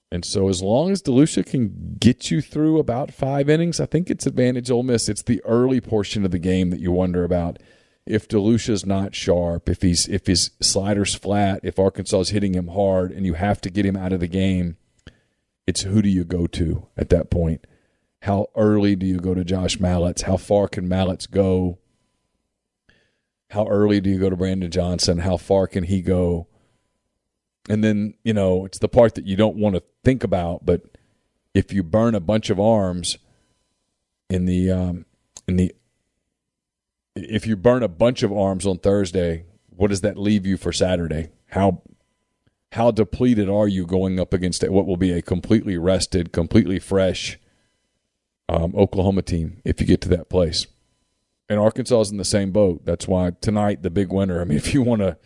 And 0.10 0.24
so 0.24 0.48
as 0.48 0.62
long 0.62 0.92
as 0.92 1.02
DeLucia 1.02 1.46
can 1.46 1.98
get 2.00 2.32
you 2.32 2.42
through 2.42 2.80
about 2.80 3.12
five 3.12 3.50
innings, 3.50 3.82
I 3.82 3.86
think 3.86 4.10
it's 4.10 4.26
advantage 4.26 4.72
Ole 4.72 4.84
Miss. 4.84 5.10
It's 5.10 5.24
the 5.24 5.44
early 5.44 5.82
portion 5.82 6.24
of 6.24 6.32
the 6.32 6.40
game 6.40 6.70
that 6.70 6.80
you 6.80 6.92
wonder 6.92 7.26
about 7.26 7.60
if 8.08 8.28
DeLucia's 8.28 8.86
not 8.86 9.16
sharp, 9.16 9.70
if 9.70 9.82
he's 9.82 10.08
if 10.08 10.28
his 10.28 10.52
slider's 10.62 11.16
flat, 11.16 11.62
if 11.64 11.80
Arkansas 11.80 12.20
is 12.20 12.30
hitting 12.30 12.54
him 12.54 12.70
hard, 12.70 13.12
and 13.12 13.26
you 13.26 13.34
have 13.34 13.62
to 13.62 13.70
get 13.70 13.86
him 13.86 13.96
out 13.96 14.14
of 14.14 14.20
the 14.20 14.28
game, 14.28 14.78
it's 15.66 15.82
who 15.82 16.02
do 16.02 16.10
you 16.10 16.24
go 16.24 16.48
to 16.48 16.88
at 16.98 17.10
that 17.10 17.30
point? 17.30 17.66
How 18.24 18.48
early 18.56 18.96
do 18.96 19.06
you 19.06 19.20
go 19.20 19.34
to 19.34 19.44
Josh 19.44 19.78
Mallitz? 19.78 20.24
How 20.24 20.38
far 20.38 20.68
can 20.68 20.90
Mallitz 20.90 21.30
go? 21.30 21.78
How 23.52 23.68
early 23.68 24.02
do 24.02 24.10
you 24.10 24.20
go 24.20 24.30
to 24.30 24.36
Brandon 24.36 24.72
Johnson? 24.72 25.20
How 25.20 25.38
far 25.38 25.68
can 25.68 25.84
he 25.84 26.02
go? 26.02 26.48
And 27.70 27.84
then, 27.84 28.16
you 28.24 28.34
know, 28.34 28.66
it's 28.66 28.80
the 28.80 28.90
part 28.90 29.16
that 29.16 29.26
you 29.26 29.36
don't 29.36 29.58
want 29.58 29.76
to 29.76 29.84
think 30.04 30.24
about, 30.24 30.66
but 30.66 30.84
if 31.54 31.74
you 31.74 31.84
burn 31.84 32.16
a 32.16 32.20
bunch 32.20 32.50
of 32.50 32.60
arms 32.60 33.18
in 34.30 34.46
the 34.46 34.72
um, 34.72 35.06
in 35.48 35.58
the 35.58 35.74
if 37.24 37.48
you 37.48 37.56
burn 37.56 37.84
a 37.84 37.88
bunch 37.88 38.24
of 38.24 38.32
arms 38.32 38.66
on 38.66 38.78
Thursday, 38.80 39.46
what 39.70 39.90
does 39.90 40.02
that 40.02 40.18
leave 40.18 40.46
you 40.46 40.58
for 40.58 40.72
Saturday? 40.72 41.32
How 41.48 41.82
how 42.74 42.92
depleted 42.92 43.50
are 43.50 43.68
you 43.68 43.86
going 43.86 44.20
up 44.20 44.34
against 44.34 44.68
what 44.68 44.86
will 44.86 44.98
be 44.98 45.12
a 45.12 45.22
completely 45.22 45.78
rested, 45.78 46.34
completely 46.34 46.80
fresh 46.80 47.40
um, 48.50 48.76
Oklahoma 48.76 49.22
team 49.22 49.62
if 49.64 49.80
you 49.80 49.88
get 49.88 50.02
to 50.02 50.10
that 50.10 50.30
place? 50.30 50.68
And 51.50 51.60
Arkansas 51.60 52.02
is 52.02 52.12
in 52.12 52.18
the 52.18 52.26
same 52.26 52.52
boat. 52.52 52.86
That's 52.86 53.08
why 53.08 53.32
tonight 53.40 53.84
the 53.84 53.90
big 53.90 54.12
winner. 54.12 54.42
I 54.42 54.44
mean, 54.44 54.58
if 54.58 54.74
you 54.74 54.82
want 54.82 55.02
to, 55.02 55.18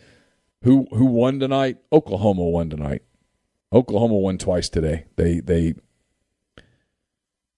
who 0.62 0.86
who 0.92 1.06
won 1.06 1.40
tonight? 1.40 1.78
Oklahoma 1.92 2.44
won 2.44 2.70
tonight. 2.70 3.02
Oklahoma 3.72 4.14
won 4.14 4.38
twice 4.38 4.68
today. 4.68 5.06
They 5.16 5.40
they 5.40 5.74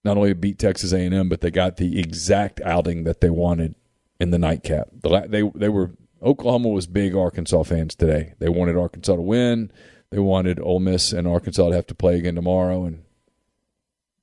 not 0.05 0.16
only 0.16 0.35
beat 0.35 0.59
Texas 0.59 0.93
A&M, 0.93 1.28
but 1.28 1.40
they 1.40 1.51
got 1.51 1.78
the 1.78 1.98
exact 1.98 2.61
outing 2.61 3.05
that 3.05 3.23
they 3.23 3.31
wanted 3.31 3.74
in 4.20 4.31
the 4.31 4.39
nightcap. 4.39 4.89
The, 5.03 5.27
they 5.28 5.43
they 5.55 5.69
were 5.69 5.93
Oklahoma 6.23 6.69
was 6.69 6.86
big 6.86 7.15
Arkansas 7.15 7.65
fans 7.65 7.95
today. 7.95 8.35
They 8.39 8.49
wanted 8.49 8.77
Arkansas 8.77 9.16
to 9.16 9.20
win. 9.20 9.70
They 10.11 10.19
wanted 10.19 10.61
Ole 10.61 10.81
Miss 10.81 11.12
and 11.12 11.27
Arkansas 11.27 11.69
to 11.69 11.74
have 11.74 11.86
to 11.89 11.95
play 11.95 12.16
again 12.16 12.35
tomorrow, 12.35 12.85
and 12.85 13.03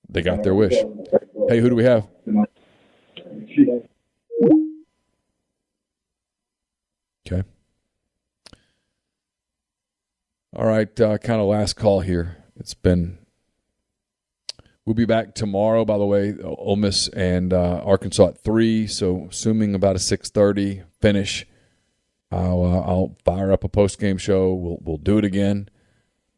they 0.09 0.21
got 0.21 0.43
their 0.43 0.55
wish. 0.55 0.75
Hey, 1.49 1.59
who 1.59 1.69
do 1.69 1.75
we 1.75 1.83
have? 1.83 2.07
Okay. 7.27 7.43
All 10.55 10.65
right, 10.65 10.99
uh, 10.99 11.17
kind 11.17 11.39
of 11.39 11.47
last 11.47 11.75
call 11.75 12.01
here. 12.01 12.37
It's 12.57 12.73
been 12.73 13.17
We'll 14.85 14.95
be 14.95 15.05
back 15.05 15.35
tomorrow. 15.35 15.85
By 15.85 15.97
the 15.97 16.05
way, 16.05 16.35
Ole 16.43 16.75
Miss 16.75 17.07
and 17.09 17.53
uh, 17.53 17.81
Arkansas 17.85 18.29
at 18.29 18.43
three. 18.43 18.87
So 18.87 19.27
assuming 19.29 19.75
about 19.75 19.95
a 19.95 19.99
six 19.99 20.29
thirty 20.29 20.81
finish, 20.99 21.45
I'll 22.31 22.63
uh, 22.63 22.81
I'll 22.81 23.17
fire 23.23 23.51
up 23.51 23.63
a 23.63 23.69
post 23.69 23.99
game 23.99 24.17
show. 24.17 24.53
We'll 24.53 24.79
we'll 24.81 24.97
do 24.97 25.17
it 25.19 25.25
again, 25.25 25.69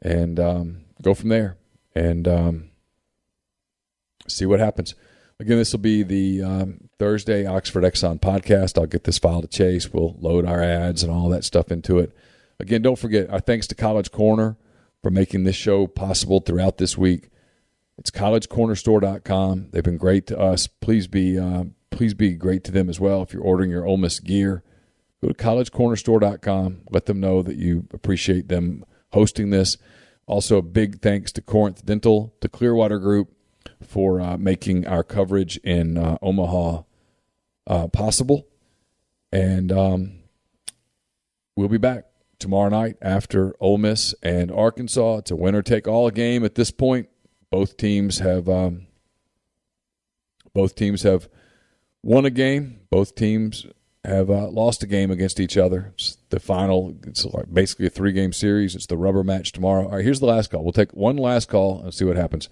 and 0.02 0.40
um, 0.40 0.82
go 1.02 1.14
from 1.14 1.30
there, 1.30 1.58
and 1.96 2.28
um, 2.28 2.70
see 4.28 4.46
what 4.46 4.60
happens. 4.60 4.94
Again, 5.40 5.58
this 5.58 5.72
will 5.72 5.80
be 5.80 6.04
the 6.04 6.44
um, 6.44 6.90
Thursday 7.00 7.46
Oxford 7.46 7.84
Exxon 7.84 8.20
podcast. 8.20 8.78
I'll 8.78 8.86
get 8.86 9.06
this 9.06 9.18
file 9.18 9.42
to 9.42 9.48
Chase. 9.48 9.92
We'll 9.92 10.16
load 10.20 10.46
our 10.46 10.62
ads 10.62 11.02
and 11.02 11.12
all 11.12 11.30
that 11.30 11.44
stuff 11.44 11.72
into 11.72 11.98
it. 11.98 12.16
Again, 12.60 12.82
don't 12.82 13.00
forget 13.00 13.30
our 13.30 13.40
thanks 13.40 13.68
to 13.68 13.76
College 13.76 14.12
Corner 14.12 14.58
for 15.02 15.10
making 15.10 15.44
this 15.44 15.56
show 15.56 15.88
possible 15.88 16.40
throughout 16.40 16.78
this 16.78 16.98
week. 16.98 17.30
It's 17.98 18.12
collegecornerstore.com. 18.12 19.70
They've 19.72 19.84
been 19.84 19.98
great 19.98 20.28
to 20.28 20.40
us. 20.40 20.68
Please 20.68 21.08
be 21.08 21.38
uh, 21.38 21.66
please 21.92 22.14
be 22.14 22.34
great 22.34 22.64
to 22.66 22.72
them 22.72 22.90
as 22.90 23.00
well. 23.00 23.22
If 23.22 23.34
you're 23.34 23.44
ordering 23.44 23.70
your 23.70 23.86
Ole 23.86 23.98
Miss 23.98 24.20
gear, 24.20 24.64
go 25.22 25.30
to 25.30 25.34
collegecornerstore.com. 25.34 26.82
Let 26.90 27.06
them 27.06 27.20
know 27.20 27.42
that 27.44 27.58
you 27.58 27.88
appreciate 27.94 28.48
them 28.48 28.84
hosting 29.12 29.52
this. 29.52 29.78
Also, 30.26 30.58
a 30.58 30.62
big 30.62 31.02
thanks 31.02 31.32
to 31.34 31.42
Corinth 31.42 31.86
Dental, 31.86 32.34
to 32.42 32.50
Clearwater 32.50 32.98
Group 32.98 33.34
for 33.82 34.22
uh, 34.22 34.38
making 34.38 34.88
our 34.88 35.04
coverage 35.04 35.58
in 35.58 35.98
uh, 35.98 36.18
Omaha 36.22 36.84
uh, 37.68 37.88
possible. 37.90 38.48
And 39.32 39.72
um, 39.72 40.20
we'll 41.56 41.68
be 41.68 41.78
back 41.78 42.06
tomorrow 42.40 42.70
night 42.70 42.96
after 43.02 43.54
Ole 43.60 43.78
Miss 43.78 44.16
and 44.24 44.52
Arkansas. 44.52 45.18
It's 45.18 45.32
a 45.32 45.36
winner 45.36 45.62
take 45.62 45.88
all 45.88 46.10
game 46.10 46.44
at 46.46 46.56
this 46.56 46.72
point 46.72 47.10
both 47.54 47.78
teams 47.78 48.18
have 48.18 48.50
um, 48.50 48.88
both 50.56 50.74
teams 50.74 51.04
have 51.04 51.30
won 52.02 52.26
a 52.26 52.32
game. 52.32 52.80
Both 52.90 53.14
teams 53.14 53.68
have 54.04 54.32
uh, 54.32 54.48
lost 54.48 54.82
a 54.82 54.88
game 54.88 55.12
against 55.12 55.40
each 55.40 55.56
other. 55.56 55.92
It's 55.94 56.18
the 56.30 56.40
final, 56.40 56.98
it's 57.06 57.24
like 57.26 57.54
basically 57.54 57.86
a 57.86 57.92
three 57.92 58.12
game 58.12 58.34
series. 58.34 58.74
It's 58.74 58.88
the 58.88 58.98
rubber 58.98 59.24
match 59.24 59.52
tomorrow. 59.52 59.86
All 59.86 59.98
right, 59.98 60.04
here's 60.04 60.20
the 60.20 60.26
last 60.26 60.50
call. 60.50 60.64
We'll 60.64 60.74
take 60.74 60.96
one 60.96 61.16
last 61.16 61.48
call 61.48 61.84
and 61.84 61.94
see 61.94 62.06
what 62.06 62.16
happens. 62.16 62.50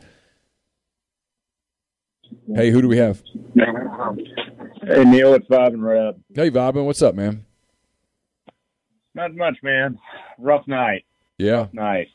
Hey, 2.55 2.69
who 2.69 2.83
do 2.83 2.87
we 2.87 2.97
have? 2.97 3.23
Hey 3.55 5.03
Neal, 5.03 5.33
it's 5.33 5.47
Bob 5.47 5.73
and. 5.73 6.23
Hey, 6.35 6.49
Bobbin, 6.49 6.85
what's 6.85 7.01
up, 7.01 7.15
man? 7.15 7.43
Not 9.15 9.33
much, 9.33 9.57
man. 9.63 9.97
Rough 10.37 10.67
night. 10.67 11.05
Yeah. 11.39 11.69
Night. 11.73 12.09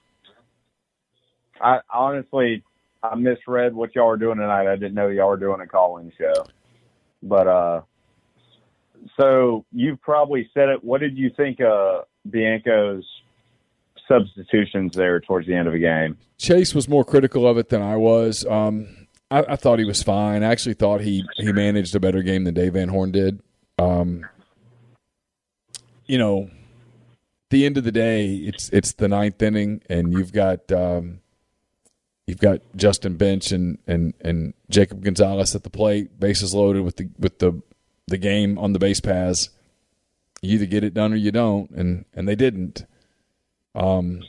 I 1.61 1.81
honestly, 1.93 2.63
I 3.13 3.15
misread 3.15 3.75
what 3.75 3.95
y'all 3.95 4.09
were 4.09 4.17
doing 4.17 4.39
tonight. 4.39 4.71
I 4.71 4.77
didn't 4.77 4.95
know 4.95 5.09
y'all 5.09 5.29
were 5.29 5.37
doing 5.37 5.61
a 5.61 5.67
calling 5.67 6.13
show. 6.19 6.47
But 7.23 7.47
uh, 7.47 7.81
so 9.19 9.65
you've 9.73 10.01
probably 10.01 10.51
said 10.55 10.69
it. 10.69 10.85
What 10.85 11.01
did 11.01 11.17
you 11.17 11.31
think 11.37 11.61
of 11.61 12.05
Bianco's 12.29 13.05
substitutions 14.09 14.95
there 14.95 15.21
towards 15.21 15.47
the 15.47 15.55
end 15.55 15.67
of 15.67 15.73
the 15.73 15.81
game? 15.81 16.19
Chase 16.39 16.75
was 16.75 16.89
more 16.89 17.05
critical 17.05 17.47
of 17.47 17.59
it 17.59 17.69
than 17.69 17.83
I 17.83 17.97
was. 17.97 18.45
Um, 18.47 19.07
I, 19.31 19.41
I, 19.41 19.57
thought 19.57 19.79
he 19.79 19.85
was 19.85 20.03
fine. 20.03 20.43
I 20.43 20.53
actually 20.53 20.75
thought 20.75 21.01
he 21.01 21.25
he 21.37 21.51
managed 21.53 21.95
a 21.97 22.01
better 22.01 22.23
game 22.23 22.45
than 22.45 22.55
Dave 22.55 22.75
Van 22.75 22.89
Horn 22.89 23.11
did. 23.11 23.41
Um, 23.79 24.25
you 26.07 26.19
know, 26.19 26.51
the 27.51 27.67
end 27.67 27.77
of 27.77 27.85
the 27.85 27.93
day, 27.93 28.35
it's 28.35 28.69
it's 28.71 28.93
the 28.93 29.09
ninth 29.09 29.43
inning, 29.43 29.83
and 29.89 30.13
you've 30.13 30.33
got 30.33 30.71
um, 30.71 31.21
you've 32.27 32.39
got 32.39 32.61
Justin 32.75 33.17
Bench 33.17 33.53
and 33.53 33.79
and 33.87 34.15
and 34.21 34.55
Jacob 34.69 35.03
Gonzalez 35.03 35.55
at 35.55 35.63
the 35.63 35.71
plate, 35.71 36.19
bases 36.19 36.55
loaded 36.55 36.83
with 36.83 36.97
the 36.97 37.09
with 37.19 37.39
the 37.39 37.63
the 38.07 38.19
game 38.19 38.59
on 38.59 38.73
the 38.73 38.79
base 38.79 39.01
paths. 39.01 39.51
You 40.43 40.55
either 40.55 40.67
get 40.67 40.85
it 40.85 40.95
done 40.95 41.13
or 41.13 41.17
you 41.17 41.33
don't, 41.33 41.71
and 41.71 42.05
and 42.15 42.29
they 42.29 42.37
didn't. 42.37 42.87
Um, 43.75 44.23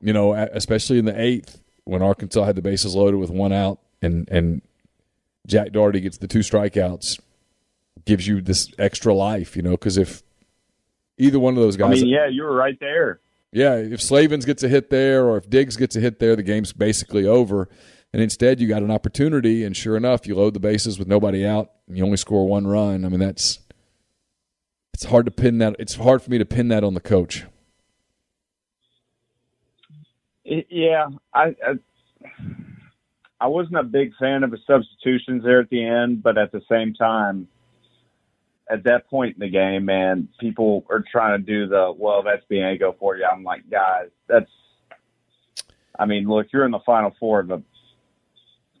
you 0.00 0.12
know, 0.12 0.34
especially 0.34 0.98
in 0.98 1.04
the 1.04 1.20
eighth 1.20 1.60
when 1.84 2.02
Arkansas 2.02 2.44
had 2.44 2.56
the 2.56 2.62
bases 2.62 2.94
loaded 2.94 3.18
with 3.18 3.30
one 3.30 3.52
out, 3.52 3.78
and 4.02 4.28
and 4.30 4.62
Jack 5.46 5.72
Dougherty 5.72 6.00
gets 6.00 6.18
the 6.18 6.28
two 6.28 6.40
strikeouts, 6.40 7.20
gives 8.04 8.26
you 8.26 8.40
this 8.40 8.70
extra 8.78 9.14
life, 9.14 9.56
you 9.56 9.62
know, 9.62 9.72
because 9.72 9.96
if 9.96 10.22
either 11.18 11.38
one 11.38 11.56
of 11.56 11.62
those 11.62 11.76
guys, 11.76 12.02
I 12.02 12.04
mean, 12.04 12.08
yeah, 12.08 12.26
you 12.28 12.42
were 12.42 12.54
right 12.54 12.78
there. 12.80 13.20
Yeah, 13.56 13.76
if 13.76 14.02
Slavens 14.02 14.44
gets 14.44 14.62
a 14.64 14.68
hit 14.68 14.90
there, 14.90 15.24
or 15.24 15.38
if 15.38 15.48
Diggs 15.48 15.78
gets 15.78 15.96
a 15.96 16.00
hit 16.00 16.18
there, 16.18 16.36
the 16.36 16.42
game's 16.42 16.74
basically 16.74 17.26
over. 17.26 17.70
And 18.12 18.20
instead, 18.20 18.60
you 18.60 18.68
got 18.68 18.82
an 18.82 18.90
opportunity, 18.90 19.64
and 19.64 19.74
sure 19.74 19.96
enough, 19.96 20.26
you 20.26 20.34
load 20.34 20.52
the 20.52 20.60
bases 20.60 20.98
with 20.98 21.08
nobody 21.08 21.46
out, 21.46 21.70
and 21.88 21.96
you 21.96 22.04
only 22.04 22.18
score 22.18 22.46
one 22.46 22.66
run. 22.66 23.02
I 23.02 23.08
mean, 23.08 23.20
that's 23.20 23.60
it's 24.92 25.04
hard 25.04 25.24
to 25.24 25.30
pin 25.30 25.56
that. 25.56 25.74
It's 25.78 25.94
hard 25.94 26.20
for 26.20 26.30
me 26.30 26.36
to 26.36 26.44
pin 26.44 26.68
that 26.68 26.84
on 26.84 26.92
the 26.92 27.00
coach. 27.00 27.46
Yeah, 30.44 31.06
I, 31.32 31.56
I 31.66 31.74
I 33.40 33.46
wasn't 33.46 33.78
a 33.78 33.84
big 33.84 34.12
fan 34.20 34.44
of 34.44 34.50
the 34.50 34.58
substitutions 34.66 35.44
there 35.44 35.60
at 35.60 35.70
the 35.70 35.82
end, 35.82 36.22
but 36.22 36.36
at 36.36 36.52
the 36.52 36.60
same 36.70 36.92
time, 36.92 37.48
at 38.70 38.84
that 38.84 39.08
point 39.08 39.36
in 39.36 39.40
the 39.40 39.48
game, 39.48 39.84
man, 39.84 40.28
people 40.40 40.84
are 40.90 41.04
trying 41.10 41.38
to 41.38 41.44
do 41.44 41.66
the 41.66 41.92
well. 41.96 42.22
That's 42.22 42.44
Bianco 42.48 42.94
for 42.98 43.16
you. 43.16 43.26
I'm 43.30 43.44
like, 43.44 43.68
guys, 43.70 44.08
that's. 44.28 44.50
I 45.98 46.04
mean, 46.04 46.28
look, 46.28 46.48
you're 46.52 46.66
in 46.66 46.72
the 46.72 46.80
final 46.80 47.14
four 47.18 47.40
of 47.40 47.48
the 47.48 47.62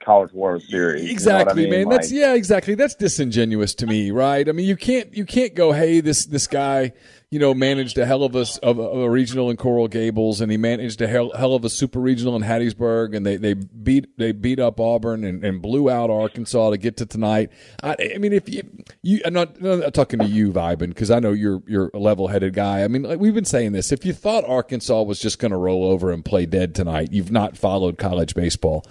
College 0.06 0.32
World 0.32 0.62
Series. 0.62 1.10
Exactly, 1.10 1.62
you 1.62 1.68
know 1.68 1.74
I 1.74 1.78
mean? 1.78 1.88
man. 1.88 1.88
Like, 1.88 2.00
That's 2.02 2.12
yeah, 2.12 2.34
exactly. 2.34 2.74
That's 2.74 2.94
disingenuous 2.94 3.74
to 3.76 3.86
me, 3.86 4.10
right? 4.12 4.48
I 4.48 4.52
mean, 4.52 4.66
you 4.66 4.76
can't 4.76 5.14
you 5.14 5.26
can't 5.26 5.54
go, 5.54 5.72
hey, 5.72 6.00
this 6.00 6.26
this 6.26 6.46
guy, 6.46 6.92
you 7.30 7.40
know, 7.40 7.52
managed 7.52 7.98
a 7.98 8.06
hell 8.06 8.22
of 8.22 8.36
a 8.36 8.46
of 8.62 8.78
a, 8.78 8.82
of 8.82 9.00
a 9.00 9.10
regional 9.10 9.50
in 9.50 9.56
Coral 9.56 9.88
Gables, 9.88 10.40
and 10.40 10.50
he 10.50 10.56
managed 10.56 11.00
a 11.02 11.08
hell, 11.08 11.32
hell 11.36 11.54
of 11.54 11.64
a 11.64 11.68
super 11.68 11.98
regional 11.98 12.36
in 12.36 12.42
Hattiesburg, 12.42 13.16
and 13.16 13.26
they 13.26 13.36
they 13.36 13.54
beat 13.54 14.16
they 14.16 14.30
beat 14.30 14.60
up 14.60 14.78
Auburn 14.78 15.24
and, 15.24 15.44
and 15.44 15.60
blew 15.60 15.90
out 15.90 16.08
Arkansas 16.08 16.70
to 16.70 16.76
get 16.76 16.96
to 16.98 17.06
tonight. 17.06 17.50
I, 17.82 17.96
I 18.14 18.18
mean, 18.18 18.32
if 18.32 18.48
you 18.48 18.62
you, 19.02 19.20
I'm 19.24 19.34
not, 19.34 19.56
I'm 19.56 19.80
not 19.80 19.92
talking 19.92 20.20
to 20.20 20.26
you, 20.26 20.52
Vibin, 20.52 20.88
because 20.88 21.10
I 21.10 21.18
know 21.18 21.32
you're 21.32 21.62
you're 21.66 21.90
a 21.92 21.98
level 21.98 22.28
headed 22.28 22.54
guy. 22.54 22.84
I 22.84 22.88
mean, 22.88 23.02
like 23.02 23.18
we've 23.18 23.34
been 23.34 23.44
saying 23.44 23.72
this. 23.72 23.90
If 23.90 24.06
you 24.06 24.12
thought 24.12 24.44
Arkansas 24.46 25.02
was 25.02 25.18
just 25.18 25.40
going 25.40 25.50
to 25.50 25.56
roll 25.56 25.84
over 25.84 26.12
and 26.12 26.24
play 26.24 26.46
dead 26.46 26.76
tonight, 26.76 27.08
you've 27.10 27.32
not 27.32 27.56
followed 27.56 27.98
college 27.98 28.36
baseball. 28.36 28.86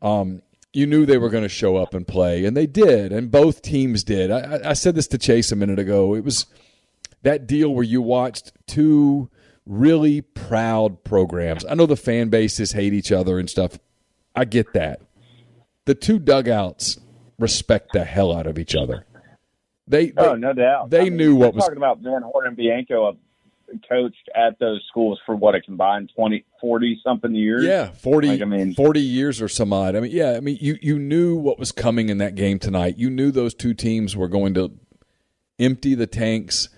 Um, 0.00 0.42
you 0.72 0.86
knew 0.86 1.04
they 1.04 1.18
were 1.18 1.30
going 1.30 1.42
to 1.42 1.48
show 1.48 1.76
up 1.76 1.94
and 1.94 2.06
play, 2.06 2.44
and 2.44 2.56
they 2.56 2.66
did, 2.66 3.10
and 3.10 3.28
both 3.28 3.62
teams 3.62 4.04
did. 4.04 4.30
I, 4.30 4.70
I 4.70 4.72
said 4.74 4.94
this 4.94 5.08
to 5.08 5.18
Chase 5.18 5.50
a 5.50 5.56
minute 5.56 5.80
ago. 5.80 6.14
It 6.14 6.22
was 6.22 6.46
that 7.26 7.46
deal 7.46 7.74
where 7.74 7.84
you 7.84 8.00
watched 8.00 8.52
two 8.68 9.28
really 9.66 10.20
proud 10.20 11.02
programs. 11.02 11.64
I 11.68 11.74
know 11.74 11.86
the 11.86 11.96
fan 11.96 12.28
bases 12.28 12.72
hate 12.72 12.92
each 12.92 13.10
other 13.10 13.40
and 13.40 13.50
stuff. 13.50 13.80
I 14.34 14.44
get 14.44 14.72
that. 14.74 15.00
The 15.86 15.96
two 15.96 16.20
dugouts 16.20 17.00
respect 17.36 17.92
the 17.92 18.04
hell 18.04 18.32
out 18.32 18.46
of 18.46 18.60
each 18.60 18.76
other. 18.76 19.06
They, 19.88 20.12
oh, 20.16 20.22
they 20.22 20.28
oh, 20.28 20.34
no 20.36 20.52
doubt. 20.52 20.90
They 20.90 21.00
I 21.00 21.04
mean, 21.04 21.16
knew 21.16 21.34
what 21.34 21.52
was 21.52 21.64
talking 21.64 21.78
about 21.78 21.98
Van 21.98 22.22
Horn 22.22 22.46
and 22.46 22.56
Bianco. 22.56 23.16
Coached 23.88 24.30
at 24.32 24.60
those 24.60 24.80
schools 24.88 25.18
for 25.26 25.34
what 25.34 25.56
a 25.56 25.60
combined 25.60 26.12
20, 26.14 26.44
40 26.60 27.00
something 27.02 27.34
years. 27.34 27.64
Yeah, 27.64 27.90
40, 27.90 28.28
Like, 28.28 28.40
I 28.40 28.44
mean, 28.44 28.74
40 28.74 29.00
years 29.00 29.42
or 29.42 29.48
some 29.48 29.72
odd. 29.72 29.96
I 29.96 30.00
mean, 30.00 30.12
yeah, 30.12 30.34
I 30.34 30.40
mean, 30.40 30.58
you, 30.60 30.78
you 30.80 31.00
knew 31.00 31.34
what 31.34 31.58
was 31.58 31.72
coming 31.72 32.08
in 32.08 32.18
that 32.18 32.36
game 32.36 32.60
tonight. 32.60 32.96
You 32.96 33.10
knew 33.10 33.32
those 33.32 33.54
two 33.54 33.74
teams 33.74 34.16
were 34.16 34.28
going 34.28 34.54
to 34.54 34.70
empty 35.58 35.96
the 35.96 36.06
tanks, 36.06 36.68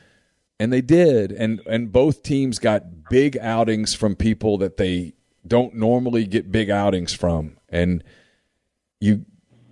and 0.58 0.72
they 0.72 0.80
did. 0.80 1.32
And, 1.32 1.60
and 1.66 1.92
both 1.92 2.22
teams 2.22 2.58
got 2.58 3.08
big 3.08 3.36
outings 3.38 3.94
from 3.94 4.16
people 4.16 4.58
that 4.58 4.76
they 4.76 5.14
don't 5.46 5.74
normally 5.74 6.26
get 6.26 6.52
big 6.52 6.70
outings 6.70 7.12
from. 7.12 7.56
And 7.68 8.02
you 9.00 9.24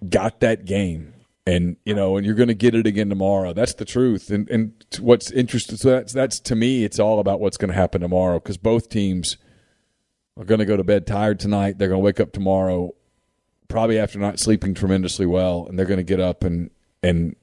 got 0.09 0.41
that 0.41 0.65
game. 0.65 1.13
And 1.49 1.77
you 1.85 1.95
know, 1.95 2.17
and 2.17 2.27
you're 2.27 2.35
going 2.35 2.49
to 2.49 2.55
get 2.55 2.75
it 2.75 2.89
again 2.89 3.09
tomorrow. 3.09 3.53
That's 3.53 3.75
the 3.75 3.85
truth. 3.85 4.31
And 4.31 4.51
and 4.51 4.73
what's 4.99 5.31
interesting, 5.31 5.77
so 5.77 5.91
that's 5.91 6.13
that's 6.13 6.41
to 6.41 6.57
me, 6.57 6.83
it's 6.83 6.99
all 6.99 7.21
about 7.21 7.39
what's 7.39 7.57
going 7.57 7.71
to 7.71 7.77
happen 7.77 8.01
tomorrow 8.01 8.41
because 8.41 8.57
both 8.57 8.89
teams 8.89 9.37
are 10.37 10.45
going 10.45 10.59
to 10.59 10.65
go 10.65 10.77
to 10.77 10.83
bed 10.83 11.07
tired 11.07 11.39
tonight. 11.39 11.79
They're 11.79 11.87
going 11.87 12.01
to 12.01 12.05
wake 12.05 12.19
up 12.19 12.33
tomorrow, 12.33 12.95
probably 13.69 13.97
after 13.97 14.19
not 14.19 14.41
sleeping 14.41 14.75
tremendously 14.75 15.25
well, 15.25 15.67
and 15.69 15.79
they're 15.79 15.87
going 15.87 15.99
to 15.99 16.03
get 16.03 16.19
up 16.19 16.43
and 16.43 16.71
and 17.01 17.37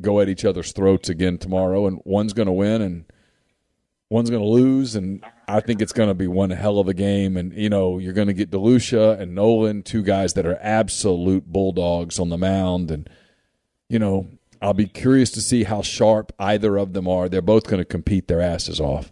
go 0.00 0.20
at 0.20 0.28
each 0.28 0.44
other's 0.44 0.72
throats 0.72 1.08
again 1.08 1.38
tomorrow. 1.38 1.86
And 1.86 2.00
one's 2.04 2.32
going 2.32 2.46
to 2.46 2.52
win, 2.52 2.82
and 2.82 3.04
one's 4.10 4.30
going 4.30 4.42
to 4.42 4.48
lose. 4.48 4.94
And 4.94 5.24
I 5.48 5.60
think 5.60 5.80
it's 5.80 5.92
going 5.92 6.10
to 6.10 6.14
be 6.14 6.26
one 6.26 6.50
hell 6.50 6.78
of 6.78 6.88
a 6.88 6.94
game. 6.94 7.36
And 7.36 7.52
you 7.54 7.70
know, 7.70 7.98
you're 7.98 8.12
going 8.12 8.28
to 8.28 8.34
get 8.34 8.50
Delucia 8.50 9.18
and 9.18 9.34
Noland, 9.34 9.86
two 9.86 10.02
guys 10.02 10.34
that 10.34 10.46
are 10.46 10.58
absolute 10.60 11.46
bulldogs 11.46 12.18
on 12.18 12.28
the 12.28 12.38
mound, 12.38 12.90
and 12.90 13.08
you 13.88 13.98
know. 13.98 14.28
I'll 14.62 14.74
be 14.74 14.88
curious 14.88 15.30
to 15.30 15.40
see 15.40 15.64
how 15.64 15.80
sharp 15.80 16.34
either 16.38 16.76
of 16.76 16.92
them 16.92 17.08
are. 17.08 17.30
They're 17.30 17.40
both 17.40 17.64
going 17.64 17.80
to 17.80 17.84
compete 17.86 18.28
their 18.28 18.42
asses 18.42 18.78
off. 18.78 19.10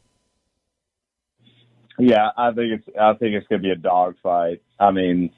Yeah, 1.98 2.28
I 2.36 2.52
think 2.52 2.72
it's 2.74 2.96
I 3.00 3.14
think 3.14 3.34
it's 3.34 3.46
going 3.48 3.62
to 3.62 3.66
be 3.66 3.72
a 3.72 3.76
dogfight. 3.76 4.62
I 4.78 4.90
mean, 4.90 5.30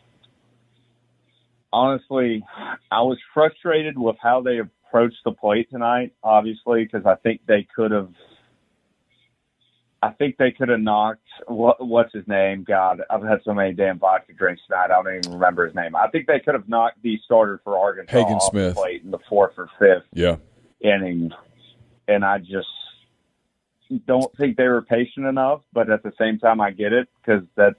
honestly, 1.72 2.44
I 2.90 3.02
was 3.02 3.18
frustrated 3.32 3.96
with 3.96 4.16
how 4.20 4.42
they 4.42 4.60
approached 4.90 5.18
the 5.24 5.32
plate 5.32 5.70
tonight. 5.70 6.12
Obviously, 6.22 6.84
because 6.84 7.06
I 7.06 7.14
think 7.16 7.40
they 7.46 7.66
could 7.74 7.90
have. 7.92 8.10
I 10.02 10.10
think 10.12 10.38
they 10.38 10.50
could 10.50 10.70
have 10.70 10.80
knocked 10.80 11.28
what, 11.46 11.86
what's 11.86 12.14
his 12.14 12.26
name. 12.26 12.64
God, 12.66 13.02
I've 13.10 13.22
had 13.22 13.40
so 13.44 13.52
many 13.52 13.74
damn 13.74 13.98
vodka 13.98 14.32
drinks 14.32 14.62
tonight. 14.66 14.86
I 14.86 15.02
don't 15.02 15.14
even 15.14 15.32
remember 15.32 15.66
his 15.66 15.74
name. 15.74 15.94
I 15.94 16.08
think 16.08 16.26
they 16.26 16.40
could 16.40 16.54
have 16.54 16.70
knocked 16.70 17.02
the 17.02 17.18
starter 17.26 17.60
for 17.62 17.76
Arkansas 17.76 18.10
Hagen 18.10 18.32
off 18.32 18.50
Smith. 18.52 18.74
the 18.76 18.80
plate 18.80 19.02
in 19.04 19.10
the 19.10 19.18
fourth 19.28 19.52
or 19.58 19.68
fifth 19.78 20.06
Yeah. 20.14 20.36
inning, 20.80 21.30
and 22.08 22.24
I 22.24 22.38
just 22.38 22.66
don't 24.06 24.34
think 24.38 24.56
they 24.56 24.68
were 24.68 24.80
patient 24.80 25.26
enough. 25.26 25.60
But 25.74 25.90
at 25.90 26.02
the 26.02 26.12
same 26.18 26.38
time, 26.38 26.62
I 26.62 26.70
get 26.70 26.94
it 26.94 27.08
because 27.20 27.42
that's 27.54 27.76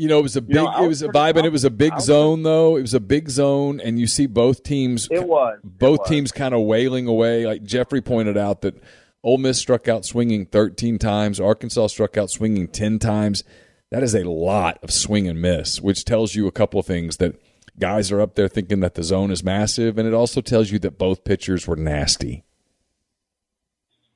You 0.00 0.08
know, 0.08 0.18
it 0.18 0.22
was 0.22 0.36
a 0.36 0.40
big. 0.40 0.56
know, 0.56 0.82
it 0.82 0.88
was 0.88 1.02
a 1.02 1.08
vibe, 1.08 1.36
and 1.36 1.44
it 1.44 1.52
was 1.52 1.64
a 1.64 1.70
big 1.70 1.92
was 1.92 2.06
zone, 2.06 2.42
though. 2.42 2.76
It 2.76 2.80
was 2.80 2.94
a 2.94 3.00
big 3.00 3.28
zone, 3.28 3.80
and 3.80 4.00
you 4.00 4.06
see 4.06 4.26
both 4.26 4.62
teams. 4.62 5.06
it 5.10 5.28
was 5.28 5.58
both 5.62 5.98
it 5.98 6.00
was. 6.00 6.08
teams 6.08 6.32
kind 6.32 6.54
of 6.54 6.62
wailing 6.62 7.06
away. 7.06 7.44
Like 7.44 7.64
Jeffrey 7.64 8.00
pointed 8.00 8.38
out 8.38 8.62
that 8.62 8.82
Ole 9.22 9.36
Miss 9.36 9.58
struck 9.58 9.88
out 9.88 10.06
swinging 10.06 10.46
13 10.46 10.98
times. 10.98 11.38
Arkansas 11.38 11.88
struck 11.88 12.16
out 12.16 12.30
swinging 12.30 12.68
10 12.68 12.98
times. 12.98 13.44
That 13.90 14.02
is 14.02 14.14
a 14.14 14.24
lot 14.24 14.78
of 14.82 14.90
swing 14.90 15.28
and 15.28 15.42
miss, 15.42 15.82
which 15.82 16.06
tells 16.06 16.34
you 16.34 16.46
a 16.46 16.52
couple 16.52 16.80
of 16.80 16.86
things 16.86 17.18
that 17.18 17.34
guys 17.78 18.10
are 18.10 18.22
up 18.22 18.36
there 18.36 18.48
thinking 18.48 18.80
that 18.80 18.94
the 18.94 19.02
zone 19.02 19.30
is 19.30 19.44
massive, 19.44 19.98
and 19.98 20.08
it 20.08 20.14
also 20.14 20.40
tells 20.40 20.70
you 20.70 20.78
that 20.78 20.96
both 20.96 21.24
pitchers 21.24 21.66
were 21.66 21.76
nasty. 21.76 22.42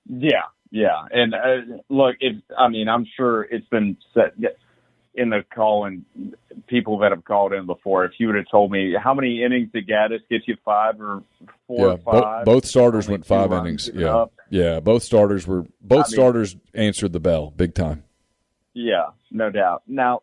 Yeah, 0.09 0.45
yeah, 0.71 1.05
and 1.11 1.35
uh, 1.35 1.79
look, 1.91 2.17
it. 2.21 2.37
I 2.57 2.69
mean, 2.69 2.89
I'm 2.89 3.07
sure 3.17 3.43
it's 3.43 3.69
been 3.69 3.99
said. 4.15 4.33
In 5.15 5.31
the 5.31 5.45
calling 5.55 6.05
people 6.67 6.99
that 6.99 7.13
have 7.13 7.25
called 7.25 7.53
in 7.53 7.67
before. 7.67 8.05
If 8.05 8.13
you 8.19 8.27
would 8.27 8.37
have 8.37 8.49
told 8.51 8.71
me 8.71 8.95
how 9.01 9.15
many 9.15 9.43
innings 9.43 9.71
did 9.73 9.87
Gaddis 9.87 10.21
get 10.29 10.47
you, 10.47 10.57
five 10.65 11.01
or 11.01 11.23
four 11.67 11.87
yeah, 11.87 11.93
or 11.93 11.99
five? 11.99 12.45
Bo- 12.45 12.55
both 12.55 12.65
starters 12.65 13.09
went 13.09 13.25
five 13.25 13.53
innings. 13.53 13.91
Yeah, 13.95 14.17
up. 14.17 14.33
yeah, 14.51 14.81
both 14.81 15.03
starters 15.03 15.47
were 15.47 15.65
both 15.81 16.07
I 16.07 16.09
mean- 16.09 16.15
starters 16.15 16.57
answered 16.75 17.13
the 17.13 17.21
bell 17.21 17.53
big 17.57 17.75
time. 17.75 18.05
Yeah, 18.73 19.11
no 19.31 19.51
doubt. 19.51 19.85
Now, 19.87 20.23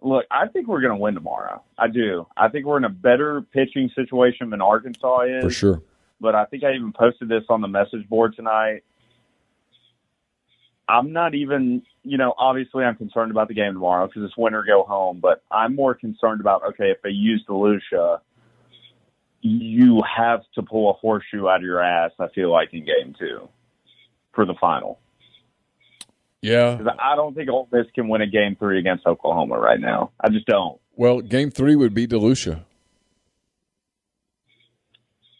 look, 0.00 0.24
I 0.28 0.48
think 0.48 0.66
we're 0.66 0.80
going 0.80 0.94
to 0.94 1.00
win 1.00 1.14
tomorrow. 1.14 1.62
I 1.78 1.86
do. 1.86 2.26
I 2.36 2.48
think 2.48 2.66
we're 2.66 2.78
in 2.78 2.84
a 2.84 2.88
better 2.88 3.42
pitching 3.42 3.90
situation 3.94 4.50
than 4.50 4.60
Arkansas 4.60 5.20
is. 5.20 5.44
For 5.44 5.50
sure. 5.50 5.82
But 6.20 6.34
I 6.34 6.46
think 6.46 6.64
I 6.64 6.74
even 6.74 6.92
posted 6.92 7.28
this 7.28 7.44
on 7.48 7.60
the 7.60 7.68
message 7.68 8.08
board 8.08 8.34
tonight. 8.34 8.82
I'm 10.88 11.12
not 11.12 11.34
even, 11.34 11.82
you 12.06 12.18
know, 12.18 12.34
obviously 12.38 12.84
I'm 12.84 12.94
concerned 12.94 13.32
about 13.32 13.48
the 13.48 13.54
game 13.54 13.72
tomorrow 13.72 14.06
because 14.06 14.22
it's 14.22 14.36
winter 14.36 14.64
go 14.66 14.84
home, 14.84 15.18
but 15.20 15.42
I'm 15.50 15.74
more 15.74 15.94
concerned 15.94 16.40
about, 16.40 16.62
okay, 16.64 16.90
if 16.90 17.02
they 17.02 17.10
use 17.10 17.44
DeLucia, 17.48 18.20
you 19.40 20.02
have 20.16 20.42
to 20.54 20.62
pull 20.62 20.90
a 20.90 20.92
horseshoe 20.92 21.48
out 21.48 21.56
of 21.56 21.62
your 21.62 21.80
ass, 21.80 22.12
I 22.20 22.28
feel 22.28 22.52
like, 22.52 22.72
in 22.72 22.84
game 22.84 23.14
two 23.18 23.48
for 24.34 24.46
the 24.46 24.54
final. 24.60 25.00
Yeah. 26.42 26.78
I 27.00 27.16
don't 27.16 27.34
think 27.34 27.50
Ole 27.50 27.68
Miss 27.72 27.86
can 27.94 28.08
win 28.08 28.22
a 28.22 28.26
game 28.26 28.54
three 28.56 28.78
against 28.78 29.04
Oklahoma 29.04 29.58
right 29.58 29.80
now. 29.80 30.12
I 30.20 30.28
just 30.28 30.46
don't. 30.46 30.78
Well, 30.94 31.20
game 31.20 31.50
three 31.50 31.74
would 31.74 31.92
be 31.92 32.06
Delucia. 32.06 32.65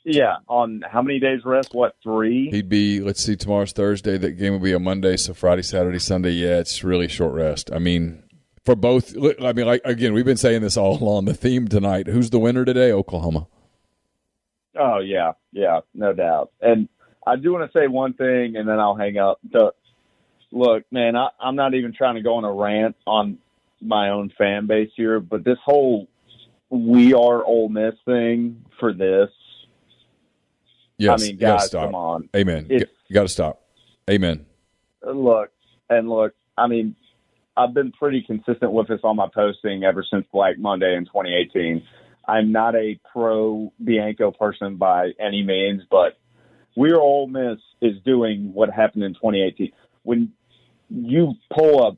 Yeah, 0.09 0.37
on 0.47 0.85
how 0.89 1.03
many 1.03 1.19
days 1.19 1.41
rest? 1.45 1.74
What 1.74 1.97
three? 2.01 2.49
He'd 2.51 2.69
be. 2.69 3.01
Let's 3.01 3.24
see. 3.24 3.35
Tomorrow's 3.35 3.73
Thursday. 3.73 4.16
That 4.16 4.39
game 4.39 4.53
will 4.53 4.61
be 4.61 4.73
a 4.73 4.78
Monday. 4.78 5.16
So 5.16 5.35
Friday, 5.35 5.62
Saturday, 5.62 5.99
Sunday. 5.99 6.31
Yeah, 6.31 6.61
it's 6.61 6.85
really 6.85 7.09
short 7.09 7.35
rest. 7.35 7.73
I 7.73 7.81
mean, 7.81 8.23
for 8.65 8.77
both. 8.77 9.16
I 9.43 9.53
mean, 9.53 9.66
like 9.66 9.81
again, 9.85 10.12
we've 10.12 10.24
been 10.24 10.37
saying 10.37 10.62
this 10.62 10.77
all 10.77 10.97
along. 11.03 11.24
The 11.24 11.35
theme 11.35 11.66
tonight. 11.66 12.07
Who's 12.07 12.31
the 12.31 12.39
winner 12.39 12.65
today? 12.65 12.93
Oklahoma. 12.93 13.49
Oh 14.78 15.01
yeah, 15.01 15.33
yeah, 15.51 15.81
no 15.93 16.12
doubt. 16.12 16.53
And 16.61 16.89
I 17.27 17.35
do 17.35 17.53
want 17.53 17.69
to 17.73 17.77
say 17.77 17.89
one 17.89 18.12
thing, 18.12 18.55
and 18.55 18.69
then 18.69 18.78
I'll 18.78 18.95
hang 18.95 19.19
up. 19.19 19.41
The 19.51 19.73
look, 20.53 20.85
man, 20.93 21.16
I, 21.16 21.31
I'm 21.41 21.57
not 21.57 21.74
even 21.74 21.93
trying 21.93 22.15
to 22.15 22.23
go 22.23 22.35
on 22.35 22.45
a 22.45 22.53
rant 22.53 22.95
on 23.09 23.39
my 23.81 24.11
own 24.11 24.33
fan 24.39 24.69
base 24.69 24.91
here, 24.95 25.19
but 25.19 25.43
this 25.43 25.59
whole 25.65 26.07
"we 26.70 27.12
are 27.12 27.45
Ole 27.45 27.70
Miss" 27.70 27.95
thing 28.05 28.65
for 28.78 28.93
this. 28.93 29.31
Yes. 30.98 31.23
I 31.23 31.27
mean, 31.27 31.36
guys, 31.36 31.66
stop. 31.66 31.86
come 31.86 31.94
on. 31.94 32.28
Amen. 32.35 32.66
It's- 32.70 32.90
You 33.09 33.14
got 33.14 33.23
to 33.23 33.28
stop. 33.28 33.62
Amen. 34.09 34.47
look 35.05 35.51
and 35.90 36.09
look 36.09 36.32
i 36.56 36.66
mean 36.66 36.94
i've 37.56 37.74
been 37.74 37.93
pretty 37.93 38.23
consistent 38.23 38.73
with 38.73 38.89
this 38.89 39.01
on 39.05 39.16
my 39.16 39.27
posting 39.32 39.85
ever 39.85 40.05
since 40.09 40.24
black 40.32 40.59
monday 40.59 40.94
in 40.97 41.05
2018 41.05 41.82
i'm 42.27 42.51
not 42.52 42.74
a 42.74 42.98
pro 43.12 43.73
bianco 43.85 44.31
person 44.31 44.77
by 44.77 45.10
any 45.20 45.43
means 45.44 45.82
but 45.90 46.18
we're 46.77 46.98
Ole 46.98 47.27
miss 47.28 47.59
is 47.81 48.01
doing 48.05 48.52
what 48.52 48.70
happened 48.70 49.05
in 49.05 49.14
2018 49.14 49.73
when 50.02 50.32
you 50.89 51.35
pull 51.52 51.86
a 51.89 51.97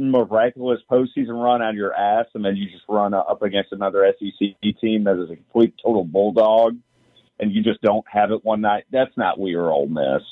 miraculous 0.00 0.80
postseason 0.90 1.42
run 1.42 1.62
out 1.62 1.70
of 1.70 1.76
your 1.76 1.94
ass 1.94 2.26
and 2.34 2.44
then 2.44 2.56
you 2.56 2.70
just 2.70 2.84
run 2.88 3.12
up 3.12 3.42
against 3.42 3.72
another 3.72 4.10
sec 4.18 4.78
team 4.80 5.04
that 5.04 5.22
is 5.22 5.30
a 5.30 5.36
complete 5.36 5.74
total 5.82 6.04
bulldog 6.04 6.76
and 7.40 7.52
you 7.52 7.62
just 7.62 7.80
don't 7.82 8.04
have 8.08 8.30
it 8.30 8.44
one 8.44 8.60
night 8.60 8.84
that's 8.92 9.16
not 9.16 9.38
we 9.40 9.54
are 9.54 9.70
Ole 9.70 9.88
miss 9.88 10.22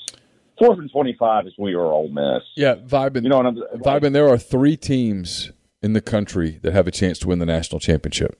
fourth 0.58 0.78
and 0.78 0.90
25 0.90 1.46
is 1.46 1.52
we 1.58 1.74
are 1.74 1.80
Ole 1.86 2.08
Miss. 2.08 2.42
Yeah, 2.56 2.74
Vibin. 2.76 3.22
You 3.22 3.28
know 3.28 3.36
what 3.36 3.46
I'm 3.46 3.56
Vibin, 3.80 4.12
there 4.12 4.28
are 4.28 4.38
three 4.38 4.76
teams 4.76 5.52
in 5.82 5.92
the 5.92 6.00
country 6.00 6.58
that 6.62 6.72
have 6.72 6.86
a 6.86 6.90
chance 6.90 7.18
to 7.20 7.28
win 7.28 7.38
the 7.38 7.46
national 7.46 7.78
championship. 7.80 8.38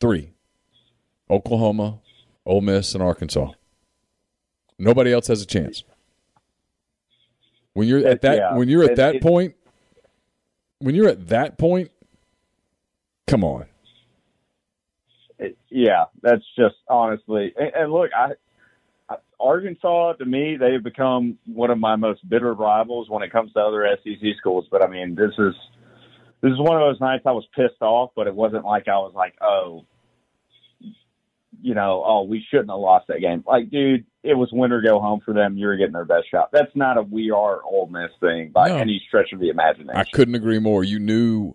Three: 0.00 0.32
Oklahoma, 1.30 2.00
Ole 2.44 2.60
Miss, 2.60 2.94
and 2.94 3.02
Arkansas. 3.02 3.52
Nobody 4.78 5.12
else 5.12 5.26
has 5.28 5.42
a 5.42 5.46
chance. 5.46 5.82
When 7.72 7.88
you're 7.88 8.06
at 8.06 8.22
that, 8.22 8.36
yeah. 8.36 8.56
when 8.56 8.68
you're 8.68 8.84
at 8.84 8.90
It- 8.92 8.96
that 8.96 9.14
it- 9.16 9.22
point, 9.22 9.54
when 10.78 10.94
you're 10.94 11.08
at 11.08 11.28
that 11.28 11.58
point, 11.58 11.90
come 13.26 13.42
on. 13.42 13.66
It- 15.38 15.58
yeah, 15.68 16.04
that's 16.22 16.44
just 16.56 16.76
honestly. 16.88 17.52
And, 17.56 17.72
and 17.74 17.92
look, 17.92 18.10
I, 18.16 18.32
I 19.08 19.16
Arkansas 19.40 20.14
to 20.14 20.24
me 20.24 20.56
they've 20.56 20.82
become 20.82 21.38
one 21.46 21.70
of 21.70 21.78
my 21.78 21.96
most 21.96 22.28
bitter 22.28 22.52
rivals 22.52 23.08
when 23.08 23.22
it 23.22 23.30
comes 23.32 23.52
to 23.52 23.60
other 23.60 23.86
SEC 24.02 24.18
schools. 24.38 24.66
But 24.70 24.82
I 24.82 24.88
mean, 24.88 25.14
this 25.14 25.32
is 25.38 25.54
this 26.40 26.52
is 26.52 26.58
one 26.58 26.80
of 26.80 26.88
those 26.88 27.00
nights 27.00 27.24
I 27.26 27.32
was 27.32 27.46
pissed 27.54 27.80
off, 27.82 28.10
but 28.14 28.26
it 28.26 28.34
wasn't 28.34 28.64
like 28.64 28.88
I 28.88 28.98
was 28.98 29.12
like, 29.14 29.34
oh, 29.40 29.84
you 31.60 31.74
know, 31.74 32.04
oh, 32.06 32.22
we 32.22 32.44
shouldn't 32.50 32.70
have 32.70 32.78
lost 32.78 33.08
that 33.08 33.20
game. 33.20 33.42
Like, 33.46 33.70
dude, 33.70 34.04
it 34.22 34.34
was 34.34 34.48
win 34.52 34.72
or 34.72 34.80
go 34.80 35.00
home 35.00 35.20
for 35.24 35.34
them. 35.34 35.56
You 35.56 35.66
were 35.66 35.76
getting 35.76 35.92
their 35.92 36.04
best 36.04 36.30
shot. 36.30 36.50
That's 36.52 36.74
not 36.74 36.98
a 36.98 37.02
we 37.02 37.30
are 37.30 37.60
Ole 37.64 37.88
Miss 37.88 38.10
thing 38.20 38.50
by 38.50 38.68
No. 38.68 38.76
any 38.76 39.02
stretch 39.08 39.32
of 39.32 39.40
the 39.40 39.48
imagination. 39.48 39.96
I 39.96 40.04
couldn't 40.04 40.36
agree 40.36 40.60
more. 40.60 40.84
You 40.84 41.00
knew, 41.00 41.54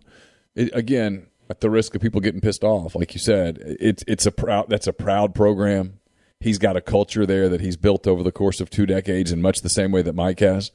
it, 0.56 0.72
again, 0.74 1.28
at 1.54 1.62
the 1.62 1.70
risk 1.70 1.94
of 1.94 2.02
people 2.02 2.20
getting 2.20 2.42
pissed 2.42 2.64
off, 2.64 2.96
like 2.96 3.14
you 3.14 3.20
said, 3.20 3.60
it's 3.80 4.04
it's 4.08 4.26
a 4.26 4.32
proud 4.32 4.70
that's 4.70 4.88
a 4.88 4.94
proud 4.94 5.36
program. 5.36 6.00
He's 6.40 6.58
got 6.58 6.76
a 6.76 6.82
culture 6.82 7.28
there 7.28 7.48
that 7.48 7.62
he's 7.62 7.78
built 7.78 8.08
over 8.08 8.24
the 8.24 8.32
course 8.32 8.60
of 8.60 8.72
two 8.72 8.88
decades, 8.88 9.32
in 9.32 9.40
much 9.40 9.62
the 9.62 9.70
same 9.70 9.92
way 9.92 10.02
that 10.02 10.16
Mike 10.16 10.40
has. 10.40 10.72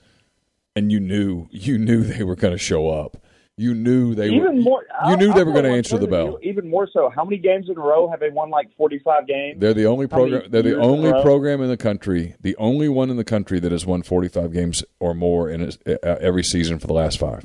And 0.76 0.92
you 0.92 1.00
knew, 1.00 1.48
you 1.50 1.76
knew 1.78 2.04
they 2.04 2.22
were 2.22 2.36
going 2.36 2.52
to 2.52 2.58
show 2.58 2.88
up. 2.90 3.16
You 3.56 3.74
knew 3.74 4.14
they 4.14 4.28
even 4.28 4.58
were. 4.58 4.62
more. 4.62 4.84
you 5.08 5.16
knew 5.16 5.30
I'll- 5.30 5.34
they 5.34 5.40
I'll 5.40 5.46
were 5.46 5.52
going 5.52 5.64
to 5.64 5.72
answer 5.72 5.98
the 5.98 6.06
bell. 6.06 6.38
Even 6.42 6.70
more 6.70 6.88
so, 6.92 7.10
how 7.12 7.24
many 7.24 7.38
games 7.38 7.68
in 7.68 7.76
a 7.76 7.80
row 7.80 8.08
have 8.08 8.20
they 8.20 8.30
won? 8.30 8.50
Like 8.50 8.68
forty-five 8.76 9.26
games. 9.26 9.58
They're 9.58 9.74
the 9.74 9.86
only 9.86 10.06
How 10.06 10.16
program. 10.16 10.42
They're 10.48 10.62
the 10.62 10.68
years 10.68 10.78
in 10.84 10.84
only 10.88 11.10
program 11.22 11.60
in 11.60 11.68
the 11.68 11.76
country, 11.76 12.36
the 12.40 12.54
only 12.56 12.88
one 12.88 13.10
in 13.10 13.16
the 13.16 13.24
country 13.24 13.58
that 13.58 13.72
has 13.72 13.84
won 13.84 14.04
forty-five 14.04 14.52
games 14.52 14.84
or 15.00 15.12
more 15.12 15.50
in 15.50 15.60
uh, 15.64 15.96
every 16.20 16.44
season 16.44 16.78
for 16.78 16.86
the 16.86 16.92
last 16.92 17.18
five. 17.18 17.44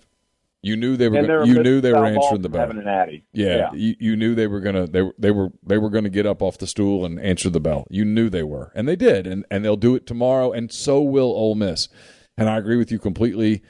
You 0.63 0.77
knew 0.77 0.95
they 0.95 1.09
were. 1.09 1.21
Gonna, 1.21 1.45
you 1.45 1.61
knew 1.61 1.81
they 1.81 1.91
were 1.91 2.05
answering 2.05 2.41
the 2.41 2.47
bell. 2.47 2.61
having 2.61 2.79
an 2.79 2.87
Addy. 2.87 3.25
Yeah, 3.33 3.57
Yeah. 3.57 3.73
You, 3.73 3.95
you 3.99 4.15
knew 4.15 4.33
they 4.33 4.47
were 4.47 4.61
gonna 4.61 4.87
they 4.87 5.01
were 5.01 5.13
they 5.19 5.29
were 5.29 5.49
they 5.61 5.77
were 5.77 5.89
gonna 5.89 6.09
get 6.09 6.25
up 6.25 6.41
off 6.41 6.57
the 6.57 6.67
stool 6.67 7.05
and 7.05 7.19
answer 7.19 7.49
the 7.49 7.59
bell. 7.59 7.85
You 7.89 8.05
knew 8.05 8.29
they 8.29 8.43
were, 8.43 8.71
and 8.73 8.87
they 8.87 8.95
did, 8.95 9.27
and 9.27 9.45
and 9.51 9.63
they'll 9.65 9.75
do 9.75 9.93
it 9.93 10.07
tomorrow, 10.07 10.53
and 10.53 10.71
so 10.71 11.01
will 11.01 11.33
Ole 11.33 11.55
Miss. 11.55 11.89
And 12.37 12.49
I 12.49 12.57
agree 12.57 12.77
with 12.77 12.91
you 12.91 12.97
completely. 12.97 13.61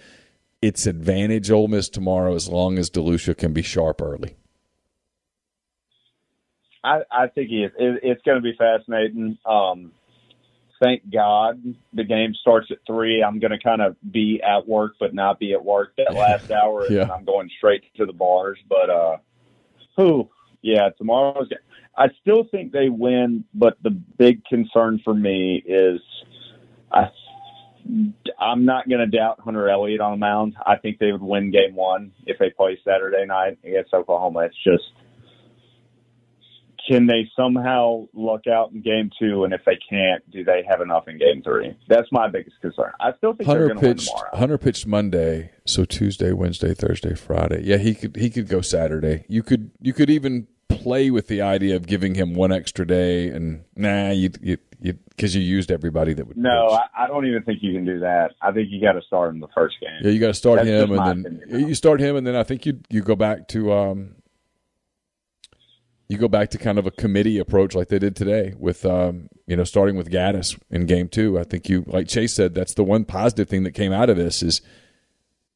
It's 0.62 0.86
advantage 0.86 1.50
Ole 1.52 1.68
Miss 1.68 1.90
tomorrow 1.90 2.36
as 2.36 2.48
long 2.48 2.78
as 2.78 2.90
Delucia 2.90 3.36
can 3.36 3.54
be 3.54 3.64
sharp 3.64 4.02
early. 4.02 4.38
I, 6.84 7.02
I 7.12 7.28
think 7.28 7.50
he 7.50 7.64
is. 7.64 7.72
It, 7.78 8.00
it's 8.04 8.22
going 8.24 8.38
to 8.38 8.42
be 8.42 8.54
fascinating. 8.58 9.38
Um, 9.46 9.92
thank 10.84 11.10
God 11.12 11.62
the 11.94 12.04
game 12.04 12.34
starts 12.42 12.68
at 12.72 12.80
three. 12.86 13.24
I'm 13.24 13.40
going 13.40 13.52
to 13.52 13.60
kind 13.60 13.82
of 13.82 13.96
be 14.12 14.42
at 14.44 14.68
work, 14.68 14.94
but 15.00 15.14
not 15.14 15.40
be 15.40 15.54
at 15.54 15.64
work 15.64 15.94
that 15.98 16.14
last 16.14 16.52
hour, 16.64 16.86
Yeah. 16.90 17.00
then 17.06 17.12
I'm 17.12 17.26
going 17.26 17.50
straight 17.58 17.84
to 17.98 18.06
the 18.06 18.14
bars. 18.14 18.60
But 18.68 18.90
uh, 18.90 19.18
who? 19.98 20.30
Yeah, 20.62 20.90
tomorrow's. 20.98 21.48
game. 21.50 21.60
I 21.98 22.08
still 22.22 22.44
think 22.50 22.72
they 22.72 22.90
win, 22.90 23.46
but 23.54 23.78
the 23.84 23.92
big 23.92 24.44
concern 24.46 25.00
for 25.04 25.14
me 25.14 25.64
is 25.66 26.02
I. 26.92 27.10
I'm 28.40 28.64
not 28.64 28.88
going 28.88 29.02
to 29.02 29.08
doubt 29.18 29.42
Hunter 29.42 29.68
Elliott 29.68 30.00
on 30.00 30.12
the 30.12 30.18
mound. 30.18 30.56
I 30.66 30.78
think 30.78 31.00
they 31.00 31.12
would 31.12 31.22
win 31.22 31.52
game 31.52 31.76
one 31.76 32.14
if 32.26 32.40
they 32.40 32.50
play 32.50 32.80
Saturday 32.86 33.26
night 33.26 33.58
against 33.62 33.94
Oklahoma. 33.94 34.40
It's 34.46 34.56
just 34.64 34.84
can 36.88 37.08
they 37.08 37.30
somehow 37.36 38.08
luck 38.14 38.48
out 38.48 38.72
in 38.72 38.82
game 38.82 39.10
two? 39.20 39.44
And 39.44 39.54
if 39.54 39.62
they 39.66 39.78
can't, 39.90 40.30
do 40.32 40.44
they 40.44 40.64
have 40.70 40.82
enough 40.82 41.08
in 41.08 41.18
game 41.18 41.42
three? 41.44 41.78
That's 41.88 42.08
my 42.12 42.30
biggest 42.30 42.60
concern. 42.62 42.92
I 43.00 43.14
still 43.18 43.34
think 43.34 43.48
Hunter 43.48 43.68
they're 43.68 43.76
going 43.76 43.80
to 43.80 43.88
win 43.88 43.96
pitched. 43.96 44.08
tomorrow. 44.10 44.38
Hunter 44.38 44.58
pitched 44.58 44.88
Monday, 44.88 45.52
so 45.66 45.86
Tuesday, 45.86 46.32
Wednesday, 46.32 46.74
Thursday, 46.74 47.16
Friday. 47.16 47.64
Yeah, 47.64 47.78
he 47.78 47.96
could 47.96 48.16
he 48.16 48.30
could 48.30 48.48
go 48.48 48.62
Saturday. 48.62 49.26
You 49.28 49.44
could 49.44 49.72
you 49.82 49.94
could 49.94 50.10
even 50.10 50.48
play 50.68 51.12
with 51.12 51.28
the 51.28 51.42
idea 51.42 51.76
of 51.76 51.86
giving 51.86 52.16
him 52.16 52.34
one 52.34 52.52
extra 52.52 52.86
day, 52.86 53.28
and 53.30 53.64
nah, 53.76 54.12
you 54.12 54.30
you 54.42 54.58
because 55.10 55.36
you, 55.36 55.42
used 55.42 55.72
everybody 55.72 56.14
that 56.14 56.28
would. 56.28 56.38
No, 56.38 56.68
pitch. 56.70 56.80
I, 56.96 57.04
I 57.04 57.08
don't 57.08 57.26
even 57.26 57.44
think 57.44 57.60
you 57.62 57.74
can 57.74 57.86
do 57.86 58.00
that. 58.00 58.32
I 58.42 58.52
think 58.52 58.68
you 58.70 58.82
got 58.82 58.94
to 58.94 59.02
start 59.02 59.34
in 59.34 59.40
the 59.40 59.48
first 59.56 59.76
game. 59.80 59.92
Yeah, 60.02 60.12
you 60.12 60.20
got 60.20 60.28
to 60.28 60.34
start 60.34 60.58
That's 60.58 60.68
him, 60.68 60.92
and 60.92 61.26
then 61.26 61.40
opinion. 61.40 61.70
you 61.70 61.76
start 61.76 62.00
him, 62.00 62.16
and 62.16 62.28
then 62.28 62.36
I 62.36 62.44
think 62.44 62.66
you 62.66 62.80
you 62.90 63.02
go 63.02 63.16
back 63.16 63.48
to 63.50 63.72
um, 63.72 64.16
you 66.14 66.18
go 66.20 66.30
back 66.30 66.50
to 66.52 66.58
kind 66.58 66.80
of 66.80 66.86
a 66.86 66.92
committee 66.92 67.38
approach 67.40 67.76
like 67.76 67.90
they 67.90 68.00
did 68.00 68.16
today 68.16 68.54
with 68.58 68.86
um, 68.86 69.28
you 69.48 69.58
know 69.58 69.66
starting 69.66 69.98
with 69.98 70.10
Gaddis 70.10 70.58
in 70.70 70.86
game 70.86 71.10
two. 71.10 71.38
I 71.38 71.44
think 71.44 71.68
you 71.68 71.84
like 71.88 72.08
Chase 72.08 72.34
said 72.34 72.54
that's 72.56 72.74
the 72.74 72.84
one 72.84 73.04
positive 73.04 73.50
thing 73.50 73.64
that 73.64 73.72
came 73.72 73.92
out 73.92 74.10
of 74.10 74.16
this 74.18 74.42
is 74.42 74.62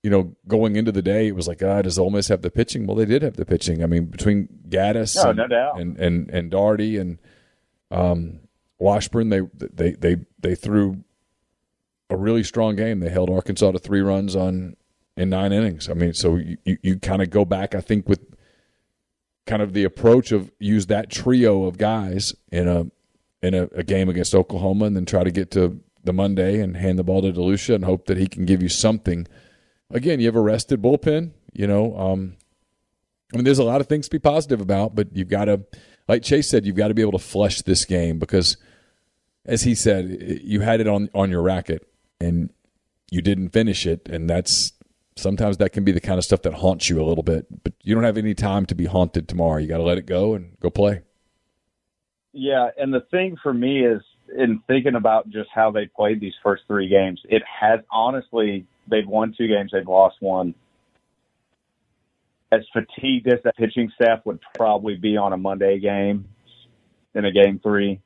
you 0.03 0.09
know 0.09 0.35
going 0.47 0.75
into 0.75 0.91
the 0.91 1.01
day 1.01 1.27
it 1.27 1.35
was 1.35 1.47
like 1.47 1.63
ah 1.63 1.81
does 1.81 1.97
Ole 1.97 2.09
Miss 2.09 2.27
have 2.27 2.41
the 2.41 2.51
pitching? 2.51 2.85
Well, 2.85 2.97
they 2.97 3.05
did 3.05 3.21
have 3.21 3.37
the 3.37 3.45
pitching. 3.45 3.81
I 3.83 3.85
mean 3.85 4.05
between 4.05 4.49
Gaddis 4.67 5.15
No, 5.15 5.29
and, 5.29 5.37
no 5.37 5.47
doubt. 5.47 5.79
and 5.79 5.97
and 5.97 6.29
and 6.29 6.51
Dougherty 6.51 6.97
and 6.97 7.19
um, 7.91 8.41
Washburn 8.79 9.29
they 9.29 9.41
they 9.55 9.91
they 9.91 10.17
they 10.39 10.55
threw 10.55 11.03
a 12.09 12.17
really 12.17 12.43
strong 12.43 12.75
game. 12.75 12.99
They 12.99 13.09
held 13.09 13.29
Arkansas 13.29 13.71
to 13.71 13.79
three 13.79 14.01
runs 14.01 14.35
on 14.35 14.75
in 15.15 15.29
nine 15.29 15.51
innings. 15.51 15.89
I 15.89 15.93
mean, 15.93 16.13
so 16.13 16.35
you, 16.35 16.57
you, 16.63 16.77
you 16.81 16.99
kind 16.99 17.21
of 17.21 17.29
go 17.29 17.43
back, 17.43 17.75
I 17.75 17.81
think, 17.81 18.07
with 18.07 18.21
kind 19.47 19.61
of 19.61 19.73
the 19.73 19.83
approach 19.83 20.31
of 20.31 20.51
use 20.59 20.85
that 20.87 21.09
trio 21.09 21.63
of 21.63 21.77
guys 21.77 22.35
in 22.51 22.67
a 22.67 22.85
in 23.41 23.53
a, 23.53 23.63
a 23.75 23.83
game 23.83 24.09
against 24.09 24.35
Oklahoma, 24.35 24.85
and 24.85 24.95
then 24.95 25.05
try 25.05 25.23
to 25.23 25.31
get 25.31 25.51
to 25.51 25.79
the 26.03 26.13
Monday 26.13 26.59
and 26.59 26.77
hand 26.77 26.97
the 26.97 27.03
ball 27.03 27.21
to 27.21 27.31
DeLucia 27.31 27.75
and 27.75 27.85
hope 27.85 28.05
that 28.05 28.17
he 28.17 28.27
can 28.27 28.45
give 28.45 28.61
you 28.61 28.69
something. 28.69 29.27
Again, 29.91 30.19
you 30.19 30.25
have 30.25 30.35
a 30.35 30.41
rested 30.41 30.81
bullpen. 30.81 31.31
You 31.53 31.67
know, 31.67 31.97
um, 31.97 32.37
I 33.33 33.37
mean, 33.37 33.45
there's 33.45 33.59
a 33.59 33.63
lot 33.63 33.81
of 33.81 33.87
things 33.87 34.07
to 34.07 34.11
be 34.11 34.19
positive 34.19 34.61
about, 34.61 34.95
but 34.95 35.15
you've 35.15 35.29
got 35.29 35.45
to, 35.45 35.65
like 36.07 36.23
Chase 36.23 36.49
said, 36.49 36.65
you've 36.65 36.75
got 36.75 36.89
to 36.89 36.93
be 36.93 37.01
able 37.01 37.13
to 37.13 37.19
flush 37.19 37.61
this 37.61 37.85
game 37.85 38.19
because, 38.19 38.57
as 39.45 39.63
he 39.63 39.75
said, 39.75 40.41
you 40.43 40.61
had 40.61 40.81
it 40.81 40.87
on 40.87 41.09
on 41.13 41.29
your 41.29 41.41
racket 41.41 41.87
and 42.19 42.51
you 43.11 43.21
didn't 43.21 43.49
finish 43.49 43.85
it, 43.85 44.07
and 44.09 44.29
that's 44.29 44.73
sometimes 45.19 45.57
that 45.57 45.71
can 45.71 45.83
be 45.83 45.91
the 45.91 45.99
kind 45.99 46.17
of 46.17 46.23
stuff 46.23 46.41
that 46.43 46.53
haunts 46.53 46.89
you 46.89 47.01
a 47.01 47.05
little 47.05 47.23
bit. 47.23 47.45
But 47.63 47.73
you 47.83 47.95
don't 47.95 48.03
have 48.03 48.17
any 48.17 48.33
time 48.33 48.65
to 48.67 48.75
be 48.75 48.85
haunted 48.85 49.27
tomorrow. 49.27 49.57
You 49.57 49.67
got 49.67 49.77
to 49.77 49.83
let 49.83 49.97
it 49.97 50.05
go 50.05 50.33
and 50.33 50.57
go 50.59 50.69
play. 50.69 51.01
Yeah, 52.33 52.69
and 52.77 52.93
the 52.93 53.01
thing 53.11 53.35
for 53.41 53.53
me 53.53 53.85
is 53.85 54.01
in 54.35 54.61
thinking 54.67 54.95
about 54.95 55.29
just 55.29 55.49
how 55.53 55.71
they 55.71 55.85
played 55.87 56.19
these 56.19 56.33
first 56.43 56.63
three 56.67 56.89
games, 56.89 57.21
it 57.29 57.41
has 57.61 57.79
honestly 57.91 58.65
they've 58.87 59.07
won 59.07 59.33
two 59.37 59.47
games, 59.47 59.71
they've 59.71 59.87
lost 59.87 60.17
one. 60.19 60.53
As 62.51 62.61
fatigued 62.71 63.27
as 63.27 63.39
that 63.43 63.57
pitching 63.57 63.91
staff 63.95 64.19
would 64.25 64.39
probably 64.55 64.95
be 64.95 65.17
on 65.17 65.33
a 65.33 65.37
Monday 65.37 65.79
game 65.79 66.29
in 67.13 67.25
a 67.25 67.31
game 67.31 67.59
three, 67.61 67.99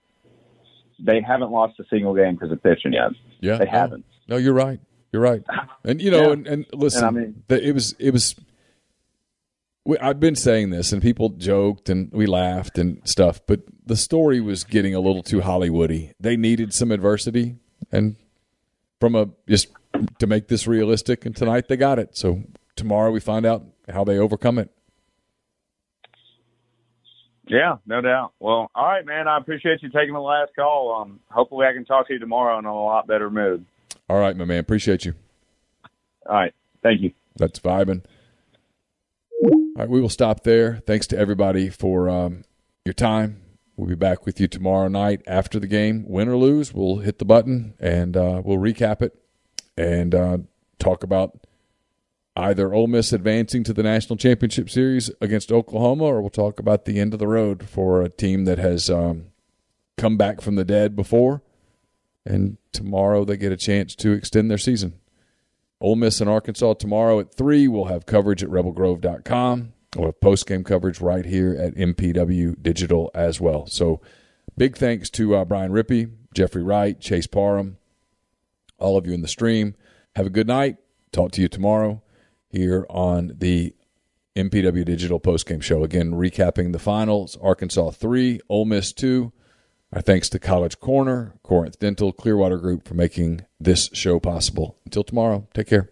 they 0.99 1.21
haven't 1.21 1.51
lost 1.51 1.79
a 1.79 1.83
single 1.89 2.15
game 2.15 2.35
because 2.35 2.51
of 2.51 2.61
pitching 2.63 2.93
yet. 2.93 3.11
Yeah, 3.39 3.57
they 3.57 3.67
haven't. 3.67 4.05
No, 4.27 4.37
you're 4.37 4.53
right. 4.53 4.79
You're 5.11 5.21
right. 5.21 5.43
And 5.83 5.99
you 5.99 6.11
know, 6.11 6.27
Yeah. 6.27 6.33
and, 6.33 6.47
and 6.47 6.65
listen, 6.73 7.03
And 7.07 7.17
I 7.17 7.19
mean- 7.21 7.43
the, 7.47 7.67
it 7.67 7.71
was 7.73 7.93
it 7.97 8.11
was. 8.11 8.35
we- 9.83 9.97
I've 9.97 10.19
been 10.19 10.35
saying 10.35 10.69
this, 10.69 10.91
and 10.93 11.01
people 11.01 11.29
joked 11.29 11.89
and 11.89 12.11
we 12.11 12.27
laughed 12.27 12.77
and 12.77 13.01
stuff, 13.03 13.41
but 13.47 13.61
the 13.83 13.95
story 13.95 14.39
was 14.39 14.63
getting 14.63 14.93
a 14.93 14.99
little 14.99 15.23
too 15.23 15.39
Hollywoody. 15.41 16.13
They 16.19 16.37
needed 16.37 16.71
some 16.71 16.91
adversity, 16.91 17.55
and 17.91 18.15
from 18.99 19.15
a 19.15 19.29
just 19.49 19.69
to 20.19 20.27
make 20.27 20.49
this 20.49 20.67
realistic, 20.67 21.25
and 21.25 21.35
tonight 21.35 21.67
they 21.67 21.77
got 21.77 21.97
it. 21.97 22.15
So 22.15 22.43
tomorrow 22.75 23.09
we 23.11 23.19
find 23.19 23.43
out 23.43 23.63
how 23.91 24.03
they 24.03 24.19
overcome 24.19 24.59
it. 24.59 24.69
Yeah, 27.47 27.77
no 27.85 28.01
doubt. 28.01 28.33
Well, 28.39 28.69
all 28.75 28.85
right, 28.87 29.05
man. 29.05 29.27
I 29.27 29.37
appreciate 29.37 29.81
you 29.81 29.89
taking 29.89 30.13
the 30.13 30.21
last 30.21 30.51
call. 30.55 31.01
Um, 31.01 31.19
hopefully, 31.29 31.65
I 31.65 31.73
can 31.73 31.85
talk 31.85 32.07
to 32.07 32.13
you 32.13 32.19
tomorrow 32.19 32.57
in 32.59 32.65
a 32.65 32.73
lot 32.83 33.07
better 33.07 33.29
mood. 33.29 33.65
All 34.11 34.19
right, 34.19 34.35
my 34.35 34.43
man. 34.43 34.59
Appreciate 34.59 35.05
you. 35.05 35.13
All 36.25 36.35
right, 36.35 36.53
thank 36.83 36.99
you. 36.99 37.13
That's 37.37 37.61
vibing. 37.61 38.03
All 39.41 39.73
right, 39.77 39.87
we 39.87 40.01
will 40.01 40.09
stop 40.09 40.43
there. 40.43 40.81
Thanks 40.85 41.07
to 41.07 41.17
everybody 41.17 41.69
for 41.69 42.09
um, 42.09 42.43
your 42.83 42.91
time. 42.91 43.41
We'll 43.77 43.87
be 43.87 43.95
back 43.95 44.25
with 44.25 44.41
you 44.41 44.49
tomorrow 44.49 44.89
night 44.89 45.21
after 45.27 45.61
the 45.61 45.67
game. 45.67 46.03
Win 46.09 46.27
or 46.27 46.35
lose, 46.35 46.73
we'll 46.73 46.97
hit 46.97 47.19
the 47.19 47.25
button 47.25 47.73
and 47.79 48.17
uh, 48.17 48.41
we'll 48.43 48.57
recap 48.57 49.01
it 49.01 49.17
and 49.77 50.13
uh, 50.13 50.39
talk 50.77 51.03
about 51.03 51.47
either 52.35 52.73
Ole 52.73 52.87
Miss 52.87 53.13
advancing 53.13 53.63
to 53.63 53.71
the 53.71 53.81
national 53.81 54.17
championship 54.17 54.69
series 54.69 55.09
against 55.21 55.53
Oklahoma, 55.53 56.03
or 56.03 56.19
we'll 56.19 56.29
talk 56.29 56.59
about 56.59 56.83
the 56.83 56.99
end 56.99 57.13
of 57.13 57.19
the 57.19 57.27
road 57.27 57.69
for 57.69 58.01
a 58.01 58.09
team 58.09 58.43
that 58.43 58.57
has 58.57 58.89
um, 58.89 59.27
come 59.97 60.17
back 60.17 60.41
from 60.41 60.55
the 60.55 60.65
dead 60.65 60.97
before, 60.97 61.41
and 62.25 62.57
tomorrow 62.71 63.25
they 63.25 63.37
get 63.37 63.51
a 63.51 63.57
chance 63.57 63.95
to 63.95 64.11
extend 64.11 64.49
their 64.49 64.57
season. 64.57 64.93
Ole 65.79 65.95
Miss 65.95 66.21
and 66.21 66.29
Arkansas 66.29 66.75
tomorrow 66.75 67.19
at 67.19 67.33
3. 67.33 67.67
We'll 67.67 67.85
have 67.85 68.05
coverage 68.05 68.43
at 68.43 68.49
rebelgrove.com. 68.49 69.73
We'll 69.95 70.07
have 70.07 70.21
post-game 70.21 70.63
coverage 70.63 71.01
right 71.01 71.25
here 71.25 71.55
at 71.59 71.75
MPW 71.75 72.61
Digital 72.61 73.11
as 73.13 73.41
well. 73.41 73.65
So 73.65 73.99
big 74.55 74.77
thanks 74.77 75.09
to 75.11 75.35
uh, 75.35 75.45
Brian 75.45 75.71
Rippee, 75.71 76.11
Jeffrey 76.33 76.63
Wright, 76.63 76.99
Chase 76.99 77.27
Parham, 77.27 77.77
all 78.77 78.97
of 78.97 79.07
you 79.07 79.13
in 79.13 79.21
the 79.21 79.27
stream. 79.27 79.75
Have 80.15 80.27
a 80.27 80.31
good 80.31 80.47
night. 80.47 80.77
Talk 81.11 81.31
to 81.31 81.41
you 81.41 81.47
tomorrow 81.47 82.01
here 82.49 82.85
on 82.89 83.35
the 83.37 83.73
MPW 84.35 84.85
Digital 84.85 85.19
post 85.19 85.45
game 85.47 85.59
show. 85.59 85.83
Again, 85.83 86.11
recapping 86.11 86.71
the 86.71 86.79
finals 86.79 87.37
Arkansas 87.41 87.91
3, 87.91 88.39
Ole 88.49 88.65
Miss 88.65 88.93
2. 88.93 89.33
Our 89.93 90.01
thanks 90.01 90.29
to 90.29 90.39
College 90.39 90.79
Corner, 90.79 91.33
Corinth 91.43 91.77
Dental, 91.79 92.13
Clearwater 92.13 92.57
Group 92.57 92.87
for 92.87 92.93
making 92.93 93.45
this 93.59 93.89
show 93.91 94.21
possible. 94.21 94.77
Until 94.85 95.03
tomorrow, 95.03 95.47
take 95.53 95.67
care. 95.67 95.89